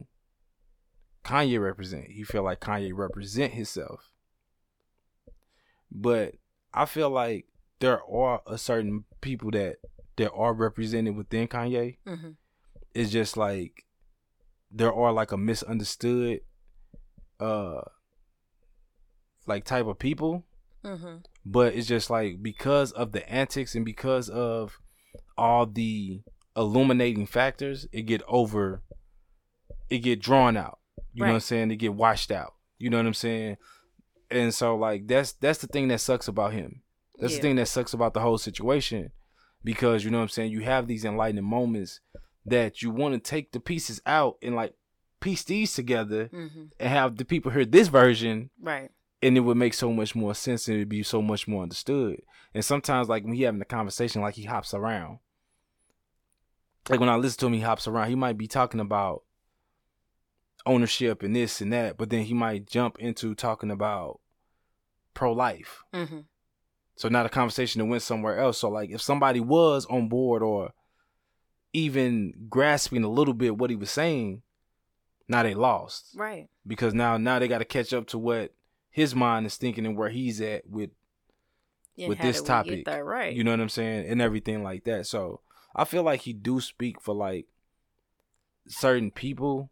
Kanye 1.24 1.60
represent. 1.60 2.06
He 2.08 2.22
feel 2.22 2.42
like 2.42 2.60
Kanye 2.60 2.92
represent 2.94 3.52
himself. 3.52 4.12
But 5.90 6.34
I 6.72 6.86
feel 6.86 7.10
like 7.10 7.46
there 7.80 8.02
are 8.04 8.42
a 8.46 8.58
certain 8.58 9.04
people 9.20 9.50
that 9.52 9.76
that 10.16 10.32
are 10.32 10.52
represented 10.52 11.16
within 11.16 11.48
Kanye. 11.48 11.98
Mm-hmm. 12.06 12.30
It's 12.94 13.10
just 13.10 13.36
like 13.36 13.84
there 14.70 14.92
are 14.92 15.12
like 15.12 15.32
a 15.32 15.36
misunderstood 15.36 16.40
uh 17.40 17.82
like 19.46 19.64
type 19.64 19.86
of 19.86 19.98
people. 19.98 20.44
Mm-hmm. 20.84 21.16
But 21.44 21.74
it's 21.74 21.86
just 21.86 22.10
like 22.10 22.42
because 22.42 22.92
of 22.92 23.12
the 23.12 23.28
antics 23.30 23.74
and 23.74 23.84
because 23.84 24.28
of 24.28 24.78
all 25.36 25.66
the 25.66 26.22
illuminating 26.58 27.26
factors, 27.26 27.86
it 27.92 28.02
get 28.02 28.22
over 28.28 28.82
it 29.88 29.98
get 29.98 30.20
drawn 30.20 30.56
out. 30.56 30.78
You 31.14 31.22
right. 31.22 31.28
know 31.28 31.34
what 31.34 31.36
I'm 31.36 31.40
saying? 31.40 31.70
It 31.70 31.76
get 31.76 31.94
washed 31.94 32.30
out. 32.30 32.54
You 32.78 32.90
know 32.90 32.98
what 32.98 33.06
I'm 33.06 33.14
saying? 33.14 33.56
And 34.30 34.52
so 34.52 34.76
like 34.76 35.06
that's 35.06 35.32
that's 35.32 35.60
the 35.60 35.66
thing 35.66 35.88
that 35.88 36.00
sucks 36.00 36.28
about 36.28 36.52
him. 36.52 36.82
That's 37.18 37.32
yeah. 37.32 37.38
the 37.38 37.42
thing 37.42 37.56
that 37.56 37.68
sucks 37.68 37.94
about 37.94 38.14
the 38.14 38.20
whole 38.20 38.38
situation. 38.38 39.10
Because 39.64 40.04
you 40.04 40.10
know 40.10 40.18
what 40.18 40.24
I'm 40.24 40.28
saying, 40.28 40.52
you 40.52 40.60
have 40.60 40.86
these 40.86 41.04
enlightening 41.04 41.44
moments 41.44 42.00
that 42.46 42.82
you 42.82 42.90
want 42.90 43.14
to 43.14 43.20
take 43.20 43.52
the 43.52 43.60
pieces 43.60 44.00
out 44.06 44.36
and 44.42 44.54
like 44.54 44.74
piece 45.20 45.42
these 45.42 45.74
together 45.74 46.28
mm-hmm. 46.28 46.64
and 46.78 46.88
have 46.88 47.16
the 47.16 47.24
people 47.24 47.50
hear 47.50 47.64
this 47.64 47.88
version. 47.88 48.50
Right. 48.60 48.90
And 49.20 49.36
it 49.36 49.40
would 49.40 49.56
make 49.56 49.74
so 49.74 49.92
much 49.92 50.14
more 50.14 50.34
sense 50.34 50.68
and 50.68 50.76
it'd 50.76 50.88
be 50.88 51.02
so 51.02 51.20
much 51.20 51.48
more 51.48 51.64
understood. 51.64 52.22
And 52.54 52.64
sometimes 52.64 53.08
like 53.08 53.24
when 53.24 53.34
he 53.34 53.42
having 53.42 53.60
a 53.60 53.66
conversation 53.66 54.22
like 54.22 54.34
he 54.34 54.44
hops 54.44 54.74
around. 54.74 55.18
Like 56.88 57.00
when 57.00 57.08
I 57.08 57.16
listen 57.16 57.40
to 57.40 57.46
him 57.46 57.52
he 57.52 57.60
hops 57.60 57.86
around, 57.86 58.08
he 58.08 58.14
might 58.14 58.38
be 58.38 58.46
talking 58.46 58.80
about 58.80 59.22
ownership 60.66 61.22
and 61.22 61.34
this 61.34 61.60
and 61.60 61.72
that, 61.72 61.96
but 61.96 62.10
then 62.10 62.24
he 62.24 62.34
might 62.34 62.66
jump 62.66 62.98
into 62.98 63.34
talking 63.34 63.70
about 63.70 64.20
pro 65.14 65.32
life. 65.32 65.82
Mm-hmm. 65.92 66.20
So 66.96 67.08
now 67.08 67.22
the 67.22 67.28
conversation 67.28 67.80
that 67.80 67.86
went 67.86 68.02
somewhere 68.02 68.38
else. 68.38 68.58
So 68.58 68.68
like 68.68 68.90
if 68.90 69.00
somebody 69.00 69.40
was 69.40 69.86
on 69.86 70.08
board 70.08 70.42
or 70.42 70.72
even 71.72 72.34
grasping 72.48 73.04
a 73.04 73.10
little 73.10 73.34
bit 73.34 73.56
what 73.56 73.70
he 73.70 73.76
was 73.76 73.90
saying, 73.90 74.42
now 75.28 75.42
they 75.42 75.54
lost. 75.54 76.14
Right. 76.16 76.48
Because 76.66 76.94
now 76.94 77.16
now 77.16 77.38
they 77.38 77.48
got 77.48 77.58
to 77.58 77.64
catch 77.64 77.92
up 77.92 78.06
to 78.08 78.18
what 78.18 78.52
his 78.90 79.14
mind 79.14 79.46
is 79.46 79.56
thinking 79.56 79.86
and 79.86 79.96
where 79.96 80.08
he's 80.08 80.40
at 80.40 80.68
with 80.68 80.90
yeah, 81.96 82.08
with 82.08 82.20
this 82.20 82.42
topic. 82.42 82.86
right. 82.86 83.34
You 83.34 83.44
know 83.44 83.50
what 83.50 83.60
I'm 83.60 83.68
saying? 83.68 84.08
And 84.08 84.22
everything 84.22 84.62
like 84.62 84.84
that. 84.84 85.06
So 85.06 85.40
I 85.74 85.84
feel 85.84 86.02
like 86.02 86.22
he 86.22 86.32
do 86.32 86.60
speak 86.60 87.00
for 87.00 87.14
like 87.14 87.46
certain 88.66 89.10
people 89.10 89.70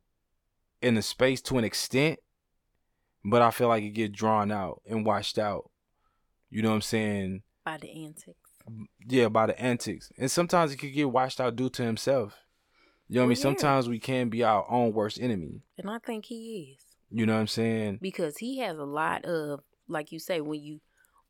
in 0.83 0.95
the 0.95 1.03
space 1.03 1.41
to 1.43 1.59
an 1.59 1.65
extent, 1.65 2.19
but 3.25 3.43
I 3.43 3.51
feel 3.51 3.69
like 3.69 3.83
it 3.83 3.91
get 3.91 4.13
drawn 4.13 4.51
out 4.51 4.83
and 4.87 5.05
washed 5.05 5.39
out. 5.39 5.71
You 6.51 6.63
know 6.63 6.71
what 6.71 6.77
I'm 6.77 6.83
saying? 6.83 7.43
By 7.65 7.79
the 7.79 7.91
antics. 7.91 8.37
Yeah, 9.07 9.29
by 9.29 9.47
the 9.47 9.61
antics. 9.61 10.13
And 10.19 10.31
sometimes 10.31 10.73
it 10.73 10.77
could 10.77 10.95
get 10.95 11.11
washed 11.11 11.41
out 11.41 11.57
due 11.57 11.71
to 11.71 11.83
himself. 11.83 12.37
You 13.09 13.17
know 13.17 13.23
what 13.23 13.27
I 13.27 13.29
mean? 13.29 13.37
Yeah. 13.37 13.43
Sometimes 13.43 13.89
we 13.89 13.99
can 13.99 14.29
be 14.29 14.43
our 14.43 14.69
own 14.71 14.93
worst 14.93 15.21
enemy. 15.21 15.63
And 15.79 15.91
I 15.91 15.99
think 15.99 16.27
he 16.27 16.75
is. 16.77 16.85
You 17.11 17.25
know 17.27 17.35
what 17.35 17.41
I'm 17.41 17.47
saying? 17.47 18.01
Because 18.03 18.39
he 18.39 18.59
has 18.59 18.79
a 18.79 18.85
lot 18.85 19.25
of 19.25 19.61
like 19.89 20.13
you 20.13 20.19
say, 20.19 20.41
when 20.41 20.61
you 20.63 20.81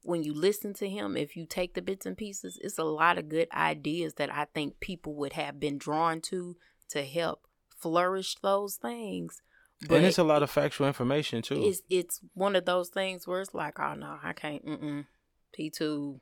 when 0.06 0.22
you 0.22 0.32
listen 0.32 0.72
to 0.74 0.88
him, 0.88 1.16
if 1.16 1.36
you 1.36 1.46
take 1.46 1.74
the 1.74 1.82
bits 1.82 2.06
and 2.06 2.16
pieces, 2.16 2.58
it's 2.62 2.78
a 2.78 2.84
lot 2.84 3.18
of 3.18 3.28
good 3.28 3.48
ideas 3.52 4.14
that 4.14 4.32
I 4.32 4.46
think 4.54 4.80
people 4.80 5.14
would 5.14 5.32
have 5.32 5.58
been 5.58 5.78
drawn 5.78 6.20
to 6.22 6.56
to 6.90 7.04
help 7.04 7.46
flourish 7.76 8.36
those 8.36 8.76
things. 8.76 9.42
But 9.88 9.96
and 9.96 10.06
it's 10.06 10.18
a 10.18 10.24
lot 10.24 10.42
of 10.42 10.50
factual 10.50 10.86
information 10.86 11.42
too. 11.42 11.62
It's 11.62 11.82
it's 11.90 12.20
one 12.34 12.56
of 12.56 12.64
those 12.64 12.88
things 12.88 13.26
where 13.26 13.40
it's 13.40 13.52
like, 13.52 13.78
oh 13.78 13.94
no, 13.94 14.18
I 14.22 14.32
can't. 14.32 14.64
Mm-mm. 14.64 15.06
P 15.52 15.70
two. 15.70 16.20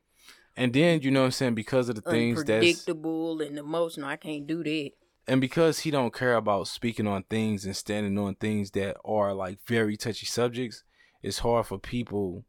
And 0.57 0.73
then 0.73 1.03
you 1.03 1.11
know 1.11 1.21
what 1.21 1.27
I'm 1.27 1.33
saying 1.33 1.55
because 1.55 1.89
of 1.89 1.97
the 1.97 2.01
things 2.01 2.43
that's 2.45 2.65
predictable 2.65 3.41
and 3.41 3.59
emotional, 3.59 4.09
I 4.09 4.17
can't 4.17 4.47
do 4.47 4.63
that. 4.65 4.91
And 5.27 5.41
because 5.41 5.81
he 5.81 5.91
don't 5.91 6.13
care 6.13 6.37
about 6.37 6.69
speaking 6.69 7.07
on 7.07 7.23
things 7.25 7.65
and 7.65 7.77
standing 7.77 8.19
on 8.19 8.35
things 8.35 8.71
that 8.73 8.97
are 9.05 9.33
like 9.35 9.59
very 9.67 9.97
touchy 9.97 10.27
subjects, 10.27 10.85
it's 11.23 11.39
hard 11.39 11.67
for 11.67 11.79
people 11.79 12.45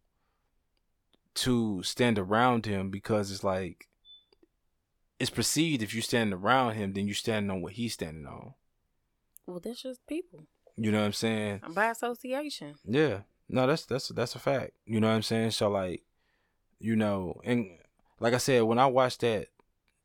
to 1.35 1.83
stand 1.83 2.17
around 2.17 2.65
him 2.65 2.89
because 2.89 3.31
it's 3.31 3.43
like 3.43 3.87
it's 5.19 5.29
perceived 5.29 5.81
if 5.81 5.93
you 5.93 6.01
stand 6.01 6.33
around 6.33 6.75
him, 6.75 6.93
then 6.93 7.07
you're 7.07 7.15
standing 7.15 7.49
on 7.49 7.61
what 7.61 7.73
he's 7.73 7.93
standing 7.93 8.25
on. 8.25 8.53
Well, 9.45 9.59
that's 9.63 9.81
just 9.81 10.05
people. 10.07 10.47
You 10.75 10.91
know 10.91 10.99
what 10.99 11.05
I'm 11.05 11.13
saying? 11.13 11.61
By 11.69 11.89
association. 11.89 12.75
Yeah. 12.83 13.19
No, 13.47 13.67
that's 13.67 13.85
that's 13.85 14.09
that's 14.09 14.35
a 14.35 14.39
fact. 14.39 14.71
You 14.85 14.99
know 14.99 15.07
what 15.07 15.15
I'm 15.15 15.21
saying? 15.21 15.51
So 15.51 15.69
like, 15.69 16.03
you 16.79 16.95
know, 16.95 17.39
and 17.43 17.67
like 18.19 18.33
I 18.33 18.37
said, 18.37 18.63
when 18.63 18.79
I 18.79 18.87
watch 18.87 19.17
that 19.19 19.47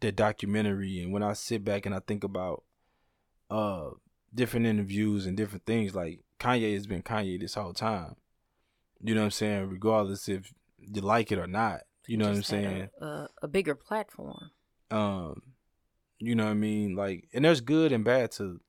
that 0.00 0.16
documentary 0.16 1.00
and 1.00 1.12
when 1.12 1.22
I 1.22 1.32
sit 1.32 1.64
back 1.64 1.86
and 1.86 1.94
I 1.94 2.00
think 2.00 2.24
about 2.24 2.64
uh 3.50 3.90
different 4.34 4.66
interviews 4.66 5.26
and 5.26 5.36
different 5.36 5.64
things, 5.64 5.94
like 5.94 6.20
Kanye 6.38 6.74
has 6.74 6.86
been 6.86 7.02
Kanye 7.02 7.40
this 7.40 7.54
whole 7.54 7.72
time. 7.72 8.16
You 9.02 9.14
know 9.14 9.22
what 9.22 9.26
I'm 9.26 9.30
saying? 9.32 9.70
Regardless 9.70 10.28
if 10.28 10.52
you 10.80 11.00
like 11.02 11.32
it 11.32 11.38
or 11.38 11.46
not. 11.46 11.80
You 12.06 12.16
know 12.16 12.26
what 12.26 12.36
I'm 12.36 12.42
saying? 12.42 12.88
A, 13.00 13.04
a, 13.04 13.28
a, 13.42 13.48
bigger 13.48 13.74
platform. 13.74 14.50
Um, 14.90 15.42
you 16.18 16.34
know 16.34 16.44
what 16.44 16.50
I 16.50 16.54
mean? 16.54 16.96
Like, 16.96 17.28
and 17.32 17.44
there's 17.44 17.60
good 17.60 17.92
and 17.92 18.04
bad 18.04 18.32
to 18.32 18.60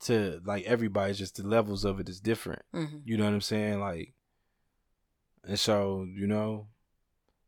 to 0.00 0.40
like 0.44 0.64
everybody. 0.64 1.14
Just 1.14 1.36
the 1.36 1.46
levels 1.46 1.84
of 1.84 2.00
it 2.00 2.08
is 2.08 2.20
different. 2.20 2.62
Mm-hmm. 2.74 2.98
You 3.04 3.16
know 3.16 3.24
what 3.24 3.34
I'm 3.34 3.40
saying? 3.40 3.80
Like, 3.80 4.14
and 5.44 5.58
so 5.58 6.06
you 6.12 6.26
know, 6.26 6.66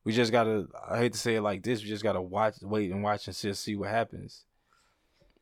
we 0.05 0.13
just 0.13 0.33
gotta. 0.33 0.69
I 0.89 0.99
hate 0.99 1.13
to 1.15 1.19
say 1.19 1.37
it 1.37 1.43
like 1.43 1.63
this. 1.63 1.83
We 1.83 1.89
just 1.89 2.05
gotta 2.05 2.23
watch, 2.23 2.57
wait, 2.63 2.91
and 2.91 3.03
watch 3.03 3.27
and 3.27 3.37
see, 3.37 3.53
see 3.55 3.77
what 3.77 3.91
happens. 3.91 4.45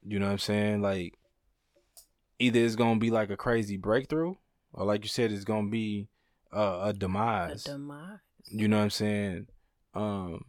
You 0.06 0.18
know 0.18 0.26
what 0.26 0.32
I'm 0.32 0.38
saying? 0.38 0.80
Like, 0.80 1.18
either 2.38 2.60
it's 2.60 2.76
gonna 2.76 3.00
be 3.00 3.10
like 3.10 3.30
a 3.30 3.36
crazy 3.36 3.76
breakthrough, 3.76 4.34
or 4.72 4.84
like 4.84 5.02
you 5.02 5.08
said, 5.08 5.32
it's 5.32 5.44
gonna 5.44 5.68
be 5.68 6.08
uh, 6.52 6.80
a 6.84 6.92
demise. 6.92 7.66
A 7.66 7.70
demise. 7.72 8.18
You 8.50 8.68
know 8.68 8.78
what 8.78 8.84
I'm 8.84 8.90
saying? 8.90 9.46
Um, 9.94 10.44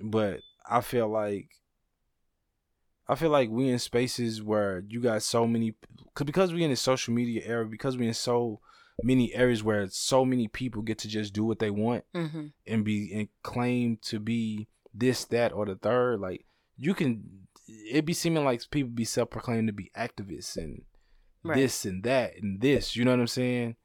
but 0.00 0.40
I 0.68 0.80
feel 0.80 1.08
like 1.08 1.48
I 3.06 3.14
feel 3.16 3.30
like 3.30 3.50
we 3.50 3.68
in 3.68 3.78
spaces 3.78 4.42
where 4.42 4.82
you 4.88 5.00
got 5.00 5.22
so 5.22 5.46
many, 5.46 5.74
cause 6.14 6.24
because 6.24 6.52
we 6.52 6.64
in 6.64 6.70
the 6.70 6.76
social 6.76 7.12
media 7.12 7.42
era, 7.44 7.66
because 7.66 7.98
we 7.98 8.06
in 8.06 8.14
so 8.14 8.60
many 9.02 9.34
areas 9.34 9.62
where 9.62 9.86
so 9.88 10.24
many 10.24 10.48
people 10.48 10.80
get 10.80 10.98
to 10.98 11.08
just 11.08 11.34
do 11.34 11.44
what 11.44 11.58
they 11.58 11.70
want 11.70 12.04
mm-hmm. 12.14 12.46
and 12.66 12.84
be 12.84 13.12
and 13.12 13.28
claim 13.42 13.98
to 14.02 14.18
be 14.18 14.68
this, 14.94 15.24
that, 15.26 15.52
or 15.52 15.66
the 15.66 15.74
third. 15.74 16.20
Like 16.20 16.46
you 16.78 16.94
can, 16.94 17.46
it 17.66 18.06
be 18.06 18.14
seeming 18.14 18.44
like 18.44 18.62
people 18.70 18.90
be 18.90 19.04
self 19.04 19.28
proclaimed 19.28 19.68
to 19.68 19.74
be 19.74 19.90
activists 19.96 20.56
and 20.56 20.82
right. 21.42 21.56
this 21.56 21.84
and 21.84 22.02
that 22.04 22.32
and 22.40 22.60
this. 22.60 22.96
You 22.96 23.04
know 23.04 23.10
what 23.10 23.20
I'm 23.20 23.26
saying? 23.26 23.76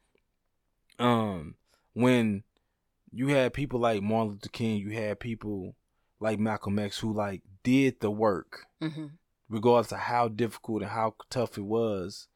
Um, 1.00 1.56
when 1.94 2.44
you 3.12 3.30
had 3.30 3.54
people 3.54 3.80
like 3.80 4.02
Martin 4.02 4.34
Luther 4.34 4.50
King, 4.50 4.78
you 4.78 4.92
had 4.92 5.20
people 5.20 5.76
like 6.20 6.40
Malcolm 6.40 6.78
X 6.80 7.00
who 7.00 7.14
like 7.14 7.42
did 7.64 8.00
the 8.00 8.12
work, 8.12 8.66
mm-hmm. 8.82 9.08
regardless 9.50 9.92
of 9.92 10.00
how 10.00 10.28
difficult 10.28 10.82
and 10.82 10.92
how 10.92 11.16
tough 11.30 11.58
it 11.58 11.66
was. 11.66 12.28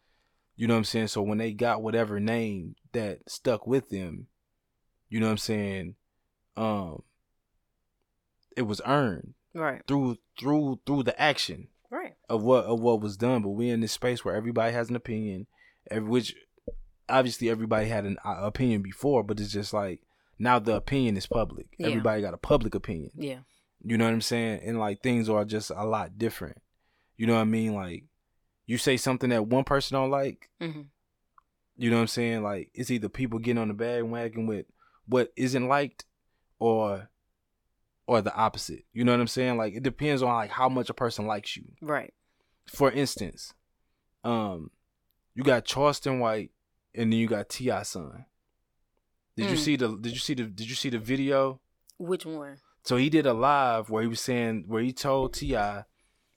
You 0.55 0.67
know 0.67 0.75
what 0.75 0.79
I'm 0.79 0.83
saying? 0.85 1.07
So 1.07 1.21
when 1.21 1.39
they 1.39 1.51
got 1.51 1.81
whatever 1.81 2.19
name 2.19 2.75
that 2.91 3.29
stuck 3.29 3.65
with 3.67 3.89
them, 3.89 4.27
you 5.09 5.19
know 5.19 5.27
what 5.27 5.33
I'm 5.33 5.37
saying? 5.37 5.95
Um, 6.55 7.03
it 8.55 8.63
was 8.63 8.81
earned 8.85 9.33
right 9.53 9.81
through 9.87 10.17
through 10.39 10.79
through 10.85 11.03
the 11.03 11.19
action 11.19 11.67
right 11.89 12.13
of 12.29 12.43
what 12.43 12.65
of 12.65 12.79
what 12.79 13.01
was 13.01 13.17
done. 13.17 13.41
But 13.41 13.49
we 13.49 13.69
in 13.69 13.81
this 13.81 13.91
space 13.91 14.23
where 14.23 14.35
everybody 14.35 14.73
has 14.73 14.89
an 14.89 14.95
opinion, 14.95 15.47
every, 15.89 16.07
which 16.07 16.35
obviously 17.09 17.49
everybody 17.49 17.87
had 17.87 18.05
an 18.05 18.17
uh, 18.25 18.37
opinion 18.41 18.81
before, 18.81 19.23
but 19.23 19.39
it's 19.39 19.51
just 19.51 19.73
like 19.73 20.01
now 20.39 20.59
the 20.59 20.75
opinion 20.75 21.17
is 21.17 21.27
public. 21.27 21.67
Yeah. 21.77 21.87
Everybody 21.87 22.21
got 22.21 22.33
a 22.33 22.37
public 22.37 22.75
opinion. 22.75 23.11
Yeah. 23.15 23.39
You 23.83 23.97
know 23.97 24.05
what 24.05 24.13
I'm 24.13 24.21
saying? 24.21 24.61
And 24.63 24.79
like 24.79 25.01
things 25.01 25.29
are 25.29 25.45
just 25.45 25.69
a 25.69 25.85
lot 25.85 26.17
different. 26.17 26.61
You 27.17 27.27
know 27.27 27.35
what 27.35 27.41
I 27.41 27.45
mean? 27.45 27.73
Like 27.73 28.05
you 28.65 28.77
say 28.77 28.97
something 28.97 29.29
that 29.29 29.47
one 29.47 29.63
person 29.63 29.95
don't 29.95 30.11
like. 30.11 30.49
Mm-hmm. 30.61 30.81
You 31.75 31.89
know 31.89 31.97
what 31.97 32.01
I'm 32.03 32.07
saying? 32.07 32.43
Like 32.43 32.69
it's 32.73 32.91
either 32.91 33.09
people 33.09 33.39
getting 33.39 33.61
on 33.61 33.67
the 33.67 33.73
bandwagon 33.73 34.47
with 34.47 34.65
what 35.05 35.33
isn't 35.35 35.67
liked, 35.67 36.05
or 36.59 37.09
or 38.07 38.21
the 38.21 38.33
opposite. 38.33 38.85
You 38.93 39.03
know 39.03 39.11
what 39.11 39.19
I'm 39.19 39.27
saying? 39.27 39.57
Like 39.57 39.73
it 39.73 39.83
depends 39.83 40.21
on 40.21 40.33
like 40.33 40.49
how 40.49 40.69
much 40.69 40.89
a 40.89 40.93
person 40.93 41.27
likes 41.27 41.57
you. 41.57 41.65
Right. 41.81 42.13
For 42.67 42.91
instance, 42.91 43.53
um, 44.23 44.71
you 45.35 45.43
got 45.43 45.65
Charleston 45.65 46.19
White 46.19 46.51
and 46.95 47.11
then 47.11 47.19
you 47.19 47.27
got 47.27 47.49
T.I. 47.49 47.83
son. 47.83 48.25
Did 49.35 49.47
mm. 49.47 49.51
you 49.51 49.57
see 49.57 49.75
the 49.75 49.97
did 49.97 50.13
you 50.13 50.19
see 50.19 50.33
the 50.33 50.43
did 50.43 50.69
you 50.69 50.75
see 50.75 50.89
the 50.89 50.99
video? 50.99 51.59
Which 51.97 52.25
one? 52.25 52.57
So 52.83 52.97
he 52.97 53.09
did 53.09 53.25
a 53.25 53.33
live 53.33 53.89
where 53.89 54.01
he 54.01 54.07
was 54.07 54.19
saying 54.19 54.65
where 54.67 54.81
he 54.83 54.93
told 54.93 55.33
T.I. 55.33 55.83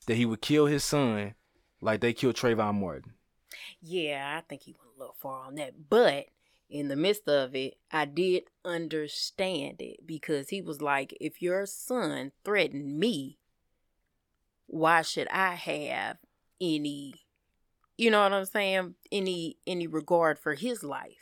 that 0.06 0.14
he 0.14 0.24
would 0.24 0.40
kill 0.40 0.66
his 0.66 0.84
son 0.84 1.34
like 1.80 2.00
they 2.00 2.12
killed 2.12 2.36
Trayvon 2.36 2.80
Martin. 2.80 3.14
Yeah, 3.80 4.38
I 4.38 4.40
think 4.48 4.62
he 4.62 4.72
went 4.72 4.96
a 4.96 4.98
little 4.98 5.16
far 5.18 5.46
on 5.46 5.56
that. 5.56 5.88
But 5.90 6.26
in 6.68 6.88
the 6.88 6.96
midst 6.96 7.28
of 7.28 7.54
it, 7.54 7.74
I 7.92 8.04
did 8.04 8.44
understand 8.64 9.80
it 9.80 10.06
because 10.06 10.48
he 10.48 10.60
was 10.60 10.80
like, 10.80 11.16
if 11.20 11.42
your 11.42 11.66
son 11.66 12.32
threatened 12.44 12.98
me, 12.98 13.38
why 14.66 15.02
should 15.02 15.28
I 15.28 15.54
have 15.54 16.18
any 16.60 17.25
you 17.96 18.10
know 18.10 18.22
what 18.22 18.32
I'm 18.32 18.44
saying, 18.44 18.94
any 19.10 19.56
any 19.66 19.86
regard 19.86 20.38
for 20.38 20.54
his 20.54 20.82
life. 20.82 21.12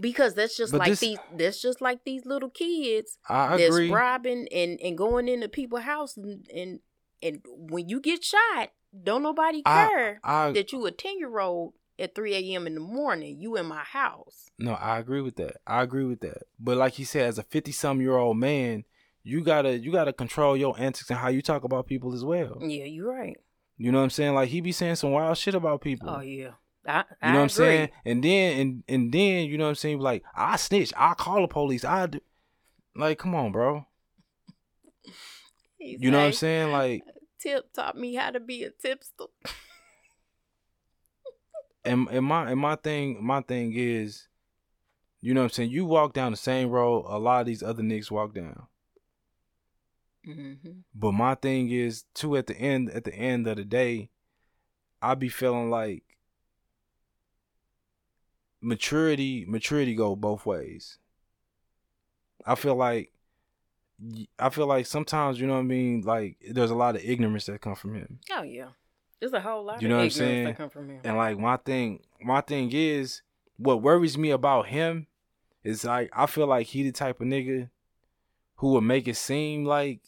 Because 0.00 0.34
that's 0.34 0.56
just 0.56 0.72
but 0.72 0.78
like 0.78 0.88
this, 0.90 1.00
these 1.00 1.18
that's 1.36 1.60
just 1.60 1.80
like 1.80 2.04
these 2.04 2.24
little 2.24 2.50
kids 2.50 3.18
I 3.28 3.56
that's 3.56 3.68
agree. 3.68 3.90
robbing 3.90 4.48
and, 4.52 4.80
and 4.80 4.96
going 4.96 5.28
into 5.28 5.48
people's 5.48 5.82
house 5.82 6.16
and, 6.16 6.46
and 6.54 6.80
and 7.22 7.42
when 7.46 7.88
you 7.88 8.00
get 8.00 8.24
shot, 8.24 8.72
don't 9.04 9.22
nobody 9.22 9.62
care 9.62 10.20
I, 10.24 10.48
I, 10.48 10.52
that 10.52 10.72
you 10.72 10.84
a 10.86 10.90
ten 10.90 11.18
year 11.18 11.38
old 11.38 11.74
at 11.98 12.14
3 12.14 12.34
a.m. 12.34 12.66
in 12.66 12.74
the 12.74 12.80
morning. 12.80 13.38
You 13.38 13.56
in 13.56 13.66
my 13.66 13.84
house. 13.84 14.50
No, 14.58 14.72
I 14.72 14.98
agree 14.98 15.20
with 15.20 15.36
that. 15.36 15.58
I 15.66 15.82
agree 15.82 16.04
with 16.04 16.20
that. 16.20 16.44
But 16.58 16.78
like 16.78 16.98
you 16.98 17.04
said, 17.04 17.26
as 17.26 17.38
a 17.38 17.42
50 17.42 17.70
some 17.72 18.00
year 18.00 18.16
old 18.16 18.38
man, 18.38 18.84
you 19.22 19.42
gotta 19.42 19.78
you 19.78 19.92
gotta 19.92 20.12
control 20.12 20.56
your 20.56 20.74
antics 20.78 21.10
and 21.10 21.18
how 21.18 21.28
you 21.28 21.42
talk 21.42 21.64
about 21.64 21.86
people 21.86 22.12
as 22.12 22.24
well. 22.24 22.58
Yeah, 22.60 22.84
you're 22.84 23.12
right. 23.12 23.36
You 23.76 23.90
know 23.90 23.98
what 23.98 24.04
I'm 24.04 24.10
saying? 24.10 24.34
Like 24.34 24.48
he 24.48 24.60
be 24.60 24.72
saying 24.72 24.96
some 24.96 25.12
wild 25.12 25.36
shit 25.38 25.54
about 25.54 25.80
people. 25.80 26.08
Oh 26.10 26.20
yeah. 26.20 26.52
I, 26.86 27.04
I 27.20 27.28
you 27.28 27.32
know 27.32 27.38
what 27.38 27.42
I'm 27.42 27.48
saying? 27.48 27.90
And 28.04 28.24
then 28.24 28.60
and 28.60 28.84
and 28.88 29.12
then 29.12 29.46
you 29.46 29.58
know 29.58 29.64
what 29.64 29.70
I'm 29.70 29.76
saying? 29.76 30.00
Like 30.00 30.22
I 30.34 30.56
snitch, 30.56 30.92
I 30.96 31.14
call 31.14 31.42
the 31.42 31.48
police, 31.48 31.84
I 31.84 32.06
do. 32.06 32.20
Like, 32.94 33.18
come 33.18 33.34
on, 33.34 33.52
bro. 33.52 33.86
He's 35.78 36.00
you 36.00 36.10
know 36.10 36.18
like, 36.18 36.22
what 36.22 36.26
I'm 36.28 36.32
saying? 36.34 36.72
Like 36.72 37.02
Tip 37.40 37.72
taught 37.72 37.96
me 37.96 38.14
how 38.14 38.30
to 38.30 38.40
be 38.40 38.64
a 38.64 38.70
tipster. 38.70 39.24
and 41.84 42.08
and 42.08 42.26
my 42.26 42.50
and 42.50 42.60
my 42.60 42.76
thing 42.76 43.24
my 43.24 43.40
thing 43.40 43.72
is, 43.74 44.28
you 45.20 45.34
know 45.34 45.40
what 45.40 45.46
I'm 45.46 45.50
saying? 45.50 45.70
You 45.70 45.86
walk 45.86 46.12
down 46.12 46.32
the 46.32 46.36
same 46.36 46.68
road 46.70 47.04
a 47.08 47.18
lot 47.18 47.40
of 47.40 47.46
these 47.46 47.62
other 47.62 47.82
niggas 47.82 48.10
walk 48.10 48.34
down. 48.34 48.66
Mm-hmm. 50.26 50.70
But 50.94 51.12
my 51.12 51.34
thing 51.34 51.70
is 51.70 52.04
too 52.14 52.36
at 52.36 52.46
the 52.46 52.56
end 52.56 52.90
at 52.90 53.04
the 53.04 53.14
end 53.14 53.46
of 53.46 53.56
the 53.56 53.64
day, 53.64 54.10
I 55.00 55.14
be 55.14 55.28
feeling 55.28 55.70
like 55.70 56.04
maturity 58.60 59.44
maturity 59.48 59.94
go 59.94 60.14
both 60.14 60.46
ways. 60.46 60.98
I 62.46 62.54
feel 62.54 62.76
like 62.76 63.12
I 64.38 64.50
feel 64.50 64.66
like 64.66 64.86
sometimes 64.86 65.40
you 65.40 65.46
know 65.46 65.54
what 65.54 65.60
I 65.60 65.64
mean. 65.64 66.02
Like 66.02 66.36
there's 66.50 66.70
a 66.70 66.76
lot 66.76 66.96
of 66.96 67.04
ignorance 67.04 67.46
that 67.46 67.60
come 67.60 67.74
from 67.74 67.94
him. 67.94 68.20
Oh 68.32 68.42
yeah, 68.42 68.68
there's 69.20 69.32
a 69.32 69.40
whole 69.40 69.64
lot. 69.64 69.82
You 69.82 69.88
know 69.88 69.96
what 69.96 70.04
I'm 70.04 70.10
saying? 70.10 70.44
That 70.44 70.56
come 70.56 70.70
from 70.70 70.88
him. 70.88 71.00
And 71.04 71.16
like 71.16 71.38
my 71.38 71.56
thing, 71.56 72.00
my 72.20 72.40
thing 72.40 72.70
is 72.72 73.22
what 73.56 73.82
worries 73.82 74.16
me 74.16 74.30
about 74.30 74.66
him 74.66 75.06
is 75.64 75.84
like 75.84 76.10
I 76.12 76.26
feel 76.26 76.46
like 76.46 76.68
he 76.68 76.84
the 76.84 76.92
type 76.92 77.20
of 77.20 77.26
nigga 77.26 77.70
who 78.56 78.72
would 78.72 78.82
make 78.82 79.08
it 79.08 79.16
seem 79.16 79.64
like 79.64 80.00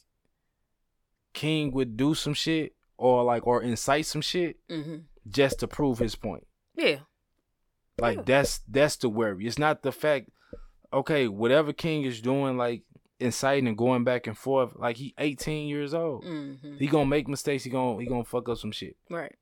King 1.35 1.73
would 1.73 1.97
do 1.97 2.15
some 2.15 2.35
shit 2.35 2.75
or 2.97 3.23
like 3.25 3.47
or 3.47 3.63
incite 3.63 4.07
some 4.07 4.23
shit 4.23 4.57
mm-hmm. 4.71 4.99
just 5.29 5.61
to 5.61 5.69
prove 5.69 5.99
his 5.99 6.15
point. 6.15 6.47
Yeah. 6.77 7.01
Like 7.99 8.19
yeah. 8.19 8.23
that's 8.25 8.61
that's 8.69 8.97
the 8.97 9.09
worry. 9.09 9.47
It's 9.47 9.59
not 9.59 9.83
the 9.83 9.93
fact. 9.93 10.31
Okay, 10.93 11.27
whatever 11.27 11.73
King 11.73 12.05
is 12.05 12.21
doing, 12.21 12.57
like 12.57 12.83
inciting 13.19 13.67
and 13.67 13.79
going 13.79 14.05
back 14.05 14.27
and 14.27 14.39
forth. 14.39 14.75
Like 14.77 14.97
he 14.97 15.15
18 15.19 15.69
years 15.69 15.93
old. 15.93 16.25
Mm-hmm. 16.25 16.77
He 16.79 16.87
gonna 16.87 17.07
make 17.07 17.29
mistakes. 17.29 17.65
He 17.65 17.71
gonna 17.71 18.01
he 18.01 18.07
gonna 18.07 18.25
fuck 18.25 18.49
up 18.49 18.59
some 18.59 18.73
shit. 18.73 18.97
Right. 19.11 19.35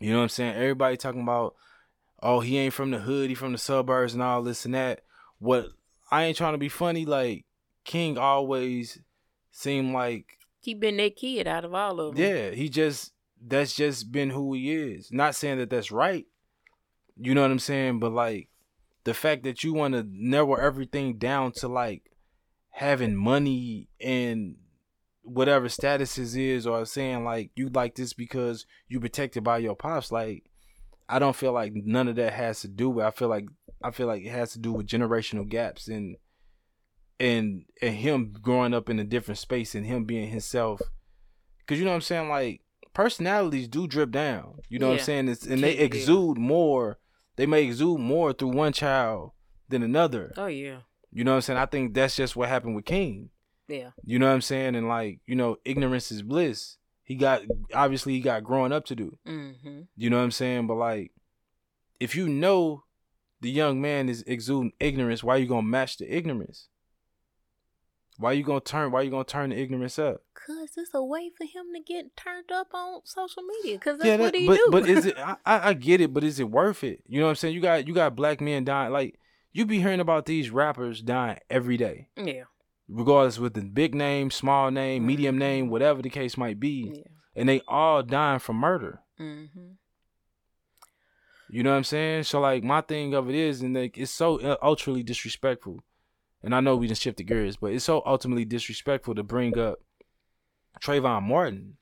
You 0.00 0.10
know 0.10 0.18
what 0.18 0.24
I'm 0.24 0.28
saying? 0.30 0.56
Everybody 0.56 0.96
talking 0.96 1.22
about, 1.22 1.54
oh, 2.20 2.40
he 2.40 2.58
ain't 2.58 2.74
from 2.74 2.90
the 2.90 2.98
hood. 2.98 3.28
He 3.28 3.36
from 3.36 3.52
the 3.52 3.58
suburbs 3.58 4.14
and 4.14 4.22
all 4.22 4.42
this 4.42 4.64
and 4.64 4.74
that. 4.74 5.02
What 5.38 5.68
I 6.10 6.24
ain't 6.24 6.36
trying 6.36 6.54
to 6.54 6.58
be 6.58 6.68
funny. 6.68 7.04
Like 7.04 7.44
King 7.84 8.18
always 8.18 8.98
seemed 9.52 9.92
like 9.92 10.38
he 10.62 10.74
been 10.74 10.96
that 10.98 11.16
kid 11.16 11.46
out 11.46 11.64
of 11.64 11.74
all 11.74 12.00
of 12.00 12.14
them. 12.14 12.24
Yeah, 12.24 12.50
he 12.50 12.68
just 12.68 13.12
that's 13.44 13.74
just 13.74 14.12
been 14.12 14.30
who 14.30 14.54
he 14.54 14.72
is. 14.72 15.10
Not 15.10 15.34
saying 15.34 15.58
that 15.58 15.70
that's 15.70 15.90
right. 15.90 16.26
You 17.16 17.34
know 17.34 17.42
what 17.42 17.50
I'm 17.50 17.58
saying? 17.58 17.98
But 17.98 18.12
like 18.12 18.48
the 19.04 19.14
fact 19.14 19.42
that 19.44 19.64
you 19.64 19.72
want 19.72 19.94
to 19.94 20.06
narrow 20.08 20.54
everything 20.54 21.18
down 21.18 21.52
to 21.52 21.68
like 21.68 22.02
having 22.70 23.16
money 23.16 23.88
and 24.00 24.56
whatever 25.22 25.68
statuses 25.68 26.36
is 26.36 26.66
or 26.66 26.84
saying 26.84 27.24
like 27.24 27.50
you 27.54 27.68
like 27.68 27.94
this 27.94 28.12
because 28.12 28.66
you 28.88 28.98
protected 28.98 29.44
by 29.44 29.58
your 29.58 29.76
pops 29.76 30.10
like 30.10 30.42
i 31.08 31.18
don't 31.18 31.36
feel 31.36 31.52
like 31.52 31.72
none 31.74 32.08
of 32.08 32.16
that 32.16 32.32
has 32.32 32.60
to 32.60 32.68
do 32.68 32.90
with 32.90 33.04
i 33.04 33.10
feel 33.10 33.28
like 33.28 33.46
i 33.84 33.90
feel 33.90 34.08
like 34.08 34.24
it 34.24 34.30
has 34.30 34.52
to 34.52 34.58
do 34.58 34.72
with 34.72 34.86
generational 34.86 35.48
gaps 35.48 35.86
and 35.86 36.16
and 37.22 37.64
and 37.80 37.96
him 37.96 38.34
growing 38.42 38.74
up 38.74 38.90
in 38.90 38.98
a 38.98 39.04
different 39.04 39.38
space 39.38 39.74
and 39.74 39.86
him 39.86 40.04
being 40.04 40.28
himself 40.28 40.80
because 41.58 41.78
you 41.78 41.84
know 41.84 41.90
what 41.90 41.96
i'm 41.96 42.02
saying 42.02 42.28
like 42.28 42.60
personalities 42.92 43.68
do 43.68 43.86
drip 43.86 44.10
down 44.10 44.58
you 44.68 44.78
know 44.78 44.86
yeah. 44.86 44.92
what 44.92 45.00
i'm 45.00 45.04
saying 45.04 45.28
it's, 45.28 45.46
and 45.46 45.62
they 45.62 45.78
exude 45.78 46.36
more 46.36 46.98
they 47.36 47.46
may 47.46 47.64
exude 47.64 47.98
more 47.98 48.32
through 48.32 48.48
one 48.48 48.72
child 48.72 49.30
than 49.68 49.82
another 49.82 50.34
oh 50.36 50.46
yeah 50.46 50.78
you 51.12 51.24
know 51.24 51.32
what 51.32 51.36
I'm 51.36 51.42
saying? 51.42 51.58
I 51.58 51.66
think 51.66 51.94
that's 51.94 52.16
just 52.16 52.34
what 52.34 52.48
happened 52.48 52.74
with 52.74 52.86
King. 52.86 53.28
Yeah. 53.68 53.90
You 54.02 54.18
know 54.18 54.26
what 54.26 54.32
I'm 54.32 54.40
saying? 54.40 54.74
And 54.74 54.88
like, 54.88 55.20
you 55.26 55.36
know, 55.36 55.58
ignorance 55.64 56.10
is 56.10 56.22
bliss. 56.22 56.78
He 57.04 57.16
got 57.16 57.42
obviously 57.74 58.14
he 58.14 58.20
got 58.20 58.44
growing 58.44 58.72
up 58.72 58.86
to 58.86 58.96
do. 58.96 59.18
Mm-hmm. 59.26 59.82
You 59.96 60.10
know 60.10 60.16
what 60.16 60.24
I'm 60.24 60.30
saying? 60.30 60.66
But 60.66 60.76
like, 60.76 61.12
if 62.00 62.16
you 62.16 62.28
know 62.28 62.84
the 63.42 63.50
young 63.50 63.80
man 63.80 64.08
is 64.08 64.22
exuding 64.26 64.72
ignorance, 64.80 65.22
why 65.22 65.36
you 65.36 65.46
gonna 65.46 65.62
match 65.62 65.98
the 65.98 66.06
ignorance? 66.10 66.68
Why 68.18 68.32
you 68.32 68.44
gonna 68.44 68.60
turn? 68.60 68.92
Why 68.92 69.02
you 69.02 69.10
gonna 69.10 69.24
turn 69.24 69.50
the 69.50 69.56
ignorance 69.56 69.98
up? 69.98 70.22
Cause 70.34 70.70
it's 70.76 70.92
a 70.92 71.02
way 71.02 71.30
for 71.36 71.44
him 71.44 71.66
to 71.74 71.80
get 71.80 72.16
turned 72.16 72.50
up 72.52 72.68
on 72.74 73.00
social 73.04 73.42
media. 73.42 73.78
Cause 73.78 73.98
that's 73.98 74.06
yeah, 74.06 74.16
that, 74.16 74.22
what 74.22 74.34
he 74.34 74.46
but, 74.46 74.56
do. 74.56 74.68
But 74.70 74.88
is 74.88 75.06
it? 75.06 75.16
I, 75.18 75.36
I 75.44 75.74
get 75.74 76.00
it, 76.00 76.12
but 76.12 76.24
is 76.24 76.38
it 76.38 76.50
worth 76.50 76.84
it? 76.84 77.02
You 77.06 77.20
know 77.20 77.26
what 77.26 77.30
I'm 77.30 77.36
saying? 77.36 77.54
You 77.54 77.60
got 77.60 77.86
you 77.86 77.94
got 77.94 78.16
black 78.16 78.40
men 78.40 78.64
dying. 78.64 78.92
Like 78.92 79.18
you 79.52 79.66
be 79.66 79.80
hearing 79.80 80.00
about 80.00 80.26
these 80.26 80.50
rappers 80.50 81.00
dying 81.00 81.38
every 81.48 81.76
day. 81.76 82.08
Yeah. 82.16 82.44
Regardless 82.88 83.38
with 83.38 83.54
the 83.54 83.62
big 83.62 83.94
name, 83.94 84.30
small 84.30 84.70
name, 84.70 85.06
medium 85.06 85.38
name, 85.38 85.70
whatever 85.70 86.02
the 86.02 86.10
case 86.10 86.36
might 86.36 86.60
be. 86.60 86.92
Yeah. 86.94 87.02
And 87.34 87.48
they 87.48 87.62
all 87.66 88.02
dying 88.02 88.40
from 88.40 88.56
murder. 88.56 89.00
Mm-hmm. 89.18 89.72
You 91.48 91.62
know 91.62 91.70
what 91.70 91.76
I'm 91.76 91.84
saying? 91.84 92.24
So 92.24 92.40
like 92.40 92.64
my 92.64 92.80
thing 92.80 93.14
of 93.14 93.28
it 93.28 93.34
is, 93.34 93.62
and 93.62 93.74
like 93.74 93.96
it's 93.96 94.10
so 94.10 94.40
uh, 94.40 94.56
ultimately 94.62 95.02
disrespectful. 95.02 95.80
And 96.42 96.54
I 96.54 96.60
know 96.60 96.76
we 96.76 96.88
just 96.88 97.02
shifted 97.02 97.24
gears, 97.24 97.56
but 97.56 97.72
it's 97.72 97.84
so 97.84 98.02
ultimately 98.04 98.44
disrespectful 98.44 99.14
to 99.14 99.22
bring 99.22 99.56
up 99.58 99.78
Trayvon 100.80 101.22
Martin, 101.22 101.76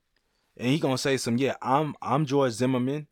and 0.57 0.69
he 0.69 0.79
gonna 0.79 0.99
say 0.99 1.17
some, 1.17 1.39
yeah, 1.39 1.55
I'm 1.63 1.95
I'm 2.03 2.27
George 2.27 2.53
Zimmerman, 2.53 3.07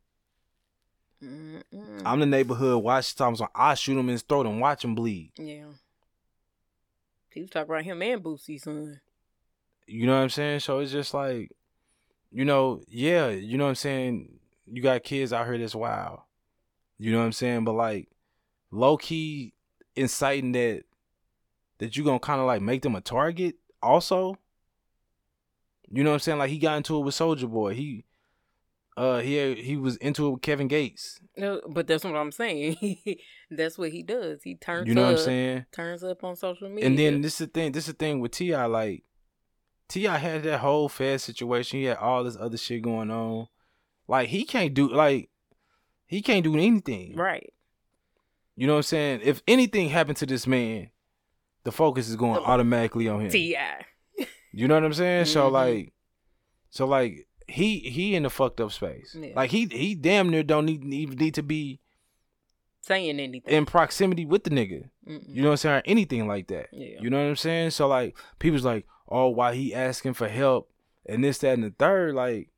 Mm-mm. 1.22 2.02
I'm 2.04 2.20
the 2.20 2.26
neighborhood 2.26 2.82
watch 2.82 3.14
when 3.18 3.36
I 3.54 3.74
shoot 3.74 3.98
him 3.98 4.08
in 4.08 4.12
his 4.12 4.22
throat 4.22 4.46
and 4.46 4.60
watch 4.60 4.84
him 4.84 4.94
bleed. 4.94 5.32
Yeah. 5.36 5.64
He 7.30 7.42
was 7.42 7.50
talking 7.50 7.70
about 7.70 7.84
him 7.84 8.02
and 8.02 8.22
Boosie 8.22 8.60
son. 8.60 9.00
You 9.86 10.06
know 10.06 10.16
what 10.16 10.22
I'm 10.22 10.30
saying? 10.30 10.60
So 10.60 10.78
it's 10.78 10.92
just 10.92 11.14
like, 11.14 11.50
you 12.30 12.44
know, 12.44 12.82
yeah, 12.88 13.28
you 13.28 13.58
know 13.58 13.64
what 13.64 13.70
I'm 13.70 13.76
saying? 13.76 14.38
You 14.66 14.82
got 14.82 15.02
kids 15.02 15.32
out 15.32 15.46
here 15.46 15.58
that's 15.58 15.74
wild. 15.74 16.20
You 16.98 17.12
know 17.12 17.18
what 17.18 17.24
I'm 17.24 17.32
saying? 17.32 17.64
But 17.64 17.74
like 17.74 18.08
low 18.70 18.96
key 18.96 19.54
inciting 19.96 20.52
that 20.52 20.82
that 21.78 21.96
you 21.96 22.04
gonna 22.04 22.20
kinda 22.20 22.44
like 22.44 22.62
make 22.62 22.82
them 22.82 22.96
a 22.96 23.00
target 23.00 23.56
also. 23.82 24.36
You 25.90 26.04
know 26.04 26.10
what 26.10 26.14
I'm 26.14 26.20
saying? 26.20 26.38
Like 26.38 26.50
he 26.50 26.58
got 26.58 26.76
into 26.76 26.96
it 26.96 27.04
with 27.04 27.14
Soulja 27.14 27.50
Boy. 27.50 27.74
He 27.74 28.04
uh 28.96 29.20
he 29.20 29.54
he 29.54 29.76
was 29.76 29.96
into 29.96 30.26
it 30.26 30.30
with 30.30 30.42
Kevin 30.42 30.68
Gates. 30.68 31.20
No, 31.36 31.60
but 31.68 31.86
that's 31.86 32.04
what 32.04 32.16
I'm 32.16 32.32
saying. 32.32 32.98
that's 33.50 33.78
what 33.78 33.90
he 33.90 34.02
does. 34.02 34.42
He 34.42 34.56
turns. 34.56 34.88
You 34.88 34.94
know 34.94 35.04
up, 35.04 35.12
what 35.12 35.20
I'm 35.20 35.24
saying? 35.24 35.66
Turns 35.72 36.04
up 36.04 36.24
on 36.24 36.36
social 36.36 36.68
media. 36.68 36.86
And 36.86 36.98
then 36.98 37.20
this 37.22 37.40
is 37.40 37.46
the 37.46 37.52
thing. 37.52 37.72
This 37.72 37.84
is 37.84 37.94
the 37.94 37.98
thing 37.98 38.20
with 38.20 38.32
Ti. 38.32 38.56
Like 38.56 39.04
T.I. 39.88 40.18
had 40.18 40.42
that 40.42 40.58
whole 40.58 40.88
Fed 40.88 41.20
situation. 41.20 41.78
He 41.78 41.86
had 41.86 41.96
all 41.96 42.24
this 42.24 42.36
other 42.36 42.58
shit 42.58 42.82
going 42.82 43.10
on. 43.10 43.46
Like 44.06 44.28
he 44.28 44.44
can't 44.44 44.74
do 44.74 44.88
like 44.88 45.30
he 46.06 46.20
can't 46.20 46.44
do 46.44 46.54
anything. 46.54 47.14
Right. 47.14 47.52
You 48.56 48.66
know 48.66 48.74
what 48.74 48.78
I'm 48.78 48.82
saying? 48.84 49.20
If 49.22 49.42
anything 49.46 49.88
happened 49.90 50.16
to 50.18 50.26
this 50.26 50.46
man, 50.46 50.90
the 51.68 51.72
focus 51.72 52.08
is 52.08 52.16
going 52.16 52.40
automatically 52.42 53.08
on 53.08 53.20
him. 53.20 53.30
Ti. 53.30 53.54
you 54.52 54.66
know 54.66 54.74
what 54.74 54.84
I'm 54.84 54.94
saying? 54.94 55.24
Mm-hmm. 55.24 55.32
So 55.32 55.48
like, 55.48 55.92
so 56.70 56.86
like 56.86 57.28
he 57.46 57.80
he 57.80 58.14
in 58.14 58.22
the 58.22 58.30
fucked 58.30 58.58
up 58.62 58.72
space. 58.72 59.14
Yeah. 59.18 59.34
Like 59.36 59.50
he 59.50 59.66
he 59.66 59.94
damn 59.94 60.30
near 60.30 60.42
don't 60.42 60.64
need 60.64 60.82
even 60.82 61.18
need 61.18 61.34
to 61.34 61.42
be 61.42 61.80
saying 62.80 63.20
anything 63.20 63.52
in 63.52 63.66
proximity 63.66 64.24
with 64.24 64.44
the 64.44 64.50
nigga. 64.50 64.88
Mm-mm. 65.06 65.24
You 65.28 65.42
know 65.42 65.48
what 65.48 65.52
I'm 65.52 65.56
saying? 65.58 65.76
Or 65.76 65.82
anything 65.84 66.26
like 66.26 66.46
that. 66.46 66.68
Yeah. 66.72 66.96
You 67.02 67.10
know 67.10 67.18
what 67.18 67.28
I'm 67.28 67.36
saying? 67.36 67.72
So 67.72 67.86
like 67.86 68.16
people's 68.38 68.64
like, 68.64 68.86
oh, 69.06 69.28
why 69.28 69.54
he 69.54 69.74
asking 69.74 70.14
for 70.14 70.26
help 70.26 70.70
and 71.04 71.22
this, 71.22 71.36
that, 71.38 71.52
and 71.52 71.64
the 71.64 71.74
third, 71.78 72.14
like, 72.14 72.48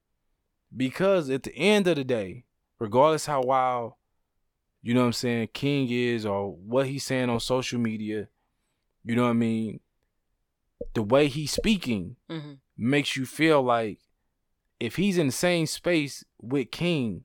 because 0.76 1.30
at 1.30 1.42
the 1.42 1.54
end 1.56 1.88
of 1.88 1.96
the 1.96 2.04
day, 2.04 2.44
regardless 2.78 3.26
how 3.26 3.42
wild, 3.42 3.94
you 4.82 4.94
know 4.94 5.00
what 5.00 5.06
I'm 5.06 5.12
saying, 5.14 5.48
King 5.52 5.88
is 5.90 6.24
or 6.24 6.52
what 6.52 6.86
he's 6.86 7.04
saying 7.04 7.28
on 7.28 7.40
social 7.40 7.80
media, 7.80 8.28
you 9.04 9.16
know 9.16 9.24
what 9.24 9.30
I 9.30 9.34
mean? 9.34 9.80
The 10.94 11.02
way 11.02 11.28
he's 11.28 11.52
speaking 11.52 12.16
mm-hmm. 12.30 12.54
makes 12.76 13.16
you 13.16 13.26
feel 13.26 13.62
like 13.62 13.98
if 14.78 14.96
he's 14.96 15.18
in 15.18 15.26
the 15.26 15.32
same 15.32 15.66
space 15.66 16.24
with 16.40 16.70
King, 16.70 17.24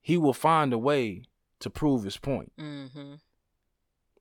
he 0.00 0.16
will 0.16 0.32
find 0.32 0.72
a 0.72 0.78
way 0.78 1.24
to 1.60 1.70
prove 1.70 2.04
his 2.04 2.16
point. 2.16 2.52
Mm-hmm. 2.58 3.14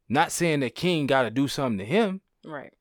Not 0.09 0.31
saying 0.31 0.59
that 0.59 0.75
King 0.75 1.07
got 1.07 1.23
to 1.23 1.31
do 1.31 1.47
something 1.47 1.79
to 1.79 1.85
him, 1.85 2.21
right? 2.45 2.73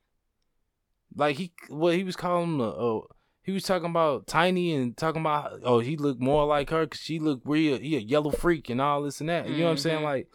Like 1.17 1.37
he, 1.37 1.53
what 1.69 1.95
he 1.95 2.05
was 2.05 2.17
calling 2.17 2.55
him, 2.55 2.61
uh, 2.61 3.01
he 3.43 3.53
was 3.53 3.63
talking 3.63 3.91
about 3.91 4.27
Tiny 4.27 4.75
and 4.75 4.97
talking 4.97 5.21
about, 5.21 5.61
oh, 5.63 5.79
he 5.79 5.97
looked 5.97 6.21
more 6.21 6.45
like 6.47 6.71
her 6.71 6.87
because 6.87 7.01
she 7.01 7.19
looked 7.19 7.47
real, 7.47 7.79
he 7.79 7.97
a 7.97 8.01
yellow 8.01 8.31
freak 8.31 8.69
and 8.69 8.81
all 8.81 9.03
this 9.03 9.21
and 9.21 9.29
that. 9.29 9.49
You 9.49 9.59
know 9.59 9.65
what 9.65 9.71
I'm 9.73 9.77
saying? 9.79 9.97
Mm-hmm. 9.97 10.05
Like 10.05 10.29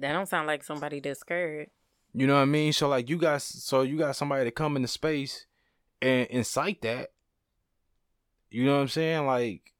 that 0.00 0.12
don't 0.12 0.28
sound 0.28 0.46
like 0.46 0.64
somebody 0.64 1.00
that's 1.00 1.20
scared. 1.20 1.68
You 2.12 2.26
know 2.26 2.34
what 2.34 2.42
I 2.42 2.46
mean? 2.46 2.72
So 2.72 2.88
like 2.88 3.08
you 3.08 3.18
guys, 3.18 3.44
so 3.44 3.82
you 3.82 3.96
got 3.96 4.16
somebody 4.16 4.44
to 4.44 4.50
come 4.50 4.76
into 4.76 4.88
space 4.88 5.46
and 6.02 6.26
incite 6.28 6.82
that, 6.82 7.10
you 8.50 8.64
know 8.64 8.76
what 8.76 8.82
I'm 8.82 8.88
saying? 8.88 9.26
Like, 9.26 9.72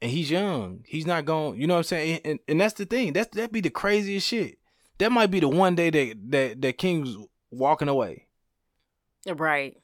and 0.00 0.10
he's 0.10 0.30
young. 0.30 0.84
He's 0.86 1.06
not 1.06 1.24
going. 1.24 1.60
You 1.60 1.66
know 1.66 1.74
what 1.74 1.78
I'm 1.78 1.84
saying? 1.84 2.20
And, 2.24 2.38
and 2.46 2.60
that's 2.60 2.74
the 2.74 2.84
thing. 2.84 3.12
That's 3.12 3.34
that 3.36 3.52
be 3.52 3.60
the 3.60 3.70
craziest 3.70 4.26
shit. 4.26 4.58
That 4.98 5.10
might 5.10 5.30
be 5.30 5.40
the 5.40 5.48
one 5.48 5.74
day 5.74 5.90
that 5.90 6.30
that 6.30 6.62
that 6.62 6.78
King's 6.78 7.16
walking 7.50 7.88
away. 7.88 8.28
Right. 9.26 9.76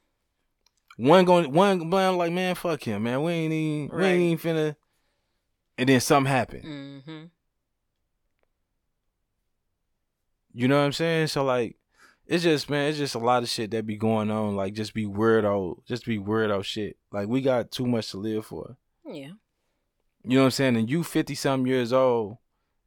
One 0.97 1.25
going, 1.25 1.53
one 1.53 1.89
going 1.89 2.19
like, 2.19 2.33
man, 2.33 2.55
fuck 2.55 2.83
him, 2.83 3.05
man. 3.05 3.23
We 3.23 3.33
ain't 3.33 3.53
even, 3.53 3.89
right. 3.89 4.03
we 4.03 4.07
ain't 4.09 4.41
even 4.41 4.55
finna. 4.55 4.77
And 5.79 5.89
then 5.89 6.01
something 6.01 6.31
happened. 6.31 6.65
Mm-hmm. 6.65 7.25
You 10.53 10.69
know 10.69 10.79
what 10.79 10.85
I'm 10.85 10.93
saying? 10.93 11.29
So 11.29 11.45
like, 11.45 11.77
it's 12.27 12.45
just 12.45 12.71
man, 12.71 12.89
it's 12.89 12.99
just 12.99 13.15
a 13.15 13.19
lot 13.19 13.43
of 13.43 13.49
shit 13.49 13.71
that 13.73 13.87
be 13.87 13.97
going 13.97 14.31
on. 14.31 14.57
Like 14.57 14.75
just 14.75 14.95
be 14.95 15.07
weirdo, 15.07 15.85
just 15.87 16.07
be 16.07 16.19
weirdo 16.19 16.65
shit. 16.65 16.97
Like 17.13 17.29
we 17.29 17.41
got 17.41 17.71
too 17.71 17.87
much 17.87 18.11
to 18.13 18.19
live 18.19 18.47
for. 18.47 18.77
Yeah. 19.05 19.33
You 20.23 20.37
know 20.37 20.41
what 20.41 20.45
I'm 20.45 20.51
saying? 20.51 20.77
And 20.77 20.91
you 20.91 21.03
fifty 21.03 21.35
something 21.35 21.67
years 21.67 21.93
old, 21.93 22.37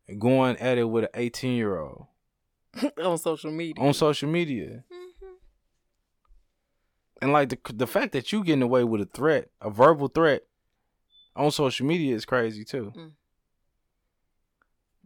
and 0.07 0.22
going 0.22 0.57
at 0.57 0.77
it 0.77 0.85
with 0.85 1.06
an 1.06 1.10
eighteen 1.14 1.57
year 1.57 1.77
old 1.77 2.07
on 3.03 3.18
social 3.18 3.52
media. 3.52 3.84
On 3.84 3.94
social 3.94 4.30
media. 4.30 4.84
Mm-hmm. 4.91 5.27
And 7.22 7.34
like 7.34 7.49
the 7.49 7.57
the 7.73 7.88
fact 7.88 8.14
that 8.14 8.31
you 8.31 8.44
getting 8.44 8.61
away 8.61 8.84
with 8.84 9.02
a 9.02 9.06
threat, 9.06 9.49
a 9.61 9.69
verbal 9.69 10.07
threat, 10.07 10.44
on 11.35 11.52
social 11.52 11.85
media 11.85 12.15
is 12.15 12.26
crazy 12.26 12.64
too. 12.64 12.94
Mm. 12.95 13.11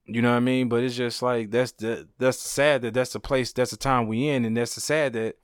You 0.08 0.22
know 0.22 0.32
what 0.32 0.38
I 0.38 0.42
mean? 0.42 0.70
But 0.70 0.84
it's 0.84 0.96
just 0.96 1.22
like 1.22 1.52
that's 1.52 1.74
the 1.74 2.08
that's 2.18 2.40
sad 2.40 2.82
that 2.84 2.94
that's 2.94 3.12
the 3.12 3.20
place 3.20 3.52
that's 3.52 3.72
the 3.72 3.78
time 3.78 4.08
we 4.08 4.30
in, 4.30 4.46
and 4.46 4.56
that's 4.56 4.76
the 4.76 4.82
sad 4.82 5.14
that 5.14 5.36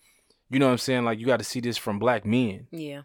you 0.50 0.58
know 0.58 0.68
what 0.68 0.72
I'm 0.72 0.78
saying. 0.78 1.04
Like 1.04 1.20
you 1.20 1.26
got 1.26 1.40
to 1.40 1.46
see 1.46 1.60
this 1.60 1.78
from 1.78 2.00
black 2.00 2.26
men. 2.26 2.68
Yeah. 2.72 3.02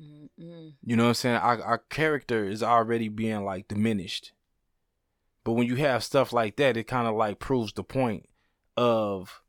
Mm-mm. 0.00 0.72
You 0.82 0.96
know 0.96 1.04
what 1.04 1.08
I'm 1.10 1.14
saying? 1.14 1.36
Our 1.36 1.62
our 1.62 1.78
character 1.78 2.44
is 2.44 2.62
already 2.62 3.08
being 3.08 3.44
like 3.44 3.68
diminished. 3.68 4.32
But 5.44 5.52
when 5.52 5.66
you 5.66 5.76
have 5.76 6.02
stuff 6.04 6.32
like 6.32 6.56
that, 6.56 6.76
it 6.76 6.84
kind 6.84 7.06
of 7.06 7.14
like 7.14 7.38
proves 7.38 7.72
the 7.72 7.84
point 7.84 8.28
of 8.76 9.42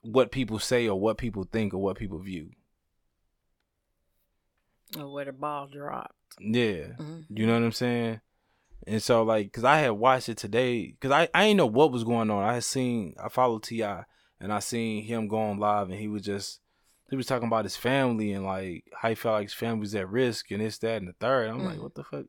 what 0.00 0.32
people 0.32 0.58
say 0.58 0.88
or 0.88 0.98
what 0.98 1.18
people 1.18 1.44
think 1.44 1.74
or 1.74 1.78
what 1.78 1.98
people 1.98 2.18
view. 2.18 2.50
Or 4.98 5.12
where 5.12 5.26
the 5.26 5.32
ball 5.32 5.66
dropped. 5.66 6.14
Yeah. 6.40 6.94
Mm-hmm. 6.98 7.36
You 7.36 7.46
know 7.46 7.54
what 7.54 7.62
I'm 7.62 7.72
saying? 7.72 8.20
And 8.88 9.02
so 9.02 9.22
like, 9.22 9.52
cause 9.52 9.64
I 9.64 9.78
had 9.78 9.90
watched 9.90 10.28
it 10.28 10.38
today, 10.38 10.94
cause 11.00 11.10
I 11.10 11.28
I 11.34 11.46
didn't 11.46 11.58
know 11.58 11.66
what 11.66 11.92
was 11.92 12.04
going 12.04 12.30
on. 12.30 12.42
I 12.42 12.54
had 12.54 12.64
seen 12.64 13.14
I 13.22 13.28
followed 13.28 13.62
T.I. 13.62 14.04
and 14.40 14.52
I 14.52 14.60
seen 14.60 15.04
him 15.04 15.28
going 15.28 15.58
live, 15.58 15.90
and 15.90 15.98
he 15.98 16.08
was 16.08 16.22
just 16.22 16.60
he 17.10 17.16
was 17.16 17.26
talking 17.26 17.48
about 17.48 17.64
his 17.64 17.76
family 17.76 18.32
and 18.32 18.44
like 18.44 18.84
how 18.94 19.10
he 19.10 19.14
felt 19.14 19.34
like 19.34 19.46
his 19.46 19.54
family 19.54 19.80
was 19.80 19.94
at 19.94 20.08
risk 20.08 20.50
and 20.50 20.60
this 20.60 20.78
that 20.78 21.00
and 21.02 21.08
the 21.08 21.12
third. 21.14 21.48
I'm 21.48 21.60
mm. 21.60 21.66
like, 21.66 21.82
what 21.82 21.94
the 21.94 22.04
fuck? 22.04 22.26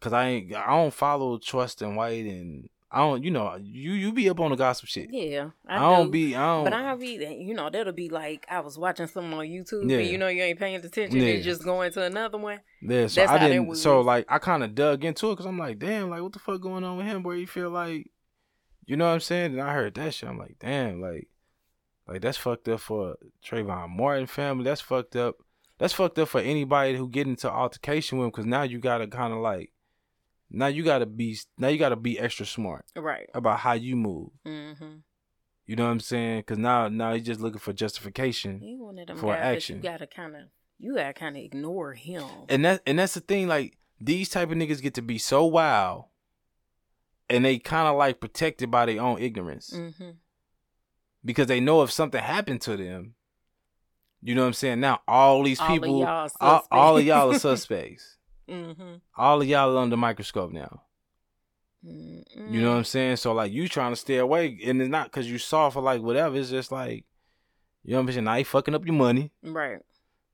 Cause 0.00 0.12
I 0.12 0.28
ain't 0.28 0.54
I 0.54 0.68
don't 0.68 0.94
follow 0.94 1.38
Charleston 1.38 1.96
White 1.96 2.26
and 2.26 2.68
I 2.94 2.98
don't, 2.98 3.24
you 3.24 3.32
know, 3.32 3.58
you 3.60 3.94
you 3.94 4.12
be 4.12 4.30
up 4.30 4.38
on 4.38 4.52
the 4.52 4.56
gossip 4.56 4.88
shit. 4.88 5.08
Yeah, 5.10 5.50
I, 5.66 5.78
I 5.78 5.80
don't 5.80 6.12
be, 6.12 6.36
I 6.36 6.46
don't. 6.46 6.62
But 6.62 6.74
I 6.74 6.94
be, 6.94 7.14
you 7.40 7.52
know, 7.52 7.68
that'll 7.68 7.92
be 7.92 8.08
like 8.08 8.46
I 8.48 8.60
was 8.60 8.78
watching 8.78 9.08
something 9.08 9.32
on 9.34 9.46
YouTube, 9.46 9.90
yeah. 9.90 9.98
and 9.98 10.06
you 10.06 10.16
know, 10.16 10.28
you 10.28 10.44
ain't 10.44 10.60
paying 10.60 10.76
attention, 10.76 11.18
yeah. 11.18 11.30
and 11.30 11.42
just 11.42 11.64
going 11.64 11.90
to 11.90 12.04
another 12.04 12.38
one. 12.38 12.60
Yeah, 12.80 13.08
so 13.08 13.20
That's 13.20 13.32
I 13.32 13.48
didn't. 13.48 13.74
So 13.74 14.00
like, 14.00 14.26
I 14.28 14.38
kind 14.38 14.62
of 14.62 14.76
dug 14.76 15.04
into 15.04 15.28
it 15.28 15.32
because 15.32 15.46
I'm 15.46 15.58
like, 15.58 15.80
damn, 15.80 16.08
like 16.08 16.22
what 16.22 16.34
the 16.34 16.38
fuck 16.38 16.60
going 16.60 16.84
on 16.84 16.96
with 16.96 17.06
him? 17.06 17.24
Where 17.24 17.34
you 17.34 17.48
feel 17.48 17.70
like, 17.70 18.12
you 18.86 18.96
know 18.96 19.06
what 19.06 19.14
I'm 19.14 19.20
saying? 19.20 19.54
And 19.54 19.60
I 19.60 19.74
heard 19.74 19.94
that 19.94 20.14
shit. 20.14 20.28
I'm 20.28 20.38
like, 20.38 20.54
damn, 20.60 21.00
like, 21.00 21.26
like 22.06 22.20
that's 22.20 22.38
fucked 22.38 22.68
up 22.68 22.78
for 22.78 23.16
Trayvon 23.44 23.90
Martin 23.90 24.28
family. 24.28 24.62
That's 24.62 24.80
fucked 24.80 25.16
up. 25.16 25.34
That's 25.78 25.94
fucked 25.94 26.20
up 26.20 26.28
for 26.28 26.40
anybody 26.40 26.96
who 26.96 27.08
get 27.08 27.26
into 27.26 27.50
altercation 27.50 28.18
with 28.18 28.26
him 28.26 28.30
because 28.30 28.46
now 28.46 28.62
you 28.62 28.78
gotta 28.78 29.08
kind 29.08 29.32
of 29.32 29.40
like 29.40 29.72
now 30.54 30.66
you 30.66 30.82
gotta 30.82 31.06
be 31.06 31.38
now 31.58 31.68
you 31.68 31.78
gotta 31.78 31.96
be 31.96 32.18
extra 32.18 32.46
smart, 32.46 32.84
right, 32.96 33.28
about 33.34 33.60
how 33.60 33.72
you 33.72 33.96
move. 33.96 34.30
Mm-hmm. 34.46 34.96
You 35.66 35.76
know 35.76 35.84
what 35.84 35.90
I'm 35.90 36.00
saying? 36.00 36.40
Because 36.40 36.58
now 36.58 36.88
now 36.88 37.14
he's 37.14 37.24
just 37.24 37.40
looking 37.40 37.58
for 37.58 37.72
justification 37.72 38.60
for 39.16 39.34
action. 39.34 39.76
You 39.76 39.82
gotta 39.82 40.06
kind 40.06 40.36
of 40.36 40.42
you 40.78 40.94
gotta 40.94 41.14
kind 41.14 41.36
of 41.36 41.42
ignore 41.42 41.94
him. 41.94 42.24
And 42.48 42.64
that 42.64 42.82
and 42.86 42.98
that's 42.98 43.14
the 43.14 43.20
thing. 43.20 43.48
Like 43.48 43.78
these 44.00 44.28
type 44.28 44.50
of 44.50 44.56
niggas 44.56 44.82
get 44.82 44.94
to 44.94 45.02
be 45.02 45.18
so 45.18 45.44
wild, 45.46 46.06
and 47.30 47.44
they 47.44 47.58
kind 47.58 47.88
of 47.88 47.96
like 47.96 48.20
protected 48.20 48.70
by 48.70 48.86
their 48.86 49.00
own 49.00 49.20
ignorance. 49.20 49.70
Mm-hmm. 49.74 50.10
Because 51.24 51.46
they 51.46 51.60
know 51.60 51.82
if 51.82 51.90
something 51.90 52.22
happened 52.22 52.60
to 52.62 52.76
them, 52.76 53.14
you 54.20 54.34
know 54.34 54.42
what 54.42 54.48
I'm 54.48 54.52
saying. 54.52 54.80
Now 54.80 55.00
all 55.08 55.42
these 55.42 55.60
people, 55.60 56.04
all, 56.04 56.28
all, 56.40 56.66
all 56.70 56.96
of 56.98 57.04
y'all 57.04 57.32
are 57.32 57.38
suspects. 57.38 58.10
Mm-hmm. 58.48 58.94
All 59.16 59.40
of 59.40 59.48
y'all 59.48 59.78
under 59.78 59.96
microscope 59.96 60.52
now. 60.52 60.82
Mm-hmm. 61.86 62.54
You 62.54 62.62
know 62.62 62.70
what 62.70 62.78
I'm 62.78 62.84
saying? 62.84 63.16
So 63.16 63.32
like 63.32 63.52
you 63.52 63.68
trying 63.68 63.92
to 63.92 63.96
stay 63.96 64.16
away, 64.16 64.58
and 64.64 64.80
it's 64.80 64.90
not 64.90 65.06
because 65.06 65.30
you 65.30 65.38
soft 65.38 65.76
or 65.76 65.82
like 65.82 66.00
whatever. 66.00 66.36
It's 66.36 66.50
just 66.50 66.72
like 66.72 67.04
you 67.84 67.92
know 67.92 67.98
what 67.98 68.08
I'm 68.08 68.12
saying. 68.12 68.24
Now 68.24 68.36
he 68.36 68.44
fucking 68.44 68.74
up 68.74 68.86
your 68.86 68.94
money, 68.94 69.30
right? 69.42 69.80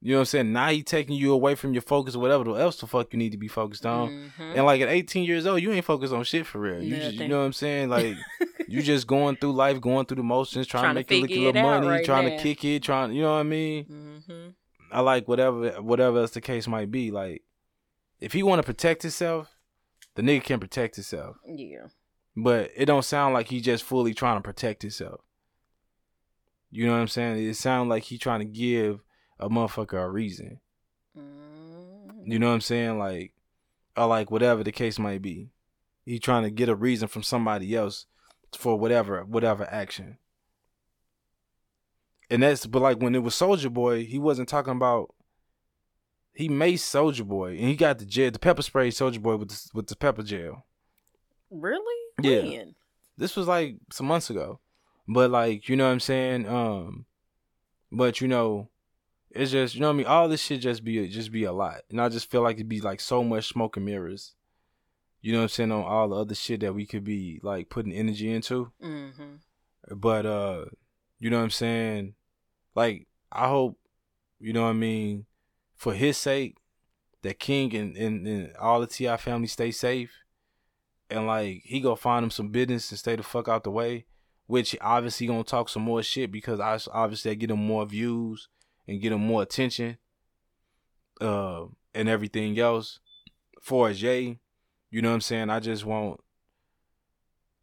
You 0.02 0.12
know 0.12 0.18
what 0.18 0.20
I'm 0.20 0.26
saying? 0.26 0.52
Now 0.52 0.68
he 0.68 0.82
taking 0.82 1.14
you 1.14 1.32
away 1.32 1.54
from 1.54 1.74
your 1.74 1.82
focus 1.82 2.14
or 2.14 2.20
whatever 2.20 2.58
else 2.58 2.80
the 2.80 2.86
fuck 2.86 3.12
you 3.12 3.18
need 3.18 3.32
to 3.32 3.38
be 3.38 3.48
focused 3.48 3.84
on. 3.84 4.08
Mm-hmm. 4.08 4.42
And 4.42 4.64
like 4.64 4.80
at 4.80 4.88
18 4.88 5.24
years 5.24 5.46
old, 5.46 5.60
you 5.60 5.72
ain't 5.72 5.84
focused 5.84 6.14
on 6.14 6.24
shit 6.24 6.46
for 6.46 6.58
real. 6.58 6.82
You 6.82 6.96
just, 6.96 7.16
you 7.16 7.28
know 7.28 7.40
what 7.40 7.46
I'm 7.46 7.52
saying? 7.52 7.90
Like 8.00 8.16
you 8.66 8.82
just 8.82 9.06
going 9.06 9.36
through 9.36 9.52
life, 9.52 9.80
going 9.80 10.06
through 10.06 10.18
the 10.18 10.22
motions, 10.22 10.66
trying, 10.66 10.84
trying 10.84 10.94
to 10.94 11.00
make 11.00 11.30
a 11.30 11.38
little 11.38 11.62
money, 11.62 11.86
right 11.86 12.04
trying 12.04 12.30
now. 12.30 12.36
to 12.36 12.42
kick 12.42 12.64
it, 12.64 12.82
trying. 12.82 13.12
You 13.12 13.22
know 13.22 13.32
what 13.32 13.40
I 13.40 13.42
mean? 13.42 13.84
Mm-hmm. 13.84 14.48
I 14.92 15.00
like 15.00 15.28
whatever 15.28 15.82
whatever 15.82 16.20
else 16.20 16.30
the 16.30 16.40
case 16.40 16.66
might 16.66 16.90
be. 16.90 17.10
Like 17.10 17.42
if 18.20 18.32
he 18.32 18.42
want 18.42 18.60
to 18.60 18.66
protect 18.66 19.02
himself, 19.02 19.56
the 20.14 20.22
nigga 20.22 20.44
can 20.44 20.60
protect 20.60 20.96
himself. 20.96 21.36
Yeah. 21.46 21.86
But 22.36 22.70
it 22.76 22.86
don't 22.86 23.04
sound 23.04 23.34
like 23.34 23.48
he 23.48 23.60
just 23.60 23.84
fully 23.84 24.14
trying 24.14 24.38
to 24.38 24.42
protect 24.42 24.82
himself. 24.82 25.20
You 26.70 26.86
know 26.86 26.92
what 26.92 27.00
I'm 27.00 27.08
saying? 27.08 27.42
It 27.42 27.56
sounds 27.56 27.88
like 27.88 28.04
he 28.04 28.18
trying 28.18 28.40
to 28.40 28.44
give 28.44 29.00
a 29.38 29.48
motherfucker 29.48 30.02
a 30.02 30.08
reason. 30.08 30.60
Mm. 31.18 32.22
You 32.24 32.38
know 32.38 32.48
what 32.48 32.54
I'm 32.54 32.60
saying? 32.60 32.98
Like, 32.98 33.32
or 33.96 34.06
like 34.06 34.30
whatever 34.30 34.62
the 34.62 34.72
case 34.72 34.98
might 34.98 35.22
be. 35.22 35.50
He 36.06 36.18
trying 36.18 36.44
to 36.44 36.50
get 36.50 36.68
a 36.68 36.74
reason 36.74 37.08
from 37.08 37.22
somebody 37.22 37.74
else 37.74 38.06
for 38.56 38.76
whatever 38.78 39.24
whatever 39.24 39.66
action. 39.70 40.18
And 42.30 42.42
that's 42.42 42.66
but 42.66 42.82
like 42.82 43.00
when 43.00 43.14
it 43.14 43.22
was 43.22 43.34
Soulja 43.34 43.72
Boy, 43.72 44.04
he 44.04 44.18
wasn't 44.18 44.48
talking 44.48 44.72
about 44.72 45.14
he 46.34 46.48
maced 46.48 46.80
Soulja 46.80 47.26
Boy, 47.26 47.50
and 47.50 47.60
he 47.60 47.76
got 47.76 47.98
the 47.98 48.06
jail, 48.06 48.30
the 48.30 48.38
pepper 48.38 48.62
spray 48.62 48.90
Soulja 48.90 49.20
Boy 49.20 49.36
with 49.36 49.48
the, 49.48 49.70
with 49.74 49.86
the 49.88 49.96
pepper 49.96 50.22
gel. 50.22 50.64
Really? 51.50 52.04
Yeah. 52.22 52.42
When? 52.42 52.74
This 53.16 53.36
was 53.36 53.46
like 53.46 53.76
some 53.90 54.06
months 54.06 54.30
ago, 54.30 54.60
but 55.06 55.30
like 55.30 55.68
you 55.68 55.76
know 55.76 55.86
what 55.86 55.92
I'm 55.92 56.00
saying. 56.00 56.48
Um, 56.48 57.04
but 57.92 58.20
you 58.20 58.28
know, 58.28 58.70
it's 59.30 59.50
just 59.50 59.74
you 59.74 59.80
know 59.80 59.88
what 59.88 59.94
I 59.94 59.96
mean. 59.96 60.06
All 60.06 60.28
this 60.28 60.42
shit 60.42 60.60
just 60.60 60.84
be 60.84 61.06
just 61.08 61.32
be 61.32 61.44
a 61.44 61.52
lot, 61.52 61.82
and 61.90 62.00
I 62.00 62.08
just 62.08 62.30
feel 62.30 62.42
like 62.42 62.56
it'd 62.56 62.68
be 62.68 62.80
like 62.80 63.00
so 63.00 63.22
much 63.22 63.48
smoke 63.48 63.76
and 63.76 63.84
mirrors. 63.84 64.34
You 65.20 65.32
know 65.32 65.40
what 65.40 65.44
I'm 65.44 65.48
saying 65.50 65.72
on 65.72 65.84
all 65.84 66.08
the 66.08 66.16
other 66.16 66.34
shit 66.34 66.60
that 66.60 66.74
we 66.74 66.86
could 66.86 67.04
be 67.04 67.40
like 67.42 67.68
putting 67.68 67.92
energy 67.92 68.30
into. 68.30 68.72
Mm-hmm. 68.82 69.94
But 69.96 70.24
uh, 70.24 70.64
you 71.18 71.28
know 71.28 71.36
what 71.36 71.44
I'm 71.44 71.50
saying. 71.50 72.14
Like 72.74 73.06
I 73.30 73.48
hope, 73.48 73.76
you 74.38 74.54
know 74.54 74.62
what 74.62 74.70
I 74.70 74.74
mean 74.74 75.26
for 75.80 75.94
his 75.94 76.18
sake, 76.18 76.58
that 77.22 77.38
King 77.38 77.74
and, 77.74 77.96
and, 77.96 78.26
and 78.26 78.56
all 78.58 78.80
the 78.80 78.86
T.I. 78.86 79.16
family 79.16 79.46
stay 79.46 79.70
safe. 79.70 80.12
And 81.08 81.26
like 81.26 81.62
he 81.64 81.80
go 81.80 81.96
find 81.96 82.22
him 82.22 82.30
some 82.30 82.50
business 82.50 82.90
and 82.90 82.98
stay 82.98 83.16
the 83.16 83.22
fuck 83.22 83.48
out 83.48 83.64
the 83.64 83.70
way. 83.70 84.04
Which 84.46 84.76
obviously 84.82 85.26
gonna 85.26 85.42
talk 85.42 85.70
some 85.70 85.82
more 85.82 86.02
shit 86.02 86.30
because 86.30 86.60
I 86.60 86.78
obviously 86.92 87.30
I 87.30 87.34
get 87.34 87.50
him 87.50 87.64
more 87.64 87.86
views 87.86 88.48
and 88.86 89.00
get 89.00 89.12
him 89.12 89.22
more 89.22 89.40
attention. 89.42 89.96
Uh 91.18 91.64
and 91.94 92.10
everything 92.10 92.58
else. 92.58 93.00
For 93.62 93.90
Jay, 93.94 94.38
you 94.90 95.00
know 95.00 95.08
what 95.08 95.14
I'm 95.14 95.20
saying? 95.22 95.48
I 95.48 95.60
just 95.60 95.86
want 95.86 96.20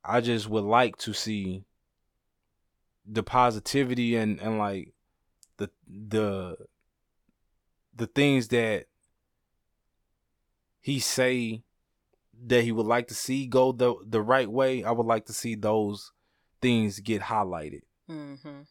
I 0.04 0.22
just 0.22 0.50
would 0.50 0.64
like 0.64 0.98
to 0.98 1.14
see 1.14 1.66
the 3.06 3.22
positivity 3.22 4.16
and, 4.16 4.40
and 4.40 4.58
like 4.58 4.94
the 5.58 5.70
the 5.88 6.58
the 7.98 8.08
things 8.08 8.50
that 8.50 8.86
he 10.80 11.00
say 11.00 11.64
that 12.46 12.64
he 12.64 12.72
would 12.72 12.86
like 12.86 13.08
to 13.08 13.14
see 13.14 13.48
go 13.48 13.72
the 13.72 13.96
the 14.06 14.22
right 14.22 14.50
way, 14.50 14.84
I 14.84 14.92
would 14.92 15.06
like 15.06 15.26
to 15.26 15.34
see 15.34 15.56
those 15.56 16.12
things 16.62 17.00
get 17.00 17.24
highlighted. 17.24 17.82
Mm-hmm. 18.10 18.62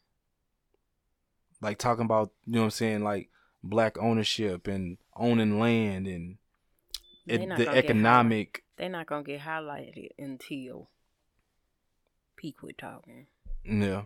Like 1.61 1.79
talking 1.79 2.05
about, 2.05 2.33
you 2.45 2.55
know 2.55 2.61
what 2.61 2.65
I'm 2.67 2.71
saying, 2.71 3.05
like 3.05 3.31
black 3.63 3.99
ownership 3.99 4.69
and 4.69 4.99
owning 5.17 5.59
land 5.59 6.07
and 6.07 6.37
it, 7.27 7.41
the 7.57 7.69
economic. 7.69 8.65
They're 8.77 8.89
not 8.89 9.07
gonna 9.07 9.25
get 9.25 9.41
highlighted 9.41 10.11
until 10.19 10.91
peak 12.37 12.63
we're 12.63 12.73
talking. 12.73 13.27
Yeah. 13.65 14.03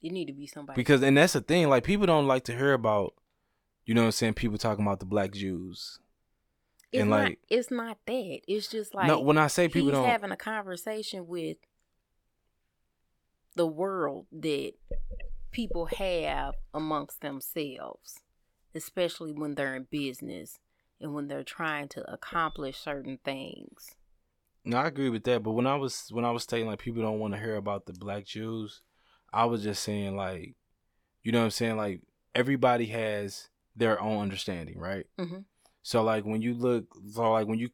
You 0.00 0.10
need 0.10 0.26
to 0.26 0.32
be 0.32 0.46
somebody. 0.46 0.76
Because 0.76 1.02
and 1.02 1.16
that's 1.16 1.34
the 1.34 1.40
thing, 1.40 1.68
like 1.68 1.84
people 1.84 2.06
don't 2.06 2.26
like 2.26 2.44
to 2.44 2.56
hear 2.56 2.72
about 2.72 3.14
you 3.84 3.94
know 3.94 4.02
what 4.02 4.06
I'm 4.06 4.12
saying? 4.12 4.34
People 4.34 4.58
talking 4.58 4.84
about 4.84 5.00
the 5.00 5.06
black 5.06 5.32
Jews. 5.32 5.98
It's 6.92 7.02
and 7.02 7.10
like 7.10 7.22
not, 7.22 7.38
it's 7.48 7.70
not 7.70 7.98
that. 8.06 8.40
It's 8.46 8.68
just 8.68 8.94
like 8.94 9.08
no. 9.08 9.20
When 9.20 9.36
I 9.36 9.48
say 9.48 9.68
people 9.68 9.90
don't 9.90 10.08
having 10.08 10.30
a 10.30 10.36
conversation 10.36 11.26
with 11.26 11.56
the 13.56 13.66
world 13.66 14.26
that 14.32 14.72
people 15.50 15.86
have 15.86 16.54
amongst 16.72 17.20
themselves, 17.20 18.20
especially 18.74 19.32
when 19.32 19.54
they're 19.54 19.74
in 19.74 19.86
business 19.90 20.58
and 21.00 21.14
when 21.14 21.28
they're 21.28 21.44
trying 21.44 21.88
to 21.88 22.12
accomplish 22.12 22.78
certain 22.78 23.18
things. 23.24 23.96
No, 24.64 24.78
I 24.78 24.86
agree 24.86 25.10
with 25.10 25.24
that. 25.24 25.42
But 25.42 25.52
when 25.52 25.66
I 25.66 25.76
was 25.76 26.08
when 26.10 26.24
I 26.24 26.30
was 26.30 26.44
saying 26.44 26.66
like 26.66 26.78
people 26.78 27.02
don't 27.02 27.18
want 27.18 27.34
to 27.34 27.40
hear 27.40 27.56
about 27.56 27.86
the 27.86 27.92
black 27.92 28.24
Jews, 28.24 28.80
I 29.32 29.44
was 29.44 29.62
just 29.62 29.82
saying 29.82 30.16
like, 30.16 30.54
you 31.22 31.32
know 31.32 31.40
what 31.40 31.46
I'm 31.46 31.50
saying? 31.50 31.76
Like 31.76 32.00
everybody 32.34 32.86
has 32.86 33.50
their 33.76 34.00
own 34.00 34.22
understanding, 34.22 34.78
right? 34.78 35.06
Mm-hmm. 35.18 35.38
So 35.82 36.02
like 36.02 36.24
when 36.24 36.42
you 36.42 36.54
look, 36.54 36.86
so 37.10 37.32
like 37.32 37.46
when 37.46 37.58
you, 37.58 37.70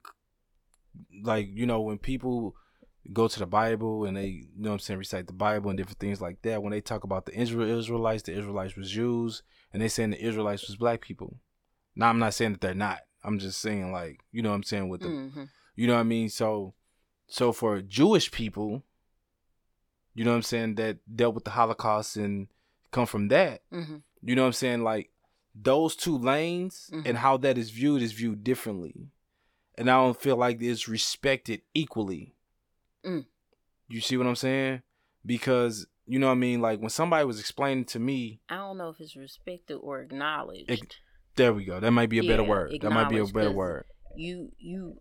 like 1.22 1.48
you 1.52 1.66
know 1.66 1.80
when 1.80 1.98
people 1.98 2.56
go 3.12 3.28
to 3.28 3.38
the 3.38 3.46
Bible 3.46 4.04
and 4.04 4.16
they, 4.16 4.26
you 4.26 4.48
know 4.56 4.70
what 4.70 4.74
I'm 4.74 4.78
saying, 4.80 4.98
recite 4.98 5.26
the 5.26 5.32
Bible 5.32 5.70
and 5.70 5.76
different 5.76 5.98
things 5.98 6.20
like 6.20 6.42
that. 6.42 6.62
When 6.62 6.72
they 6.72 6.80
talk 6.80 7.04
about 7.04 7.26
the 7.26 7.38
Israel 7.38 7.78
Israelites, 7.78 8.24
the 8.24 8.36
Israelites 8.36 8.76
was 8.76 8.90
Jews, 8.90 9.42
and 9.72 9.82
they 9.82 9.88
saying 9.88 10.10
the 10.10 10.24
Israelites 10.24 10.66
was 10.66 10.76
black 10.76 11.00
people. 11.00 11.36
Now 11.94 12.08
I'm 12.08 12.18
not 12.18 12.34
saying 12.34 12.52
that 12.52 12.60
they're 12.60 12.74
not. 12.74 13.00
I'm 13.22 13.38
just 13.38 13.60
saying 13.60 13.92
like 13.92 14.20
you 14.32 14.42
know 14.42 14.50
what 14.50 14.56
I'm 14.56 14.62
saying 14.62 14.88
with 14.88 15.02
the, 15.02 15.08
mm-hmm. 15.08 15.44
you 15.76 15.86
know 15.86 15.94
what 15.94 16.00
I 16.00 16.04
mean. 16.04 16.28
So, 16.28 16.74
so 17.26 17.52
for 17.52 17.80
Jewish 17.82 18.30
people, 18.30 18.82
you 20.14 20.24
know 20.24 20.30
what 20.30 20.36
I'm 20.36 20.42
saying, 20.42 20.74
that 20.76 20.98
dealt 21.14 21.34
with 21.34 21.44
the 21.44 21.50
Holocaust 21.50 22.16
and 22.16 22.48
come 22.90 23.06
from 23.06 23.28
that. 23.28 23.62
Mm-hmm. 23.72 23.96
You 24.22 24.34
know 24.34 24.42
what 24.42 24.48
I'm 24.48 24.52
saying, 24.52 24.82
like 24.82 25.10
those 25.54 25.96
two 25.96 26.16
lanes 26.16 26.90
mm-hmm. 26.92 27.06
and 27.06 27.18
how 27.18 27.36
that 27.38 27.58
is 27.58 27.70
viewed 27.70 28.02
is 28.02 28.12
viewed 28.12 28.44
differently. 28.44 29.10
And 29.76 29.90
I 29.90 29.94
don't 29.94 30.20
feel 30.20 30.36
like 30.36 30.60
it's 30.60 30.88
respected 30.88 31.62
equally. 31.74 32.34
Mm. 33.04 33.24
You 33.88 34.00
see 34.00 34.16
what 34.16 34.26
I'm 34.26 34.36
saying? 34.36 34.82
because 35.24 35.86
you 36.06 36.18
know 36.18 36.26
what 36.26 36.32
I 36.32 36.36
mean. 36.36 36.60
Like 36.60 36.80
when 36.80 36.90
somebody 36.90 37.24
was 37.24 37.40
explaining 37.40 37.84
to 37.86 37.98
me, 37.98 38.40
I 38.48 38.56
don't 38.56 38.78
know 38.78 38.88
if 38.88 39.00
it's 39.00 39.16
respected 39.16 39.74
or 39.74 40.00
acknowledged. 40.00 40.70
It, 40.70 40.96
there 41.36 41.52
we 41.52 41.64
go. 41.64 41.80
That 41.80 41.90
might 41.92 42.08
be 42.08 42.18
a 42.18 42.22
yeah, 42.22 42.32
better 42.32 42.44
word. 42.44 42.76
That 42.80 42.90
might 42.90 43.08
be 43.08 43.18
a 43.18 43.26
better 43.26 43.52
word. 43.52 43.84
You 44.16 44.52
you 44.58 45.00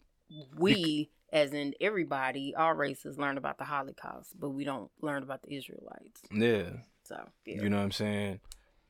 we 0.57 1.11
as 1.31 1.53
in 1.53 1.73
everybody, 1.79 2.55
all 2.55 2.73
races 2.73 3.17
learn 3.17 3.37
about 3.37 3.57
the 3.57 3.63
Holocaust, 3.63 4.39
but 4.39 4.49
we 4.49 4.63
don't 4.63 4.89
learn 5.01 5.23
about 5.23 5.43
the 5.43 5.55
Israelites. 5.55 6.21
Yeah. 6.31 6.69
So 7.03 7.27
yeah. 7.45 7.61
you 7.61 7.69
know 7.69 7.77
what 7.77 7.83
I'm 7.83 7.91
saying? 7.91 8.39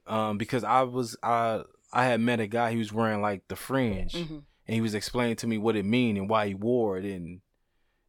Um, 0.09 0.37
because 0.37 0.63
I 0.63 0.81
was 0.81 1.15
I 1.23 1.61
I 1.93 2.05
had 2.05 2.19
met 2.19 2.39
a 2.39 2.47
guy. 2.47 2.71
He 2.71 2.77
was 2.77 2.91
wearing 2.91 3.21
like 3.21 3.47
the 3.47 3.55
fringe, 3.55 4.13
mm-hmm. 4.13 4.39
and 4.67 4.75
he 4.75 4.81
was 4.81 4.95
explaining 4.95 5.37
to 5.37 5.47
me 5.47 5.57
what 5.57 5.75
it 5.75 5.85
mean 5.85 6.17
and 6.17 6.29
why 6.29 6.47
he 6.47 6.55
wore 6.55 6.97
it, 6.97 7.05
and 7.05 7.41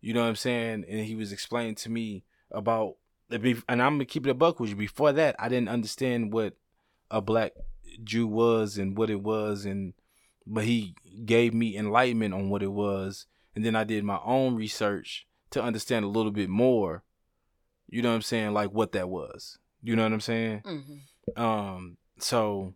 you 0.01 0.14
know 0.14 0.22
what 0.22 0.28
I'm 0.28 0.36
saying. 0.36 0.85
And 0.89 1.01
he 1.01 1.14
was 1.14 1.31
explaining 1.32 1.77
to 1.77 1.90
me 1.90 2.24
about 2.51 2.97
and 3.31 3.82
I'm 3.82 3.94
gonna 3.94 4.05
keep 4.05 4.27
it 4.27 4.31
a 4.31 4.35
buck 4.35 4.60
with 4.60 4.70
you. 4.70 4.77
Before 4.77 5.12
that, 5.12 5.36
I 5.39 5.48
didn't 5.48 5.68
understand 5.68 6.32
what 6.32 6.55
a 7.10 7.20
black 7.20 7.52
Jew 8.02 8.27
was 8.27 8.78
and 8.78 8.97
what 8.97 9.10
it 9.10 9.22
was, 9.22 9.64
and 9.64 9.94
but 10.47 10.64
he 10.64 10.94
gave 11.24 11.55
me 11.55 11.77
enlightenment 11.77 12.35
on 12.35 12.48
what 12.48 12.62
it 12.62 12.72
was, 12.72 13.27
and 13.55 13.64
then 13.64 13.77
I 13.77 13.85
did 13.85 14.05
my 14.05 14.20
own 14.24 14.56
research 14.56 15.27
to 15.51 15.62
understand 15.62 16.05
a 16.05 16.09
little 16.09 16.32
bit 16.32 16.48
more. 16.48 17.02
You 17.89 18.02
know 18.02 18.10
what 18.10 18.16
I'm 18.16 18.22
saying? 18.22 18.52
Like 18.52 18.72
what 18.72 18.93
that 18.93 19.09
was. 19.09 19.59
You 19.82 19.97
know 19.97 20.02
what 20.02 20.12
I'm 20.12 20.20
saying? 20.20 20.62
Mm-hmm. 20.64 20.94
Um. 21.36 21.97
So, 22.19 22.74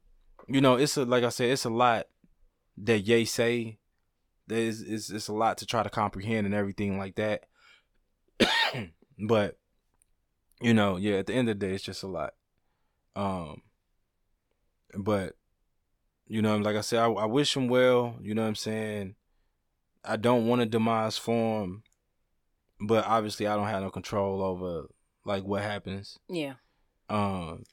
you 0.48 0.60
know, 0.60 0.76
it's 0.76 0.96
a 0.96 1.04
like 1.04 1.24
I 1.24 1.28
said, 1.28 1.50
it's 1.50 1.64
a 1.64 1.70
lot 1.70 2.06
that 2.78 3.00
Ye 3.00 3.24
say. 3.24 3.78
There's 4.46 4.82
it's 4.82 5.10
it's 5.10 5.28
a 5.28 5.32
lot 5.32 5.58
to 5.58 5.66
try 5.66 5.82
to 5.82 5.90
comprehend 5.90 6.46
and 6.46 6.54
everything 6.54 6.98
like 6.98 7.14
that. 7.16 7.44
but 9.18 9.58
you 10.60 10.74
know, 10.74 10.96
yeah, 10.96 11.16
at 11.16 11.26
the 11.26 11.34
end 11.34 11.48
of 11.48 11.58
the 11.58 11.66
day, 11.66 11.74
it's 11.74 11.84
just 11.84 12.02
a 12.02 12.06
lot. 12.06 12.34
Um, 13.16 13.62
but 14.96 15.36
you 16.26 16.42
know, 16.42 16.56
like 16.56 16.76
I 16.76 16.80
said, 16.80 17.00
I, 17.00 17.06
I 17.06 17.26
wish 17.26 17.56
him 17.56 17.68
well. 17.68 18.18
You 18.20 18.34
know 18.34 18.42
what 18.42 18.48
I'm 18.48 18.54
saying? 18.54 19.14
I 20.04 20.16
don't 20.16 20.46
want 20.46 20.62
a 20.62 20.66
demise 20.66 21.16
for 21.16 21.64
him, 21.64 21.82
but 22.80 23.06
obviously, 23.06 23.46
I 23.46 23.56
don't 23.56 23.66
have 23.66 23.82
no 23.82 23.90
control 23.90 24.42
over 24.42 24.88
like 25.24 25.44
what 25.44 25.62
happens. 25.62 26.18
Yeah. 26.28 26.54
Um, 27.08 27.64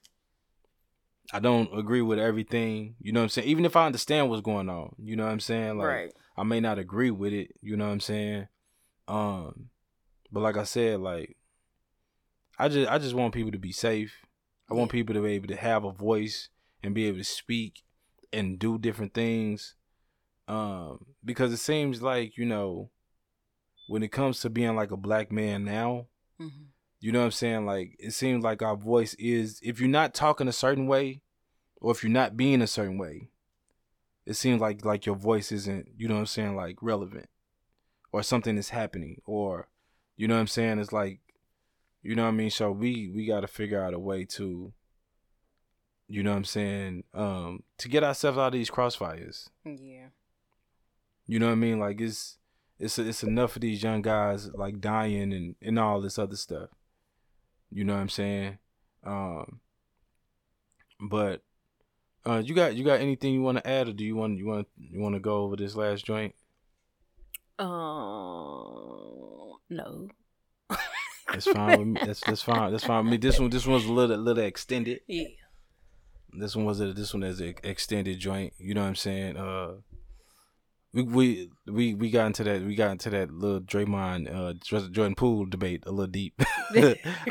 I 1.33 1.39
don't 1.39 1.69
agree 1.77 2.01
with 2.01 2.19
everything. 2.19 2.95
You 2.99 3.13
know 3.13 3.21
what 3.21 3.25
I'm 3.25 3.29
saying? 3.29 3.47
Even 3.47 3.65
if 3.65 3.75
I 3.75 3.85
understand 3.85 4.29
what's 4.29 4.41
going 4.41 4.69
on, 4.69 4.95
you 5.01 5.15
know 5.15 5.25
what 5.25 5.31
I'm 5.31 5.39
saying? 5.39 5.77
Like, 5.77 5.87
right. 5.87 6.13
I 6.37 6.43
may 6.43 6.59
not 6.59 6.79
agree 6.79 7.11
with 7.11 7.33
it. 7.33 7.55
You 7.61 7.77
know 7.77 7.85
what 7.85 7.93
I'm 7.93 7.99
saying? 7.99 8.47
Um, 9.07 9.69
but 10.31 10.41
like 10.41 10.57
I 10.57 10.63
said, 10.63 10.99
like 10.99 11.37
I 12.57 12.69
just 12.69 12.89
I 12.89 12.97
just 12.97 13.15
want 13.15 13.33
people 13.33 13.51
to 13.51 13.59
be 13.59 13.71
safe. 13.71 14.13
I 14.69 14.73
want 14.73 14.91
people 14.91 15.15
to 15.15 15.21
be 15.21 15.31
able 15.31 15.47
to 15.47 15.55
have 15.55 15.83
a 15.83 15.91
voice 15.91 16.49
and 16.83 16.95
be 16.95 17.05
able 17.07 17.17
to 17.17 17.23
speak 17.23 17.83
and 18.31 18.57
do 18.57 18.77
different 18.77 19.13
things. 19.13 19.75
Um, 20.47 21.05
because 21.23 21.53
it 21.53 21.57
seems 21.57 22.01
like, 22.01 22.37
you 22.37 22.45
know, 22.45 22.89
when 23.87 24.03
it 24.03 24.11
comes 24.11 24.39
to 24.41 24.49
being 24.49 24.75
like 24.75 24.91
a 24.91 24.97
black 24.97 25.31
man 25.31 25.65
now, 25.65 26.07
mm-hmm. 26.39 26.63
You 27.01 27.11
know 27.11 27.19
what 27.19 27.25
I'm 27.25 27.31
saying? 27.31 27.65
Like 27.65 27.95
it 27.99 28.11
seems 28.11 28.43
like 28.43 28.61
our 28.61 28.77
voice 28.77 29.15
is 29.15 29.59
if 29.63 29.79
you're 29.79 29.89
not 29.89 30.13
talking 30.13 30.47
a 30.47 30.53
certain 30.53 30.85
way 30.85 31.21
or 31.81 31.91
if 31.91 32.03
you're 32.03 32.11
not 32.11 32.37
being 32.37 32.61
a 32.61 32.67
certain 32.67 32.99
way, 32.99 33.29
it 34.27 34.35
seems 34.35 34.61
like 34.61 34.85
like 34.85 35.07
your 35.07 35.15
voice 35.15 35.51
isn't, 35.51 35.89
you 35.97 36.07
know 36.07 36.13
what 36.13 36.21
I'm 36.21 36.25
saying, 36.27 36.55
like 36.55 36.77
relevant. 36.81 37.27
Or 38.13 38.21
something 38.21 38.55
is 38.55 38.69
happening. 38.69 39.19
Or 39.25 39.67
you 40.15 40.27
know 40.27 40.35
what 40.35 40.41
I'm 40.41 40.47
saying? 40.47 40.77
It's 40.77 40.93
like 40.93 41.19
you 42.03 42.15
know 42.15 42.23
what 42.23 42.29
I 42.29 42.33
mean? 42.33 42.51
So 42.51 42.71
we 42.71 43.09
we 43.09 43.25
got 43.25 43.41
to 43.41 43.47
figure 43.47 43.83
out 43.83 43.95
a 43.95 43.99
way 43.99 44.23
to 44.25 44.71
you 46.07 46.21
know 46.21 46.31
what 46.31 46.37
I'm 46.37 46.45
saying, 46.45 47.03
um 47.15 47.63
to 47.79 47.89
get 47.89 48.03
ourselves 48.03 48.37
out 48.37 48.47
of 48.47 48.53
these 48.53 48.69
crossfires. 48.69 49.49
Yeah. 49.65 50.09
You 51.25 51.39
know 51.39 51.47
what 51.47 51.53
I 51.53 51.55
mean? 51.55 51.79
Like 51.79 51.99
it's 51.99 52.37
it's 52.77 52.99
it's 52.99 53.23
enough 53.23 53.55
of 53.55 53.63
these 53.63 53.81
young 53.81 54.03
guys 54.03 54.51
like 54.53 54.79
dying 54.79 55.33
and 55.33 55.55
and 55.63 55.79
all 55.79 55.99
this 55.99 56.19
other 56.19 56.35
stuff. 56.35 56.69
You 57.71 57.83
know 57.83 57.93
what 57.93 58.01
I'm 58.01 58.09
saying? 58.09 58.57
Um 59.03 59.59
but 60.99 61.41
uh 62.25 62.41
you 62.43 62.53
got 62.53 62.75
you 62.75 62.83
got 62.83 62.99
anything 62.99 63.33
you 63.33 63.41
want 63.41 63.57
to 63.57 63.67
add 63.67 63.87
or 63.87 63.93
do 63.93 64.03
you 64.03 64.15
want 64.15 64.37
you 64.37 64.45
want 64.45 64.67
you 64.77 64.99
want 64.99 65.15
to 65.15 65.19
go 65.19 65.37
over 65.37 65.55
this 65.55 65.75
last 65.75 66.05
joint? 66.05 66.35
Um 67.57 69.53
no. 69.69 70.09
That's 71.31 71.47
fine 71.47 71.79
with 71.79 71.87
me. 71.87 72.01
That's 72.05 72.19
that's 72.19 72.41
fine. 72.41 72.71
That's 72.71 72.83
fine 72.83 73.05
with 73.05 73.11
me. 73.11 73.17
This 73.17 73.39
one 73.39 73.49
this 73.49 73.65
one 73.65 73.75
was 73.75 73.85
a 73.85 73.93
little 73.93 74.17
little 74.17 74.43
extended. 74.43 74.99
Yeah. 75.07 75.27
This 76.33 76.55
one 76.55 76.65
was 76.65 76.81
a 76.81 76.93
this 76.93 77.13
one 77.13 77.23
is 77.23 77.39
an 77.39 77.55
extended 77.63 78.19
joint. 78.19 78.53
You 78.57 78.73
know 78.73 78.81
what 78.81 78.87
I'm 78.87 78.95
saying? 78.95 79.37
Uh, 79.37 79.75
we 80.93 81.03
we 81.03 81.49
we 81.67 81.93
we 81.93 82.09
got 82.09 82.27
into 82.27 82.43
that 82.43 82.61
we 82.61 82.75
got 82.75 82.91
into 82.91 83.09
that 83.09 83.31
little 83.31 83.61
Draymond 83.61 84.33
uh 84.33 84.53
Jordan 84.89 85.15
Poole 85.15 85.45
debate 85.45 85.83
a 85.85 85.91
little 85.91 86.07
deep. 86.07 86.41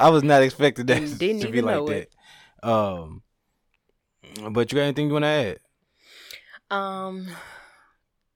I 0.01 0.11
was 0.11 0.23
not 0.23 0.43
expecting 0.43 0.87
that 0.87 1.01
Didn't 1.19 1.43
to 1.43 1.51
be 1.51 1.61
like 1.61 1.87
that. 1.87 1.93
It. 1.93 2.15
Um, 2.63 3.23
but 4.51 4.73
you 4.73 4.77
got 4.77 4.83
anything 4.83 5.09
you 5.09 5.13
want 5.15 5.25
to 5.25 5.29
add? 5.29 5.59
Um, 6.71 7.29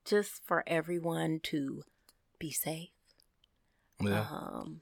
just 0.05 0.44
for 0.44 0.64
everyone 0.66 1.40
to 1.44 1.82
be 2.38 2.51
safe. 2.51 2.90
Yeah. 4.01 4.26
Um, 4.30 4.80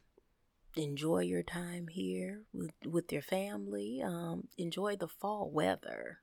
enjoy 0.77 1.21
your 1.21 1.43
time 1.43 1.89
here 1.89 2.43
with, 2.53 2.73
with 2.87 3.13
your 3.13 3.23
family. 3.23 4.01
Um, 4.03 4.49
enjoy 4.57 4.97
the 4.97 5.09
fall 5.09 5.51
weather 5.53 6.19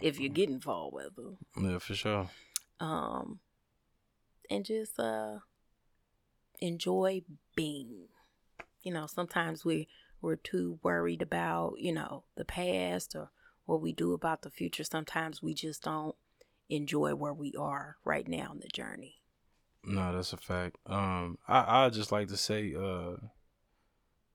if 0.00 0.18
you're 0.18 0.32
getting 0.32 0.60
fall 0.60 0.90
weather. 0.92 1.36
Yeah, 1.60 1.78
for 1.78 1.94
sure. 1.94 2.28
Um, 2.80 3.38
and 4.52 4.64
just 4.64 4.98
uh, 4.98 5.38
enjoy 6.60 7.22
being. 7.56 8.08
You 8.82 8.92
know, 8.92 9.06
sometimes 9.06 9.64
we 9.64 9.88
we're 10.20 10.36
too 10.36 10.78
worried 10.82 11.22
about 11.22 11.74
you 11.78 11.92
know 11.92 12.24
the 12.36 12.44
past 12.44 13.16
or 13.16 13.30
what 13.64 13.80
we 13.80 13.92
do 13.92 14.12
about 14.12 14.42
the 14.42 14.50
future. 14.50 14.84
Sometimes 14.84 15.42
we 15.42 15.54
just 15.54 15.82
don't 15.82 16.14
enjoy 16.68 17.14
where 17.14 17.32
we 17.32 17.54
are 17.58 17.96
right 18.04 18.28
now 18.28 18.50
in 18.52 18.60
the 18.60 18.68
journey. 18.68 19.16
No, 19.84 20.14
that's 20.14 20.32
a 20.32 20.36
fact. 20.36 20.76
Um, 20.86 21.38
I 21.48 21.86
I 21.86 21.88
just 21.88 22.12
like 22.12 22.28
to 22.28 22.36
say, 22.36 22.74
uh, 22.74 23.16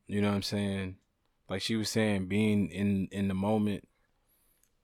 you 0.07 0.21
know 0.21 0.29
what 0.29 0.35
I'm 0.35 0.43
saying? 0.43 0.97
Like 1.49 1.61
she 1.61 1.75
was 1.75 1.89
saying, 1.89 2.27
being 2.27 2.69
in 2.69 3.07
in 3.11 3.27
the 3.27 3.33
moment. 3.33 3.87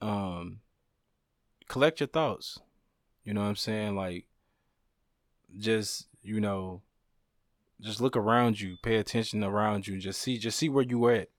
Um, 0.01 0.59
collect 1.69 2.01
your 2.01 2.07
thoughts. 2.07 2.59
You 3.23 3.33
know 3.33 3.41
what 3.41 3.47
I'm 3.47 3.55
saying? 3.55 3.95
Like, 3.95 4.25
just 5.57 6.07
you 6.23 6.39
know, 6.39 6.81
just 7.81 8.01
look 8.01 8.15
around 8.15 8.59
you, 8.59 8.77
pay 8.81 8.95
attention 8.95 9.43
around 9.43 9.87
you, 9.87 9.99
just 9.99 10.21
see, 10.21 10.37
just 10.37 10.57
see 10.57 10.69
where 10.69 10.85
you 10.85 11.09
at. 11.09 11.29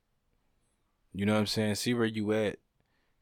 You 1.13 1.27
know 1.27 1.35
what 1.35 1.41
I'm 1.41 1.47
saying? 1.47 1.77
See 1.77 1.95
where 1.95 2.05
you 2.05 2.33
at, 2.33 2.59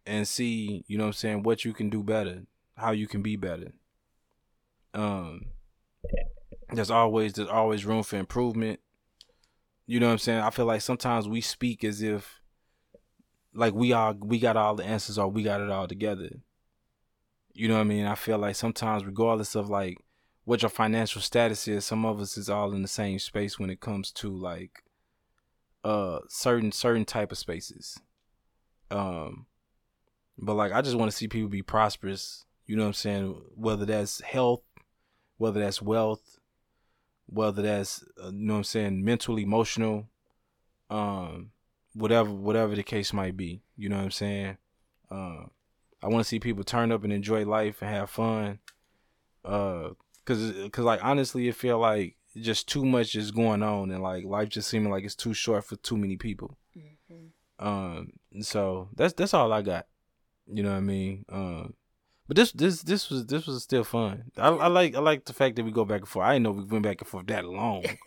and 0.07 0.27
see, 0.27 0.85
you 0.89 0.99
know 0.99 1.05
what 1.05 1.09
I'm 1.09 1.15
saying, 1.15 1.43
what 1.43 1.65
you 1.65 1.73
can 1.73 1.89
do 1.89 2.03
better, 2.03 2.43
how 2.77 2.91
you 2.91 3.07
can 3.07 3.23
be 3.23 3.37
better. 3.37 3.73
Um, 4.95 5.47
there's 6.73 6.91
always 6.91 7.35
there's 7.35 7.49
always 7.49 7.85
room 7.85 8.03
for 8.03 8.17
improvement. 8.17 8.81
You 9.87 10.01
know 10.01 10.07
what 10.07 10.13
I'm 10.13 10.19
saying? 10.19 10.41
I 10.41 10.51
feel 10.51 10.65
like 10.65 10.81
sometimes 10.81 11.29
we 11.29 11.41
speak 11.41 11.85
as 11.85 12.03
if 12.03 12.41
like 13.55 13.75
we 13.75 13.93
all 13.93 14.15
we 14.15 14.39
got 14.39 14.57
all 14.57 14.75
the 14.75 14.85
answers 14.85 15.19
or 15.19 15.29
we 15.29 15.43
got 15.43 15.61
it 15.61 15.71
all 15.71 15.87
together. 15.87 16.31
You 17.55 17.69
know 17.69 17.75
what 17.75 17.83
I 17.83 17.85
mean? 17.85 18.07
I 18.07 18.15
feel 18.15 18.39
like 18.39 18.57
sometimes 18.57 19.05
regardless 19.05 19.55
of 19.55 19.69
like 19.69 19.99
what 20.45 20.63
your 20.63 20.69
financial 20.69 21.21
status 21.21 21.69
is, 21.69 21.85
some 21.85 22.05
of 22.05 22.21
us 22.21 22.37
is 22.37 22.51
all 22.51 22.73
in 22.73 22.83
the 22.83 22.89
same 22.89 23.19
space 23.19 23.59
when 23.59 23.71
it 23.71 23.81
comes 23.81 24.11
to 24.13 24.29
like 24.29 24.83
uh 25.85 26.21
certain 26.29 26.73
certain 26.73 27.05
type 27.05 27.33
of 27.33 27.39
spaces. 27.39 28.01
Um 28.91 29.47
but 30.39 30.55
like 30.55 30.73
I 30.73 30.83
just 30.83 30.97
want 30.97 31.11
to 31.11 31.17
see 31.17 31.29
people 31.29 31.49
be 31.49 31.63
prosperous, 31.63 32.45
you 32.67 32.77
know 32.77 32.83
what 32.83 32.89
I'm 32.89 32.95
saying? 32.95 33.43
Whether 33.55 33.85
that's 33.85 34.21
health, 34.21 34.63
whether 35.37 35.61
that's 35.61 35.83
wealth, 35.83 36.39
whether 37.27 37.63
that's 37.63 38.05
uh, 38.23 38.27
you 38.27 38.47
know 38.47 38.55
what 38.55 38.59
I'm 38.59 38.65
saying, 38.65 39.05
mental, 39.05 39.39
emotional, 39.39 40.09
um, 40.91 41.51
whatever 41.95 42.31
whatever 42.31 42.75
the 42.75 42.83
case 42.83 43.13
might 43.13 43.37
be. 43.37 43.63
You 43.77 43.89
know 43.89 43.97
what 43.97 44.05
I'm 44.05 44.11
saying? 44.11 44.57
Uh, 45.11 45.45
I 46.03 46.09
want 46.09 46.19
to 46.19 46.29
see 46.29 46.41
people 46.41 46.65
turn 46.65 46.91
up 46.91 47.05
and 47.05 47.13
enjoy 47.13 47.45
life 47.45 47.81
and 47.81 47.91
have 47.91 48.11
fun. 48.11 48.59
Uh, 49.45 49.91
Cause, 50.25 50.53
cause 50.71 50.85
like 50.85 51.03
honestly, 51.03 51.49
it 51.49 51.57
feel 51.57 51.79
like 51.79 52.17
just 52.37 52.69
too 52.69 52.85
much 52.85 53.15
is 53.15 53.31
going 53.31 53.63
on, 53.63 53.91
and 53.91 54.03
like 54.03 54.25
life 54.25 54.49
just 54.49 54.71
seeming 54.71 54.91
like 54.91 55.05
it's 55.05 55.15
too 55.15 55.35
short 55.35 55.65
for 55.65 55.77
too 55.77 55.97
many 55.97 56.17
people. 56.17 56.57
Mm-hmm. 56.77 57.67
Um, 57.67 58.13
so 58.41 58.89
that's 58.95 59.13
that's 59.15 59.35
all 59.35 59.53
I 59.53 59.63
got. 59.63 59.87
You 60.47 60.63
know 60.63 60.71
what 60.71 60.79
I 60.79 60.81
mean? 60.81 61.25
Um, 61.29 61.75
but 62.29 62.37
this 62.37 62.53
this 62.53 62.83
this 62.83 63.11
was 63.11 63.27
this 63.27 63.47
was 63.47 63.63
still 63.63 63.85
fun. 63.85 64.25
I, 64.37 64.49
I 64.49 64.67
like 64.69 64.95
I 64.95 65.01
like 65.01 65.25
the 65.25 65.33
fact 65.33 65.57
that 65.57 65.65
we 65.65 65.73
go 65.73 65.85
back 65.85 66.01
and 66.01 66.09
forth. 66.09 66.27
I 66.27 66.35
didn't 66.35 66.45
know 66.45 66.51
we 66.53 66.65
went 66.65 66.85
back 66.85 67.01
and 67.01 67.09
forth 67.09 67.27
that 67.27 67.45
long. 67.45 67.85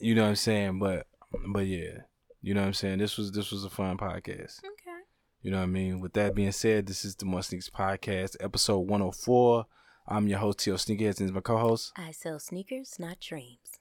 you 0.00 0.14
know 0.14 0.22
what 0.22 0.28
I'm 0.28 0.36
saying? 0.36 0.78
But 0.78 1.06
but 1.48 1.66
yeah, 1.66 2.00
you 2.42 2.54
know 2.54 2.60
what 2.60 2.68
I'm 2.68 2.74
saying. 2.74 2.98
This 2.98 3.16
was 3.16 3.32
this 3.32 3.50
was 3.50 3.64
a 3.64 3.70
fun 3.70 3.96
podcast. 3.96 4.58
Okay. 4.58 4.96
You 5.42 5.50
know 5.52 5.58
what 5.58 5.64
I 5.64 5.66
mean? 5.66 6.00
With 6.00 6.14
that 6.14 6.34
being 6.34 6.52
said, 6.52 6.86
this 6.86 7.04
is 7.04 7.14
the 7.14 7.24
Must 7.24 7.52
Podcast, 7.72 8.36
episode 8.40 8.80
104. 8.80 9.66
I'm 10.08 10.28
your 10.28 10.38
host, 10.38 10.60
T.O. 10.60 10.74
Sneakerheads, 10.74 11.20
and 11.20 11.32
my 11.32 11.40
co 11.40 11.58
host. 11.58 11.92
I 11.96 12.12
sell 12.12 12.38
sneakers, 12.38 12.96
not 12.98 13.18
dreams. 13.20 13.80